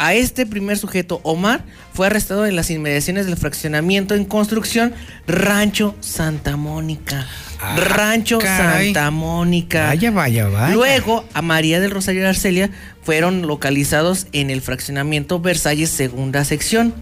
a 0.04 0.14
este 0.16 0.46
primer 0.46 0.78
sujeto, 0.78 1.22
Omar, 1.24 1.64
fue 1.94 2.08
arrestado 2.08 2.46
en 2.46 2.58
las 2.58 2.70
inmediaciones 2.70 3.26
del 3.26 3.38
fraccionamiento 3.38 4.16
en 4.16 4.26
construcción 4.26 4.94
Rancho 5.28 5.96
Santa 6.02 6.58
Mónica. 6.58 7.26
Ah, 7.66 7.76
Rancho 7.78 8.42
Santa 8.42 9.10
Mónica. 9.10 9.88
Vaya, 9.88 10.12
vaya, 10.12 10.50
vaya. 10.50 10.76
Luego, 10.76 11.24
a 11.34 11.42
María 11.42 11.80
del 11.80 11.92
Rosario 11.92 12.24
y 12.24 12.26
Arcelia 12.26 12.70
fueron 13.04 13.48
localizados 13.48 14.28
en 14.34 14.50
el 14.50 14.62
fraccionamiento 14.62 15.40
Versalles 15.40 15.90
segunda 15.90 16.44
sección. 16.44 16.94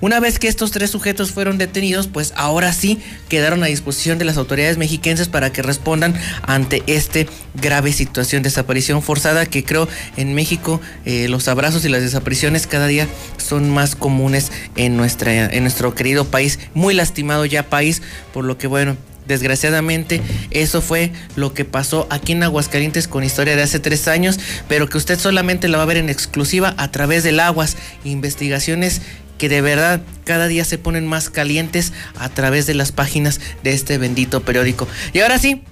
Una 0.00 0.18
vez 0.18 0.40
que 0.40 0.48
estos 0.48 0.72
tres 0.72 0.90
sujetos 0.90 1.30
fueron 1.30 1.56
detenidos, 1.56 2.08
pues 2.08 2.32
ahora 2.36 2.72
sí 2.72 3.00
quedaron 3.28 3.62
a 3.62 3.66
disposición 3.66 4.18
de 4.18 4.24
las 4.24 4.36
autoridades 4.36 4.76
mexiquenses 4.76 5.28
para 5.28 5.52
que 5.52 5.62
respondan 5.62 6.14
ante 6.42 6.82
este 6.88 7.28
grave 7.54 7.92
situación 7.92 8.42
de 8.42 8.48
desaparición 8.48 9.02
forzada 9.02 9.46
que 9.46 9.64
creo 9.64 9.88
en 10.16 10.34
México 10.34 10.80
eh, 11.04 11.28
los 11.28 11.46
abrazos 11.46 11.84
y 11.84 11.88
las 11.88 12.02
desapariciones 12.02 12.66
cada 12.66 12.88
día 12.88 13.06
son 13.36 13.70
más 13.70 13.94
comunes 13.94 14.50
en, 14.74 14.96
nuestra, 14.96 15.46
en 15.46 15.62
nuestro 15.62 15.94
querido 15.94 16.24
país, 16.24 16.58
muy 16.74 16.94
lastimado 16.94 17.44
ya 17.44 17.68
país, 17.68 18.02
por 18.32 18.44
lo 18.44 18.58
que 18.58 18.66
bueno, 18.66 18.96
Desgraciadamente, 19.28 20.22
eso 20.50 20.80
fue 20.80 21.12
lo 21.36 21.52
que 21.52 21.66
pasó 21.66 22.06
aquí 22.10 22.32
en 22.32 22.42
Aguascalientes 22.42 23.06
con 23.06 23.22
historia 23.22 23.56
de 23.56 23.62
hace 23.62 23.78
tres 23.78 24.08
años, 24.08 24.40
pero 24.68 24.88
que 24.88 24.96
usted 24.96 25.18
solamente 25.18 25.68
la 25.68 25.76
va 25.76 25.84
a 25.84 25.86
ver 25.86 25.98
en 25.98 26.08
exclusiva 26.08 26.74
a 26.78 26.90
través 26.90 27.22
del 27.22 27.38
Aguas. 27.38 27.76
Investigaciones 28.04 29.02
que 29.36 29.48
de 29.48 29.60
verdad 29.60 30.00
cada 30.24 30.48
día 30.48 30.64
se 30.64 30.78
ponen 30.78 31.06
más 31.06 31.30
calientes 31.30 31.92
a 32.16 32.28
través 32.30 32.66
de 32.66 32.74
las 32.74 32.90
páginas 32.90 33.38
de 33.62 33.72
este 33.72 33.98
bendito 33.98 34.42
periódico. 34.42 34.88
Y 35.12 35.20
ahora 35.20 35.38
sí, 35.38 35.62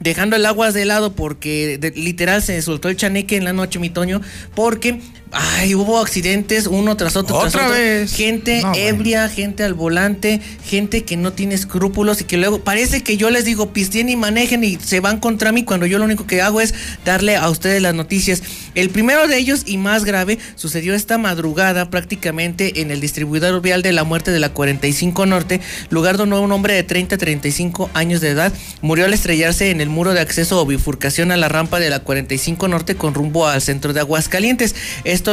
dejando 0.00 0.36
el 0.36 0.46
aguas 0.46 0.74
de 0.74 0.84
lado 0.84 1.14
porque 1.14 1.78
literal 1.94 2.42
se 2.42 2.60
soltó 2.62 2.88
el 2.88 2.96
chaneque 2.96 3.36
en 3.36 3.44
la 3.44 3.52
noche, 3.52 3.78
mi 3.78 3.90
Toño, 3.90 4.20
porque 4.54 5.00
Ay, 5.34 5.74
hubo 5.74 5.98
accidentes 5.98 6.68
uno 6.68 6.96
tras 6.96 7.16
otro. 7.16 7.36
Otra 7.36 7.50
tras 7.50 7.72
vez. 7.72 8.12
Gente 8.14 8.62
ebria, 8.76 9.28
gente 9.28 9.64
al 9.64 9.74
volante, 9.74 10.40
gente 10.64 11.04
que 11.04 11.16
no 11.16 11.32
tiene 11.32 11.54
escrúpulos 11.54 12.20
y 12.20 12.24
que 12.24 12.36
luego 12.36 12.60
parece 12.60 13.02
que 13.02 13.16
yo 13.16 13.30
les 13.30 13.44
digo 13.44 13.72
pistien 13.72 14.08
y 14.08 14.16
manejen 14.16 14.62
y 14.62 14.76
se 14.76 15.00
van 15.00 15.18
contra 15.18 15.50
mí 15.50 15.64
cuando 15.64 15.86
yo 15.86 15.98
lo 15.98 16.04
único 16.04 16.26
que 16.26 16.40
hago 16.40 16.60
es 16.60 16.74
darle 17.04 17.36
a 17.36 17.50
ustedes 17.50 17.82
las 17.82 17.94
noticias. 17.94 18.42
El 18.74 18.90
primero 18.90 19.26
de 19.26 19.36
ellos 19.36 19.62
y 19.66 19.76
más 19.76 20.04
grave 20.04 20.38
sucedió 20.56 20.94
esta 20.94 21.18
madrugada 21.18 21.90
prácticamente 21.90 22.80
en 22.80 22.90
el 22.90 23.00
distribuidor 23.00 23.60
vial 23.60 23.82
de 23.82 23.92
la 23.92 24.04
muerte 24.04 24.30
de 24.30 24.40
la 24.40 24.50
45 24.50 25.26
Norte, 25.26 25.60
lugar 25.90 26.16
donde 26.16 26.38
un 26.38 26.52
hombre 26.52 26.74
de 26.74 26.82
30 26.82 27.16
a 27.16 27.18
35 27.18 27.90
años 27.94 28.20
de 28.20 28.30
edad 28.30 28.52
murió 28.82 29.04
al 29.04 29.14
estrellarse 29.14 29.70
en 29.70 29.80
el 29.80 29.88
muro 29.88 30.12
de 30.14 30.20
acceso 30.20 30.60
o 30.60 30.66
bifurcación 30.66 31.32
a 31.32 31.36
la 31.36 31.48
rampa 31.48 31.80
de 31.80 31.90
la 31.90 32.00
45 32.00 32.68
Norte 32.68 32.94
con 32.96 33.14
rumbo 33.14 33.46
al 33.46 33.62
centro 33.62 33.92
de 33.92 34.00
Aguascalientes 34.00 34.74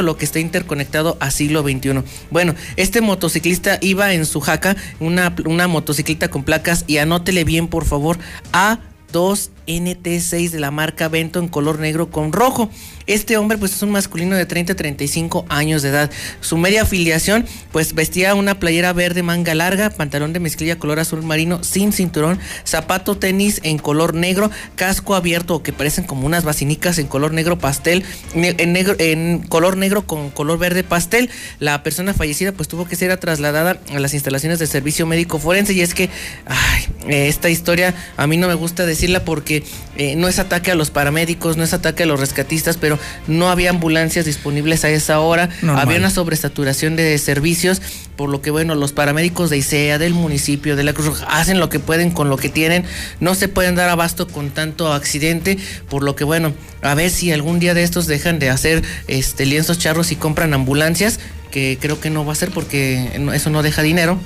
lo 0.01 0.15
que 0.15 0.23
está 0.23 0.39
interconectado 0.39 1.17
a 1.19 1.31
siglo 1.31 1.63
XXI. 1.63 2.03
Bueno, 2.29 2.55
este 2.77 3.01
motociclista 3.01 3.77
iba 3.81 4.13
en 4.13 4.25
su 4.25 4.39
jaca, 4.39 4.77
una, 5.01 5.35
una 5.45 5.67
motocicleta 5.67 6.29
con 6.29 6.43
placas, 6.43 6.85
y 6.87 6.97
anótele 6.97 7.43
bien, 7.43 7.67
por 7.67 7.83
favor, 7.83 8.17
A2 8.53 9.49
NT6 9.79 10.49
de 10.49 10.59
la 10.59 10.71
marca 10.71 11.07
Bento 11.07 11.39
en 11.39 11.47
color 11.47 11.79
negro 11.79 12.09
con 12.09 12.33
rojo. 12.33 12.69
Este 13.07 13.37
hombre 13.37 13.57
pues 13.57 13.73
es 13.73 13.81
un 13.81 13.91
masculino 13.91 14.35
de 14.35 14.45
30 14.45 14.73
a 14.73 14.75
35 14.75 15.45
años 15.49 15.81
de 15.81 15.89
edad. 15.89 16.11
Su 16.39 16.57
media 16.57 16.83
afiliación 16.83 17.45
pues 17.71 17.93
vestía 17.93 18.35
una 18.35 18.59
playera 18.59 18.93
verde 18.93 19.23
manga 19.23 19.55
larga, 19.55 19.89
pantalón 19.89 20.33
de 20.33 20.39
mezclilla 20.39 20.77
color 20.77 20.99
azul 20.99 21.23
marino 21.23 21.63
sin 21.63 21.93
cinturón, 21.93 22.39
zapato 22.65 23.17
tenis 23.17 23.59
en 23.63 23.77
color 23.77 24.13
negro, 24.13 24.51
casco 24.75 25.15
abierto 25.15 25.55
o 25.55 25.63
que 25.63 25.73
parecen 25.73 26.05
como 26.05 26.25
unas 26.25 26.43
basinicas 26.43 26.97
en 26.99 27.07
color 27.07 27.33
negro 27.33 27.57
pastel, 27.57 28.03
en, 28.33 28.73
negro, 28.73 28.95
en 28.99 29.39
color 29.39 29.77
negro 29.77 30.05
con 30.05 30.29
color 30.29 30.59
verde 30.59 30.83
pastel. 30.83 31.29
La 31.59 31.83
persona 31.83 32.13
fallecida 32.13 32.51
pues 32.51 32.67
tuvo 32.67 32.87
que 32.87 32.95
ser 32.95 33.11
trasladada 33.17 33.79
a 33.93 33.99
las 33.99 34.13
instalaciones 34.13 34.59
del 34.59 34.67
servicio 34.67 35.05
médico 35.05 35.39
forense 35.39 35.73
y 35.73 35.81
es 35.81 35.93
que 35.93 36.09
ay, 36.45 36.87
esta 37.07 37.49
historia 37.49 37.93
a 38.17 38.27
mí 38.27 38.37
no 38.37 38.47
me 38.47 38.53
gusta 38.53 38.85
decirla 38.85 39.25
porque 39.25 39.60
eh, 39.97 40.15
no 40.15 40.27
es 40.27 40.39
ataque 40.39 40.71
a 40.71 40.75
los 40.75 40.91
paramédicos, 40.91 41.57
no 41.57 41.63
es 41.63 41.73
ataque 41.73 42.03
a 42.03 42.05
los 42.05 42.19
rescatistas, 42.19 42.77
pero 42.77 42.97
no 43.27 43.49
había 43.49 43.69
ambulancias 43.69 44.25
disponibles 44.25 44.83
a 44.85 44.89
esa 44.89 45.19
hora, 45.19 45.49
había 45.75 45.97
una 45.97 46.09
sobresaturación 46.09 46.95
de 46.95 47.17
servicios, 47.17 47.81
por 48.15 48.29
lo 48.29 48.41
que 48.41 48.51
bueno, 48.51 48.75
los 48.75 48.93
paramédicos 48.93 49.49
de 49.49 49.57
ICEA, 49.57 49.97
del 49.97 50.13
municipio, 50.13 50.75
de 50.75 50.83
la 50.83 50.93
Cruz 50.93 51.07
Roja, 51.07 51.25
hacen 51.25 51.59
lo 51.59 51.69
que 51.69 51.79
pueden 51.79 52.11
con 52.11 52.29
lo 52.29 52.37
que 52.37 52.49
tienen, 52.49 52.85
no 53.19 53.35
se 53.35 53.47
pueden 53.47 53.75
dar 53.75 53.89
abasto 53.89 54.27
con 54.27 54.49
tanto 54.49 54.93
accidente, 54.93 55.57
por 55.89 56.03
lo 56.03 56.15
que 56.15 56.23
bueno, 56.23 56.53
a 56.81 56.95
ver 56.95 57.09
si 57.09 57.31
algún 57.31 57.59
día 57.59 57.73
de 57.73 57.83
estos 57.83 58.07
dejan 58.07 58.39
de 58.39 58.49
hacer 58.49 58.83
este 59.07 59.45
lienzos 59.45 59.79
charros 59.79 60.11
y 60.11 60.15
compran 60.15 60.53
ambulancias, 60.53 61.19
que 61.51 61.77
creo 61.79 61.99
que 61.99 62.09
no 62.09 62.25
va 62.25 62.33
a 62.33 62.35
ser 62.35 62.49
porque 62.51 63.11
eso 63.33 63.49
no 63.49 63.61
deja 63.61 63.81
dinero. 63.81 64.17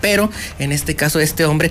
Pero 0.00 0.30
en 0.58 0.72
este 0.72 0.96
caso 0.96 1.20
este 1.20 1.44
hombre 1.44 1.70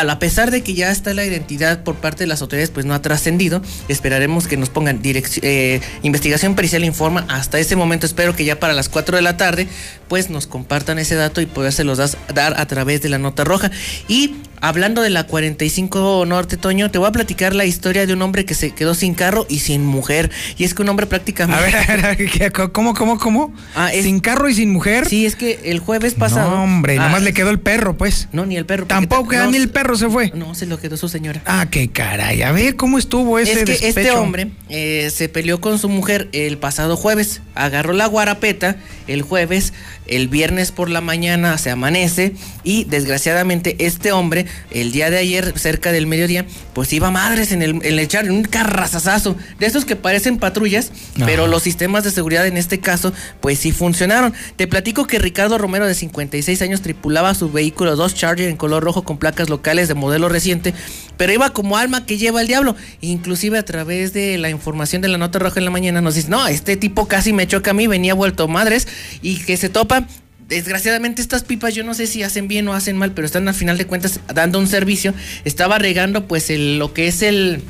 a 0.00 0.18
pesar 0.18 0.50
de 0.50 0.62
que 0.62 0.74
ya 0.74 0.90
está 0.90 1.12
la 1.12 1.24
identidad 1.24 1.82
por 1.84 1.96
parte 1.96 2.24
de 2.24 2.26
las 2.26 2.40
autoridades, 2.40 2.70
pues 2.70 2.86
no 2.86 2.94
ha 2.94 3.02
trascendido. 3.02 3.62
Esperaremos 3.88 4.48
que 4.48 4.56
nos 4.56 4.70
pongan 4.70 5.00
eh, 5.04 5.80
investigación 6.02 6.54
pericial 6.54 6.84
informa. 6.84 7.26
Hasta 7.28 7.58
ese 7.58 7.76
momento 7.76 8.06
espero 8.06 8.34
que 8.34 8.44
ya 8.44 8.58
para 8.58 8.72
las 8.72 8.88
4 8.88 9.16
de 9.16 9.22
la 9.22 9.36
tarde, 9.36 9.68
pues 10.08 10.30
nos 10.30 10.46
compartan 10.46 10.98
ese 10.98 11.14
dato 11.14 11.40
y 11.40 11.46
podérselos 11.46 12.16
dar 12.32 12.58
a 12.58 12.66
través 12.66 13.02
de 13.02 13.10
la 13.10 13.18
nota 13.18 13.44
roja. 13.44 13.70
Y 14.08 14.36
hablando 14.62 15.02
de 15.02 15.10
la 15.10 15.24
45 15.24 16.24
Norte, 16.26 16.56
Toño, 16.56 16.90
te 16.90 16.98
voy 16.98 17.08
a 17.08 17.12
platicar 17.12 17.54
la 17.54 17.66
historia 17.66 18.06
de 18.06 18.14
un 18.14 18.22
hombre 18.22 18.46
que 18.46 18.54
se 18.54 18.70
quedó 18.70 18.94
sin 18.94 19.14
carro 19.14 19.44
y 19.48 19.58
sin 19.58 19.84
mujer. 19.84 20.30
Y 20.56 20.64
es 20.64 20.72
que 20.72 20.82
un 20.82 20.88
hombre 20.88 21.06
prácticamente. 21.06 21.76
A 21.76 21.86
ver, 21.86 22.06
a 22.06 22.14
ver, 22.14 22.52
¿cómo, 22.72 22.94
cómo, 22.94 23.18
cómo? 23.18 23.52
Ah, 23.74 23.90
¿Sin 23.90 24.20
carro 24.20 24.48
y 24.48 24.54
sin 24.54 24.70
mujer? 24.72 25.06
Sí, 25.06 25.26
es 25.26 25.36
que 25.36 25.60
el 25.64 25.80
jueves 25.80 26.14
pasado. 26.14 26.50
No, 26.50 26.62
hombre, 26.62 26.96
nomás 26.96 27.16
ah. 27.16 27.24
le 27.24 27.34
quedó 27.34 27.50
el 27.50 27.60
perro, 27.60 27.96
pues. 27.98 28.28
No, 28.32 28.46
ni 28.46 28.56
el 28.56 28.64
perro. 28.64 28.86
Tampoco, 28.86 29.34
ni 29.50 29.56
el 29.56 29.68
perro 29.68 29.96
se 29.96 30.08
fue. 30.08 30.30
No, 30.34 30.54
se 30.54 30.66
lo 30.66 30.78
quedó 30.78 30.96
su 30.96 31.08
señora. 31.08 31.42
Ah, 31.44 31.66
qué 31.70 31.88
caray. 31.88 32.42
A 32.42 32.52
ver, 32.52 32.76
¿cómo 32.76 32.98
estuvo 32.98 33.38
ese 33.40 33.64
Es 33.64 33.64
que 33.64 33.88
este 33.88 34.12
hombre 34.12 34.52
eh, 34.68 35.10
se 35.12 35.28
peleó 35.28 35.60
con 35.60 35.78
su 35.80 35.88
mujer 35.88 36.28
el 36.32 36.56
pasado 36.56 36.96
jueves. 36.96 37.42
Agarró 37.54 37.92
la 37.92 38.06
guarapeta 38.06 38.76
el 39.06 39.22
jueves, 39.22 39.72
el 40.16 40.28
viernes 40.28 40.72
por 40.72 40.90
la 40.90 41.00
mañana 41.00 41.56
se 41.58 41.70
amanece 41.70 42.34
y 42.64 42.84
desgraciadamente 42.84 43.76
este 43.78 44.12
hombre 44.12 44.46
el 44.70 44.92
día 44.92 45.10
de 45.10 45.18
ayer 45.18 45.58
cerca 45.58 45.90
del 45.92 46.06
mediodía 46.06 46.44
pues 46.74 46.92
iba 46.92 47.10
madres 47.10 47.52
en 47.52 47.62
el, 47.62 47.84
en 47.84 47.98
echar 47.98 48.30
un 48.30 48.42
carrazazazo 48.42 49.36
de 49.58 49.66
esos 49.66 49.84
que 49.84 49.96
parecen 49.96 50.38
patrullas, 50.38 50.90
pero 51.24 51.46
los 51.46 51.62
sistemas 51.62 52.04
de 52.04 52.10
seguridad 52.10 52.46
en 52.46 52.56
este 52.56 52.80
caso 52.80 53.12
pues 53.40 53.58
sí 53.58 53.72
funcionaron. 53.72 54.34
Te 54.56 54.66
platico 54.66 55.06
que 55.06 55.18
Ricardo 55.18 55.58
Romero 55.58 55.86
de 55.86 55.94
56 55.94 56.60
años 56.62 56.82
tripulaba 56.82 57.34
su 57.34 57.50
vehículo 57.50 57.96
dos 57.96 58.14
Charger 58.14 58.48
en 58.48 58.56
color 58.56 58.82
rojo 58.82 59.02
con 59.02 59.18
placas 59.18 59.48
locales 59.48 59.88
de 59.88 59.94
modelo 59.94 60.28
reciente, 60.28 60.74
pero 61.16 61.32
iba 61.32 61.50
como 61.50 61.76
alma 61.76 62.06
que 62.06 62.18
lleva 62.18 62.40
el 62.40 62.48
diablo. 62.48 62.76
Inclusive 63.00 63.58
a 63.58 63.64
través 63.64 64.12
de 64.12 64.38
la 64.38 64.50
información 64.50 65.02
de 65.02 65.08
la 65.08 65.18
nota 65.18 65.38
roja 65.38 65.58
en 65.60 65.64
la 65.64 65.70
mañana 65.70 66.00
nos 66.00 66.14
dice, 66.14 66.28
no, 66.28 66.46
este 66.46 66.76
tipo 66.76 67.08
casi 67.08 67.32
me 67.32 67.46
choca 67.46 67.70
a 67.70 67.74
mí, 67.74 67.86
venía 67.86 68.14
vuelto 68.14 68.48
madres 68.48 68.88
y 69.22 69.38
que 69.38 69.56
se 69.56 69.68
topa 69.68 70.01
desgraciadamente 70.48 71.22
estas 71.22 71.44
pipas 71.44 71.74
yo 71.74 71.84
no 71.84 71.94
sé 71.94 72.06
si 72.06 72.22
hacen 72.22 72.48
bien 72.48 72.68
o 72.68 72.74
hacen 72.74 72.96
mal, 72.96 73.12
pero 73.12 73.26
están 73.26 73.48
al 73.48 73.54
final 73.54 73.78
de 73.78 73.86
cuentas 73.86 74.20
dando 74.34 74.58
un 74.58 74.66
servicio. 74.66 75.14
Estaba 75.44 75.78
regando 75.78 76.26
pues 76.26 76.50
el, 76.50 76.78
lo 76.78 76.92
que 76.92 77.08
es 77.08 77.22
el 77.22 77.62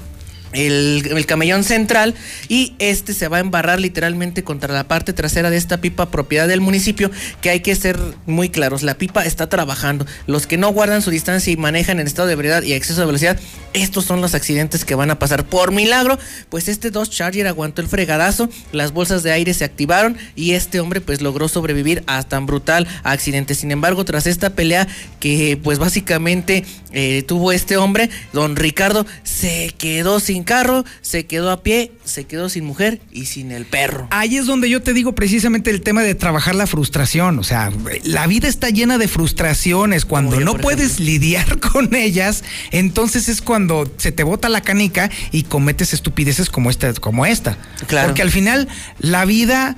el, 0.52 1.24
camellón 1.26 1.64
central 1.64 2.14
y 2.48 2.74
este 2.78 3.14
se 3.14 3.28
va 3.28 3.38
a 3.38 3.40
embarrar 3.40 3.80
literalmente 3.80 4.44
contra 4.44 4.74
la 4.74 4.88
parte 4.88 5.12
trasera 5.12 5.50
de 5.50 5.56
esta 5.56 5.80
pipa 5.80 6.10
propiedad 6.10 6.48
del 6.48 6.60
municipio 6.60 7.10
que 7.40 7.50
hay 7.50 7.60
que 7.60 7.74
ser 7.74 7.98
muy 8.26 8.48
claros 8.48 8.82
la 8.82 8.94
pipa 8.94 9.24
está 9.24 9.48
trabajando. 9.48 10.06
Los 10.26 10.46
que 10.46 10.58
no 10.58 10.70
guardan 10.70 11.02
su 11.02 11.10
distancia 11.10 11.52
y 11.52 11.56
manejan 11.56 12.00
en 12.00 12.06
estado 12.06 12.26
de 12.26 12.34
ebriedad 12.34 12.62
y 12.62 12.72
exceso 12.72 13.00
de 13.00 13.06
velocidad 13.06 13.38
estos 13.72 14.04
son 14.04 14.20
los 14.20 14.34
accidentes 14.34 14.84
que 14.84 14.94
van 14.94 15.10
a 15.10 15.18
pasar. 15.18 15.44
Por 15.44 15.72
milagro 15.72 16.18
pues 16.48 16.68
este 16.68 16.90
dos 16.90 17.10
Charger 17.10 17.46
aguantó 17.46 17.80
el 17.80 17.88
fregadazo 17.88 18.48
las 18.72 18.92
bolsas 18.92 19.22
de 19.22 19.32
aire 19.32 19.54
se 19.54 19.64
activaron 19.64 20.16
y 20.36 20.52
este 20.52 20.80
hombre 20.80 21.00
pues 21.00 21.22
logró 21.22 21.48
sobrevivir 21.48 22.02
a 22.06 22.22
tan 22.22 22.46
brutal 22.46 22.86
accidente. 23.04 23.54
Sin 23.54 23.70
embargo 23.70 24.04
tras 24.04 24.26
esta 24.26 24.50
pelea 24.50 24.86
que 25.20 25.58
pues 25.62 25.78
básicamente 25.78 26.64
eh, 26.92 27.22
tuvo 27.26 27.52
este 27.52 27.76
hombre 27.76 28.10
don 28.32 28.56
Ricardo 28.56 29.06
se 29.22 29.74
quedó 29.78 30.20
sin 30.20 30.41
carro, 30.42 30.84
se 31.00 31.26
quedó 31.26 31.50
a 31.50 31.62
pie, 31.62 31.92
se 32.04 32.24
quedó 32.24 32.48
sin 32.48 32.64
mujer 32.64 33.00
y 33.10 33.26
sin 33.26 33.52
el 33.52 33.66
perro. 33.66 34.08
Ahí 34.10 34.36
es 34.36 34.46
donde 34.46 34.68
yo 34.68 34.82
te 34.82 34.92
digo 34.92 35.14
precisamente 35.14 35.70
el 35.70 35.82
tema 35.82 36.02
de 36.02 36.14
trabajar 36.14 36.54
la 36.54 36.66
frustración. 36.66 37.38
O 37.38 37.44
sea, 37.44 37.70
la 38.04 38.26
vida 38.26 38.48
está 38.48 38.70
llena 38.70 38.98
de 38.98 39.08
frustraciones. 39.08 40.04
Cuando 40.04 40.40
no 40.40 40.56
puedes 40.56 41.00
lidiar 41.00 41.58
con 41.72 41.94
ellas, 41.94 42.44
entonces 42.70 43.28
es 43.28 43.42
cuando 43.42 43.90
se 43.96 44.12
te 44.12 44.24
bota 44.24 44.48
la 44.48 44.60
canica 44.60 45.10
y 45.30 45.44
cometes 45.44 45.92
estupideces 45.92 46.50
como 46.50 46.70
esta, 46.70 46.92
como 46.94 47.26
esta. 47.26 47.56
Claro. 47.86 48.08
Porque 48.08 48.22
al 48.22 48.30
final 48.30 48.68
la 48.98 49.24
vida. 49.24 49.76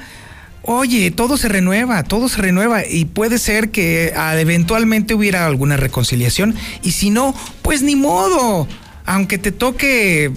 Oye, 0.67 1.11
todo 1.11 1.37
se 1.37 1.51
renueva, 1.51 2.05
todo 2.05 2.27
se 2.31 2.41
renueva 2.41 2.87
y 2.87 3.05
puede 3.05 3.37
ser 3.37 3.71
que 3.71 4.15
ah, 4.17 4.35
eventualmente 4.41 5.13
hubiera 5.13 5.45
alguna 5.45 5.77
reconciliación 5.77 6.55
y 6.83 6.93
si 6.93 7.11
no, 7.11 7.35
pues 7.61 7.83
ni 7.83 7.97
modo 7.97 8.67
aunque 9.05 9.39
te 9.39 9.53
toque, 9.53 10.31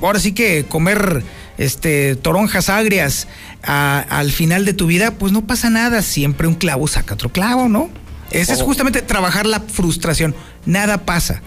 ahora 0.00 0.20
sí 0.20 0.32
que 0.32 0.64
comer 0.64 1.24
este, 1.58 2.16
toronjas 2.16 2.68
agrias 2.68 3.28
al 3.62 4.30
final 4.30 4.64
de 4.64 4.72
tu 4.72 4.86
vida, 4.86 5.12
pues 5.12 5.32
no 5.32 5.46
pasa 5.46 5.70
nada. 5.70 6.02
Siempre 6.02 6.46
un 6.46 6.54
clavo 6.54 6.86
saca 6.86 7.14
otro 7.14 7.30
clavo, 7.30 7.68
¿no? 7.68 7.90
Ese 8.30 8.52
es 8.52 8.60
oh. 8.60 8.64
justamente 8.64 9.02
trabajar 9.02 9.46
la 9.46 9.60
frustración. 9.60 10.34
Nada 10.66 11.04
pasa. 11.04 11.42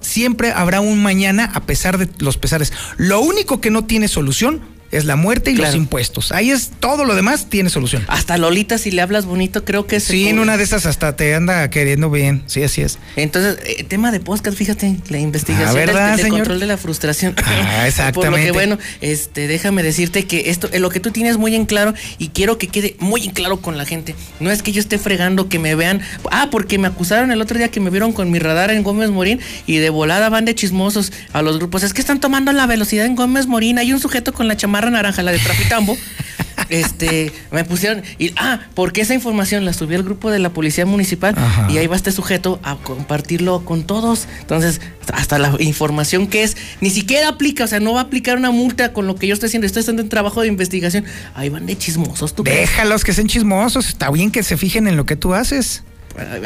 Siempre 0.00 0.52
habrá 0.52 0.80
un 0.80 1.02
mañana 1.02 1.50
a 1.54 1.60
pesar 1.60 1.98
de 1.98 2.08
los 2.18 2.36
pesares. 2.36 2.72
Lo 2.96 3.20
único 3.20 3.60
que 3.60 3.70
no 3.70 3.84
tiene 3.84 4.08
solución 4.08 4.73
es 4.90 5.04
la 5.04 5.16
muerte 5.16 5.50
y 5.50 5.56
los 5.56 5.74
impuestos. 5.74 6.30
Ahí 6.32 6.50
es 6.50 6.70
todo 6.78 7.04
lo 7.04 7.14
demás 7.14 7.46
tiene 7.48 7.70
solución. 7.70 8.04
Hasta 8.08 8.38
Lolita, 8.38 8.78
si 8.78 8.90
le 8.90 9.02
hablas 9.02 9.26
bonito, 9.26 9.64
creo 9.64 9.86
que 9.86 9.96
es. 9.96 10.04
Sí, 10.04 10.28
en 10.28 10.38
una 10.38 10.56
de 10.56 10.64
esas 10.64 10.86
hasta 10.86 11.16
te 11.16 11.34
anda 11.34 11.68
queriendo 11.70 12.10
bien. 12.10 12.42
Sí, 12.46 12.62
así 12.62 12.82
es. 12.82 12.98
Entonces, 13.16 13.58
eh, 13.66 13.84
tema 13.84 14.12
de 14.12 14.20
podcast, 14.20 14.56
fíjate, 14.56 14.96
la 15.08 15.18
investigación 15.18 15.88
ah, 15.96 16.16
del, 16.16 16.28
control 16.28 16.60
de 16.60 16.66
la 16.66 16.76
frustración. 16.76 17.34
Ah, 17.44 17.86
exactamente. 17.86 18.12
Por 18.30 18.38
lo 18.38 18.44
que, 18.44 18.52
bueno, 18.52 18.78
este, 19.00 19.48
déjame 19.48 19.82
decirte 19.82 20.26
que 20.26 20.50
esto, 20.50 20.68
lo 20.78 20.90
que 20.90 21.00
tú 21.00 21.10
tienes 21.10 21.38
muy 21.38 21.54
en 21.54 21.66
claro 21.66 21.94
y 22.18 22.28
quiero 22.28 22.58
que 22.58 22.68
quede 22.68 22.96
muy 23.00 23.24
en 23.24 23.30
claro 23.30 23.60
con 23.60 23.76
la 23.76 23.84
gente. 23.84 24.14
No 24.38 24.50
es 24.50 24.62
que 24.62 24.72
yo 24.72 24.80
esté 24.80 24.98
fregando, 24.98 25.48
que 25.48 25.58
me 25.58 25.74
vean. 25.74 26.02
Ah, 26.30 26.48
porque 26.50 26.78
me 26.78 26.86
acusaron 26.86 27.32
el 27.32 27.40
otro 27.40 27.58
día 27.58 27.70
que 27.70 27.80
me 27.80 27.90
vieron 27.90 28.12
con 28.12 28.30
mi 28.30 28.38
radar 28.38 28.70
en 28.70 28.82
Gómez 28.82 29.10
Morín 29.10 29.40
y 29.66 29.78
de 29.78 29.90
volada 29.90 30.28
van 30.28 30.44
de 30.44 30.54
chismosos 30.54 31.12
a 31.32 31.42
los 31.42 31.58
grupos. 31.58 31.82
Es 31.82 31.92
que 31.92 32.00
están 32.00 32.20
tomando 32.20 32.52
la 32.52 32.66
velocidad 32.66 33.06
en 33.06 33.16
Gómez 33.16 33.46
Morín. 33.46 33.78
Hay 33.78 33.92
un 33.92 34.00
sujeto 34.00 34.32
con 34.32 34.46
la 34.46 34.56
chamarra 34.56 34.73
naranja, 34.80 35.22
la 35.22 35.32
de 35.32 35.38
Trafitambo, 35.38 35.96
este, 36.68 37.32
me 37.50 37.64
pusieron, 37.64 38.02
y, 38.18 38.32
ah, 38.36 38.60
porque 38.74 39.00
esa 39.00 39.14
información 39.14 39.64
la 39.64 39.72
subí 39.72 39.94
al 39.94 40.02
grupo 40.02 40.30
de 40.30 40.38
la 40.38 40.50
policía 40.50 40.86
municipal 40.86 41.34
y 41.68 41.78
ahí 41.78 41.86
va 41.86 41.96
este 41.96 42.12
sujeto 42.12 42.60
a 42.62 42.76
compartirlo 42.76 43.64
con 43.64 43.84
todos. 43.84 44.26
Entonces, 44.40 44.80
hasta 45.12 45.38
la 45.38 45.54
información 45.58 46.26
que 46.26 46.42
es, 46.42 46.56
ni 46.80 46.90
siquiera 46.90 47.28
aplica, 47.28 47.64
o 47.64 47.66
sea, 47.66 47.80
no 47.80 47.94
va 47.94 48.00
a 48.00 48.04
aplicar 48.04 48.36
una 48.36 48.50
multa 48.50 48.92
con 48.92 49.06
lo 49.06 49.16
que 49.16 49.26
yo 49.26 49.34
estoy 49.34 49.48
haciendo, 49.48 49.66
estoy 49.66 49.80
haciendo 49.80 50.02
un 50.02 50.08
trabajo 50.08 50.42
de 50.42 50.48
investigación. 50.48 51.04
Ahí 51.34 51.48
van 51.48 51.66
de 51.66 51.76
chismosos, 51.76 52.34
tú. 52.34 52.42
Déjalos 52.42 53.04
que 53.04 53.12
sean 53.12 53.28
chismosos, 53.28 53.88
está 53.88 54.10
bien 54.10 54.30
que 54.30 54.42
se 54.42 54.56
fijen 54.56 54.88
en 54.88 54.96
lo 54.96 55.06
que 55.06 55.16
tú 55.16 55.34
haces. 55.34 55.84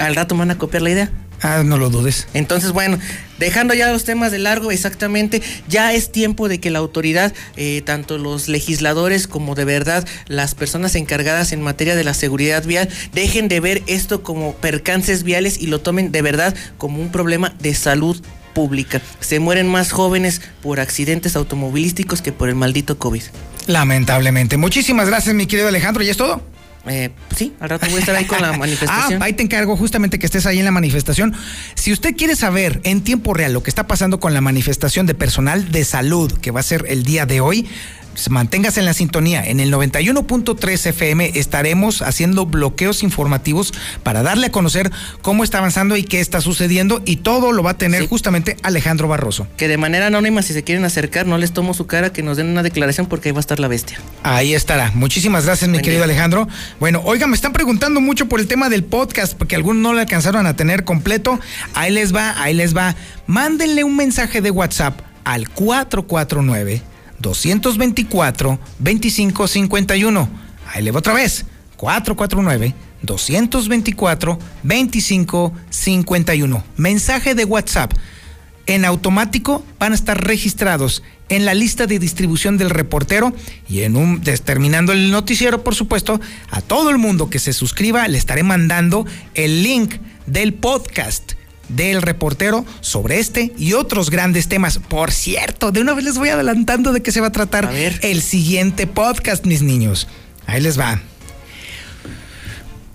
Al 0.01 0.15
rato 0.15 0.37
van 0.37 0.51
a 0.51 0.59
copiar 0.59 0.83
la 0.83 0.91
idea. 0.91 1.13
Ah, 1.43 1.63
no 1.65 1.79
lo 1.79 1.91
dudes. 1.91 2.27
Entonces, 2.35 2.73
bueno, 2.73 2.99
dejando 3.39 3.75
ya 3.75 3.93
los 3.93 4.05
temas 4.05 4.33
de 4.33 4.39
largo, 4.39 4.71
exactamente, 4.71 5.43
ya 5.69 5.93
es 5.93 6.11
tiempo 6.11 6.49
de 6.49 6.59
que 6.59 6.71
la 6.71 6.81
autoridad, 6.81 7.33
eh, 7.57 7.83
tanto 7.85 8.19
los 8.19 8.49
legisladores 8.49 9.27
como 9.27 9.55
de 9.55 9.65
verdad 9.65 10.07
las 10.27 10.55
personas 10.55 10.95
encargadas 10.95 11.53
en 11.53 11.63
materia 11.63 11.95
de 11.95 12.05
la 12.05 12.15
seguridad 12.15 12.65
vial, 12.65 12.89
dejen 13.13 13.49
de 13.49 13.61
ver 13.61 13.83
esto 13.87 14.23
como 14.23 14.55
percances 14.55 15.23
viales 15.23 15.61
y 15.61 15.67
lo 15.69 15.81
tomen 15.81 16.11
de 16.11 16.23
verdad 16.23 16.55
como 16.77 17.01
un 17.01 17.11
problema 17.11 17.55
de 17.61 17.75
salud 17.75 18.21
pública. 18.55 19.01
Se 19.21 19.39
mueren 19.39 19.69
más 19.69 19.93
jóvenes 19.93 20.41
por 20.63 20.81
accidentes 20.81 21.37
automovilísticos 21.37 22.23
que 22.23 22.33
por 22.33 22.49
el 22.49 22.57
maldito 22.57 22.99
COVID. 22.99 23.23
Lamentablemente. 23.69 24.57
Muchísimas 24.57 25.07
gracias, 25.09 25.35
mi 25.35 25.47
querido 25.47 25.69
Alejandro. 25.69 26.03
¿Y 26.03 26.09
es 26.09 26.17
todo? 26.17 26.43
Eh, 26.87 27.11
sí, 27.37 27.55
al 27.61 27.69
rato 27.69 27.87
voy 27.87 27.97
a 27.97 28.01
estar 28.01 28.15
ahí 28.15 28.25
con 28.25 28.41
la 28.41 28.53
manifestación. 28.59 29.23
ah, 29.23 29.25
ahí 29.25 29.33
te 29.33 29.43
encargo 29.43 29.77
justamente 29.77 30.19
que 30.19 30.27
estés 30.27 30.47
ahí 30.47 30.59
en 30.59 30.65
la 30.65 30.71
manifestación. 30.71 31.35
Si 31.75 31.93
usted 31.93 32.17
quiere 32.17 32.37
saber 32.37 32.81
en 32.85 33.03
tiempo 33.03 33.35
real 33.35 33.53
lo 33.53 33.63
que 33.63 33.71
está 33.71 33.87
pasando 33.87 34.21
con 34.21 34.33
la 34.35 34.41
manifestación 34.41 35.07
de 35.07 35.15
personal 35.15 35.71
de 35.71 35.85
salud 35.85 36.33
que 36.39 36.51
va 36.51 36.61
a 36.61 36.63
ser 36.63 36.87
el 36.89 37.03
día 37.03 37.27
de 37.27 37.41
hoy, 37.41 37.67
manténgase 38.31 38.81
en 38.81 38.87
la 38.87 38.95
sintonía. 38.95 39.45
En 39.45 39.61
el 39.61 39.73
91.3 39.73 40.87
FM 40.87 41.33
estaremos 41.35 42.03
haciendo 42.03 42.47
bloqueos 42.47 43.03
informativos 43.03 43.73
para 44.03 44.23
darle 44.23 44.47
a 44.47 44.51
conocer 44.51 44.91
cómo 45.23 45.45
está 45.45 45.59
avanzando 45.59 45.97
y 45.97 46.03
qué 46.03 46.21
está 46.21 46.41
sucediendo 46.41 47.03
y 47.05 47.17
todo 47.17 47.53
lo 47.53 47.63
va 47.63 47.73
a 47.73 47.79
tener 47.79 48.07
justamente 48.07 48.57
Alejandro 48.63 49.09
Barroso. 49.09 49.47
Que 49.57 49.69
de 49.69 49.77
manera 49.77 50.09
anónima, 50.09 50.43
si 50.43 50.53
se 50.53 50.65
quieren 50.65 50.85
acercar, 50.85 51.27
no 51.27 51.39
les 51.39 51.53
tomo 51.53 51.75
su 51.75 51.87
cara, 51.87 52.13
que 52.13 52.23
nos 52.23 52.37
den 52.37 52.49
una 52.49 52.63
declaración 52.63 53.07
porque 53.07 53.29
ahí 53.29 53.33
va 53.33 53.39
a 53.39 53.41
estar 53.41 53.61
la 53.61 53.69
bestia. 53.69 54.01
Ahí 54.23 54.55
estará. 54.55 54.91
Muchísimas 54.95 55.45
gracias, 55.45 55.71
mi 55.71 55.81
querido 55.81 56.05
Alejandro. 56.05 56.49
Bueno, 56.81 57.03
oiga, 57.05 57.27
me 57.27 57.37
están 57.37 57.53
preguntando 57.53 58.01
mucho 58.01 58.27
por 58.27 58.41
el 58.41 58.47
tema 58.47 58.69
del 58.69 58.85
podcast, 58.85 59.35
porque 59.35 59.55
algunos 59.57 59.83
no 59.83 59.93
lo 59.93 60.01
alcanzaron 60.01 60.47
a 60.47 60.57
tener 60.57 60.85
completo. 60.85 61.39
Ahí 61.75 61.93
les 61.93 62.15
va, 62.15 62.43
ahí 62.43 62.55
les 62.55 62.77
va. 62.77 62.97
Mándenle 63.27 63.85
un 63.85 63.97
mensaje 63.97 64.41
de 64.41 64.51
WhatsApp 64.51 65.01
al 65.25 65.49
449 65.49 66.83
224 67.21 68.59
2551. 68.79 70.29
Ahí 70.73 70.83
le 70.83 70.91
voy 70.91 70.99
otra 70.99 71.15
vez. 71.15 71.47
449 71.77 72.75
224 73.03 74.39
2551. 74.63 76.65
Mensaje 76.77 77.35
de 77.35 77.45
WhatsApp. 77.45 77.93
En 78.67 78.85
automático 78.85 79.65
van 79.79 79.93
a 79.93 79.95
estar 79.95 80.23
registrados 80.23 81.03
en 81.31 81.47
la 81.47 81.55
lista 81.55 81.87
de 81.87 81.99
distribución 81.99 82.59
del 82.59 82.69
reportero 82.71 83.33
y 83.69 83.81
en 83.81 83.97
un 83.97 84.21
terminando 84.21 84.93
el 84.93 85.11
noticiero, 85.11 85.65
por 85.65 85.75
supuesto, 85.75 86.21
a 86.51 86.61
todo 86.61 86.91
el 86.91 86.99
mundo 86.99 87.31
que 87.31 87.39
se 87.39 87.55
suscriba 87.55 88.07
le 88.09 88.19
estaré 88.19 88.43
mandando 88.43 89.07
el 89.35 89.63
link 89.63 89.95
del 90.27 90.53
podcast 90.53 91.38
del 91.69 92.03
reportero 92.03 92.65
sobre 92.81 93.19
este 93.19 93.53
y 93.59 93.73
otros 93.75 94.11
grandes 94.11 94.49
temas. 94.49 94.79
Por 94.79 95.11
cierto, 95.11 95.73
de 95.73 95.81
una 95.81 95.95
vez 95.95 96.05
les 96.05 96.19
voy 96.19 96.29
adelantando 96.29 96.93
de 96.93 97.03
qué 97.03 97.13
se 97.13 97.21
va 97.21 97.29
a 97.29 97.33
tratar 97.33 97.71
el 97.73 98.23
siguiente 98.23 98.87
podcast, 98.87 99.45
mis 99.47 99.63
niños. 99.63 100.09
Ahí 100.47 100.61
les 100.61 100.79
va 100.79 101.01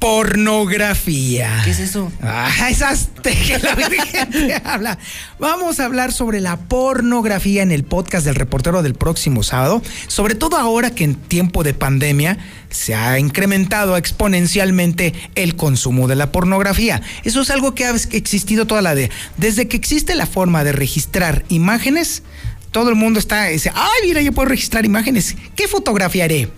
pornografía. 0.04 1.62
¿Qué 1.64 1.72
es 1.72 1.80
eso? 1.80 2.12
Ah, 2.22 2.52
esas 2.70 3.08
que 3.24 3.58
la 3.58 3.74
gente 3.78 4.62
habla. 4.66 4.98
Vamos 5.40 5.80
a 5.80 5.86
hablar 5.86 6.12
sobre 6.12 6.42
la 6.42 6.58
pornografía 6.58 7.64
en 7.64 7.72
el 7.72 7.86
podcast 7.86 8.26
del 8.26 8.36
reportero 8.36 8.84
del 8.84 8.96
próximo 8.96 9.44
sábado, 9.44 9.82
sobre 10.08 10.36
todo 10.36 10.58
ahora 10.58 10.90
que 10.90 11.06
en 11.06 11.16
tiempo 11.16 11.64
de 11.64 11.74
pandemia 11.74 12.38
se 12.70 12.96
ha 12.96 13.18
incrementado 13.18 13.96
exponencialmente 13.96 15.14
el 15.36 15.56
consumo 15.56 16.10
de 16.10 16.18
la 16.18 16.34
pornografía. 16.34 17.02
Eso 17.24 17.40
es 17.40 17.50
algo 17.50 17.74
que 17.74 17.86
ha 17.86 17.92
existido 17.92 18.68
toda 18.68 18.82
la 18.82 18.96
de 18.96 19.10
desde 19.38 19.70
que 19.70 19.78
existe 19.78 20.16
la 20.16 20.26
forma 20.26 20.66
de 20.66 20.74
registrar 20.74 21.46
imágenes, 21.48 22.24
todo 22.72 22.90
el 22.90 22.96
mundo 22.96 23.20
está 23.20 23.46
dice, 23.46 23.72
"Ay, 23.74 24.08
mira, 24.08 24.22
yo 24.22 24.34
puedo 24.34 24.50
registrar 24.50 24.84
imágenes. 24.84 25.38
¿Qué 25.56 25.70
fotografiaré?" 25.70 26.50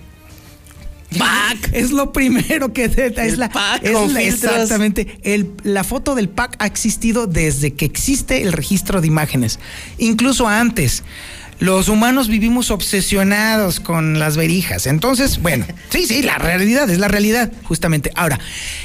Pack. 1.17 1.71
Es 1.73 1.91
lo 1.91 2.11
primero 2.13 2.73
que 2.73 2.85
es 2.85 3.37
la, 3.37 3.49
pack 3.49 3.83
exactamente. 3.83 5.19
El, 5.23 5.51
la 5.63 5.83
foto 5.83 6.15
del 6.15 6.29
pack 6.29 6.55
ha 6.59 6.65
existido 6.65 7.27
desde 7.27 7.73
que 7.73 7.85
existe 7.85 8.41
el 8.41 8.53
registro 8.53 9.01
de 9.01 9.07
imágenes, 9.07 9.59
incluso 9.97 10.47
antes. 10.47 11.03
Los 11.59 11.87
humanos 11.87 12.27
vivimos 12.27 12.69
obsesionados 12.69 13.79
con 13.79 14.19
las 14.19 14.35
verijas. 14.35 14.87
Entonces, 14.87 15.41
bueno, 15.41 15.65
sí, 15.89 16.05
sí, 16.05 16.21
la 16.21 16.37
realidad 16.37 16.89
es 16.89 16.99
la 16.99 17.07
realidad, 17.07 17.51
justamente. 17.63 18.11
Ahora, 18.15 18.39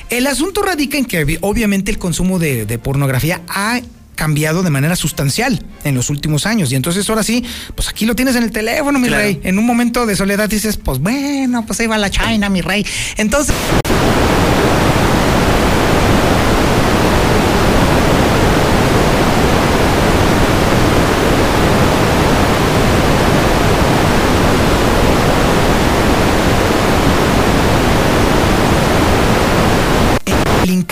el 0.09 0.27
asunto 0.27 0.63
radica 0.63 0.97
en 0.97 1.05
que 1.05 1.39
obviamente 1.41 1.91
el 1.91 1.99
consumo 1.99 2.39
de, 2.39 2.67
de 2.67 2.79
pornografía 2.79 3.43
ha 3.49 3.81
cambiado 4.21 4.63
de 4.63 4.69
manera 4.69 4.97
sustancial 4.97 5.65
en 5.83 5.95
los 5.95 6.11
últimos 6.11 6.45
años. 6.45 6.71
Y 6.73 6.75
entonces 6.75 7.09
ahora 7.09 7.23
sí, 7.23 7.43
pues 7.75 7.89
aquí 7.89 8.05
lo 8.05 8.15
tienes 8.15 8.37
en 8.37 8.43
el 8.43 8.51
teléfono, 8.51 8.99
mi 8.99 9.09
rey. 9.09 9.41
En 9.45 9.59
un 9.59 9.65
momento 9.65 10.05
de 10.05 10.15
soledad 10.15 10.47
dices, 10.47 10.77
pues 10.77 10.99
bueno, 10.99 11.65
pues 11.65 11.81
ahí 11.81 11.87
va 11.87 11.97
la 11.97 12.11
China, 12.11 12.51
mi 12.51 12.61
rey. 12.61 12.85
Entonces... 13.17 13.55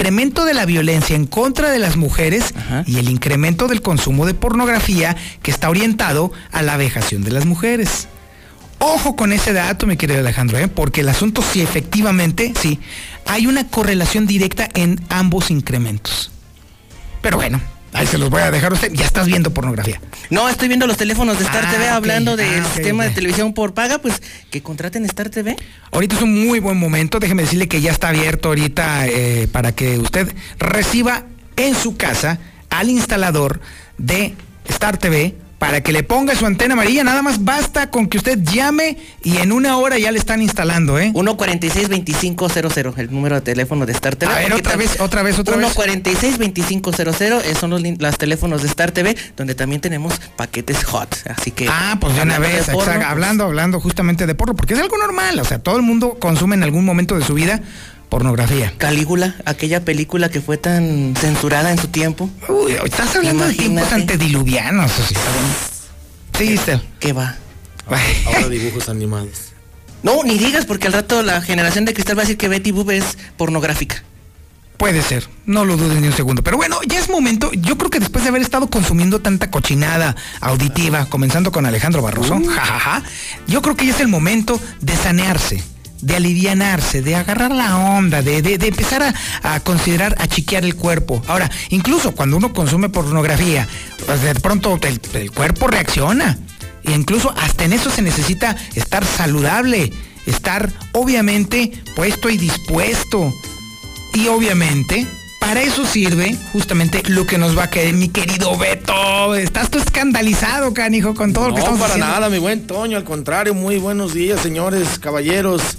incremento 0.09 0.47
de 0.47 0.55
la 0.55 0.65
violencia 0.65 1.15
en 1.15 1.27
contra 1.27 1.71
de 1.71 1.79
las 1.79 1.99
mujeres 1.99 2.55
y 2.87 2.97
el 2.97 3.11
incremento 3.11 3.69
del 3.69 3.83
consumo 3.83 4.25
de 4.25 4.33
pornografía 4.33 5.15
que 5.43 5.51
está 5.51 5.69
orientado 5.69 6.33
a 6.51 6.63
la 6.63 6.79
vejación 6.79 7.25
de 7.25 7.31
las 7.31 7.45
mujeres. 7.45 8.09
Ojo 8.79 9.17
con 9.17 9.35
ese 9.35 9.53
dato, 9.53 9.87
mi 9.87 9.99
querido 9.99 10.21
Alejandro, 10.21 10.57
¿eh? 10.57 10.67
porque 10.67 11.03
el 11.03 11.11
asunto 11.11 11.43
sí, 11.43 11.61
efectivamente, 11.61 12.55
sí, 12.59 12.81
hay 13.27 13.47
una 13.47 13.69
correlación 13.69 14.27
directa 14.27 14.67
en 14.75 14.99
ambos 15.11 15.51
incrementos. 15.51 16.31
Pero 17.21 17.37
bueno, 17.37 17.61
Ahí 17.93 18.07
se 18.07 18.19
los 18.19 18.31
voy 18.31 18.43
a 18.43 18.51
dejar 18.51 18.73
a 18.73 18.75
usted. 18.75 18.93
Ya 18.93 19.07
estás 19.07 19.27
viendo 19.27 19.51
pornografía. 19.53 20.01
No, 20.31 20.49
estoy 20.49 20.69
viendo 20.69 20.87
los 20.87 20.97
teléfonos 20.97 21.39
de 21.39 21.45
Star 21.45 21.65
ah, 21.67 21.71
TV 21.71 21.89
hablando 21.89 22.37
del 22.37 22.63
ah, 22.63 22.69
sistema 22.75 23.05
de 23.05 23.11
televisión 23.11 23.55
por 23.55 23.73
paga, 23.73 23.99
pues 23.99 24.21
que 24.51 24.63
contraten 24.63 25.05
Star 25.07 25.31
TV. 25.31 25.57
Ahorita 25.91 26.17
es 26.17 26.23
un 26.23 26.47
muy 26.47 26.61
buen 26.61 26.77
momento. 26.77 27.19
Déjeme 27.19 27.43
decirle 27.43 27.69
que 27.69 27.81
ya 27.81 27.93
está 27.93 28.09
abierto 28.09 28.49
ahorita 28.49 29.07
eh, 29.07 29.49
para 29.51 29.73
que 29.73 29.99
usted 29.99 30.33
reciba 30.59 31.25
en 31.57 31.75
su 31.75 31.97
casa 31.97 32.39
al 32.69 32.91
instalador 32.91 33.61
de 33.97 34.35
Star 34.69 34.99
TV 34.99 35.35
para 35.59 35.83
que 35.83 35.93
le 35.93 36.03
ponga 36.03 36.35
su 36.35 36.47
antena 36.47 36.75
amarilla. 36.75 37.05
Nada 37.05 37.23
más 37.23 37.45
basta 37.45 37.91
con 37.91 38.09
que 38.09 38.19
usted 38.19 38.39
llame 38.43 38.97
y 39.23 39.39
en 39.39 39.53
una 39.53 39.77
hora 39.77 39.99
ya 39.99 40.13
le 40.13 40.19
están 40.19 40.41
instalando, 40.41 40.99
¿eh? 40.99 41.13
146-2500, 41.15 42.99
el 42.99 43.11
número 43.11 43.35
de 43.37 43.41
teléfono 43.43 43.85
de 43.85 43.93
Star 43.93 44.17
TV. 44.17 44.33
A 44.33 44.39
ver, 44.39 44.53
otra 44.53 44.77
vez, 44.77 45.01
otra 45.01 45.23
vez, 45.23 45.39
otra 45.39 45.57
vez. 45.57 45.77
146-2500 45.77 47.55
son 47.55 47.71
los, 47.71 47.83
los, 47.83 48.19
teléfonos 48.19 48.63
de 48.63 48.69
Star 48.69 48.93
TV, 48.93 49.17
donde 49.37 49.55
también 49.55 49.81
tenemos 49.81 50.21
paquetes 50.37 50.85
hot. 50.85 51.17
Así 51.29 51.51
que. 51.51 51.67
Ah, 51.69 51.97
pues 52.01 52.15
de 52.15 52.23
una 52.23 52.39
vez, 52.39 52.69
hablando, 52.69 53.45
hablando 53.45 53.81
justamente 53.81 54.27
de 54.27 54.35
porro, 54.35 54.55
porque 54.55 54.75
es 54.75 54.81
algo 54.81 54.97
normal. 54.97 55.39
O 55.41 55.45
sea, 55.45 55.59
todo 55.59 55.77
el 55.77 55.83
mundo 55.83 56.19
consume 56.21 56.55
en 56.55 56.63
algún 56.63 56.85
momento 56.85 57.19
de 57.19 57.25
su 57.25 57.35
vida 57.35 57.63
pornografía. 58.09 58.73
Calígula, 58.79 59.37
aquella 59.45 59.85
película 59.85 60.29
que 60.29 60.41
fue 60.41 60.57
tan 60.57 61.15
censurada 61.17 61.71
en 61.71 61.79
su 61.79 61.89
tiempo. 61.89 62.31
Uy, 62.49 62.73
estás 62.85 63.15
hablando 63.17 63.47
de 63.47 63.55
tiempos 63.55 63.93
antediluvianos. 63.93 64.91
Sí, 66.37 66.57
sí. 66.57 66.73
¿Qué 67.01 67.13
va? 67.13 67.37
Ahora 68.27 68.49
dibujos 68.49 68.89
animados. 68.89 69.53
No, 70.03 70.23
ni 70.23 70.39
digas, 70.39 70.67
porque 70.67 70.87
al 70.87 70.93
rato 70.93 71.23
la 71.23 71.41
generación 71.41 71.85
de 71.85 71.95
cristal 71.95 72.17
va 72.17 72.23
a 72.23 72.25
decir 72.25 72.37
que 72.37 72.49
Betty 72.49 72.71
Boop 72.71 72.91
es 72.91 73.19
pornográfica. 73.37 74.05
Puede 74.77 75.03
ser, 75.03 75.29
no 75.45 75.65
lo 75.65 75.77
dudes 75.77 76.01
ni 76.01 76.07
un 76.07 76.13
segundo. 76.13 76.45
Pero 76.45 76.57
bueno, 76.57 76.79
ya 76.87 77.01
es 77.01 77.11
momento. 77.11 77.51
Yo 77.53 77.77
creo 77.77 77.91
que 77.91 77.99
después 77.99 78.23
de 78.23 78.31
haber 78.31 78.43
estado 78.43 78.71
consumiendo 78.71 79.21
tanta 79.21 79.51
cochinada 79.51 80.15
auditiva, 80.41 81.07
comenzando 81.07 81.51
con 81.51 81.67
Alejandro 81.67 82.01
Barroso, 82.01 82.37
uh. 82.37 82.47
jajaja, 82.55 83.03
yo 83.49 83.61
creo 83.61 83.75
que 83.75 83.87
ya 83.87 83.93
es 83.93 84.01
el 84.01 84.07
momento 84.07 84.61
de 84.81 84.95
sanearse 84.97 85.65
de 86.01 86.17
alivianarse, 86.17 87.03
de 87.03 87.17
agarrar 87.17 87.51
la 87.51 87.77
onda, 87.77 88.23
de, 88.23 88.39
empezar 88.55 89.15
a, 89.43 89.61
considerar 89.61 90.17
achiquear 90.19 90.65
el 90.65 90.75
cuerpo. 90.77 91.23
Ahora, 91.27 91.51
incluso 91.71 92.13
cuando 92.13 92.37
uno 92.37 92.53
consume 92.53 92.89
pornografía, 92.89 93.69
pues 94.07 94.23
de 94.23 94.35
pronto 94.37 94.79
el, 94.83 95.31
cuerpo 95.33 95.67
reacciona. 95.67 96.39
E 96.85 96.93
incluso 96.93 97.35
hasta 97.37 97.65
en 97.65 97.73
eso 97.73 97.91
se 97.91 98.03
necesita 98.03 98.57
estar 98.75 99.05
saludable, 99.05 99.93
estar 100.27 100.71
obviamente 100.93 101.73
puesto 101.97 102.31
y 102.31 102.39
dispuesto. 102.39 103.33
Y 104.15 104.29
obviamente 104.29 105.07
para 105.41 105.63
eso 105.63 105.85
sirve 105.85 106.37
justamente 106.53 107.03
lo 107.07 107.27
que 107.27 107.39
nos 107.39 107.57
va 107.57 107.65
a 107.65 107.71
caer, 107.71 107.95
mi 107.95 108.09
querido 108.09 108.57
Beto. 108.57 109.35
Estás 109.35 109.71
tú 109.71 109.79
escandalizado, 109.79 110.73
canijo, 110.73 111.15
con 111.15 111.33
todo 111.33 111.49
lo 111.49 111.55
que 111.55 111.61
estamos 111.61 111.81
No, 111.81 111.87
para 111.87 111.99
nada, 111.99 112.29
mi 112.29 112.39
buen 112.39 112.67
Toño. 112.67 112.97
Al 112.97 113.05
contrario, 113.05 113.55
muy 113.55 113.79
buenos 113.79 114.15
días, 114.15 114.41
señores, 114.41 114.99
caballeros 114.99 115.79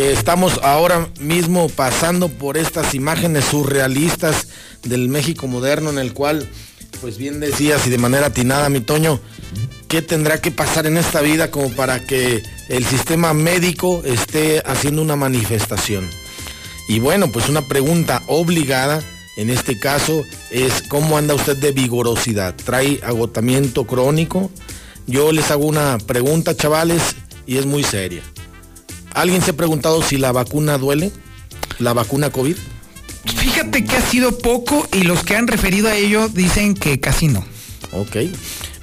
estamos 0.00 0.60
ahora 0.62 1.08
mismo 1.20 1.68
pasando 1.68 2.28
por 2.28 2.56
estas 2.56 2.94
imágenes 2.94 3.46
surrealistas 3.46 4.48
del 4.82 5.08
México 5.08 5.46
moderno 5.46 5.90
en 5.90 5.98
el 5.98 6.12
cual, 6.12 6.48
pues 7.00 7.18
bien 7.18 7.40
decías 7.40 7.86
y 7.86 7.90
de 7.90 7.98
manera 7.98 8.26
atinada, 8.26 8.68
mi 8.68 8.80
Toño, 8.80 9.20
¿qué 9.88 10.02
tendrá 10.02 10.40
que 10.40 10.50
pasar 10.50 10.86
en 10.86 10.96
esta 10.98 11.20
vida 11.20 11.50
como 11.50 11.70
para 11.70 12.00
que 12.00 12.42
el 12.68 12.84
sistema 12.84 13.34
médico 13.34 14.02
esté 14.04 14.62
haciendo 14.66 15.02
una 15.02 15.16
manifestación? 15.16 16.08
Y 16.88 17.00
bueno, 17.00 17.30
pues 17.32 17.48
una 17.48 17.66
pregunta 17.66 18.22
obligada 18.26 19.02
en 19.36 19.50
este 19.50 19.78
caso 19.78 20.24
es 20.50 20.82
cómo 20.88 21.16
anda 21.16 21.34
usted 21.34 21.56
de 21.56 21.72
vigorosidad. 21.72 22.54
¿Trae 22.56 23.00
agotamiento 23.04 23.86
crónico? 23.86 24.50
Yo 25.06 25.32
les 25.32 25.50
hago 25.50 25.66
una 25.66 25.98
pregunta, 25.98 26.56
chavales, 26.56 27.14
y 27.46 27.56
es 27.56 27.64
muy 27.64 27.84
seria. 27.84 28.22
¿Alguien 29.14 29.42
se 29.42 29.52
ha 29.52 29.56
preguntado 29.56 30.02
si 30.02 30.16
la 30.16 30.32
vacuna 30.32 30.78
duele? 30.78 31.10
¿La 31.78 31.92
vacuna 31.92 32.30
COVID? 32.30 32.56
Fíjate 33.36 33.84
que 33.84 33.96
ha 33.96 34.02
sido 34.02 34.38
poco 34.38 34.88
y 34.92 35.02
los 35.02 35.22
que 35.24 35.36
han 35.36 35.46
referido 35.46 35.88
a 35.88 35.96
ello 35.96 36.28
dicen 36.28 36.74
que 36.74 37.00
casi 37.00 37.28
no. 37.28 37.44
Ok, 37.92 38.16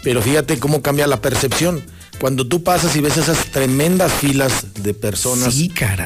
pero 0.04 0.22
fíjate 0.22 0.60
cómo 0.60 0.82
cambia 0.82 1.08
la 1.08 1.22
percepción. 1.22 1.84
Cuando 2.20 2.48
tú 2.48 2.64
pasas 2.64 2.96
y 2.96 3.02
ves 3.02 3.18
esas 3.18 3.46
tremendas 3.48 4.12
filas 4.14 4.68
de 4.82 4.94
personas 4.94 5.54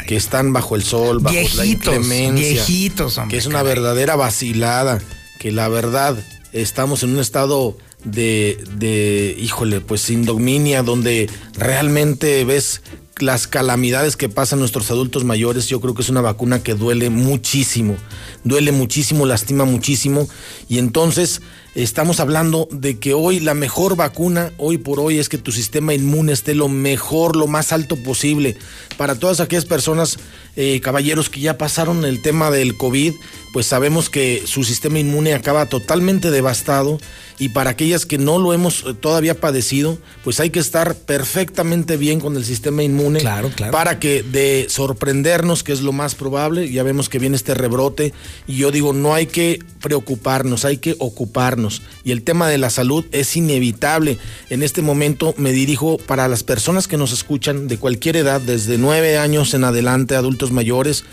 que 0.08 0.16
están 0.16 0.54
bajo 0.54 0.76
el 0.76 0.84
sol, 0.84 1.20
bajo 1.20 1.36
la 1.56 1.66
inclemencia, 1.66 2.34
viejitos, 2.34 3.20
que 3.30 3.38
es 3.38 3.46
una 3.46 3.62
verdadera 3.62 4.16
vacilada, 4.16 5.00
que 5.40 5.52
la 5.52 5.68
verdad 5.70 6.18
estamos 6.52 7.04
en 7.04 7.12
un 7.12 7.20
estado 7.20 7.78
de, 8.04 8.64
de, 8.76 9.36
híjole, 9.40 9.82
pues 9.82 10.02
sin 10.02 10.26
dominia, 10.26 10.82
donde 10.82 11.30
realmente 11.54 12.44
ves 12.44 12.82
las 13.22 13.48
calamidades 13.48 14.16
que 14.16 14.30
pasan 14.30 14.60
nuestros 14.60 14.92
adultos 14.92 15.24
mayores, 15.24 15.68
yo 15.68 15.82
creo 15.82 15.94
que 15.94 16.02
es 16.02 16.10
una 16.10 16.22
vacuna 16.22 16.64
que 16.64 16.74
duele 16.74 17.10
muchísimo, 17.10 17.96
duele 18.44 18.72
muchísimo, 18.72 19.26
lastima 19.26 19.66
muchísimo. 19.66 20.28
Y 20.68 20.78
entonces 20.78 21.42
estamos 21.76 22.20
hablando 22.20 22.68
de 22.72 23.00
que 23.00 23.14
hoy 23.14 23.40
la 23.40 23.54
mejor 23.54 23.96
vacuna, 23.96 24.52
hoy 24.58 24.78
por 24.78 25.00
hoy, 25.00 25.20
es 25.20 25.30
que 25.30 25.38
tu 25.38 25.52
sistema 25.52 25.94
inmune 25.94 26.32
esté 26.32 26.56
lo 26.56 26.68
mejor, 26.68 27.36
lo 27.36 27.48
más 27.48 27.72
alto 27.72 27.96
posible. 27.98 28.58
Para 28.98 29.16
todas 29.16 29.40
aquellas 29.40 29.66
personas, 29.66 30.18
eh, 30.56 30.80
caballeros, 30.82 31.30
que 31.30 31.40
ya 31.40 31.58
pasaron 31.58 32.06
el 32.06 32.22
tema 32.22 32.52
del 32.52 32.76
COVID, 32.78 33.14
pues 33.54 33.66
sabemos 33.66 34.10
que 34.10 34.44
su 34.46 34.64
sistema 34.64 35.00
inmune 35.00 35.34
acaba 35.34 35.66
totalmente 35.68 36.30
devastado 36.32 37.00
y 37.40 37.50
para 37.50 37.72
aquellas 37.72 38.06
que 38.06 38.18
no 38.18 38.38
lo 38.38 38.54
hemos 38.54 38.84
eh, 38.84 38.94
todavía 38.94 39.40
padecido, 39.40 39.98
pues 40.24 40.40
hay 40.40 40.50
que 40.50 40.60
estar 40.60 40.96
perfectamente 40.96 41.98
bien 41.98 42.20
con 42.20 42.36
el 42.36 42.46
sistema 42.46 42.84
inmune 42.84 43.20
claro, 43.20 43.50
claro. 43.56 43.72
para 43.72 44.00
que 44.00 44.24
de 44.24 44.68
sorprendernos, 44.70 45.64
que 45.64 45.72
es 45.72 45.82
lo 45.82 45.94
más 45.94 46.16
probable, 46.16 46.70
ya 46.70 46.84
vemos 46.84 47.10
que 47.10 47.20
viene 47.20 47.38
este 47.38 47.54
rebrote 47.54 48.14
y 48.46 48.58
yo 48.58 48.72
digo, 48.72 48.94
no 48.94 49.14
hay 49.14 49.28
que 49.28 49.60
preocuparnos, 49.82 50.66
hay 50.66 50.78
que 50.78 50.96
ocuparnos 51.00 51.82
y 52.04 52.12
el 52.12 52.24
tema 52.24 52.50
de 52.50 52.58
la 52.58 52.70
salud 52.70 53.06
es 53.12 53.36
inevitable. 53.36 54.18
En 54.50 54.62
este 54.62 54.82
momento 54.82 55.34
me 55.38 55.52
dirijo 55.52 55.98
para 55.98 56.28
las 56.28 56.44
personas 56.44 56.88
que 56.88 56.98
nos 56.98 57.14
escuchan 57.14 57.68
de 57.68 57.78
cualquier 57.78 58.18
edad, 58.18 58.42
desde 58.42 58.78
nueve 58.78 59.18
años 59.18 59.54
en 59.54 59.64
adelante, 59.64 60.16
adultos 60.16 60.39
mayores, 60.52 61.04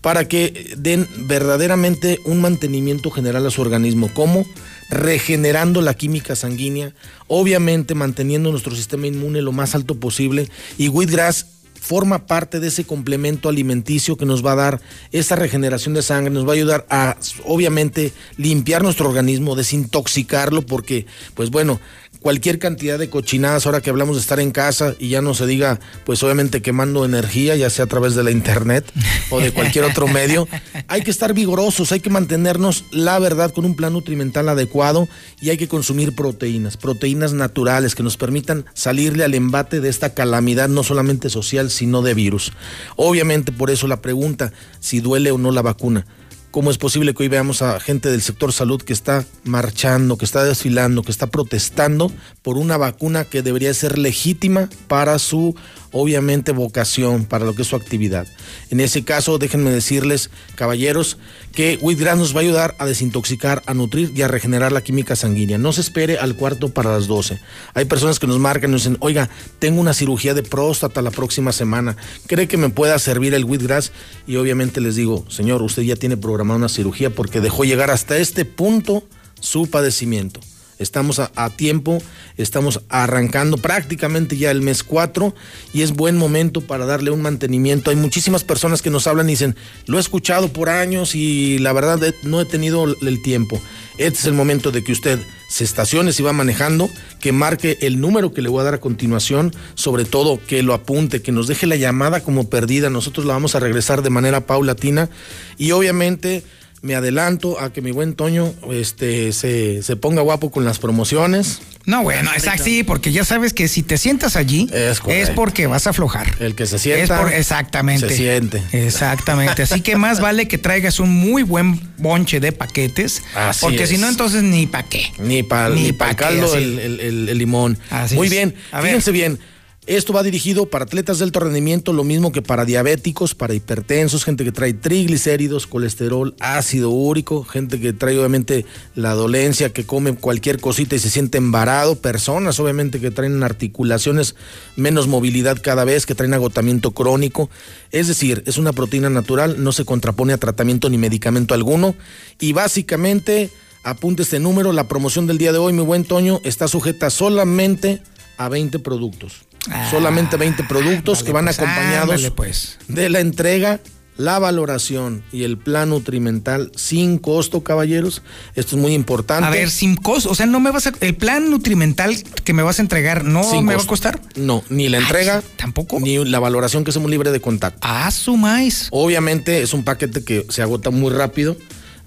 para 0.00 0.28
que 0.28 0.74
den 0.76 1.08
verdaderamente 1.26 2.20
un 2.24 2.40
mantenimiento 2.40 3.10
general 3.10 3.46
a 3.46 3.50
su 3.50 3.60
organismo. 3.60 4.10
¿Cómo? 4.14 4.46
regenerando 4.88 5.82
la 5.82 5.94
química 5.94 6.36
sanguínea, 6.36 6.92
obviamente 7.26 7.94
manteniendo 7.94 8.50
nuestro 8.50 8.74
sistema 8.74 9.06
inmune 9.06 9.42
lo 9.42 9.52
más 9.52 9.74
alto 9.74 9.96
posible 9.96 10.48
y 10.78 10.88
Wheatgrass 10.88 11.46
forma 11.86 12.26
parte 12.26 12.58
de 12.58 12.66
ese 12.66 12.84
complemento 12.84 13.48
alimenticio 13.48 14.16
que 14.16 14.26
nos 14.26 14.44
va 14.44 14.52
a 14.52 14.56
dar 14.56 14.80
esa 15.12 15.36
regeneración 15.36 15.94
de 15.94 16.02
sangre, 16.02 16.32
nos 16.32 16.44
va 16.44 16.50
a 16.50 16.54
ayudar 16.54 16.86
a 16.90 17.16
obviamente 17.44 18.12
limpiar 18.36 18.82
nuestro 18.82 19.08
organismo, 19.08 19.54
desintoxicarlo 19.54 20.62
porque 20.62 21.06
pues 21.34 21.50
bueno, 21.50 21.80
cualquier 22.26 22.58
cantidad 22.58 22.98
de 22.98 23.08
cochinadas, 23.08 23.66
ahora 23.66 23.80
que 23.80 23.88
hablamos 23.88 24.16
de 24.16 24.20
estar 24.20 24.40
en 24.40 24.50
casa 24.50 24.96
y 24.98 25.10
ya 25.10 25.22
no 25.22 25.32
se 25.32 25.46
diga, 25.46 25.78
pues 26.04 26.24
obviamente 26.24 26.60
quemando 26.60 27.04
energía, 27.04 27.54
ya 27.54 27.70
sea 27.70 27.84
a 27.84 27.88
través 27.88 28.16
de 28.16 28.24
la 28.24 28.32
internet 28.32 28.84
o 29.30 29.38
de 29.38 29.52
cualquier 29.52 29.84
otro 29.84 30.08
medio, 30.08 30.48
hay 30.88 31.02
que 31.02 31.12
estar 31.12 31.34
vigorosos, 31.34 31.92
hay 31.92 32.00
que 32.00 32.10
mantenernos, 32.10 32.82
la 32.90 33.20
verdad, 33.20 33.52
con 33.52 33.64
un 33.64 33.76
plan 33.76 33.92
nutrimental 33.92 34.48
adecuado 34.48 35.08
y 35.40 35.50
hay 35.50 35.56
que 35.56 35.68
consumir 35.68 36.16
proteínas, 36.16 36.76
proteínas 36.76 37.32
naturales 37.32 37.94
que 37.94 38.02
nos 38.02 38.16
permitan 38.16 38.64
salirle 38.74 39.22
al 39.22 39.34
embate 39.34 39.80
de 39.80 39.88
esta 39.88 40.12
calamidad, 40.12 40.68
no 40.68 40.82
solamente 40.82 41.30
social, 41.30 41.70
sino 41.70 42.02
de 42.02 42.14
virus. 42.14 42.52
Obviamente, 42.96 43.52
por 43.52 43.70
eso 43.70 43.86
la 43.86 44.02
pregunta, 44.02 44.52
si 44.80 44.98
duele 44.98 45.30
o 45.30 45.38
no 45.38 45.52
la 45.52 45.62
vacuna. 45.62 46.06
¿Cómo 46.56 46.70
es 46.70 46.78
posible 46.78 47.12
que 47.12 47.22
hoy 47.22 47.28
veamos 47.28 47.60
a 47.60 47.78
gente 47.80 48.10
del 48.10 48.22
sector 48.22 48.50
salud 48.50 48.80
que 48.80 48.94
está 48.94 49.26
marchando, 49.44 50.16
que 50.16 50.24
está 50.24 50.42
desfilando, 50.42 51.02
que 51.02 51.10
está 51.10 51.26
protestando 51.26 52.10
por 52.40 52.56
una 52.56 52.78
vacuna 52.78 53.26
que 53.26 53.42
debería 53.42 53.74
ser 53.74 53.98
legítima 53.98 54.70
para 54.88 55.18
su 55.18 55.54
obviamente 55.92 56.52
vocación 56.52 57.24
para 57.24 57.44
lo 57.44 57.54
que 57.54 57.62
es 57.62 57.68
su 57.68 57.76
actividad. 57.76 58.26
En 58.70 58.80
ese 58.80 59.04
caso, 59.04 59.38
déjenme 59.38 59.70
decirles, 59.70 60.30
caballeros, 60.54 61.18
que 61.52 61.78
Wheatgrass 61.80 62.18
nos 62.18 62.34
va 62.34 62.40
a 62.40 62.42
ayudar 62.42 62.74
a 62.78 62.86
desintoxicar, 62.86 63.62
a 63.66 63.74
nutrir 63.74 64.12
y 64.14 64.22
a 64.22 64.28
regenerar 64.28 64.72
la 64.72 64.82
química 64.82 65.16
sanguínea. 65.16 65.58
No 65.58 65.72
se 65.72 65.80
espere 65.80 66.18
al 66.18 66.36
cuarto 66.36 66.68
para 66.68 66.92
las 66.92 67.06
12. 67.06 67.40
Hay 67.74 67.84
personas 67.86 68.18
que 68.18 68.26
nos 68.26 68.38
marcan 68.38 68.70
y 68.70 68.72
nos 68.72 68.82
dicen, 68.82 68.98
oiga, 69.00 69.30
tengo 69.58 69.80
una 69.80 69.94
cirugía 69.94 70.34
de 70.34 70.42
próstata 70.42 71.02
la 71.02 71.10
próxima 71.10 71.52
semana. 71.52 71.96
¿Cree 72.26 72.48
que 72.48 72.56
me 72.56 72.68
pueda 72.68 72.98
servir 72.98 73.34
el 73.34 73.44
Wheatgrass? 73.44 73.92
Y 74.26 74.36
obviamente 74.36 74.80
les 74.80 74.96
digo, 74.96 75.24
señor, 75.28 75.62
usted 75.62 75.82
ya 75.82 75.96
tiene 75.96 76.16
programada 76.16 76.58
una 76.58 76.68
cirugía 76.68 77.10
porque 77.10 77.40
dejó 77.40 77.64
llegar 77.64 77.90
hasta 77.90 78.18
este 78.18 78.44
punto 78.44 79.04
su 79.40 79.70
padecimiento. 79.70 80.40
Estamos 80.78 81.18
a, 81.18 81.50
tiempo, 81.50 82.02
estamos 82.36 82.82
arrancando 82.88 83.56
prácticamente 83.56 84.36
ya 84.36 84.50
el 84.50 84.60
mes 84.60 84.82
4 84.82 85.34
y 85.72 85.82
es 85.82 85.92
buen 85.92 86.16
momento 86.16 86.60
para 86.60 86.86
darle 86.86 87.10
un 87.10 87.22
mantenimiento. 87.22 87.90
Hay 87.90 87.96
muchísimas 87.96 88.44
personas 88.44 88.82
que 88.82 88.90
nos 88.90 89.06
hablan 89.06 89.28
y 89.28 89.32
dicen, 89.32 89.56
lo 89.86 89.96
he 89.96 90.00
escuchado 90.00 90.52
por 90.52 90.68
años 90.68 91.14
y 91.14 91.58
la 91.58 91.72
verdad 91.72 92.00
no 92.22 92.40
he 92.40 92.44
tenido 92.44 92.84
el 92.84 93.22
tiempo. 93.22 93.60
Este 93.98 94.18
es 94.18 94.24
el 94.26 94.34
momento 94.34 94.72
de 94.72 94.84
que 94.84 94.92
usted 94.92 95.18
se 95.48 95.64
estacione 95.64 96.12
si 96.12 96.22
va 96.22 96.34
manejando, 96.34 96.90
que 97.20 97.32
marque 97.32 97.78
el 97.80 97.98
número 97.98 98.34
que 98.34 98.42
le 98.42 98.50
voy 98.50 98.60
a 98.60 98.64
dar 98.64 98.74
a 98.74 98.80
continuación, 98.80 99.54
sobre 99.74 100.04
todo 100.04 100.38
que 100.46 100.62
lo 100.62 100.74
apunte, 100.74 101.22
que 101.22 101.32
nos 101.32 101.46
deje 101.46 101.66
la 101.66 101.76
llamada 101.76 102.22
como 102.22 102.50
perdida, 102.50 102.90
nosotros 102.90 103.24
la 103.24 103.32
vamos 103.32 103.54
a 103.54 103.60
regresar 103.60 104.02
de 104.02 104.10
manera 104.10 104.46
paulatina 104.46 105.08
y 105.56 105.70
obviamente 105.70 106.42
me 106.86 106.94
adelanto 106.94 107.60
a 107.60 107.72
que 107.72 107.82
mi 107.82 107.90
buen 107.90 108.14
Toño 108.14 108.54
este, 108.70 109.32
se, 109.32 109.82
se 109.82 109.96
ponga 109.96 110.22
guapo 110.22 110.50
con 110.50 110.64
las 110.64 110.78
promociones. 110.78 111.60
No, 111.84 112.02
bueno, 112.02 112.30
es 112.34 112.48
así, 112.48 112.82
porque 112.82 113.12
ya 113.12 113.24
sabes 113.24 113.52
que 113.52 113.68
si 113.68 113.82
te 113.82 113.98
sientas 113.98 114.36
allí 114.36 114.68
es, 114.72 115.00
porque 115.30 115.66
vas 115.66 115.86
a 115.86 115.90
aflojar. 115.90 116.34
El 116.40 116.54
que 116.54 116.66
se 116.66 116.78
sienta. 116.78 117.36
exactamente. 117.36 118.08
Se 118.08 118.16
siente. 118.16 118.62
Exactamente. 118.72 119.62
Así 119.62 119.80
que 119.80 119.96
más 119.96 120.20
vale 120.20 120.48
que 120.48 120.58
traigas 120.58 121.00
un 121.00 121.10
muy 121.10 121.42
buen 121.42 121.80
bonche 121.98 122.40
de 122.40 122.52
paquetes. 122.52 123.22
porque 123.60 123.86
si 123.86 123.98
no, 123.98 124.08
entonces 124.08 124.42
ni 124.42 124.66
pa' 124.66 124.84
qué. 124.84 125.12
Ni 125.18 125.42
para 125.42 125.70
ni, 125.70 125.92
pa 125.92 126.14
caldo 126.14 126.54
el, 126.54 126.78
el, 127.00 127.38
limón. 127.38 127.78
muy 128.12 128.28
bien. 128.28 128.54
Fíjense 128.80 129.12
bien. 129.12 129.38
Esto 129.86 130.12
va 130.12 130.24
dirigido 130.24 130.66
para 130.66 130.84
atletas 130.84 131.18
de 131.18 131.24
alto 131.26 131.38
rendimiento, 131.38 131.92
lo 131.92 132.02
mismo 132.02 132.32
que 132.32 132.42
para 132.42 132.64
diabéticos, 132.64 133.36
para 133.36 133.54
hipertensos, 133.54 134.24
gente 134.24 134.42
que 134.42 134.50
trae 134.50 134.74
triglicéridos, 134.74 135.68
colesterol, 135.68 136.34
ácido 136.40 136.90
úrico, 136.90 137.44
gente 137.44 137.78
que 137.78 137.92
trae 137.92 138.18
obviamente 138.18 138.66
la 138.96 139.14
dolencia, 139.14 139.72
que 139.72 139.86
come 139.86 140.16
cualquier 140.16 140.60
cosita 140.60 140.96
y 140.96 140.98
se 140.98 141.08
siente 141.08 141.38
embarado, 141.38 141.94
personas 141.94 142.58
obviamente 142.58 142.98
que 142.98 143.12
traen 143.12 143.40
articulaciones, 143.44 144.34
menos 144.74 145.06
movilidad 145.06 145.62
cada 145.62 145.84
vez, 145.84 146.04
que 146.04 146.16
traen 146.16 146.34
agotamiento 146.34 146.90
crónico. 146.90 147.48
Es 147.92 148.08
decir, 148.08 148.42
es 148.44 148.58
una 148.58 148.72
proteína 148.72 149.08
natural, 149.08 149.62
no 149.62 149.70
se 149.70 149.84
contrapone 149.84 150.32
a 150.32 150.38
tratamiento 150.38 150.88
ni 150.88 150.98
medicamento 150.98 151.54
alguno 151.54 151.94
y 152.40 152.52
básicamente, 152.52 153.50
apunte 153.84 154.24
este 154.24 154.40
número, 154.40 154.72
la 154.72 154.88
promoción 154.88 155.28
del 155.28 155.38
día 155.38 155.52
de 155.52 155.58
hoy, 155.58 155.72
mi 155.72 155.84
buen 155.84 156.02
Toño, 156.02 156.40
está 156.42 156.66
sujeta 156.66 157.08
solamente 157.08 158.02
a 158.36 158.48
20 158.48 158.80
productos. 158.80 159.45
Ah, 159.70 159.88
Solamente 159.90 160.36
20 160.36 160.64
productos 160.64 161.22
que 161.22 161.32
van 161.32 161.46
pues, 161.46 161.58
acompañados 161.58 162.30
pues. 162.36 162.78
de 162.88 163.08
la 163.08 163.20
entrega, 163.20 163.80
la 164.16 164.38
valoración 164.38 165.22
y 165.32 165.44
el 165.44 165.58
plan 165.58 165.90
nutrimental 165.90 166.72
sin 166.74 167.18
costo, 167.18 167.62
caballeros. 167.62 168.22
Esto 168.54 168.76
es 168.76 168.82
muy 168.82 168.94
importante. 168.94 169.46
A 169.46 169.50
ver, 169.50 169.70
sin 169.70 169.96
costo, 169.96 170.30
o 170.30 170.34
sea, 170.34 170.46
no 170.46 170.60
me 170.60 170.70
vas 170.70 170.86
a 170.86 170.92
el 171.00 171.14
plan 171.14 171.50
nutrimental 171.50 172.16
que 172.44 172.52
me 172.52 172.62
vas 172.62 172.78
a 172.78 172.82
entregar 172.82 173.24
no 173.24 173.42
me 173.62 173.74
va 173.74 173.82
a 173.82 173.86
costar? 173.86 174.20
No, 174.36 174.62
ni 174.70 174.88
la 174.88 174.98
entrega, 174.98 175.42
tampoco 175.56 176.00
ni 176.00 176.24
la 176.24 176.38
valoración 176.38 176.84
que 176.84 176.92
somos 176.92 177.10
libre 177.10 177.30
de 177.30 177.40
contacto. 177.40 177.80
Ah, 177.82 178.10
sumáis. 178.10 178.88
Obviamente 178.90 179.62
es 179.62 179.74
un 179.74 179.84
paquete 179.84 180.24
que 180.24 180.46
se 180.48 180.62
agota 180.62 180.90
muy 180.90 181.12
rápido 181.12 181.56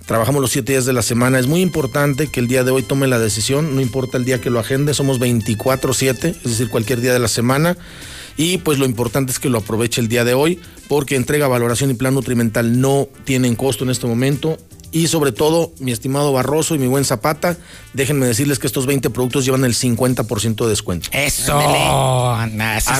trabajamos 0.09 0.41
los 0.41 0.49
siete 0.49 0.71
días 0.71 0.85
de 0.87 0.93
la 0.93 1.03
semana. 1.03 1.37
Es 1.37 1.45
muy 1.45 1.61
importante 1.61 2.25
que 2.25 2.39
el 2.39 2.47
día 2.47 2.63
de 2.63 2.71
hoy 2.71 2.81
tome 2.81 3.05
la 3.05 3.19
decisión, 3.19 3.75
no 3.75 3.79
importa 3.79 4.17
el 4.17 4.25
día 4.25 4.41
que 4.41 4.49
lo 4.49 4.59
agende, 4.59 4.95
somos 4.95 5.19
24-7, 5.19 6.35
es 6.35 6.43
decir, 6.43 6.67
cualquier 6.69 6.99
día 6.99 7.13
de 7.13 7.19
la 7.19 7.27
semana. 7.27 7.77
Y 8.35 8.57
pues 8.57 8.79
lo 8.79 8.85
importante 8.85 9.31
es 9.31 9.37
que 9.37 9.49
lo 9.49 9.59
aproveche 9.59 10.01
el 10.01 10.07
día 10.07 10.23
de 10.25 10.33
hoy, 10.33 10.59
porque 10.87 11.15
entrega, 11.15 11.47
valoración 11.47 11.91
y 11.91 11.93
plan 11.93 12.15
nutrimental 12.15 12.81
no 12.81 13.07
tienen 13.23 13.55
costo 13.55 13.83
en 13.83 13.91
este 13.91 14.07
momento. 14.07 14.57
Y 14.91 15.09
sobre 15.09 15.31
todo, 15.31 15.73
mi 15.77 15.91
estimado 15.91 16.33
Barroso 16.33 16.73
y 16.73 16.79
mi 16.79 16.87
buen 16.87 17.05
Zapata, 17.05 17.55
déjenme 17.93 18.25
decirles 18.25 18.57
que 18.57 18.65
estos 18.65 18.87
20 18.87 19.11
productos 19.11 19.45
llevan 19.45 19.63
el 19.63 19.75
50% 19.75 20.63
de 20.63 20.69
descuento. 20.71 21.09
Eso, 21.11 21.55
a 21.55 22.47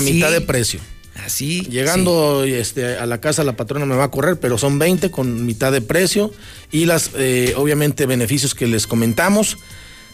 mitad 0.00 0.30
de 0.30 0.42
precio. 0.42 0.78
Así. 1.24 1.62
Llegando 1.62 2.44
este, 2.44 2.96
a 2.96 3.06
la 3.06 3.20
casa 3.20 3.42
la 3.44 3.56
patrona 3.56 3.86
me 3.86 3.96
va 3.96 4.04
a 4.04 4.10
correr, 4.10 4.38
pero 4.38 4.58
son 4.58 4.78
20 4.78 5.10
con 5.10 5.46
mitad 5.46 5.72
de 5.72 5.80
precio 5.80 6.32
y 6.70 6.84
las 6.86 7.10
eh, 7.16 7.54
obviamente 7.56 8.06
beneficios 8.06 8.54
que 8.54 8.66
les 8.66 8.86
comentamos. 8.86 9.58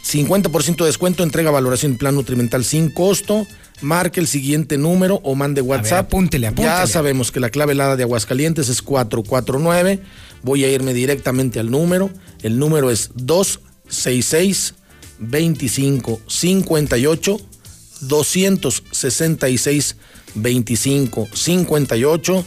50% 0.05 0.77
de 0.77 0.87
descuento, 0.87 1.23
entrega 1.23 1.51
valoración 1.51 1.97
plan 1.97 2.15
nutrimental 2.15 2.65
sin 2.65 2.91
costo. 2.91 3.47
Marque 3.83 4.21
el 4.21 4.27
siguiente 4.27 4.79
número 4.79 5.21
o 5.23 5.35
mande 5.35 5.61
WhatsApp. 5.61 6.07
apúntele, 6.07 6.47
apúntele. 6.47 6.69
Ya 6.69 6.87
sabemos 6.87 7.31
que 7.31 7.41
la 7.41 7.51
clave 7.51 7.73
helada 7.73 7.97
de 7.97 8.05
Aguascalientes 8.05 8.71
es 8.71 8.81
449. 8.83 10.01
Voy 10.43 10.65
a 10.65 10.71
irme 10.71 10.95
directamente 10.95 11.61
al 11.61 11.71
número. 11.71 12.11
El 12.43 12.59
número 12.59 12.91
es 12.91 13.11
266 13.15 14.75
2558 15.19 17.39
266 18.01 19.97
25 20.37 21.29
58 21.33 22.45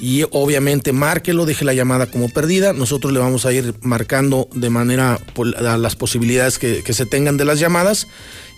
y 0.00 0.24
obviamente 0.30 0.92
márquelo, 0.92 1.44
deje 1.44 1.64
la 1.64 1.74
llamada 1.74 2.06
como 2.06 2.28
perdida. 2.28 2.72
Nosotros 2.72 3.12
le 3.12 3.18
vamos 3.18 3.46
a 3.46 3.52
ir 3.52 3.74
marcando 3.82 4.48
de 4.54 4.70
manera 4.70 5.18
a 5.56 5.76
las 5.76 5.96
posibilidades 5.96 6.58
que, 6.58 6.82
que, 6.84 6.92
se 6.92 7.04
tengan 7.04 7.36
de 7.36 7.44
las 7.44 7.58
llamadas. 7.58 8.06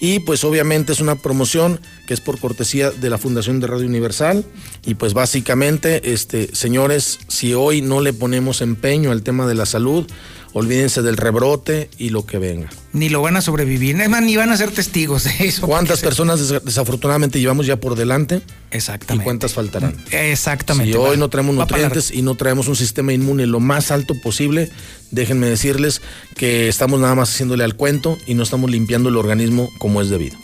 Y 0.01 0.21
pues 0.21 0.45
obviamente 0.45 0.93
es 0.93 1.01
una 1.01 1.17
promoción 1.17 1.79
que 2.07 2.15
es 2.15 2.21
por 2.21 2.41
cortesía 2.41 2.91
de 2.91 3.11
la 3.11 3.19
Fundación 3.19 3.61
de 3.61 3.67
Radio 3.67 3.87
Universal. 3.87 4.45
Y 4.85 4.95
pues 4.95 5.13
básicamente, 5.13 6.13
este, 6.13 6.55
señores, 6.55 7.21
si 7.29 7.53
hoy 7.53 7.83
no 7.83 8.01
le 8.01 8.13
ponemos 8.13 8.63
empeño 8.63 9.13
al 9.13 9.23
tema 9.23 9.47
de 9.47 9.55
la 9.55 9.67
salud, 9.67 10.07
olvídense 10.53 11.03
del 11.03 11.17
rebrote 11.17 11.91
y 11.99 12.11
lo 12.11 12.27
que 12.27 12.39
venga. 12.39 12.71
Ni 12.93 13.09
lo 13.09 13.23
van 13.23 13.37
a 13.37 13.41
sobrevivir, 13.41 14.01
es 14.01 14.09
más, 14.09 14.23
ni 14.23 14.37
van 14.37 14.51
a 14.51 14.57
ser 14.57 14.71
testigos 14.73 15.25
de 15.25 15.47
eso. 15.47 15.67
¿Cuántas 15.67 16.01
personas 16.01 16.49
desafortunadamente 16.65 17.39
llevamos 17.39 17.67
ya 17.67 17.77
por 17.77 17.95
delante? 17.95 18.43
Exactamente. 18.73 19.23
¿Y 19.23 19.25
cuántas 19.25 19.53
faltarán? 19.53 19.95
Exactamente. 20.11 20.93
Si 20.93 20.99
hoy 20.99 21.17
no 21.17 21.29
traemos 21.29 21.55
nutrientes 21.55 22.11
y 22.11 22.23
no 22.23 22.35
traemos 22.35 22.67
un 22.67 22.77
sistema 22.77 23.13
inmune 23.13 23.47
lo 23.47 23.61
más 23.61 23.91
alto 23.91 24.15
posible, 24.21 24.71
déjenme 25.11 25.47
decirles 25.47 26.03
que 26.37 26.69
estamos 26.69 27.01
nada 27.01 27.15
más 27.15 27.31
haciéndole 27.31 27.63
al 27.63 27.77
cuento 27.77 28.19
y 28.27 28.35
no 28.35 28.43
estamos 28.43 28.71
limpiando 28.71 29.09
el 29.09 29.17
organismo 29.17 29.69
como 29.79 29.90
es 29.99 30.11
debido. 30.11 30.37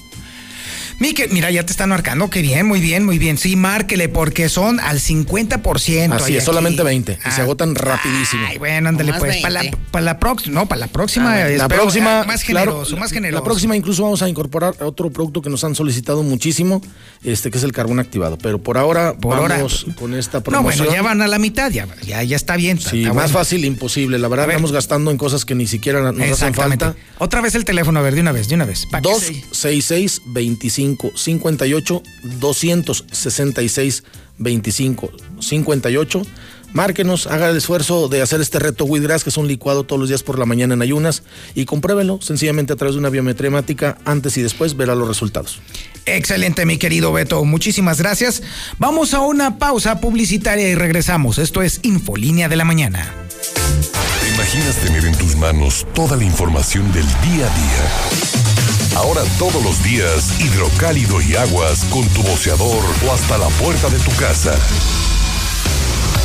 Mique, 0.99 1.29
mira, 1.29 1.51
ya 1.51 1.65
te 1.67 1.73
están 1.73 1.91
marcando. 1.91 2.31
Qué 2.31 2.41
bien, 2.41 2.67
muy 2.67 2.81
bien, 2.81 3.05
muy 3.05 3.19
bien. 3.19 3.37
Sí, 3.37 3.55
márquele, 3.55 4.09
porque 4.09 4.49
son 4.49 4.81
al 4.81 4.99
50%. 4.99 6.13
Así 6.13 6.37
es, 6.37 6.45
solamente 6.45 6.83
20. 6.83 7.13
y 7.13 7.31
se 7.31 7.41
ah. 7.41 7.45
agotan 7.45 7.75
rapidísimo. 7.75 8.47
Ay, 8.49 8.57
bueno, 8.57 8.89
ándale, 8.89 9.13
pues. 9.19 9.37
Para 9.43 9.63
la, 10.03 10.19
próxima, 10.19 10.55
no, 10.55 10.67
para 10.67 10.81
la 10.81 10.87
próxima. 10.87 11.35
Ah, 11.35 11.49
la 11.51 11.69
próxima. 11.69 12.25
Más 12.25 12.43
generoso, 12.43 12.97
más 12.97 13.13
generoso. 13.13 13.41
La 13.41 13.45
próxima 13.45 13.77
incluso 13.77 14.05
vamos 14.05 14.23
a 14.23 14.29
incorporar 14.29 14.75
otro 14.81 15.11
producto 15.11 15.43
que 15.43 15.51
nos 15.51 15.65
han 15.65 15.75
solicitado 15.75 16.23
muchísimo, 16.23 16.81
este 17.23 17.51
que 17.51 17.59
es 17.59 17.65
el 17.65 17.73
carbón 17.73 18.01
activado. 18.01 18.39
Pero 18.39 18.63
por 18.63 18.79
ahora 18.79 19.15
por 19.19 19.37
vamos 19.37 19.87
con 19.99 20.15
esta 20.15 20.43
promoción. 20.43 20.79
No, 20.79 20.85
bueno, 20.85 20.97
ya 20.97 21.03
van 21.03 21.21
a 21.21 21.27
la 21.27 21.39
mitad, 21.39 21.71
ya, 21.71 21.87
ya, 22.23 22.37
está 22.37 22.57
bien. 22.57 22.81
Sí, 22.81 23.05
más 23.15 23.33
fácil, 23.33 23.67
imposible. 23.67 24.19
La 24.19 24.29
verdad, 24.29 24.49
estamos 24.49 24.73
gastando 24.73 25.11
en 25.11 25.19
cosas 25.19 25.45
que 25.45 25.55
ni 25.55 25.67
siquiera 25.67 26.13
nos 26.13 26.31
hacen 26.31 26.55
falta. 26.55 26.95
Otra 27.19 27.43
vez 27.43 27.55
el 27.55 27.67
teléfono, 27.67 28.01
a 28.01 28.03
ver, 28.03 28.15
de 28.15 28.23
una 28.23 28.33
vez, 28.33 28.49
de 28.49 28.55
una 28.55 28.65
vez. 28.65 28.87
266 29.03 30.23
25 30.25 30.86
58 31.15 32.03
266 32.41 34.05
25 34.39 35.11
58. 35.41 36.23
Márquenos, 36.73 37.27
haga 37.27 37.49
el 37.49 37.57
esfuerzo 37.57 38.09
de 38.09 38.21
hacer 38.21 38.41
este 38.41 38.59
reto 38.59 38.85
Widgras, 38.85 39.25
que 39.25 39.31
es 39.31 39.37
un 39.39 39.49
licuado 39.49 39.85
todos 39.85 39.99
los 39.99 40.11
días 40.11 40.23
por 40.23 40.39
la 40.39 40.45
mañana 40.45 40.75
en 40.75 40.83
ayunas, 40.83 41.23
y 41.55 41.65
compruébelo 41.65 42.21
sencillamente 42.21 42.75
a 42.75 42.77
través 42.77 42.95
de 42.95 42.99
una 42.99 43.09
biometría 43.09 43.97
Antes 44.05 44.37
y 44.37 44.43
después 44.43 44.77
verá 44.77 44.95
los 44.95 45.09
resultados. 45.09 45.61
Excelente, 46.05 46.67
mi 46.67 46.77
querido 46.77 47.13
Beto. 47.13 47.43
Muchísimas 47.45 47.99
gracias. 47.99 48.43
Vamos 48.79 49.15
a 49.15 49.21
una 49.21 49.59
pausa 49.59 50.01
publicitaria 50.01 50.69
y 50.69 50.75
regresamos. 50.75 51.39
Esto 51.39 51.63
es 51.63 51.81
Infolínea 51.83 52.49
de 52.49 52.57
la 52.57 52.65
Mañana. 52.65 53.11
¿Te 54.21 54.35
imaginas 54.35 54.77
tener 54.77 55.07
en 55.07 55.17
tus 55.17 55.35
manos 55.37 55.87
toda 55.95 56.17
la 56.17 56.25
información 56.25 56.93
del 56.93 57.07
día 57.07 57.47
a 57.47 57.57
día? 57.57 58.56
Ahora 58.97 59.21
todos 59.39 59.63
los 59.63 59.85
días, 59.85 60.41
hidrocálido 60.41 61.21
y 61.21 61.37
aguas 61.37 61.85
con 61.93 62.09
tu 62.15 62.23
boceador 62.23 62.83
o 63.07 63.13
hasta 63.13 63.37
la 63.37 63.49
puerta 63.49 63.91
de 63.91 63.99
tu 63.99 64.11
casa. 64.17 64.55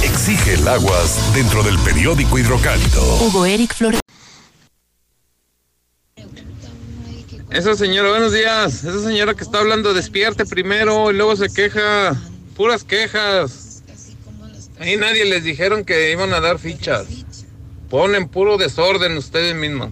Exige 0.02 0.54
el 0.54 0.66
aguas 0.66 1.34
dentro 1.34 1.64
del 1.64 1.78
periódico 1.80 2.40
hidrocálido. 2.40 3.02
Hugo 3.26 3.46
Eric 3.46 3.76
Flores. 3.76 4.00
Esa 7.50 7.76
señora, 7.76 8.12
buenos 8.12 8.32
días. 8.32 8.86
Esa 8.86 9.04
señora 9.04 9.34
que 9.34 9.44
está 9.44 9.60
hablando, 9.60 9.94
despierte 9.94 10.46
primero 10.46 11.12
y 11.12 11.16
luego 11.16 11.36
se 11.36 11.54
queja. 11.54 12.16
Puras 12.56 12.86
quejas. 12.86 13.84
Ahí 14.80 14.96
nadie 14.96 15.26
les 15.26 15.44
dijeron 15.44 15.84
que 15.84 16.14
iban 16.14 16.34
a 16.34 16.40
dar 16.40 16.58
fichas. 16.58 17.06
Ponen 17.90 18.30
puro 18.30 18.58
desorden 18.58 19.18
ustedes 19.18 19.56
mismos. 19.58 19.90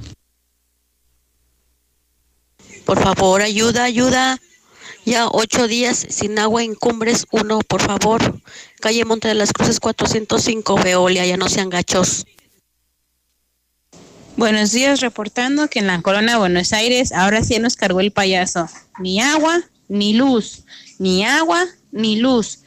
Por 2.90 3.04
favor, 3.04 3.44
ayuda, 3.44 3.84
ayuda. 3.84 4.40
Ya 5.06 5.28
ocho 5.28 5.68
días 5.68 6.08
sin 6.10 6.40
agua 6.40 6.64
en 6.64 6.74
Cumbres 6.74 7.28
1, 7.30 7.60
por 7.60 7.84
favor. 7.84 8.42
Calle 8.80 9.06
Monte 9.06 9.28
de 9.28 9.36
las 9.36 9.54
Cruces 9.54 9.80
405, 9.80 10.76
Veolia, 10.78 11.24
ya 11.24 11.38
no 11.38 11.50
sean 11.50 11.70
gachos. 11.70 12.26
Buenos 14.38 14.72
días, 14.72 15.02
reportando 15.02 15.68
que 15.68 15.78
en 15.78 15.86
la 15.86 16.02
colonia 16.02 16.40
Buenos 16.40 16.74
Aires 16.74 17.12
ahora 17.12 17.44
sí 17.44 17.60
nos 17.60 17.76
cargó 17.76 18.00
el 18.00 18.12
payaso. 18.12 18.68
Ni 18.98 19.22
agua, 19.22 19.62
ni 19.88 20.14
luz. 20.14 20.64
Ni 20.98 21.24
agua, 21.24 21.68
ni 21.92 22.16
luz. 22.16 22.62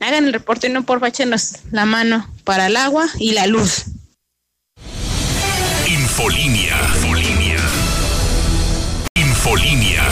Hagan 0.00 0.26
el 0.26 0.34
reporte, 0.34 0.68
no 0.68 0.84
por 0.84 1.02
échenos 1.02 1.60
la 1.70 1.86
mano 1.86 2.30
para 2.44 2.66
el 2.66 2.76
agua 2.76 3.08
y 3.18 3.32
la 3.32 3.46
luz. 3.46 3.86
Infolinia. 5.88 6.76
Infolinia. 9.44 10.02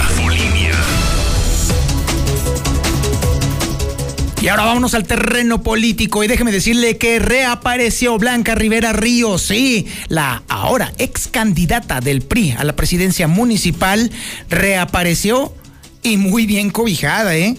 Y 4.42 4.48
ahora 4.48 4.64
vámonos 4.64 4.92
al 4.92 5.04
terreno 5.04 5.62
político 5.62 6.22
y 6.22 6.26
déjeme 6.26 6.52
decirle 6.52 6.98
que 6.98 7.18
reapareció 7.18 8.18
Blanca 8.18 8.54
Rivera 8.54 8.92
Ríos, 8.92 9.40
sí, 9.40 9.86
la 10.08 10.42
ahora 10.48 10.92
ex 10.98 11.28
candidata 11.28 12.00
del 12.00 12.20
PRI 12.20 12.56
a 12.58 12.64
la 12.64 12.76
presidencia 12.76 13.26
municipal, 13.26 14.10
reapareció 14.50 15.54
y 16.02 16.18
muy 16.18 16.44
bien 16.44 16.68
cobijada, 16.68 17.34
¿eh? 17.34 17.56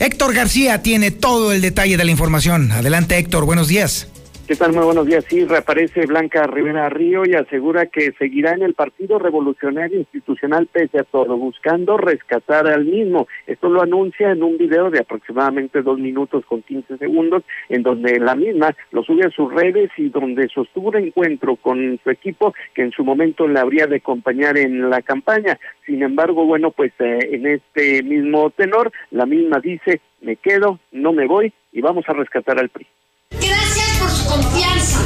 Héctor 0.00 0.34
García 0.34 0.82
tiene 0.82 1.12
todo 1.12 1.52
el 1.52 1.60
detalle 1.60 1.96
de 1.96 2.04
la 2.04 2.10
información. 2.10 2.72
Adelante 2.72 3.16
Héctor, 3.18 3.44
buenos 3.44 3.68
días. 3.68 4.08
¿Qué 4.46 4.56
tal? 4.56 4.74
Muy 4.74 4.84
buenos 4.84 5.06
días. 5.06 5.24
Sí, 5.24 5.46
reaparece 5.46 6.04
Blanca 6.04 6.42
Rivera 6.42 6.90
Río 6.90 7.22
y 7.24 7.34
asegura 7.34 7.86
que 7.86 8.12
seguirá 8.18 8.52
en 8.52 8.62
el 8.62 8.74
Partido 8.74 9.18
Revolucionario 9.18 10.00
Institucional 10.00 10.66
pese 10.66 10.98
a 10.98 11.04
todo, 11.04 11.38
buscando 11.38 11.96
rescatar 11.96 12.66
al 12.66 12.84
mismo. 12.84 13.26
Esto 13.46 13.70
lo 13.70 13.80
anuncia 13.80 14.32
en 14.32 14.42
un 14.42 14.58
video 14.58 14.90
de 14.90 14.98
aproximadamente 14.98 15.80
dos 15.80 15.98
minutos 15.98 16.44
con 16.44 16.60
15 16.60 16.98
segundos, 16.98 17.42
en 17.70 17.82
donde 17.82 18.20
la 18.20 18.34
misma 18.34 18.76
lo 18.90 19.02
sube 19.02 19.24
a 19.24 19.30
sus 19.30 19.50
redes 19.50 19.90
y 19.96 20.10
donde 20.10 20.46
sostuvo 20.48 20.88
un 20.90 20.96
encuentro 20.96 21.56
con 21.56 21.98
su 22.04 22.10
equipo 22.10 22.52
que 22.74 22.82
en 22.82 22.90
su 22.90 23.02
momento 23.02 23.48
le 23.48 23.60
habría 23.60 23.86
de 23.86 23.96
acompañar 23.96 24.58
en 24.58 24.90
la 24.90 25.00
campaña. 25.00 25.58
Sin 25.86 26.02
embargo, 26.02 26.44
bueno, 26.44 26.70
pues 26.70 26.92
eh, 26.98 27.30
en 27.32 27.46
este 27.46 28.02
mismo 28.02 28.50
tenor, 28.50 28.92
la 29.10 29.24
misma 29.24 29.58
dice, 29.60 30.02
me 30.20 30.36
quedo, 30.36 30.80
no 30.92 31.14
me 31.14 31.26
voy 31.26 31.50
y 31.72 31.80
vamos 31.80 32.04
a 32.08 32.12
rescatar 32.12 32.58
al 32.58 32.68
PRI. 32.68 32.86
Gracias 33.30 33.83
confianza, 34.26 34.98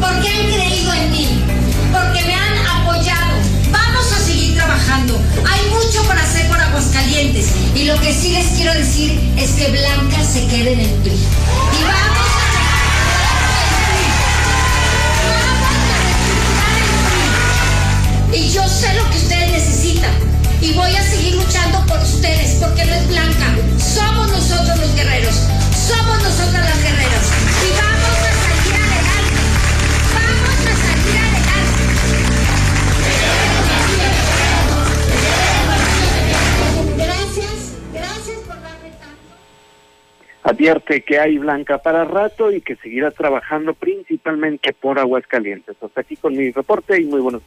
porque 0.00 0.28
han 0.28 0.46
creído 0.52 0.92
en 0.92 1.10
mí, 1.12 1.28
porque 1.92 2.24
me 2.24 2.34
han 2.34 2.66
apoyado. 2.66 3.36
Vamos 3.70 4.12
a 4.12 4.18
seguir 4.18 4.54
trabajando. 4.54 5.20
Hay 5.48 5.70
mucho 5.70 6.02
por 6.04 6.18
hacer 6.18 6.46
por 6.48 6.60
Aguascalientes. 6.60 7.50
Y 7.74 7.84
lo 7.84 7.98
que 8.00 8.12
sí 8.14 8.32
les 8.32 8.46
quiero 8.48 8.74
decir 8.74 9.18
es 9.36 9.50
que 9.50 9.70
Blanca 9.70 10.24
se 10.24 10.46
quede 10.46 10.72
en 10.72 10.80
el 10.80 10.90
PRI. 11.02 11.12
Y 11.12 11.84
vamos 11.84 12.26
a 12.32 12.46
Y 18.32 18.50
yo 18.50 18.68
sé 18.68 18.92
lo 18.94 19.08
que 19.10 19.16
ustedes 19.16 19.50
necesitan. 19.52 20.10
Y 20.60 20.72
voy 20.72 20.94
a 20.94 21.02
seguir 21.02 21.36
luchando 21.36 21.84
por 21.86 21.98
ustedes, 22.00 22.56
porque 22.60 22.84
no 22.84 22.94
es 22.94 23.08
Blanca. 23.08 23.54
Somos 23.78 24.28
nosotros 24.30 24.78
los 24.78 24.94
guerreros. 24.94 25.34
Somos 25.88 26.22
nosotras 26.22 26.64
las 26.68 26.82
guerreras. 26.82 27.45
Advierte 40.46 41.02
que 41.02 41.18
hay 41.18 41.38
Blanca 41.38 41.78
para 41.78 42.04
rato 42.04 42.52
y 42.52 42.60
que 42.60 42.76
seguirá 42.76 43.10
trabajando 43.10 43.74
principalmente 43.74 44.72
por 44.72 45.00
Aguascalientes. 45.00 45.76
Hasta 45.82 46.02
aquí 46.02 46.14
con 46.14 46.36
mi 46.36 46.52
reporte 46.52 47.00
y 47.00 47.04
muy 47.04 47.20
buenos 47.20 47.42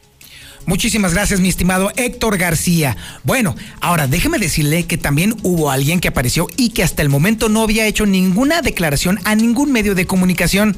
Muchísimas 0.66 1.14
gracias, 1.14 1.40
mi 1.40 1.48
estimado 1.48 1.90
Héctor 1.96 2.36
García. 2.36 2.98
Bueno, 3.24 3.56
ahora 3.80 4.06
déjeme 4.06 4.38
decirle 4.38 4.86
que 4.86 4.98
también 4.98 5.34
hubo 5.42 5.70
alguien 5.70 5.98
que 5.98 6.08
apareció 6.08 6.46
y 6.58 6.74
que 6.74 6.82
hasta 6.82 7.00
el 7.00 7.08
momento 7.08 7.48
no 7.48 7.62
había 7.62 7.86
hecho 7.86 8.04
ninguna 8.04 8.60
declaración 8.60 9.18
a 9.24 9.34
ningún 9.34 9.72
medio 9.72 9.94
de 9.94 10.06
comunicación. 10.06 10.76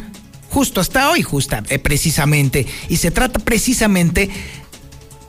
Justo 0.49 0.81
hasta 0.81 1.11
hoy, 1.11 1.23
justa, 1.23 1.65
eh, 1.71 1.81
precisamente. 1.81 2.67
Y 2.89 2.99
se 2.99 3.11
trata 3.11 3.41
precisamente, 3.41 4.31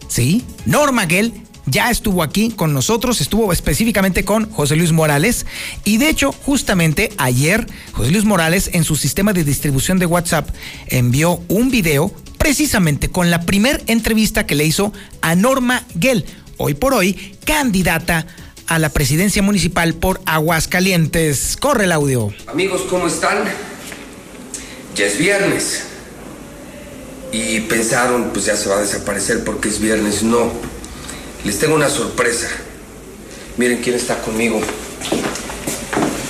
sí, 0.07 0.45
Norma 0.68 1.07
Gell 1.07 1.34
ya 1.65 1.90
estuvo 1.90 2.23
aquí 2.23 2.52
con 2.52 2.73
nosotros, 2.73 3.22
estuvo 3.22 3.53
específicamente 3.53 4.26
con 4.26 4.52
José 4.52 4.76
Luis 4.76 4.91
Morales 4.91 5.45
y 5.84 5.98
de 5.98 6.10
hecho 6.10 6.31
justamente 6.31 7.11
ayer 7.18 7.68
José 7.94 8.11
Luis 8.11 8.26
Morales 8.26 8.69
en 8.73 8.84
su 8.84 8.95
sistema 8.95 9.34
de 9.34 9.44
distribución 9.44 9.99
de 9.99 10.06
WhatsApp 10.06 10.49
envió 10.88 11.41
un 11.48 11.72
video 11.72 12.14
precisamente 12.38 13.10
con 13.10 13.31
la 13.31 13.41
primer 13.41 13.81
entrevista 13.88 14.45
que 14.45 14.56
le 14.56 14.65
hizo 14.65 14.91
a 15.22 15.35
Norma 15.35 15.84
Gell, 15.99 16.26
hoy 16.57 16.73
por 16.73 16.94
hoy 16.94 17.38
candidata 17.45 18.27
a 18.68 18.80
la 18.80 18.90
presidencia 18.90 19.41
municipal 19.41 19.94
por 19.94 20.22
Aguascalientes. 20.26 21.57
Corre 21.57 21.85
el 21.85 21.91
audio. 21.91 22.34
Amigos, 22.48 22.81
¿cómo 22.90 23.07
están? 23.07 23.44
Ya 24.95 25.06
es 25.06 25.18
viernes. 25.18 25.84
Y 27.31 27.61
pensaron, 27.61 28.30
pues 28.31 28.45
ya 28.45 28.56
se 28.56 28.69
va 28.69 28.77
a 28.77 28.81
desaparecer 28.81 29.44
porque 29.44 29.69
es 29.69 29.80
viernes. 29.80 30.23
No. 30.23 30.52
Les 31.44 31.60
tengo 31.60 31.76
una 31.76 31.90
sorpresa. 31.90 32.48
Miren 33.57 33.82
quién 33.82 33.95
está 33.95 34.22
conmigo. 34.22 34.61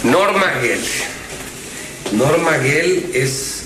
Norma 0.03 0.47
Gell. 0.59 0.81
Norma 2.13 2.53
Gell 2.53 3.11
es 3.13 3.65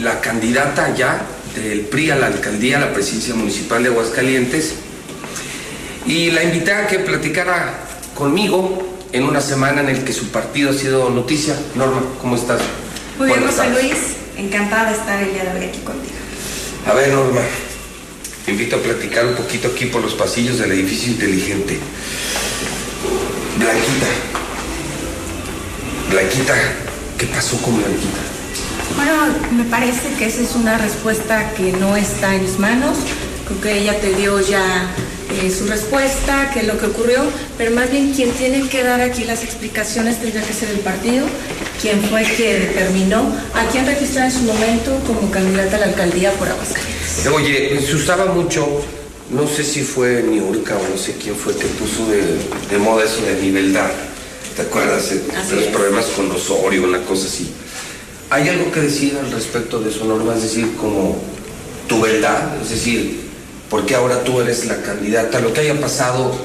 la 0.00 0.20
candidata 0.20 0.94
ya 0.94 1.22
del 1.56 1.80
PRI 1.80 2.10
a 2.10 2.16
la 2.16 2.26
alcaldía, 2.26 2.76
a 2.76 2.80
la 2.80 2.92
presidencia 2.92 3.34
municipal 3.34 3.82
de 3.82 3.88
Aguascalientes. 3.88 4.74
Y 6.06 6.30
la 6.30 6.44
invité 6.44 6.72
a 6.72 6.86
que 6.86 7.00
platicara 7.00 7.74
conmigo 8.14 8.96
en 9.12 9.24
una 9.24 9.40
semana 9.40 9.80
en 9.80 9.88
el 9.88 10.04
que 10.04 10.12
su 10.12 10.28
partido 10.28 10.70
ha 10.70 10.74
sido 10.74 11.10
noticia. 11.10 11.56
Norma, 11.74 12.00
¿cómo 12.20 12.36
estás? 12.36 12.60
Muy 13.18 13.26
bien, 13.26 13.44
José 13.44 13.70
Luis. 13.70 13.98
Encantada 14.36 14.92
de 14.92 14.96
estar 14.96 15.22
el 15.22 15.32
día 15.32 15.44
de 15.44 15.58
hoy 15.58 15.66
aquí 15.66 15.80
contigo. 15.80 16.14
A 16.86 16.94
ver, 16.94 17.08
Norma, 17.12 17.40
te 18.44 18.52
invito 18.52 18.76
a 18.76 18.78
platicar 18.80 19.26
un 19.26 19.34
poquito 19.34 19.68
aquí 19.68 19.86
por 19.86 20.02
los 20.02 20.14
pasillos 20.14 20.58
del 20.58 20.72
edificio 20.72 21.12
inteligente. 21.12 21.78
Blanquita. 23.58 24.06
Blanquita, 26.10 26.54
¿qué 27.18 27.26
pasó 27.26 27.60
con 27.62 27.76
Blanquita? 27.76 28.20
Bueno, 28.96 29.12
me 29.52 29.64
parece 29.64 30.14
que 30.18 30.26
esa 30.26 30.42
es 30.42 30.54
una 30.54 30.78
respuesta 30.78 31.52
que 31.54 31.72
no 31.72 31.96
está 31.96 32.34
en 32.34 32.42
mis 32.42 32.58
manos. 32.58 32.96
Creo 33.50 33.60
que 33.62 33.82
ella 33.82 34.00
te 34.00 34.14
dio 34.14 34.38
ya 34.40 34.94
eh, 35.42 35.50
su 35.50 35.66
respuesta, 35.66 36.50
qué 36.54 36.60
es 36.60 36.66
lo 36.68 36.78
que 36.78 36.86
ocurrió, 36.86 37.20
pero 37.58 37.72
más 37.72 37.90
bien 37.90 38.12
quien 38.12 38.30
tiene 38.30 38.68
que 38.68 38.84
dar 38.84 39.00
aquí 39.00 39.24
las 39.24 39.42
explicaciones 39.42 40.20
tendría 40.20 40.42
que 40.42 40.52
ser 40.52 40.70
el 40.70 40.78
partido, 40.78 41.26
quien 41.82 42.00
fue 42.04 42.22
que 42.22 42.60
determinó 42.60 43.34
a 43.54 43.66
quién 43.72 43.86
registrar 43.86 44.26
en 44.26 44.32
su 44.32 44.42
momento 44.42 44.96
como 45.04 45.28
candidata 45.32 45.78
a 45.78 45.80
la 45.80 45.86
alcaldía 45.86 46.30
por 46.34 46.48
Aguascalientes. 46.48 47.26
Oye, 47.32 47.84
se 47.84 47.96
usaba 47.96 48.26
mucho, 48.26 48.66
no 49.30 49.48
sé 49.48 49.64
si 49.64 49.82
fue 49.82 50.22
Niurka 50.22 50.76
o 50.76 50.88
no 50.88 50.96
sé 50.96 51.16
quién 51.20 51.34
fue 51.34 51.56
que 51.56 51.66
puso 51.66 52.06
de, 52.06 52.22
de 52.70 52.78
moda 52.78 53.04
eso 53.04 53.20
de 53.22 53.34
niveldad. 53.42 53.90
¿Te 54.54 54.62
acuerdas? 54.62 55.10
de 55.10 55.56
los 55.56 55.64
problemas 55.66 56.06
con 56.06 56.30
Osorio, 56.30 56.84
una 56.84 57.02
cosa 57.02 57.26
así. 57.26 57.50
¿Hay 58.30 58.48
algo 58.48 58.70
que 58.70 58.80
decir 58.82 59.18
al 59.18 59.32
respecto 59.32 59.80
de 59.80 59.90
eso, 59.90 60.04
Norma? 60.04 60.36
Es 60.36 60.42
decir, 60.42 60.76
como 60.76 61.20
tu 61.88 62.00
verdad, 62.00 62.56
es 62.62 62.70
decir, 62.70 63.29
¿por 63.70 63.86
qué 63.86 63.94
ahora 63.94 64.22
tú 64.24 64.40
eres 64.40 64.66
la 64.66 64.82
candidata? 64.82 65.40
Lo 65.40 65.54
que 65.54 65.60
haya 65.60 65.80
pasado 65.80 66.36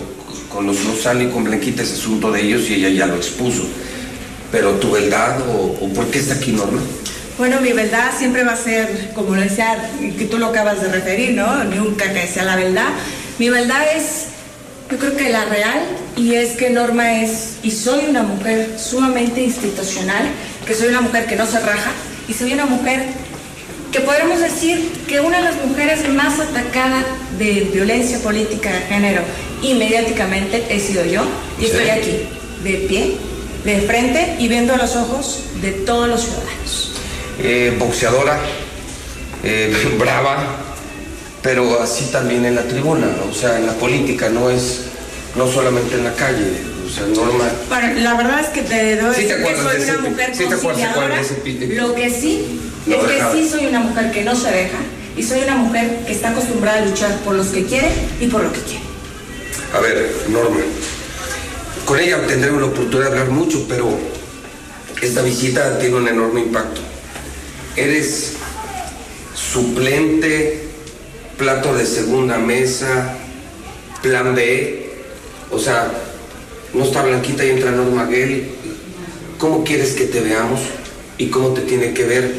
con 0.49 0.65
los 0.67 0.85
Lozano 0.85 1.23
y 1.23 1.27
con 1.27 1.43
Blanquita 1.43 1.83
es 1.83 1.91
asunto 1.91 2.31
de 2.31 2.41
ellos 2.41 2.69
y 2.69 2.75
ella 2.75 2.89
ya 2.89 3.07
lo 3.07 3.15
expuso. 3.15 3.63
Pero 4.51 4.73
tu 4.73 4.91
verdad 4.91 5.41
o, 5.49 5.77
o 5.81 5.93
por 5.93 6.05
qué 6.11 6.19
está 6.19 6.35
aquí, 6.35 6.51
Norma? 6.51 6.79
Bueno, 7.37 7.59
mi 7.59 7.73
verdad 7.73 8.11
siempre 8.17 8.45
va 8.45 8.53
a 8.53 8.57
ser, 8.57 9.11
como 9.13 9.33
decía, 9.33 9.91
que 10.17 10.25
tú 10.25 10.37
lo 10.37 10.45
acabas 10.47 10.81
de 10.81 10.87
referir, 10.87 11.31
¿no? 11.31 11.65
Nunca 11.65 12.13
que 12.13 12.27
sea 12.27 12.43
la 12.43 12.55
verdad. 12.55 12.87
Mi 13.39 13.49
verdad 13.49 13.81
es, 13.93 14.27
yo 14.89 14.97
creo 14.97 15.17
que 15.17 15.29
la 15.29 15.43
real, 15.43 15.81
y 16.15 16.35
es 16.35 16.51
que 16.51 16.69
Norma 16.69 17.21
es, 17.21 17.57
y 17.61 17.71
soy 17.71 18.05
una 18.07 18.23
mujer 18.23 18.77
sumamente 18.79 19.41
institucional, 19.41 20.23
que 20.65 20.73
soy 20.73 20.87
una 20.87 21.01
mujer 21.01 21.25
que 21.25 21.35
no 21.35 21.45
se 21.45 21.59
raja, 21.59 21.91
y 22.29 22.33
soy 22.33 22.53
una 22.53 22.67
mujer 22.67 23.03
que 23.95 24.01
podremos 24.01 24.41
decir 24.41 24.91
que 25.07 25.21
una 25.21 25.37
de 25.37 25.43
las 25.45 25.65
mujeres 25.65 26.09
más 26.09 26.37
atacadas 26.41 27.05
de 27.39 27.69
violencia 27.73 28.19
política 28.19 28.73
de 28.73 28.81
género 28.81 29.21
y 29.61 29.73
mediáticamente 29.73 30.65
he 30.69 30.81
sido 30.81 31.05
yo, 31.05 31.23
y 31.61 31.65
estoy 31.65 31.89
aquí, 31.89 32.27
de 32.61 32.73
pie, 32.89 33.15
de 33.63 33.79
frente 33.87 34.35
y 34.37 34.49
viendo 34.49 34.73
a 34.73 34.77
los 34.77 34.97
ojos 34.97 35.43
de 35.61 35.71
todos 35.71 36.09
los 36.09 36.23
ciudadanos. 36.23 36.91
Eh, 37.41 37.73
boxeadora, 37.79 38.37
eh, 39.45 39.73
brava, 39.97 40.57
pero 41.41 41.81
así 41.81 42.11
también 42.11 42.43
en 42.43 42.55
la 42.55 42.63
tribuna, 42.63 43.07
o 43.31 43.33
sea, 43.33 43.57
en 43.57 43.65
la 43.65 43.73
política, 43.75 44.27
no 44.27 44.49
es, 44.49 44.87
no 45.37 45.47
solamente 45.47 45.95
en 45.95 46.03
la 46.03 46.13
calle, 46.15 46.51
sea, 46.95 47.05
Norma. 47.07 47.51
Bueno, 47.69 47.93
la 48.01 48.13
verdad 48.15 48.39
es 48.41 48.47
que 48.47 48.61
te 48.61 48.95
doy 48.97 49.15
Sí 49.15 49.21
te 49.27 49.35
que 49.37 49.43
soy 49.43 49.45
de 49.45 49.83
una 49.83 49.93
ese- 49.93 49.97
mujer 50.09 50.35
sí 50.35 50.43
conciliadora. 50.45 51.21
Lo 51.75 51.95
que 51.95 52.09
sí 52.09 52.59
Lo 52.87 52.95
es 52.95 53.03
que 53.11 53.23
sí 53.43 53.49
soy 53.49 53.65
una 53.67 53.79
mujer 53.81 54.11
que 54.11 54.23
no 54.23 54.35
se 54.35 54.51
deja 54.51 54.77
y 55.17 55.23
soy 55.23 55.41
una 55.43 55.55
mujer 55.55 55.99
que 56.05 56.11
está 56.13 56.29
acostumbrada 56.31 56.79
a 56.83 56.85
luchar 56.85 57.15
por 57.19 57.35
los 57.35 57.47
que 57.47 57.65
quiere 57.65 57.89
y 58.19 58.27
por 58.27 58.43
lo 58.43 58.51
que 58.51 58.59
quiere. 58.61 58.83
A 59.73 59.79
ver, 59.79 60.11
Norma, 60.29 60.57
con 61.85 61.99
ella 61.99 62.25
tendremos 62.27 62.61
la 62.61 62.67
oportunidad 62.67 63.11
de 63.11 63.19
hablar 63.19 63.29
mucho, 63.29 63.65
pero 63.67 63.89
esta 65.01 65.21
visita 65.21 65.77
tiene 65.79 65.95
un 65.95 66.07
enorme 66.07 66.41
impacto. 66.41 66.81
Eres 67.75 68.33
suplente, 69.33 70.63
plato 71.37 71.73
de 71.75 71.85
segunda 71.85 72.37
mesa, 72.37 73.17
plan 74.01 74.33
B, 74.35 74.89
o 75.51 75.59
sea, 75.59 75.91
no 76.75 76.83
está 76.83 77.01
Blanquita 77.03 77.45
y 77.45 77.51
entra 77.51 77.71
Norma 77.71 78.07
Gell. 78.07 78.43
cómo 79.37 79.63
quieres 79.63 79.93
que 79.93 80.05
te 80.05 80.19
veamos 80.19 80.59
y 81.17 81.27
cómo 81.27 81.49
te 81.49 81.61
tiene 81.61 81.93
que 81.93 82.03
ver 82.03 82.33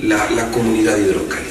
la, 0.00 0.30
la 0.30 0.50
comunidad 0.50 0.96
hidrocálida. 0.96 1.48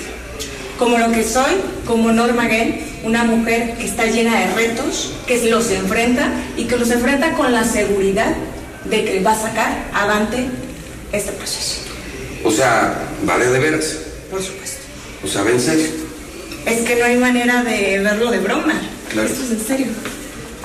Como 0.77 0.97
lo 0.97 1.11
que 1.11 1.23
soy, 1.23 1.55
como 1.85 2.11
Norma 2.11 2.47
Gay, 2.47 2.85
una 3.03 3.25
mujer 3.25 3.75
que 3.77 3.85
está 3.85 4.05
llena 4.05 4.39
de 4.39 4.53
retos, 4.55 5.11
que 5.27 5.49
los 5.49 5.69
enfrenta 5.71 6.31
y 6.55 6.65
que 6.65 6.77
los 6.77 6.89
enfrenta 6.91 7.33
con 7.33 7.51
la 7.51 7.65
seguridad 7.65 8.33
de 8.85 9.03
que 9.03 9.19
va 9.19 9.33
a 9.33 9.41
sacar 9.41 9.89
adelante 9.93 10.45
este 11.11 11.33
proceso. 11.33 11.81
O 12.45 12.51
sea, 12.51 12.97
vale 13.23 13.47
de 13.47 13.59
veras. 13.59 13.97
Por 14.31 14.41
supuesto. 14.41 14.79
O 15.23 15.27
sea, 15.27 15.41
¿en 15.41 15.59
serio? 15.59 15.87
Es 16.65 16.81
que 16.81 16.95
no 16.95 17.05
hay 17.05 17.17
manera 17.17 17.63
de 17.63 17.99
verlo 17.99 18.31
de 18.31 18.39
broma. 18.39 18.79
Claro. 19.09 19.27
Esto 19.27 19.43
es 19.43 19.51
en 19.51 19.65
serio. 19.65 19.87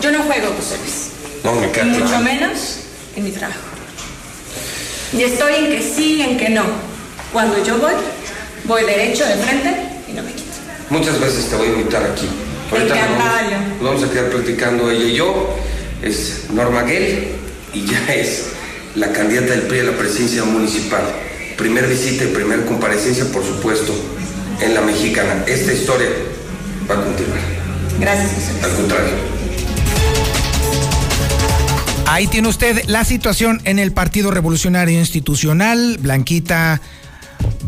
Yo 0.01 0.13
no 0.13 0.23
juego, 0.23 0.49
José 0.57 0.77
Luis. 0.79 1.14
No, 1.45 1.53
me 1.53 1.67
Y 1.67 1.71
queda 1.71 1.85
mucho 1.85 2.19
menos 2.21 2.79
en 3.15 3.25
mi 3.25 3.31
trabajo. 3.31 3.61
Y 5.13 5.23
estoy 5.23 5.55
en 5.55 5.67
que 5.67 5.83
sí, 5.83 6.23
en 6.23 6.39
que 6.39 6.49
no. 6.49 6.65
Cuando 7.33 7.63
yo 7.63 7.79
voy, 7.79 7.93
voy 8.65 8.85
derecho 8.85 9.25
de 9.27 9.37
frente 9.37 9.71
y 10.09 10.13
no 10.15 10.23
me 10.23 10.33
quito. 10.33 10.45
Muchas 10.89 11.21
veces 11.21 11.45
te 11.51 11.57
voy 11.57 11.69
a 11.69 11.71
invitar 11.73 12.03
aquí. 12.03 12.29
Ahorita 12.73 12.95
vamos, 12.95 13.83
vamos 13.83 14.05
a 14.05 14.11
quedar 14.11 14.31
platicando 14.31 14.91
ella 14.91 15.05
y 15.05 15.15
yo. 15.15 15.55
Es 16.03 16.47
Norma 16.51 16.85
Gell 16.87 17.29
y 17.73 17.87
ya 17.87 18.07
es 18.15 18.47
la 18.95 19.13
candidata 19.13 19.53
del 19.53 19.63
PRI 19.63 19.81
a 19.81 19.85
la 19.85 19.99
presidencia 19.99 20.45
municipal. 20.45 21.03
Primer 21.59 21.87
visita 21.87 22.25
y 22.25 22.29
primer 22.29 22.65
comparecencia, 22.65 23.27
por 23.27 23.45
supuesto, 23.45 23.95
en 24.61 24.75
la 24.75 24.81
mexicana. 24.81 25.45
Esta 25.47 25.73
historia 25.73 26.09
va 26.91 26.95
a 26.95 27.05
continuar. 27.05 27.39
Gracias. 28.01 28.33
Al 28.63 28.71
contrario. 28.73 29.34
Ahí 32.07 32.27
tiene 32.27 32.49
usted 32.49 32.85
la 32.87 33.05
situación 33.05 33.61
en 33.65 33.79
el 33.79 33.93
Partido 33.93 34.31
Revolucionario 34.31 34.99
Institucional. 34.99 35.99
Blanquita 35.99 36.81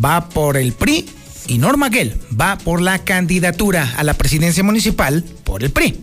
va 0.05 0.29
por 0.29 0.57
el 0.57 0.73
PRI 0.73 1.09
y 1.49 1.59
Norma 1.59 1.91
Gell 1.91 2.21
va 2.39 2.59
por 2.59 2.81
la 2.81 2.99
candidatura 2.99 3.95
a 3.97 4.05
la 4.05 4.15
presidencia 4.15 4.63
municipal 4.63 5.25
por 5.45 5.65
el 5.65 5.71
PRI. 5.71 5.99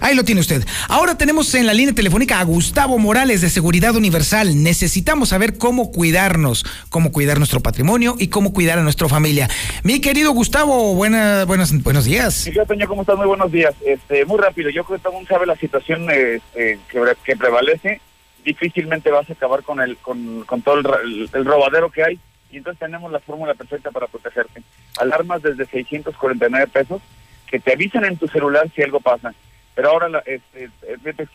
Ahí 0.00 0.14
lo 0.14 0.24
tiene 0.24 0.40
usted. 0.40 0.64
Ahora 0.88 1.18
tenemos 1.18 1.54
en 1.54 1.66
la 1.66 1.74
línea 1.74 1.94
telefónica 1.94 2.40
a 2.40 2.44
Gustavo 2.44 2.98
Morales 2.98 3.42
de 3.42 3.50
Seguridad 3.50 3.94
Universal. 3.94 4.62
Necesitamos 4.62 5.28
saber 5.28 5.58
cómo 5.58 5.92
cuidarnos, 5.92 6.64
cómo 6.88 7.12
cuidar 7.12 7.38
nuestro 7.38 7.60
patrimonio 7.60 8.14
y 8.18 8.28
cómo 8.28 8.52
cuidar 8.52 8.78
a 8.78 8.82
nuestra 8.82 9.08
familia. 9.08 9.48
Mi 9.82 10.00
querido 10.00 10.32
Gustavo, 10.32 10.94
buena, 10.94 11.44
buenos, 11.44 11.72
buenos 11.82 12.06
días. 12.06 12.46
Miguel 12.46 12.66
Toño, 12.66 12.88
¿cómo 12.88 13.02
estás? 13.02 13.18
Muy 13.18 13.26
buenos 13.26 13.52
días. 13.52 13.74
Este, 13.84 14.24
muy 14.24 14.38
rápido, 14.38 14.70
yo 14.70 14.84
creo 14.84 14.98
que 14.98 15.02
todo 15.02 15.12
mundo 15.12 15.28
sabe 15.28 15.46
la 15.46 15.56
situación 15.56 16.08
este, 16.10 16.78
que, 16.88 17.36
prevalece. 17.36 18.00
Difícilmente 18.42 19.10
vas 19.10 19.28
a 19.28 19.34
acabar 19.34 19.62
con 19.62 19.80
el 19.80 19.98
con, 19.98 20.44
con 20.46 20.62
todo 20.62 20.78
el 20.78 21.44
robadero 21.44 21.90
que 21.90 22.04
hay. 22.04 22.18
Y 22.50 22.56
entonces 22.56 22.80
tenemos 22.80 23.12
la 23.12 23.20
fórmula 23.20 23.54
perfecta 23.54 23.90
para 23.90 24.06
protegerte. 24.06 24.62
Alarmas 24.98 25.42
desde 25.42 25.66
649 25.66 26.66
pesos 26.68 27.02
que 27.46 27.60
te 27.60 27.72
avisan 27.72 28.04
en 28.04 28.16
tu 28.16 28.28
celular 28.28 28.70
si 28.74 28.82
algo 28.82 29.00
pasa. 29.00 29.34
Pero 29.80 29.92
ahora, 29.92 30.10
la- 30.10 30.22
este, 30.26 30.68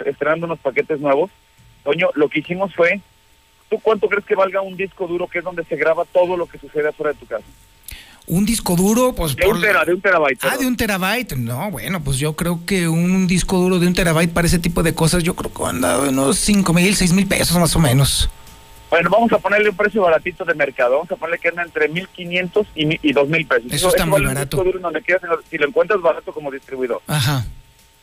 estrenando 0.05 0.45
unos 0.45 0.59
paquetes 0.59 0.99
nuevos, 0.99 1.31
Toño, 1.83 2.09
lo 2.13 2.29
que 2.29 2.41
hicimos 2.41 2.75
fue, 2.75 3.01
¿tú 3.71 3.79
cuánto 3.81 4.07
crees 4.07 4.23
que 4.23 4.35
valga 4.35 4.61
un 4.61 4.77
disco 4.77 5.07
duro 5.07 5.27
que 5.27 5.39
es 5.39 5.43
donde 5.43 5.63
se 5.63 5.75
graba 5.75 6.05
todo 6.05 6.37
lo 6.37 6.45
que 6.45 6.59
sucede 6.59 6.89
afuera 6.89 7.13
de 7.13 7.17
tu 7.19 7.25
casa? 7.25 7.43
Un 8.27 8.45
disco 8.45 8.75
duro, 8.75 9.13
pues 9.15 9.35
De 9.35 9.47
un, 9.47 9.59
tera- 9.59 9.83
de 9.83 9.95
un 9.95 10.01
terabyte. 10.01 10.43
Ah, 10.43 10.57
de 10.57 10.67
un 10.67 10.77
terabyte. 10.77 11.35
No, 11.37 11.71
bueno, 11.71 12.03
pues 12.03 12.19
yo 12.19 12.35
creo 12.35 12.59
que 12.67 12.87
un 12.87 13.25
disco 13.25 13.57
duro 13.57 13.79
de 13.79 13.87
un 13.87 13.95
terabyte 13.95 14.31
para 14.31 14.45
ese 14.45 14.59
tipo 14.59 14.83
de 14.83 14.93
cosas, 14.93 15.23
yo 15.23 15.33
creo 15.35 15.51
que 15.51 15.63
anda 15.63 15.97
unos 15.97 16.37
5 16.37 16.71
mil, 16.71 16.95
6 16.95 17.13
mil 17.13 17.25
pesos 17.25 17.57
más 17.57 17.75
o 17.75 17.79
menos. 17.79 18.29
Bueno, 18.91 19.09
vamos 19.09 19.31
a 19.33 19.39
ponerle 19.39 19.69
un 19.69 19.75
precio 19.75 20.03
baratito 20.03 20.45
de 20.45 20.53
mercado. 20.53 20.91
Vamos 20.97 21.11
a 21.11 21.15
ponerle 21.15 21.39
que 21.39 21.47
anda 21.47 21.63
entre 21.63 21.89
1.500 21.89 22.67
y, 22.75 23.09
y 23.09 23.11
2.000 23.11 23.47
pesos. 23.47 23.71
Eso 23.71 23.87
está 23.89 24.05
muy 24.05 24.13
vale 24.21 24.27
un 24.27 24.33
barato. 24.35 24.57
disco 24.57 24.63
duro 24.71 24.79
donde 24.79 25.01
quieras, 25.01 25.23
si 25.49 25.57
lo 25.57 25.67
encuentras 25.67 25.99
barato 25.99 26.31
como 26.31 26.51
distribuidor. 26.51 27.01
Ajá. 27.07 27.43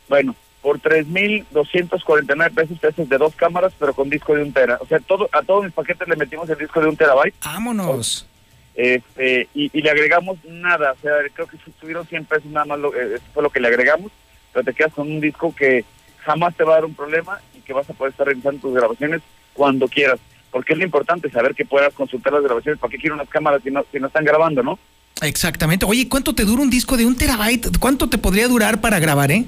Bueno, 0.09 0.35
por 0.63 0.79
3.249 0.79 2.53
pesos 2.53 2.79
te 2.79 2.87
haces 2.87 3.09
de 3.09 3.17
dos 3.17 3.35
cámaras, 3.35 3.73
pero 3.77 3.93
con 3.93 4.09
disco 4.09 4.33
de 4.33 4.43
un 4.43 4.53
tera. 4.53 4.77
O 4.79 4.87
sea, 4.87 4.99
todo, 4.99 5.29
a 5.31 5.41
todos 5.43 5.65
mis 5.65 5.73
paquetes 5.73 6.07
le 6.07 6.15
metimos 6.15 6.49
el 6.49 6.57
disco 6.57 6.79
de 6.79 6.87
un 6.87 6.95
terabyte. 6.95 7.35
Vámonos. 7.43 8.25
Este, 8.73 9.49
y, 9.53 9.69
y 9.77 9.81
le 9.81 9.89
agregamos 9.89 10.37
nada. 10.45 10.93
O 10.93 11.01
sea, 11.01 11.11
creo 11.33 11.47
que 11.47 11.57
subieron 11.79 12.07
100 12.07 12.25
pesos 12.25 12.45
nada 12.45 12.65
más. 12.65 12.79
Lo, 12.79 12.95
eh, 12.95 13.15
eso 13.15 13.25
fue 13.33 13.43
lo 13.43 13.49
que 13.49 13.59
le 13.59 13.67
agregamos. 13.67 14.11
Pero 14.53 14.63
te 14.63 14.73
quedas 14.73 14.93
con 14.93 15.11
un 15.11 15.19
disco 15.19 15.53
que 15.53 15.83
jamás 16.19 16.55
te 16.55 16.63
va 16.63 16.73
a 16.73 16.75
dar 16.75 16.85
un 16.85 16.95
problema 16.95 17.41
y 17.53 17.59
que 17.59 17.73
vas 17.73 17.89
a 17.89 17.93
poder 17.93 18.11
estar 18.11 18.25
revisando 18.25 18.61
tus 18.61 18.73
grabaciones 18.73 19.21
cuando 19.53 19.89
quieras. 19.89 20.19
Porque 20.49 20.73
es 20.73 20.79
lo 20.79 20.85
importante 20.85 21.29
saber 21.29 21.55
que 21.55 21.65
puedas 21.65 21.93
consultar 21.93 22.31
las 22.31 22.43
grabaciones. 22.43 22.79
¿Para 22.79 22.91
qué 22.91 22.99
quiero 22.99 23.15
unas 23.15 23.27
cámaras 23.27 23.61
si 23.63 23.69
no, 23.69 23.83
si 23.91 23.99
no 23.99 24.07
están 24.07 24.23
grabando, 24.23 24.63
no? 24.63 24.79
Exactamente. 25.21 25.85
Oye, 25.85 26.07
¿cuánto 26.07 26.33
te 26.33 26.45
dura 26.45 26.61
un 26.61 26.69
disco 26.69 26.95
de 26.95 27.05
un 27.05 27.17
terabyte? 27.17 27.77
¿Cuánto 27.79 28.09
te 28.09 28.17
podría 28.17 28.47
durar 28.47 28.79
para 28.79 28.99
grabar, 28.99 29.31
eh? 29.31 29.45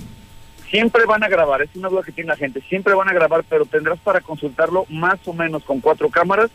Siempre 0.76 1.06
van 1.06 1.24
a 1.24 1.30
grabar, 1.30 1.62
es 1.62 1.70
una 1.76 1.90
duda 1.90 2.04
que 2.04 2.12
tiene 2.12 2.30
la 2.30 2.36
gente, 2.36 2.62
siempre 2.68 2.94
van 2.94 3.08
a 3.08 3.14
grabar, 3.14 3.44
pero 3.48 3.66
tendrás 3.66 3.98
para 4.00 4.20
consultarlo 4.22 4.86
más 4.90 5.20
o 5.26 5.34
menos 5.34 5.64
con 5.64 5.80
cuatro 5.80 6.10
cámaras, 6.10 6.52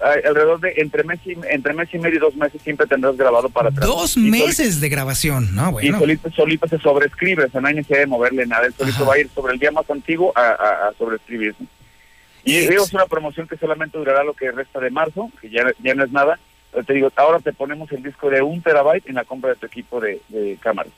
alrededor 0.00 0.60
de 0.60 0.74
entre 0.76 1.04
mes, 1.04 1.20
y, 1.24 1.36
entre 1.50 1.72
mes 1.72 1.88
y 1.92 1.98
medio 1.98 2.16
y 2.16 2.20
dos 2.20 2.34
meses 2.36 2.60
siempre 2.62 2.86
tendrás 2.86 3.16
grabado 3.16 3.48
para 3.48 3.68
atrás. 3.68 3.86
Dos 3.86 4.16
Y 4.16 4.30
meses 4.30 4.80
de 4.80 4.88
grabación, 4.88 5.54
¿no? 5.54 5.68
Y 5.68 5.72
Bueno. 5.72 5.98
solito, 5.98 6.30
solito 6.30 6.68
se 6.68 6.78
sobreescribe, 6.78 7.44
o 7.44 7.50
sea, 7.50 7.60
no 7.60 7.68
hay 7.68 7.74
necesidad 7.74 8.00
de 8.00 8.06
moverle 8.06 8.46
nada, 8.46 8.66
el 8.66 8.74
solito 8.74 9.06
va 9.06 9.14
a 9.14 9.18
ir 9.18 9.28
sobre 9.34 9.54
el 9.54 9.58
día 9.58 9.70
más 9.70 9.88
antiguo 9.90 10.32
a, 10.34 10.88
a. 10.88 10.90
¿no? 10.98 11.66
Y 12.44 12.58
digo, 12.66 12.84
es 12.84 12.92
una 12.92 13.06
promoción 13.06 13.46
que 13.46 13.56
solamente 13.56 13.96
durará 13.96 14.22
lo 14.24 14.34
que 14.34 14.50
resta 14.50 14.80
de 14.80 14.90
marzo, 14.90 15.30
que 15.40 15.48
ya, 15.48 15.64
ya 15.82 15.94
no 15.94 16.04
es 16.04 16.12
nada, 16.12 16.38
pero 16.72 16.84
te 16.84 16.92
digo, 16.92 17.10
ahora 17.16 17.38
te 17.40 17.52
ponemos 17.52 17.90
el 17.92 18.02
disco 18.02 18.28
de 18.28 18.42
un 18.42 18.60
terabyte 18.60 19.08
en 19.08 19.14
la 19.14 19.24
compra 19.24 19.50
de 19.50 19.56
tu 19.56 19.66
equipo 19.66 20.00
de, 20.00 20.20
de 20.28 20.58
cámaras. 20.60 20.92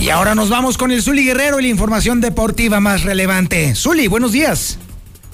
Y 0.00 0.08
ahora 0.10 0.36
nos 0.36 0.48
vamos 0.48 0.78
con 0.78 0.92
el 0.92 1.02
Zuli 1.02 1.24
Guerrero 1.24 1.58
y 1.58 1.62
la 1.62 1.68
información 1.68 2.20
deportiva 2.20 2.78
más 2.78 3.02
relevante. 3.02 3.74
Zuli, 3.74 4.06
buenos 4.06 4.30
días. 4.30 4.78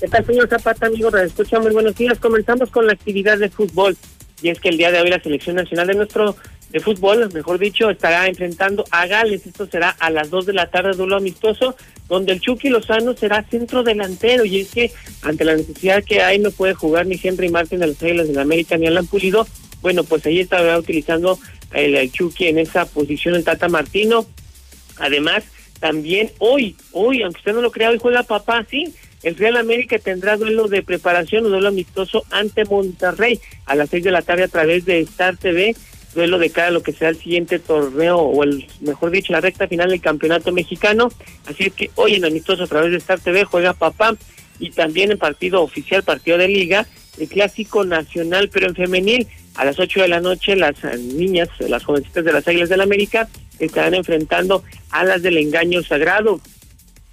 ¿Qué 0.01 0.09
tal, 0.09 0.25
señor 0.25 0.49
Zapata, 0.49 0.87
amigo? 0.87 1.15
Escucha, 1.15 1.61
muy 1.61 1.73
buenos 1.73 1.95
días. 1.95 2.19
Comenzamos 2.21 2.71
con 2.71 2.87
la 2.87 2.95
actividad 2.95 3.37
de 3.37 3.51
fútbol. 3.51 3.99
Y 4.41 4.49
es 4.49 4.59
que 4.59 4.71
el 4.71 4.79
día 4.79 4.91
de 4.91 5.03
hoy 5.03 5.11
la 5.11 5.23
selección 5.23 5.57
nacional 5.57 5.89
de 5.89 5.95
nuestro 5.95 6.37
de 6.73 6.81
fútbol, 6.81 7.29
mejor 7.33 7.59
dicho, 7.59 7.91
estará 7.91 8.27
enfrentando 8.27 8.85
a 8.91 9.07
Gales. 9.07 9.47
Esto 9.47 9.67
será 9.67 9.91
a 9.91 10.11
las 10.11 10.31
2 10.31 10.47
de 10.47 10.53
la 10.55 10.71
tarde, 10.71 10.97
duelo 10.97 11.17
amistoso, 11.17 11.77
donde 12.09 12.33
el 12.33 12.41
Chucky 12.41 12.71
Lozano 12.71 13.15
será 13.15 13.43
centro 13.45 13.83
delantero. 13.83 14.45
Y 14.45 14.61
es 14.63 14.71
que 14.71 14.93
ante 15.23 15.45
la 15.45 15.55
necesidad 15.55 16.03
que 16.03 16.23
hay, 16.23 16.39
no 16.39 16.51
puede 16.51 16.75
jugar 16.75 17.07
ni 17.07 17.21
Henry 17.23 17.51
Martin 17.51 17.81
de 17.81 17.89
los 17.89 18.03
Águilas 18.03 18.29
de 18.29 18.35
la 18.35 18.43
América 18.43 18.77
ni 18.79 18.87
Alan 18.87 19.07
Pulido 19.07 19.47
bueno, 19.83 20.05
pues 20.05 20.25
ahí 20.25 20.41
estará 20.41 20.79
utilizando 20.79 21.39
el, 21.73 22.11
Chucky 22.11 22.47
en 22.47 22.59
esa 22.59 22.87
posición 22.87 23.35
el 23.35 23.45
Tata 23.45 23.69
Martino. 23.69 24.25
Además, 24.97 25.45
también 25.81 26.31
hoy, 26.39 26.77
hoy, 26.93 27.23
aunque 27.23 27.39
usted 27.39 27.53
no 27.53 27.61
lo 27.61 27.73
crea, 27.73 27.91
hoy 27.91 27.99
juega 28.01 28.23
papá, 28.23 28.65
sí. 28.71 28.95
El 29.25 29.37
Real 29.37 29.57
América 29.57 29.99
tendrá 29.99 30.37
duelo 30.37 30.69
de 30.69 30.83
preparación, 30.83 31.45
un 31.45 31.53
duelo 31.53 31.69
amistoso 31.69 32.25
ante 32.31 32.65
Monterrey 32.65 33.41
a 33.67 33.75
las 33.75 33.91
seis 33.91 34.03
de 34.03 34.11
la 34.11 34.23
tarde 34.23 34.45
a 34.45 34.49
través 34.49 34.85
de 34.85 35.01
Star 35.01 35.37
TV, 35.37 35.77
duelo 36.15 36.39
de 36.39 36.51
cara 36.51 36.69
a 36.69 36.71
lo 36.73 36.83
que 36.83 36.93
será 36.93 37.11
el 37.11 37.17
siguiente 37.17 37.59
torneo, 37.59 38.19
o 38.19 38.43
el 38.45 38.67
mejor 38.81 39.11
dicho, 39.11 39.33
la 39.33 39.41
recta 39.41 39.69
final 39.69 39.91
del 39.91 40.01
campeonato 40.01 40.53
mexicano. 40.53 41.09
Así 41.47 41.65
es 41.65 41.73
que 41.73 41.91
hoy 41.95 42.15
en 42.15 42.25
amistoso 42.25 42.65
a 42.65 42.67
través 42.67 42.91
de 42.91 42.99
Star 42.99 43.21
TV 43.21 43.45
juega 43.45 43.73
papá 43.73 44.15
y 44.59 44.71
también 44.71 45.11
en 45.11 45.19
partido 45.19 45.63
oficial, 45.63 46.03
partido 46.03 46.39
de 46.39 46.49
liga, 46.49 46.87
el 47.19 47.29
clásico 47.29 47.85
nacional, 47.85 48.49
pero 48.53 48.69
en 48.69 48.75
femenil. 48.75 49.27
A 49.55 49.67
las 49.67 49.79
8 49.79 50.01
de 50.01 50.09
la 50.09 50.21
noche 50.21 50.57
las 50.57 50.83
eh, 50.83 50.97
niñas, 50.97 51.49
las 51.59 51.85
jovencitas 51.85 52.25
de 52.25 52.33
las 52.33 52.49
Águilas 52.49 52.71
del 52.71 52.79
la 52.79 52.85
América 52.85 53.29
estarán 53.59 53.93
enfrentando 53.93 54.65
a 54.91 55.05
las 55.05 55.21
del 55.21 55.37
engaño 55.37 55.83
sagrado. 55.83 56.41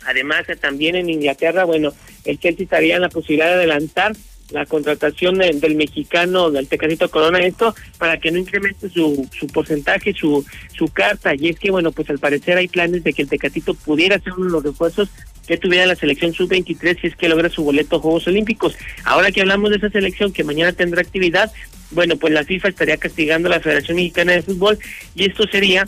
Además, 0.05 0.47
eh, 0.47 0.55
también 0.55 0.95
en 0.95 1.09
Inglaterra, 1.09 1.65
bueno, 1.65 1.91
el 2.23 2.39
Chelsea 2.39 2.63
estaría 2.63 2.95
en 2.95 3.01
la 3.01 3.09
posibilidad 3.09 3.47
de 3.47 3.55
adelantar 3.55 4.15
la 4.51 4.65
contratación 4.65 5.37
del 5.37 5.75
mexicano 5.75 6.51
del 6.51 6.67
Tecatito 6.67 7.09
Corona 7.09 7.39
esto 7.39 7.75
para 7.97 8.17
que 8.17 8.31
no 8.31 8.39
incremente 8.39 8.89
su, 8.89 9.27
su 9.37 9.47
porcentaje 9.47 10.13
su 10.13 10.45
su 10.75 10.87
carta 10.87 11.33
y 11.35 11.49
es 11.49 11.59
que 11.59 11.71
bueno 11.71 11.91
pues 11.91 12.09
al 12.09 12.19
parecer 12.19 12.57
hay 12.57 12.67
planes 12.67 13.03
de 13.03 13.13
que 13.13 13.23
el 13.23 13.29
Tecatito 13.29 13.73
pudiera 13.73 14.19
ser 14.19 14.33
uno 14.33 14.45
de 14.45 14.51
los 14.51 14.63
refuerzos 14.63 15.09
que 15.49 15.57
tuviera 15.57 15.87
la 15.87 15.95
selección 15.95 16.31
sub-23 16.31 17.01
si 17.01 17.07
es 17.07 17.15
que 17.15 17.27
logra 17.27 17.49
su 17.49 17.63
boleto 17.63 17.95
a 17.95 17.99
Juegos 17.99 18.27
Olímpicos. 18.27 18.77
Ahora 19.03 19.31
que 19.31 19.41
hablamos 19.41 19.71
de 19.71 19.77
esa 19.77 19.89
selección 19.89 20.31
que 20.31 20.43
mañana 20.43 20.73
tendrá 20.73 21.01
actividad, 21.01 21.51
bueno, 21.89 22.17
pues 22.17 22.31
la 22.31 22.43
FIFA 22.43 22.67
estaría 22.67 22.97
castigando 22.97 23.47
a 23.47 23.53
la 23.53 23.59
Federación 23.59 23.95
Mexicana 23.95 24.33
de 24.33 24.43
Fútbol 24.43 24.77
y 25.15 25.25
esto 25.25 25.47
sería 25.47 25.85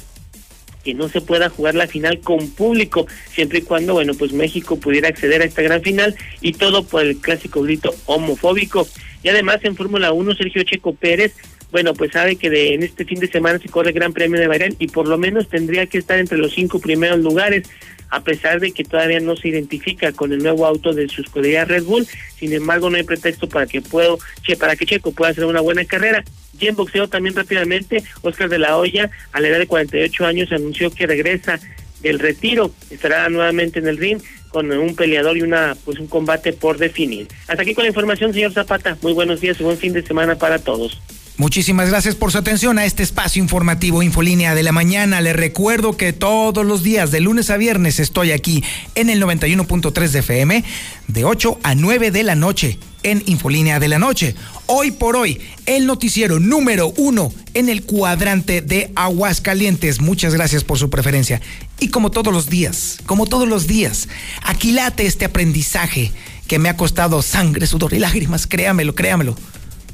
que 0.84 0.94
no 0.94 1.10
se 1.10 1.22
pueda 1.22 1.50
jugar 1.50 1.76
la 1.76 1.88
final 1.88 2.20
con 2.20 2.50
público, 2.50 3.08
siempre 3.32 3.60
y 3.60 3.62
cuando, 3.62 3.94
bueno, 3.94 4.14
pues 4.14 4.34
México 4.34 4.80
pudiera 4.80 5.10
acceder 5.10 5.42
a 5.42 5.46
esta 5.46 5.62
gran 5.62 5.82
final 5.82 6.16
y 6.42 6.54
todo 6.54 6.84
por 6.84 7.04
el 7.04 7.18
clásico 7.18 7.62
grito 7.62 7.94
homofóbico. 8.06 8.88
Y 9.24 9.30
además 9.30 9.60
en 9.64 9.76
Fórmula 9.76 10.12
1, 10.12 10.36
Sergio 10.36 10.64
Checo 10.64 10.94
Pérez, 10.94 11.34
bueno, 11.72 11.94
pues 11.94 12.12
sabe 12.12 12.36
que 12.36 12.50
de, 12.50 12.74
en 12.74 12.84
este 12.84 13.06
fin 13.06 13.20
de 13.20 13.28
semana 13.28 13.58
se 13.58 13.70
corre 13.70 13.90
el 13.90 13.96
Gran 13.96 14.12
Premio 14.12 14.40
de 14.40 14.48
Bahrein 14.48 14.76
y 14.78 14.88
por 14.88 15.08
lo 15.08 15.18
menos 15.18 15.48
tendría 15.48 15.86
que 15.86 15.98
estar 15.98 16.20
entre 16.20 16.38
los 16.38 16.54
cinco 16.54 16.80
primeros 16.80 17.20
lugares 17.20 17.70
a 18.12 18.22
pesar 18.22 18.60
de 18.60 18.72
que 18.72 18.84
todavía 18.84 19.20
no 19.20 19.36
se 19.36 19.48
identifica 19.48 20.12
con 20.12 20.34
el 20.34 20.44
nuevo 20.44 20.66
auto 20.66 20.94
de 20.94 21.08
su 21.08 21.22
escudería 21.22 21.66
Red 21.66 21.84
Bull. 21.84 22.06
Sin 22.38 22.54
embargo, 22.54 22.90
no 22.90 22.98
hay 22.98 23.04
pretexto 23.04 23.48
para 23.48 23.66
que 23.66 23.82
puedo, 23.82 24.20
che, 24.44 24.58
para 24.58 24.76
que 24.76 24.86
Checo 24.86 25.12
pueda 25.12 25.32
hacer 25.32 25.46
una 25.46 25.62
buena 25.62 25.86
carrera. 25.86 26.24
Y 26.60 26.68
en 26.68 26.76
boxeo 26.76 27.08
también 27.08 27.36
rápidamente, 27.36 28.04
Oscar 28.22 28.50
de 28.50 28.60
la 28.60 28.78
Hoya, 28.78 29.10
a 29.32 29.40
la 29.40 29.48
edad 29.48 29.60
de 29.60 29.66
48 29.66 30.26
años, 30.26 30.52
anunció 30.52 30.92
que 30.92 31.08
regresa 31.08 31.60
del 32.02 32.20
retiro, 32.20 32.72
estará 32.90 33.30
nuevamente 33.30 33.80
en 33.80 33.88
el 33.88 33.98
ring 33.98 34.22
con 34.50 34.70
un 34.72 34.96
peleador 34.96 35.38
y 35.38 35.44
una 35.44 35.78
pues 35.86 35.98
un 35.98 36.08
combate 36.08 36.52
por 36.52 36.78
definir. 36.78 37.28
Hasta 37.48 37.62
aquí 37.62 37.74
con 37.74 37.84
la 37.84 37.90
información, 37.90 38.34
señor 38.34 38.52
Zapata. 38.52 38.98
Muy 39.02 39.14
buenos 39.14 39.40
días 39.40 39.60
y 39.60 39.64
buen 39.64 39.78
fin 39.78 39.94
de 39.94 40.04
semana 40.04 40.36
para 40.36 40.60
todos. 40.60 41.02
Muchísimas 41.38 41.90
gracias 41.90 42.16
por 42.16 42.32
su 42.32 42.38
atención 42.38 42.78
a 42.78 42.86
este 42.86 43.04
espacio 43.04 43.42
informativo 43.42 44.04
Infolínea 44.04 44.54
de 44.54 44.64
la 44.64 44.72
mañana. 44.72 45.22
Les 45.22 45.36
recuerdo 45.36 45.98
que 45.98 46.14
todos 46.14 46.66
los 46.66 46.84
días, 46.84 47.10
de 47.10 47.20
lunes 47.20 47.50
a 47.50 47.58
viernes, 47.58 48.00
estoy 48.00 48.32
aquí 48.32 48.64
en 48.96 49.10
el 49.10 49.22
91.3 49.24 50.10
de 50.10 50.20
FM, 50.20 50.64
de 51.08 51.26
8 51.26 51.60
a 51.64 51.74
9 51.74 52.12
de 52.12 52.24
la 52.24 52.36
noche, 52.36 52.78
en 53.04 53.24
Infolínea 53.26 53.80
de 53.80 53.88
la 53.88 53.98
noche. 53.98 54.36
Hoy 54.68 54.92
por 54.92 55.16
hoy, 55.16 55.42
el 55.66 55.88
noticiero 55.88 56.40
número 56.40 56.94
uno 56.98 57.34
en 57.54 57.70
el 57.70 57.84
cuadrante 57.84 58.62
de 58.62 58.92
Aguascalientes. 58.96 60.02
Muchas 60.02 60.36
gracias 60.36 60.64
por 60.64 60.78
su 60.78 60.90
preferencia. 60.90 61.42
Y 61.80 61.88
como 61.88 62.12
todos 62.12 62.34
los 62.34 62.50
días, 62.50 63.00
como 63.06 63.26
todos 63.26 63.48
los 63.48 63.68
días, 63.68 64.10
aquilate 64.44 65.08
este 65.08 65.26
aprendizaje 65.26 66.12
que 66.48 66.60
me 66.60 66.70
ha 66.70 66.78
costado 66.78 67.22
sangre, 67.22 67.66
sudor 67.66 67.94
y 67.94 68.00
lágrimas. 68.00 68.46
Créamelo, 68.46 68.94
créamelo. 68.94 69.36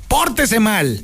Pórtese 0.08 0.60
mal 0.60 1.04